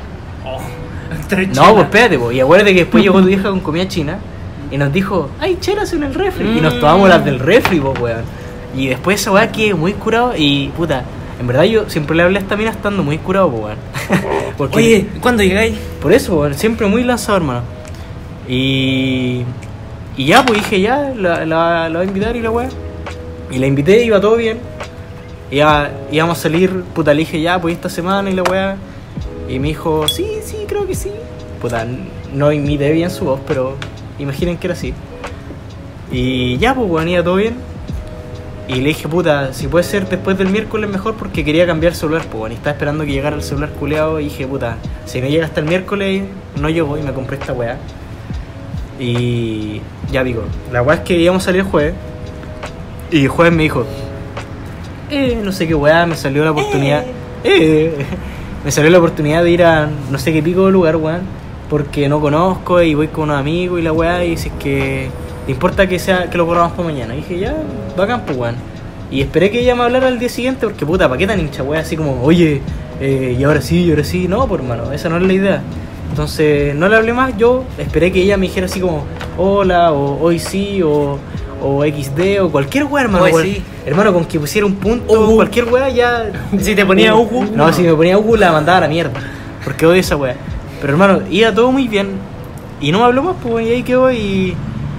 Oh, 0.45 0.61
No, 1.53 1.73
pues 1.73 1.83
espérate, 1.85 2.17
pues. 2.17 2.33
Y 2.37 2.39
acuérdate 2.39 2.73
que 2.73 2.79
después 2.79 3.03
llegó 3.03 3.19
tu 3.19 3.27
vieja 3.27 3.49
con 3.49 3.59
comida 3.59 3.89
china 3.89 4.19
y 4.71 4.77
nos 4.77 4.93
dijo, 4.93 5.29
hay 5.41 5.57
chelas 5.59 5.91
en 5.91 6.03
el 6.03 6.13
refri. 6.13 6.47
Y 6.57 6.61
nos 6.61 6.75
Mm. 6.75 6.79
tomamos 6.79 7.09
las 7.09 7.25
del 7.25 7.39
refri, 7.39 7.81
pues, 7.81 7.99
weón. 7.99 8.23
Y 8.73 8.87
después 8.87 9.19
esa 9.19 9.31
weá 9.33 9.51
que 9.51 9.73
muy 9.73 9.91
curado 9.91 10.33
y 10.37 10.69
puta. 10.77 11.03
En 11.39 11.47
verdad 11.47 11.63
yo 11.63 11.89
siempre 11.89 12.15
le 12.15 12.23
hablé 12.23 12.39
a 12.39 12.41
esta 12.41 12.55
mina 12.55 12.71
estando 12.71 13.03
muy 13.03 13.17
curado, 13.17 13.49
pues, 13.51 13.63
weón. 13.63 13.77
Porque 14.57 14.77
Oye, 14.77 15.07
¿cuándo 15.21 15.43
llegáis? 15.43 15.75
por 16.01 16.13
eso, 16.13 16.39
weón, 16.39 16.53
siempre 16.53 16.87
muy 16.87 17.03
lanzado, 17.03 17.37
hermano. 17.37 17.61
Y. 18.47 19.43
Y 20.17 20.25
ya, 20.27 20.45
pues 20.45 20.59
dije, 20.59 20.79
ya, 20.79 21.13
la, 21.15 21.45
la, 21.45 21.89
la 21.89 21.97
voy 21.99 22.05
a 22.05 22.07
invitar 22.07 22.35
y 22.37 22.41
la 22.41 22.49
weá. 22.49 22.69
Y 23.51 23.57
la 23.57 23.67
invité, 23.67 24.05
iba 24.05 24.21
todo 24.21 24.37
bien. 24.37 24.59
Iba, 25.51 25.89
íbamos 26.11 26.39
a 26.39 26.41
salir, 26.41 26.83
puta, 26.93 27.13
le 27.13 27.19
dije, 27.19 27.41
ya, 27.41 27.59
pues 27.59 27.75
esta 27.75 27.89
semana 27.89 28.29
y 28.29 28.33
la 28.33 28.43
weá. 28.43 28.77
Y 29.49 29.59
me 29.59 29.67
dijo, 29.67 30.07
sí, 30.07 30.25
sí, 30.41 30.57
creo 30.67 30.87
que 30.87 30.95
sí. 30.95 31.11
Puta, 31.61 31.85
no 32.33 32.51
imité 32.51 32.91
bien 32.93 33.11
su 33.11 33.25
voz, 33.25 33.41
pero 33.45 33.75
imaginen 34.19 34.57
que 34.57 34.67
era 34.67 34.73
así. 34.73 34.93
Y 36.11 36.57
ya, 36.59 36.73
pues, 36.73 36.89
weón, 36.89 37.09
iba 37.09 37.23
todo 37.23 37.35
bien. 37.35 37.55
Y 38.67 38.75
le 38.75 38.89
dije, 38.89 39.07
puta, 39.07 39.53
si 39.53 39.67
puede 39.67 39.83
ser 39.83 40.09
después 40.09 40.37
del 40.37 40.49
miércoles 40.49 40.89
mejor 40.89 41.13
porque 41.15 41.45
quería 41.45 41.67
cambiar 41.67 41.93
el 41.93 41.99
celular, 41.99 42.23
pues. 42.31 42.51
Y 42.51 42.55
estaba 42.55 42.71
esperando 42.71 43.05
que 43.05 43.11
llegara 43.11 43.35
el 43.35 43.43
celular 43.43 43.69
culeado 43.69 44.19
y 44.19 44.25
dije, 44.25 44.47
puta, 44.47 44.77
si 45.05 45.21
no 45.21 45.27
llega 45.27 45.45
hasta 45.45 45.59
el 45.59 45.67
miércoles, 45.67 46.23
no 46.59 46.69
llego 46.69 46.97
y 46.97 47.03
me 47.03 47.13
compré 47.13 47.37
esta 47.37 47.53
weá. 47.53 47.77
Y 48.99 49.81
ya 50.11 50.23
digo, 50.23 50.43
la 50.71 50.81
weá 50.81 50.97
es 50.97 51.01
que 51.01 51.15
íbamos 51.15 51.43
a 51.43 51.45
salir 51.45 51.61
el 51.61 51.67
jueves. 51.67 51.93
Y 53.11 53.23
el 53.23 53.27
jueves 53.27 53.53
me 53.53 53.63
dijo, 53.63 53.85
eh, 55.11 55.39
no 55.43 55.51
sé 55.51 55.67
qué 55.67 55.75
weá, 55.75 56.07
me 56.07 56.15
salió 56.15 56.43
la 56.43 56.51
oportunidad. 56.51 57.03
Eh, 57.43 57.93
me 58.65 58.71
salió 58.71 58.89
la 58.89 58.97
oportunidad 58.97 59.43
de 59.43 59.51
ir 59.51 59.63
a 59.63 59.87
no 60.09 60.17
sé 60.17 60.33
qué 60.33 60.41
pico 60.41 60.65
de 60.65 60.71
lugar, 60.71 60.95
weón. 60.95 61.21
Porque 61.69 62.09
no 62.09 62.19
conozco 62.19 62.81
y 62.81 62.95
voy 62.95 63.09
con 63.09 63.25
unos 63.25 63.39
amigos 63.39 63.79
y 63.79 63.83
la 63.83 63.91
weá. 63.91 64.25
Y 64.25 64.37
si 64.37 64.49
es 64.49 64.55
que 64.55 65.09
te 65.45 65.51
importa 65.51 65.87
que 65.87 65.99
sea 65.99 66.29
que 66.29 66.37
lo 66.37 66.45
corramos 66.45 66.71
para 66.73 66.83
mañana. 66.89 67.13
Y 67.13 67.17
dije, 67.17 67.39
ya, 67.39 67.55
bacán, 67.97 68.21
pues 68.25 68.37
weón. 68.37 68.55
Y 69.11 69.21
esperé 69.21 69.51
que 69.51 69.59
ella 69.59 69.75
me 69.75 69.83
hablara 69.83 70.07
al 70.07 70.17
día 70.19 70.29
siguiente 70.29 70.65
porque 70.65 70.85
puta, 70.85 71.07
¿para 71.07 71.17
qué 71.17 71.27
tan 71.27 71.39
hincha, 71.39 71.63
weá? 71.63 71.81
Así 71.81 71.95
como, 71.95 72.21
oye, 72.23 72.61
eh, 72.99 73.35
y 73.39 73.43
ahora 73.43 73.61
sí, 73.61 73.83
y 73.83 73.89
ahora 73.91 74.03
sí. 74.03 74.27
No, 74.27 74.47
por 74.47 74.59
hermano, 74.61 74.91
esa 74.91 75.09
no 75.09 75.17
es 75.17 75.23
la 75.23 75.33
idea. 75.33 75.61
Entonces 76.09 76.73
no 76.75 76.87
le 76.87 76.95
hablé 76.95 77.13
más, 77.13 77.35
yo 77.37 77.63
esperé 77.77 78.11
que 78.11 78.21
ella 78.21 78.37
me 78.37 78.47
dijera 78.47 78.65
así 78.67 78.79
como, 78.79 79.03
hola, 79.37 79.91
o 79.91 80.19
hoy 80.21 80.39
sí, 80.39 80.81
o, 80.81 81.19
o 81.61 81.83
XD, 81.83 82.41
o 82.41 82.49
cualquier 82.51 82.85
weá, 82.85 83.03
hermano. 83.03 83.25
Hoy 83.25 83.31
cual- 83.31 83.43
sí. 83.45 83.61
Hermano, 83.85 84.13
con 84.13 84.25
que 84.25 84.39
pusiera 84.39 84.65
un 84.65 84.75
punto, 84.75 85.13
Ugu. 85.13 85.35
cualquier 85.35 85.65
weá, 85.65 85.89
ya. 85.89 86.31
Si 86.59 86.73
te 86.73 86.85
ponía 86.85 87.13
Ugu. 87.15 87.45
No, 87.55 87.71
si 87.71 87.83
me 87.83 87.93
ponía 87.93 88.17
Ugu 88.17 88.35
la 88.37 88.51
mandaba 88.51 88.79
a 88.79 88.81
la 88.81 88.87
mierda. 88.87 89.19
Porque 89.63 89.85
odio 89.85 89.99
esa 89.99 90.15
weá. 90.15 90.35
Pero 90.81 90.93
hermano, 90.93 91.21
iba 91.29 91.51
todo 91.53 91.71
muy 91.71 91.87
bien. 91.87 92.09
Y 92.81 92.91
no 92.91 92.99
me 92.99 93.05
habló 93.05 93.23
más, 93.23 93.35
pues 93.41 93.67
y 93.67 93.71
ahí 93.71 93.83
quedó 93.83 94.11
y. 94.11 94.55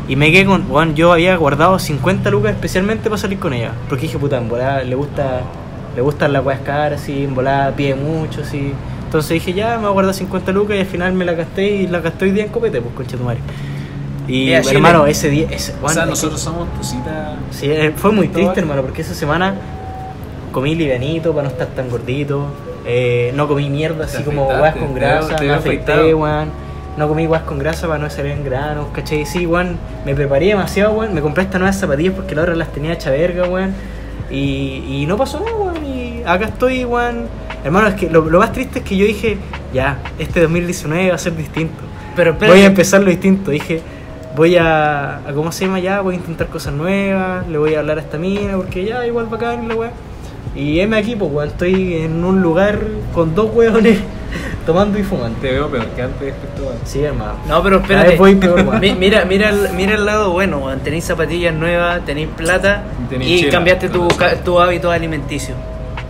Y 0.09 0.17
me 0.17 0.31
quedé 0.31 0.45
con. 0.47 0.69
Bueno, 0.69 0.93
yo 0.95 1.13
había 1.13 1.37
guardado 1.37 1.79
50 1.79 2.31
lucas 2.31 2.53
especialmente 2.53 3.09
para 3.11 3.19
salir 3.21 3.39
con 3.39 3.53
ella. 3.53 3.73
Porque 3.89 4.03
dije, 4.07 4.19
puta, 4.19 4.39
en 4.39 4.49
volada 4.49 4.83
le 4.83 4.95
gusta. 4.95 5.43
Le 5.95 6.03
gustan 6.03 6.33
las 6.35 6.45
weas 6.45 6.61
caras, 6.61 7.01
así, 7.03 7.25
en 7.25 7.35
volada 7.35 7.75
pide 7.75 7.95
mucho, 7.95 8.43
así. 8.43 8.73
Entonces 9.07 9.31
dije, 9.31 9.55
ya, 9.55 9.77
me 9.77 9.83
voy 9.83 9.87
a 9.87 9.91
guardar 9.91 10.15
50 10.15 10.53
lucas 10.53 10.77
y 10.77 10.81
al 10.81 10.87
final 10.87 11.15
me 11.15 11.25
la 11.25 11.33
gasté 11.33 11.69
y 11.71 11.87
la 11.87 12.01
gasté 12.01 12.27
hoy 12.27 12.33
día 12.33 12.45
en 12.45 12.51
copete, 12.51 12.83
pues 12.83 12.95
concha 12.95 13.17
tu 13.17 13.25
madre. 13.25 13.39
Y 14.29 14.47
Chile. 14.61 14.63
hermano, 14.73 15.07
ese 15.07 15.31
día, 15.31 15.47
ese, 15.51 15.73
O 15.73 15.77
bueno, 15.77 15.95
sea, 15.95 16.05
nosotros 16.05 16.39
somos 16.41 16.69
tu 16.75 16.85
cita. 16.85 17.37
Sí, 17.51 17.71
eh, 17.71 17.93
fue 17.97 18.13
muy 18.13 18.29
triste, 18.29 18.61
hermano, 18.61 18.83
porque 18.83 19.01
esa 19.03 19.15
semana 19.15 19.55
comí 20.53 20.75
livianito 20.75 21.31
para 21.33 21.45
no 21.45 21.49
estar 21.49 21.69
tan 21.69 21.89
gordito. 21.89 22.47
eh, 22.85 23.33
no 23.35 23.49
comí 23.49 23.71
mierda 23.71 24.05
así 24.05 24.23
como 24.23 24.45
guas 24.45 24.77
con 24.77 24.95
grasa, 24.95 25.29
me 25.41 25.51
afeité, 25.51 25.53
afeitado. 25.53 26.19
weón. 26.19 26.66
No 26.97 27.09
comí 27.09 27.27
guas 27.27 27.43
con 27.43 27.59
grasa 27.59 27.87
para 27.87 27.99
no 27.99 28.09
salir 28.09 28.33
en 28.33 28.45
granos, 28.45 28.87
¿cachai? 28.93 29.27
Sí, 29.27 29.47
weón, 29.47 29.77
me 30.05 30.15
preparé 30.15 30.47
demasiado, 30.47 30.93
weón. 30.93 31.13
Me 31.13 31.21
compré 31.21 31.45
estas 31.45 31.61
nuevas 31.61 31.79
zapatillas 31.79 32.15
porque 32.15 32.35
la 32.35 32.43
otra 32.43 32.55
las 32.55 32.73
tenía 32.73 32.93
hecha 32.95 33.11
verga, 33.11 33.47
weón. 33.49 33.75
Y, 34.31 34.83
y 34.89 35.07
no 35.07 35.17
pasó 35.17 35.41
nada, 35.41 35.57
weón. 35.57 35.85
Y 35.85 36.23
acá 36.25 36.47
estoy, 36.47 36.85
weón. 36.85 37.27
Hermano, 37.65 37.89
es 37.89 37.95
que 37.95 38.09
lo, 38.09 38.25
lo 38.25 38.39
más 38.39 38.53
triste 38.53 38.79
es 38.79 38.85
que 38.85 38.97
yo 38.97 39.05
dije, 39.07 39.37
ya, 39.75 39.99
este 40.19 40.41
2019 40.41 41.11
va 41.11 41.15
a 41.17 41.19
ser 41.19 41.37
distinto. 41.37 41.83
Pero 42.15 42.33
Voy 42.33 42.43
a 42.43 42.47
espérate, 42.47 42.67
empezar 42.67 43.03
lo 43.03 43.11
distinto. 43.11 43.51
Dije, 43.51 43.83
voy 44.35 44.57
a, 44.57 45.17
a 45.19 45.33
¿cómo 45.35 45.53
se 45.53 45.67
llama 45.67 45.81
ya? 45.81 46.01
Voy 46.01 46.15
a 46.15 46.19
intentar 46.19 46.47
cosas 46.47 46.73
nuevas, 46.73 47.47
le 47.49 47.59
voy 47.59 47.75
a 47.75 47.81
hablar 47.81 47.99
a 47.99 48.01
esta 48.01 48.19
mina, 48.19 48.57
porque 48.57 48.85
ya 48.85 49.07
igual 49.07 49.27
bacán 49.27 49.69
la 49.69 49.75
weá. 49.75 49.91
Y 50.55 50.81
heme 50.81 50.97
aquí, 50.99 51.17
pues 51.17 51.31
weón, 51.33 51.49
estoy 51.49 51.95
en 51.97 52.25
un 52.25 52.41
lugar 52.43 52.79
con 53.15 53.35
dos 53.35 53.51
weones 53.55 53.99
tomando 54.67 54.99
y 54.99 55.03
fumando. 55.03 55.39
Te 55.41 55.53
veo 55.53 55.69
peor 55.69 55.87
que 55.89 56.03
antes, 56.03 56.35
Cristóbal. 56.35 56.77
Sí, 56.85 57.03
hermano. 57.03 57.35
No, 57.47 57.63
pero 57.63 57.77
espérate. 57.79 58.17
voy 58.17 58.35
peor, 58.37 58.63
weón. 58.67 58.81
Mira, 58.99 59.25
mira, 59.25 59.51
el, 59.51 59.71
mira 59.75 59.95
el 59.95 60.07
lado 60.07 60.33
bueno, 60.33 60.59
weón. 60.59 60.81
Tenéis 60.81 61.05
zapatillas 61.05 61.55
nuevas, 61.55 62.05
tenéis 62.07 62.29
plata 62.37 62.85
Y 63.05 63.11
tenéis 63.11 63.31
y 63.31 63.41
chela. 63.41 63.53
cambiaste 63.53 63.89
tu, 63.91 64.09
ca- 64.09 64.37
tu 64.37 64.59
hábito 64.61 64.91
alimenticio. 64.91 65.55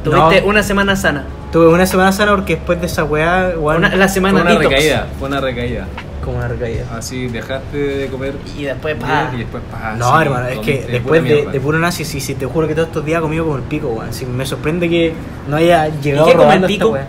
Tuviste 0.05 0.41
No. 0.43 0.47
una 0.47 0.63
semana 0.63 0.95
sana. 0.95 1.25
Tuve 1.51 1.69
una 1.69 1.87
semana 1.87 2.13
sana 2.13 2.33
porque 2.37 2.55
después 2.57 2.81
de 2.81 2.87
esa 2.87 3.03
weá, 3.05 3.53
weón, 3.59 3.79
Una- 3.79 3.97
la 3.97 4.07
Fue 4.07 4.15
semana 4.15 4.43
una 4.43 4.51
detox. 4.51 4.69
recaída, 4.69 5.07
fue 5.19 5.29
una 5.29 5.41
recaída. 5.41 5.87
Como 6.27 6.37
una 6.39 6.49
recaída. 6.49 6.85
Así 6.95 7.29
dejaste 7.29 7.77
de 7.79 8.07
comer 8.09 8.35
Y 8.59 8.65
después, 8.65 8.95
pa. 8.97 9.31
y 9.35 9.39
después 9.39 9.63
pa, 9.71 9.95
No, 9.97 10.15
sí, 10.17 10.23
hermano, 10.23 10.47
es 10.49 10.59
que 10.59 10.73
después 10.91 11.03
pura 11.03 11.21
de, 11.23 11.35
mierda. 11.35 11.53
de 11.53 11.61
puro 11.61 11.79
nazi, 11.79 12.05
sí, 12.05 12.21
sí, 12.21 12.35
te 12.35 12.45
juro 12.45 12.69
que 12.69 12.75
todos 12.75 12.89
estos 12.89 13.05
días 13.05 13.19
he 13.21 13.23
comido 13.23 13.45
como 13.45 13.57
el 13.57 13.63
pico, 13.63 13.89
weón. 13.89 14.13
Sí, 14.13 14.27
me 14.27 14.45
sorprende 14.45 14.89
que 14.91 15.15
no 15.49 15.57
haya 15.57 15.89
llegado 15.89 16.27
qué 16.27 16.35
come 16.35 16.51
el 16.51 16.57
esta 16.57 16.67
pico? 16.67 16.89
weá. 16.91 17.07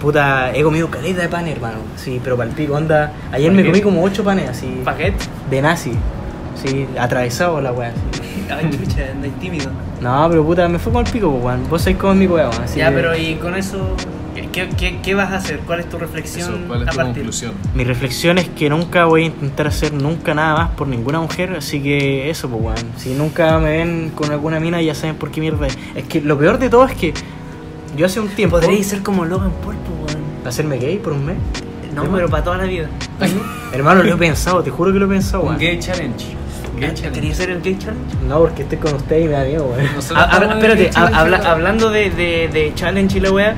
Puta, 0.00 0.52
he 0.54 0.62
comido 0.62 0.88
caleta 0.90 1.22
de 1.22 1.28
panes, 1.28 1.54
hermano. 1.54 1.78
Sí, 1.96 2.20
pero 2.24 2.36
para 2.36 2.48
el 2.48 2.54
pico, 2.56 2.74
onda. 2.74 3.12
Ayer 3.32 3.48
¿Para 3.50 3.56
me 3.56 3.62
qué? 3.62 3.68
comí 3.68 3.80
como 3.82 4.02
8 4.02 4.24
panes 4.24 4.48
así. 4.48 4.80
Paquete. 4.84 5.16
De 5.50 5.62
nazi. 5.62 5.92
Sí, 6.62 6.86
atravesado 6.98 7.60
la 7.60 7.72
weá. 7.72 7.92
Ay, 8.50 8.70
chucha, 8.70 9.10
andáis 9.12 9.34
tímido. 9.38 9.70
No, 10.00 10.26
pero 10.30 10.44
puta, 10.44 10.66
me 10.68 10.78
fue 10.78 10.92
con 10.92 11.04
el 11.06 11.12
pico, 11.12 11.28
weón. 11.28 11.68
Vos 11.68 11.86
mi 11.86 12.26
weá, 12.26 12.48
weón. 12.48 12.62
así 12.62 12.78
ya, 12.78 12.88
que 12.88 12.94
pero 12.96 13.14
y 13.14 13.34
con 13.36 13.54
eso, 13.54 13.94
¿qué, 14.52 14.68
qué, 14.76 14.98
qué 15.02 15.14
vas 15.14 15.30
a 15.32 15.36
hacer? 15.36 15.60
¿Cuál 15.60 15.80
es 15.80 15.88
tu 15.88 15.98
reflexión 15.98 16.48
Eso, 16.54 16.58
¿Cuál 16.66 16.82
es 16.82 16.88
a 16.88 16.90
tu 16.90 16.96
partir? 16.96 17.14
conclusión? 17.14 17.52
Mi 17.74 17.84
reflexión 17.84 18.38
es 18.38 18.48
que 18.48 18.68
nunca 18.70 19.04
voy 19.06 19.22
a 19.22 19.26
intentar 19.26 19.66
hacer 19.66 19.92
nunca 19.92 20.34
nada 20.34 20.54
más 20.56 20.70
por 20.70 20.88
ninguna 20.88 21.20
mujer, 21.20 21.54
así 21.56 21.80
que 21.82 22.30
eso, 22.30 22.48
pues, 22.48 22.62
weón. 22.62 22.92
Si 22.96 23.14
nunca 23.14 23.58
me 23.58 23.70
ven 23.78 24.12
con 24.14 24.30
alguna 24.30 24.60
mina, 24.60 24.80
ya 24.82 24.94
saben 24.94 25.16
por 25.16 25.30
qué 25.30 25.40
mierda 25.40 25.66
es. 25.66 25.78
Es 25.94 26.04
que 26.04 26.20
lo 26.20 26.38
peor 26.38 26.58
de 26.58 26.68
todo 26.70 26.84
es 26.86 26.94
que 26.94 27.12
yo 27.96 28.06
hace 28.06 28.20
un 28.20 28.28
tiempo. 28.28 28.58
Podríais 28.60 28.86
ser 28.86 29.02
como 29.02 29.24
Logan 29.24 29.52
Paul, 29.62 29.76
pues, 29.76 30.14
weón. 30.14 30.24
¿Hacerme 30.46 30.78
gay 30.78 30.98
por 30.98 31.12
un 31.12 31.26
mes? 31.26 31.36
No, 31.94 32.04
pero 32.04 32.28
para 32.28 32.44
toda 32.44 32.56
la 32.58 32.64
vida. 32.64 32.88
Hermano, 33.72 34.02
lo 34.02 34.14
he 34.14 34.16
pensado, 34.16 34.62
te 34.62 34.70
juro 34.70 34.92
que 34.92 34.98
lo 34.98 35.06
he 35.06 35.08
pensado, 35.08 35.42
Un 35.42 35.48
weón. 35.50 35.58
gay 35.60 35.78
challenge. 35.78 36.26
Gay 36.78 36.94
challenge. 36.94 37.10
¿Querías 37.12 37.36
ser 37.36 37.50
el 37.50 37.60
gay 37.60 37.76
challenge? 37.78 38.14
No, 38.28 38.38
porque 38.38 38.62
estoy 38.62 38.78
con 38.78 38.94
usted 38.94 39.18
y 39.20 39.24
me 39.24 39.30
da 39.32 39.44
miedo, 39.44 39.64
weón. 39.64 39.86
Ah, 40.14 40.28
ah, 40.30 40.54
espérate, 40.54 40.90
habla- 40.94 41.42
hablando 41.50 41.90
de, 41.90 42.10
de, 42.10 42.48
de 42.52 42.72
challenge 42.74 43.18
y 43.18 43.20
la 43.20 43.32
wea, 43.32 43.54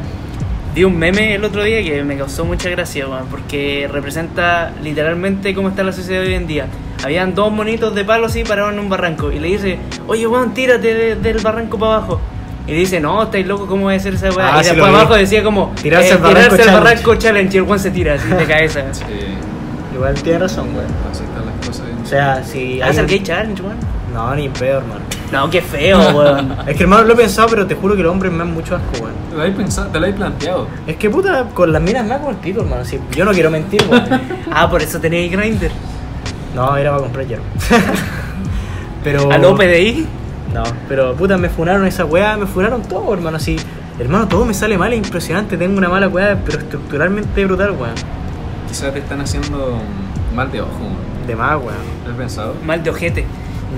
vi 0.74 0.84
un 0.84 0.98
meme 0.98 1.34
el 1.34 1.44
otro 1.44 1.62
día 1.62 1.82
que 1.82 2.02
me 2.04 2.16
causó 2.16 2.44
mucha 2.44 2.70
gracia, 2.70 3.06
weón, 3.08 3.26
porque 3.30 3.88
representa 3.90 4.72
literalmente 4.82 5.54
cómo 5.54 5.68
está 5.68 5.82
la 5.82 5.92
sociedad 5.92 6.22
hoy 6.24 6.34
en 6.34 6.46
día. 6.46 6.66
Habían 7.04 7.34
dos 7.34 7.52
monitos 7.52 7.94
de 7.94 8.04
palo 8.04 8.26
así 8.26 8.44
parados 8.44 8.72
en 8.72 8.78
un 8.78 8.88
barranco 8.88 9.30
y 9.32 9.38
le 9.38 9.48
dice, 9.48 9.78
oye 10.06 10.26
weón, 10.26 10.54
tírate 10.54 10.94
de- 10.94 11.16
del 11.16 11.38
barranco 11.38 11.78
para 11.78 11.96
abajo. 11.96 12.20
Y 12.66 12.72
dice, 12.74 13.00
no, 13.00 13.24
estáis 13.24 13.44
loco, 13.46 13.66
¿cómo 13.66 13.84
voy 13.84 13.94
a 13.94 13.96
hacer 13.96 14.14
esa 14.14 14.30
weá? 14.30 14.56
Ah, 14.56 14.60
y 14.60 14.64
sí 14.64 14.70
después 14.70 14.90
vi. 14.92 14.96
abajo 14.98 15.14
decía 15.16 15.42
como, 15.42 15.72
Tirarse 15.82 16.10
eh, 16.10 16.12
al 16.12 16.18
barranco 16.18 16.38
tirarse 16.40 16.56
challenge. 16.64 16.84
barranco 16.84 17.14
challenge 17.16 17.54
y 17.54 17.58
el 17.58 17.62
weón 17.64 17.78
se 17.80 17.90
tira 17.90 18.14
así 18.14 18.28
de 18.28 18.44
cabeza. 18.44 18.84
Sí, 18.92 19.04
Igual 19.94 20.14
tiene 20.22 20.38
razón, 20.38 20.68
weón. 20.74 20.86
así 21.10 21.22
están 21.24 21.44
las 21.46 21.66
cosas. 21.66 21.86
O 22.02 22.06
sea, 22.06 22.42
si. 22.44 22.80
¿Haz 22.80 22.96
el 22.96 23.02
un- 23.04 23.10
gay 23.10 23.20
challenge, 23.22 23.62
weón? 23.62 23.76
No, 24.14 24.34
ni 24.34 24.48
peor, 24.48 24.82
hermano. 24.82 25.00
No, 25.32 25.48
qué 25.48 25.62
feo, 25.62 25.98
weón. 26.10 26.54
Es 26.66 26.76
que, 26.76 26.82
hermano, 26.82 27.04
lo 27.04 27.14
he 27.14 27.16
pensado, 27.16 27.48
pero 27.48 27.66
te 27.66 27.74
juro 27.74 27.96
que 27.96 28.02
los 28.02 28.12
hombres 28.12 28.30
me 28.30 28.38
dan 28.38 28.52
mucho 28.52 28.76
asco, 28.76 29.02
weón. 29.02 29.14
Te 29.30 29.34
lo 29.34 29.40
habéis 29.40 29.56
pensado, 29.56 29.88
te 29.88 29.98
lo 29.98 30.04
habéis 30.04 30.16
planteado. 30.16 30.68
Es 30.86 30.96
que, 30.96 31.08
puta, 31.08 31.46
con 31.54 31.72
las 31.72 31.80
minas 31.80 32.06
me 32.06 32.16
como 32.18 32.30
el 32.30 32.36
pico, 32.36 32.60
hermano. 32.60 32.84
Si, 32.84 33.00
yo 33.16 33.24
no 33.24 33.32
quiero 33.32 33.50
mentir, 33.50 33.82
weón. 33.90 34.04
ah, 34.52 34.70
por 34.70 34.82
eso 34.82 35.00
tenéis 35.00 35.32
grinder. 35.32 35.72
No, 36.54 36.76
era 36.76 36.90
para 36.90 37.02
comprar 37.02 37.26
hierro. 37.26 37.42
pero. 39.04 39.32
¿A 39.32 39.38
lo 39.38 39.56
PDI? 39.56 40.06
No, 40.52 40.64
pero 40.86 41.14
puta, 41.14 41.38
me 41.38 41.48
funaron 41.48 41.86
esa 41.86 42.04
weá, 42.04 42.36
me 42.36 42.46
funaron 42.46 42.82
todo, 42.82 43.14
hermano. 43.14 43.38
Así, 43.38 43.56
hermano, 43.98 44.28
todo 44.28 44.44
me 44.44 44.52
sale 44.52 44.76
mal, 44.76 44.92
es 44.92 44.98
impresionante. 44.98 45.56
Tengo 45.56 45.78
una 45.78 45.88
mala 45.88 46.08
weá, 46.08 46.38
pero 46.44 46.58
estructuralmente 46.58 47.46
brutal, 47.46 47.70
weón. 47.70 47.94
Quizás 48.68 48.92
te 48.92 48.98
están 48.98 49.22
haciendo 49.22 49.78
mal 50.34 50.52
de 50.52 50.60
ojo. 50.60 50.70
weón. 50.78 51.26
De 51.26 51.34
más, 51.34 51.56
weón. 51.56 51.74
¿Lo 52.04 52.10
has 52.10 52.16
pensado? 52.18 52.54
Mal 52.66 52.82
de 52.82 52.90
ojete. 52.90 53.24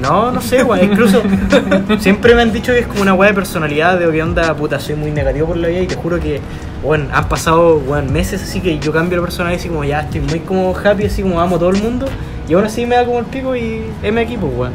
No, 0.01 0.31
no 0.33 0.41
sé, 0.41 0.63
weón. 0.63 0.85
Incluso 0.93 1.23
siempre 1.99 2.35
me 2.35 2.43
han 2.43 2.53
dicho 2.53 2.73
que 2.73 2.81
es 2.81 2.87
como 2.87 3.03
una 3.03 3.15
weá 3.15 3.29
de 3.31 3.35
personalidad, 3.35 3.99
de 3.99 4.11
que 4.11 4.23
onda, 4.23 4.55
puta, 4.55 4.81
soy 4.81 4.97
muy 4.97 5.11
negativo 5.11 5.49
por 5.49 5.57
la 5.57 5.69
vida 5.69 5.81
y 5.83 5.87
te 5.87 5.95
juro 5.95 6.19
que, 6.19 6.41
weón, 6.83 7.09
han 7.13 7.29
pasado, 7.29 7.77
weón, 7.79 8.13
meses 8.13 8.43
así 8.43 8.61
que 8.61 8.79
yo 8.79 8.93
cambio 8.93 9.19
la 9.19 9.25
personalidad 9.25 9.61
así 9.61 9.69
como 9.69 9.85
ya 9.85 10.01
estoy 10.01 10.21
muy 10.21 10.41
como 10.41 10.75
happy, 10.77 11.05
así 11.07 11.23
como 11.23 11.41
amo 11.41 11.57
a 11.57 11.59
todo 11.59 11.71
el 11.71 11.83
mundo. 11.83 12.07
Y 12.49 12.55
aún 12.55 12.65
así 12.65 12.85
me 12.87 12.97
da 12.97 13.07
como 13.07 13.21
el 13.21 13.27
pico 13.27 13.57
y 13.57 13.83
M 14.03 14.21
aquí, 14.21 14.37
pues, 14.37 14.53
weón. 14.55 14.73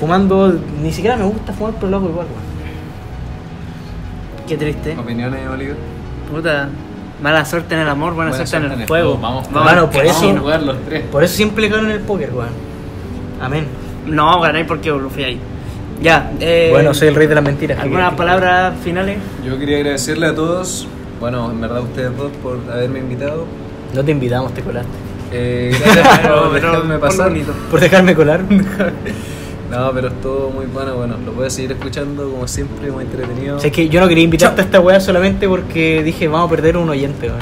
Fumando, 0.00 0.58
ni 0.82 0.92
siquiera 0.92 1.16
me 1.16 1.24
gusta 1.24 1.52
fumar, 1.52 1.74
pero 1.74 1.88
lo 1.90 1.96
hago 1.98 2.08
igual, 2.08 2.26
weón. 2.26 2.52
Qué 4.48 4.56
triste. 4.56 4.96
¿Opiniones, 4.98 5.48
Oliver? 5.48 5.76
Puta. 6.30 6.68
Mala 7.22 7.44
suerte 7.44 7.74
en 7.74 7.82
el 7.82 7.88
amor, 7.88 8.14
buena, 8.14 8.30
Buena 8.30 8.46
suerte, 8.46 8.66
en 8.66 8.80
el 8.80 8.86
fuego. 8.88 9.16
Vamos, 9.16 9.46
Vamos 9.52 9.72
al 9.72 9.88
por 9.90 10.04
Vamos 10.04 10.16
eso- 10.22 10.30
a 10.30 10.40
jugar 10.40 10.62
los 10.62 10.76
tres. 10.86 11.04
Por 11.04 11.22
eso 11.22 11.36
siempre 11.36 11.68
le 11.68 11.76
en 11.78 11.90
el 11.90 12.00
póker, 12.00 12.32
weón. 12.34 12.48
Amén. 13.40 13.81
No, 14.06 14.40
ganáis 14.40 14.66
porque 14.66 14.90
lo 14.90 15.08
fui 15.08 15.24
ahí. 15.24 15.40
Ya, 16.02 16.32
eh, 16.40 16.68
bueno, 16.72 16.92
soy 16.94 17.08
el 17.08 17.14
rey 17.14 17.28
de 17.28 17.34
las 17.36 17.44
mentiras. 17.44 17.76
¿qué 17.76 17.84
¿Algunas 17.84 18.14
palabras 18.14 18.74
finales? 18.82 19.18
Yo 19.46 19.58
quería 19.58 19.76
agradecerle 19.76 20.26
a 20.26 20.34
todos, 20.34 20.88
bueno, 21.20 21.50
en 21.50 21.60
verdad 21.60 21.78
a 21.78 21.82
ustedes 21.82 22.16
dos 22.16 22.32
por 22.42 22.58
haberme 22.72 22.98
invitado. 22.98 23.46
No 23.94 24.04
te 24.04 24.10
invitamos, 24.10 24.52
te 24.52 24.62
colaste. 24.62 24.90
Eh, 25.32 25.72
gracias 25.94 26.18
por 26.18 26.52
dejarme 26.52 26.98
pasar. 26.98 27.32
Por 27.70 27.80
dejarme 27.80 28.14
colar. 28.14 28.40
No, 29.72 29.90
pero 29.94 30.08
estuvo 30.08 30.50
muy 30.50 30.66
bueno, 30.66 30.96
bueno, 30.96 31.16
lo 31.24 31.32
voy 31.32 31.46
a 31.46 31.50
seguir 31.50 31.72
escuchando 31.72 32.30
como 32.30 32.46
siempre, 32.46 32.90
muy 32.90 33.04
entretenido. 33.04 33.56
O 33.56 33.58
sea, 33.58 33.68
es 33.68 33.74
que 33.74 33.88
yo 33.88 34.02
no 34.02 34.08
quería 34.08 34.24
invitarte 34.24 34.60
a 34.60 34.64
esta 34.64 34.80
weá 34.80 35.00
solamente 35.00 35.48
porque 35.48 36.02
dije, 36.02 36.28
vamos 36.28 36.48
a 36.48 36.50
perder 36.50 36.76
un 36.76 36.90
oyente, 36.90 37.28
weón. 37.28 37.40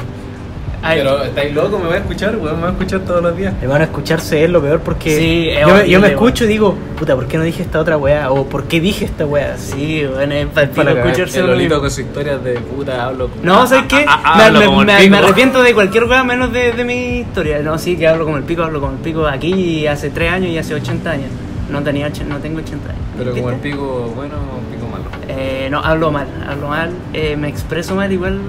Ay, 0.82 0.98
Pero 0.98 1.22
estáis 1.22 1.54
locos, 1.54 1.78
me 1.78 1.86
voy 1.86 1.94
a 1.96 1.98
escuchar, 1.98 2.36
weón, 2.36 2.54
me 2.56 2.60
voy 2.62 2.68
a 2.68 2.72
escuchar 2.72 3.00
todos 3.00 3.22
los 3.22 3.36
días. 3.36 3.52
Hermano, 3.60 3.84
escucharse 3.84 4.44
es 4.44 4.50
lo 4.50 4.62
peor 4.62 4.80
porque 4.80 5.16
Sí, 5.16 5.48
es 5.50 5.60
yo, 5.60 5.74
me- 5.74 5.88
yo 5.88 6.06
escucho 6.06 6.44
y 6.44 6.48
digo, 6.48 6.74
puta, 6.98 7.14
¿por 7.14 7.26
qué 7.26 7.36
no 7.36 7.44
dije 7.44 7.62
esta 7.62 7.80
otra 7.80 7.98
weá? 7.98 8.30
O 8.30 8.46
¿por 8.46 8.64
qué 8.64 8.80
dije 8.80 9.04
esta 9.04 9.26
weá? 9.26 9.58
Sí, 9.58 10.04
bueno, 10.06 10.34
es 10.34 10.46
para 10.46 10.68
Para 10.70 10.92
escucharse 10.92 11.40
El 11.40 11.48
Lolito 11.48 11.80
con 11.80 11.90
sus 11.90 12.00
historias 12.00 12.42
de 12.42 12.54
puta, 12.54 13.04
hablo 13.04 13.28
como... 13.28 13.42
No, 13.42 13.66
¿sabes 13.66 13.84
qué? 13.88 14.04
Ah, 14.08 14.22
ah, 14.24 14.50
me, 14.50 15.18
arrepiento 15.18 15.62
de 15.62 15.74
cualquier 15.74 16.04
weá 16.04 16.24
menos 16.24 16.52
de, 16.52 16.72
de 16.72 16.84
mi 16.84 17.18
historia. 17.20 17.58
No, 17.60 17.76
sí, 17.76 17.96
que 17.96 18.08
hablo 18.08 18.24
como 18.24 18.38
el 18.38 18.44
pico, 18.44 18.62
hablo 18.62 18.80
como 18.80 18.92
el 18.92 18.98
pico 19.00 19.26
aquí 19.26 19.86
hace 19.86 20.08
3 20.10 20.32
años 20.32 20.50
y 20.50 20.58
hace 20.58 20.74
80 20.74 21.10
años. 21.10 21.28
No, 21.70 21.82
tenía, 21.82 22.10
no 22.26 22.38
tengo 22.38 22.58
80 22.58 22.88
años. 22.88 23.02
Pero 23.18 23.32
como 23.32 23.50
el 23.50 23.56
pico 23.56 24.12
bueno 24.16 24.34
o 24.36 24.74
pico 24.74 24.88
malo. 24.90 25.04
Eh, 25.28 25.68
no, 25.70 25.80
hablo 25.80 26.10
mal, 26.10 26.26
hablo 26.48 26.68
mal, 26.68 26.90
eh, 27.12 27.36
me 27.36 27.48
expreso 27.48 27.94
mal 27.94 28.10
igual. 28.10 28.40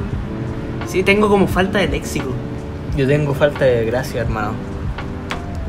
Sí, 0.92 1.04
tengo 1.04 1.30
como 1.30 1.48
falta 1.48 1.80
de 1.80 1.88
léxico. 1.88 2.30
Yo 2.98 3.08
tengo 3.08 3.34
falta 3.34 3.64
de 3.64 3.86
gracia, 3.86 4.22
hermano. 4.22 4.52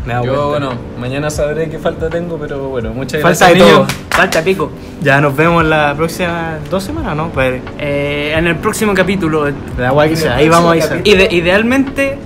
Me 0.05 0.15
da 0.15 0.25
Yo, 0.25 0.49
bueno, 0.49 0.73
mañana 0.99 1.31
sabré 1.31 1.71
qué 1.71 1.79
falta 1.79 2.11
tengo, 2.11 2.37
pero 2.37 2.69
bueno, 2.71 2.91
muchas 2.93 3.23
Falta 3.23 3.47
gracias. 3.47 3.51
de 3.69 3.73
niños. 3.73 3.87
todo. 3.87 4.19
Falta 4.19 4.43
pico. 4.43 4.73
Ya 5.01 5.21
nos 5.21 5.37
vemos 5.37 5.65
la 5.65 5.95
próxima 5.97 6.59
dos 6.69 6.83
semanas, 6.83 7.15
¿no? 7.17 7.29
Pues, 7.29 7.63
Eh, 7.79 8.35
en 8.37 8.49
el 8.49 8.57
próximo 8.57 8.95
capítulo. 8.95 9.49
la 9.79 9.93
weá 9.93 10.09
que 10.09 10.17
sea, 10.17 10.35
ahí 10.37 10.49
vamos 10.49 10.71
a 10.71 10.73
avisar. 10.73 11.01
Ide- 11.05 11.29
idealmente. 11.31 12.19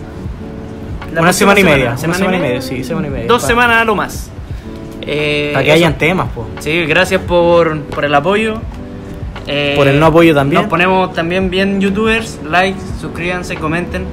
la 1.13 1.21
Una 1.21 1.33
semana 1.35 1.61
y 1.61 1.65
media, 1.65 1.89
una 1.91 2.15
semana 2.15 2.37
y 2.37 2.41
media, 2.41 2.63
sí, 2.63 2.83
semana 2.85 3.07
y 3.09 3.11
media. 3.11 3.27
Dos 3.27 3.43
semanas 3.43 3.83
a 3.83 3.85
lo 3.85 3.95
más. 3.95 4.31
Eh, 5.03 5.51
Para 5.53 5.65
que 5.65 5.71
eso. 5.71 5.77
hayan 5.77 5.99
temas, 5.99 6.29
po. 6.35 6.47
Sí, 6.61 6.85
gracias 6.87 7.21
por, 7.23 7.79
por 7.83 8.05
el 8.07 8.15
apoyo. 8.15 8.55
Eh, 9.47 9.75
Por 9.77 9.87
el 9.89 9.99
no 10.01 10.07
apoyo 10.07 10.35
también. 10.35 10.63
Nos 10.63 10.71
ponemos 10.71 11.13
también 11.13 11.51
bien 11.51 11.81
youtubers, 11.81 12.41
like, 12.49 12.79
suscríbanse, 13.01 13.57
comenten. 13.57 14.05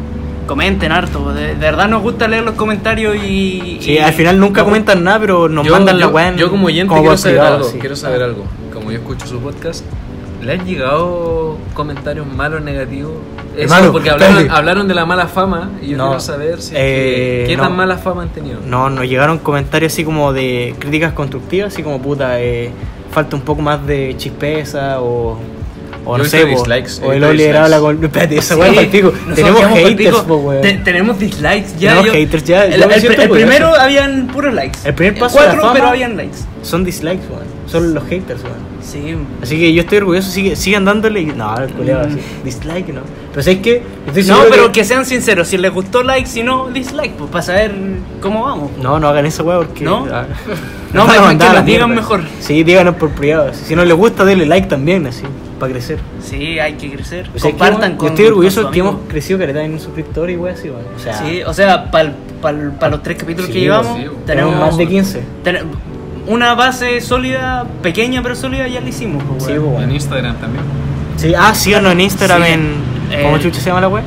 Comenten 0.45 0.91
harto, 0.91 1.31
de, 1.33 1.47
de 1.47 1.53
verdad 1.55 1.87
nos 1.87 2.01
gusta 2.01 2.27
leer 2.27 2.43
los 2.43 2.55
comentarios 2.55 3.15
y... 3.15 3.77
Sí, 3.81 3.93
y- 3.93 3.97
al 3.99 4.11
final 4.11 4.37
nunca 4.37 4.59
nos- 4.59 4.65
comentan 4.65 5.01
nada, 5.01 5.17
pero 5.21 5.47
nos 5.47 5.65
Yo, 5.65 5.71
mandan 5.71 5.97
yo, 5.97 6.11
la 6.11 6.27
en- 6.27 6.35
yo 6.35 6.49
como 6.49 6.67
oyente 6.67 6.89
como 6.89 7.01
quiero 7.01 7.15
saber 7.17 7.37
privado, 7.37 7.55
algo, 7.55 7.69
sí. 7.69 7.77
quiero 7.79 7.95
saber 7.95 8.23
algo. 8.23 8.43
Como 8.73 8.91
yo 8.91 8.97
escucho 8.97 9.25
su 9.25 9.39
podcast, 9.39 9.85
¿Le 10.41 10.51
han 10.51 10.65
llegado 10.65 11.57
comentarios 11.73 12.27
malos, 12.27 12.61
negativos? 12.61 13.13
Eso, 13.55 13.63
Hermano, 13.63 13.93
porque 13.93 14.09
hablaron, 14.09 14.51
hablaron 14.51 14.87
de 14.89 14.93
la 14.93 15.05
mala 15.05 15.27
fama 15.27 15.69
y 15.81 15.91
yo 15.91 15.97
No, 15.97 16.07
quiero 16.07 16.19
saber 16.19 16.61
si 16.61 16.73
eh, 16.75 17.43
que- 17.45 17.51
qué 17.51 17.55
no. 17.55 17.63
tan 17.63 17.75
mala 17.77 17.97
fama 17.97 18.23
han 18.23 18.29
tenido. 18.29 18.59
No, 18.67 18.89
nos 18.89 19.07
llegaron 19.07 19.37
comentarios 19.37 19.93
así 19.93 20.03
como 20.03 20.33
de 20.33 20.75
críticas 20.77 21.13
constructivas, 21.13 21.71
así 21.73 21.81
como 21.83 22.01
puta, 22.01 22.41
eh, 22.41 22.71
falta 23.13 23.35
un 23.35 23.41
poco 23.43 23.61
más 23.61 23.85
de 23.85 24.15
chispeza 24.17 25.01
o. 25.01 25.37
O 26.05 26.17
Yo 26.17 26.23
no 26.23 26.29
sé, 26.29 26.43
dislikes, 26.45 27.01
o 27.01 27.13
el 27.13 27.23
Oli 27.23 27.43
era 27.43 27.63
habla 27.63 27.79
con. 27.79 28.03
Espérate, 28.03 28.35
esa 28.37 28.55
Sí, 28.55 28.59
weá 28.59 28.71
nosotros 28.73 29.13
Tenemos 29.35 29.63
haters, 29.69 30.17
po, 30.27 30.35
weón. 30.35 30.61
Te- 30.61 30.73
tenemos 30.79 31.17
dislikes 31.17 31.79
ya. 31.79 31.91
Tenemos 31.91 32.05
yo- 32.07 32.13
haters 32.13 32.43
ya, 32.43 32.65
El, 32.65 32.73
el- 32.73 32.81
el 32.83 32.91
orgulloso. 32.91 33.29
primero 33.33 33.67
habían 33.73 34.27
puros 34.27 34.53
likes. 34.53 34.79
El 34.83 34.93
primer 34.95 35.17
paso 35.17 35.39
de 35.39 35.45
la 35.45 35.51
Cuatro, 35.51 35.61
fama- 35.61 35.73
pero 35.75 35.87
habían 35.87 36.17
likes. 36.17 36.39
Son 36.61 36.83
dislikes, 36.83 37.23
weón. 37.29 37.52
Son 37.73 37.93
los 37.93 38.03
haters, 38.05 38.41
weón. 38.43 38.55
Sí. 38.81 39.15
Así 39.41 39.57
que 39.59 39.73
yo 39.73 39.81
estoy 39.81 39.97
orgulloso, 39.97 40.29
sigue, 40.29 40.55
sigan 40.55 40.85
dándole. 40.85 41.21
y- 41.21 41.25
No, 41.25 41.55
el. 41.57 41.69
Dislike, 42.43 42.93
¿no? 42.93 43.01
Pero 43.31 43.43
¿sabes 43.43 43.59
qué? 43.59 43.81
Estoy 44.07 44.23
No, 44.25 44.37
pero 44.49 44.71
que 44.71 44.83
sean 44.83 45.05
sinceros. 45.05 45.47
Si 45.47 45.57
les 45.57 45.73
gustó 45.73 46.03
like, 46.03 46.27
si 46.27 46.43
no, 46.43 46.69
dislike. 46.69 47.13
Pues 47.13 47.29
para 47.31 47.41
saber 47.41 47.73
cómo 48.21 48.43
vamos. 48.45 48.71
No, 48.81 48.99
no 48.99 49.07
hagan 49.07 49.25
esa 49.25 49.41
weá 49.43 49.57
porque. 49.57 49.83
¿No? 49.83 50.07
ah, 50.11 50.25
No, 50.93 51.07
que 51.37 51.45
nos 51.45 51.65
digan 51.65 51.95
mejor. 51.95 52.21
Sí, 52.39 52.63
díganos 52.63 52.95
por 52.95 53.09
privado. 53.09 53.51
Si 53.53 53.75
no 53.75 53.83
les 53.83 53.97
gusta, 53.97 54.23
denle 54.23 54.45
like 54.45 54.67
también, 54.67 55.07
así, 55.07 55.23
para 55.59 55.71
crecer. 55.71 55.97
Sí, 56.21 56.59
hay 56.59 56.73
que 56.73 56.91
crecer. 56.91 57.27
O 57.35 57.39
sea, 57.39 57.51
que, 57.51 57.57
Compartan 57.57 57.93
yo 57.93 57.97
con. 57.97 58.07
estoy 58.09 58.25
orgulloso 58.27 58.69
que 58.69 58.79
hemos 58.81 58.95
crecido 59.07 59.39
caleta 59.39 59.63
en 59.63 59.79
suscriptores 59.79 60.35
y 60.35 60.37
weá 60.37 60.53
así, 60.53 60.69
weón. 60.69 60.83
O 60.95 60.99
sea, 60.99 61.13
Sí, 61.25 61.41
o 61.43 61.53
sea, 61.53 61.89
para 61.89 62.13
los 62.91 63.01
tres 63.01 63.17
capítulos 63.17 63.47
Sí, 63.47 63.53
que 63.53 63.59
llevamos, 63.61 63.97
sí, 63.97 64.03
tenemos 64.03 64.25
tenemos 64.25 64.59
más 64.59 64.77
de 64.77 64.87
15. 64.87 65.23
ten- 65.43 65.57
una 66.27 66.55
base 66.55 67.01
sólida, 67.01 67.65
pequeña 67.81 68.21
pero 68.23 68.35
sólida, 68.35 68.67
ya 68.67 68.81
la 68.81 68.89
hicimos. 68.89 69.23
pues, 69.23 69.43
Sí, 69.43 69.53
po, 69.53 69.81
En. 69.81 69.91
Instagram 69.91 70.35
también. 70.37 70.63
Sí, 71.17 71.33
ah, 71.37 71.53
síganos 71.53 71.91
en 71.93 72.01
Instagram 72.01 72.43
Sí, 72.43 72.51
en. 72.51 72.61
eh, 73.11 73.21
¿Cómo 73.23 73.37
chucha 73.37 73.59
se 73.59 73.67
llama 73.67 73.81
la 73.81 73.87
weá? 73.89 74.03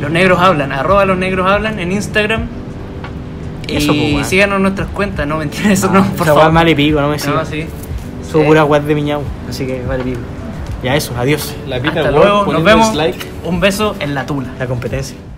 Los 0.00 0.10
negros 0.10 0.38
hablan, 0.40 0.72
arroba 0.72 1.04
los 1.04 1.16
negros 1.18 1.46
hablan 1.50 1.78
en 1.78 1.92
Instagram. 1.92 2.46
Eso, 3.68 3.92
y 3.94 4.14
pues, 4.14 4.26
síganos 4.26 4.56
en 4.56 4.62
nuestras 4.62 4.88
cuentas, 4.88 5.26
no 5.26 5.36
mentira, 5.36 5.70
eso 5.72 5.88
Ah, 5.90 5.98
no, 5.98 6.04
por 6.16 6.26
favor. 6.26 6.52
vale 6.52 6.74
pico, 6.74 7.00
no 7.00 7.08
me 7.08 7.18
sigan. 7.18 7.36
No, 7.36 7.44
sí. 7.44 7.66
Subo 8.30 8.42
Sí. 8.42 8.46
pura 8.48 8.64
weá 8.64 8.80
de 8.80 8.94
miñau, 8.94 9.22
así 9.48 9.66
que 9.66 9.82
vale 9.86 10.02
pico. 10.04 10.18
Ya 10.82 10.96
eso, 10.96 11.12
adiós. 11.18 11.54
La 11.68 11.78
Pita 11.78 12.00
Hasta 12.00 12.10
luego, 12.10 12.50
nos 12.52 12.64
vemos. 12.64 12.86
dislike. 12.88 13.26
Un 13.44 13.60
beso 13.60 13.94
en 14.00 14.14
la 14.14 14.24
tula. 14.26 14.48
La 14.58 14.66
competencia. 14.66 15.16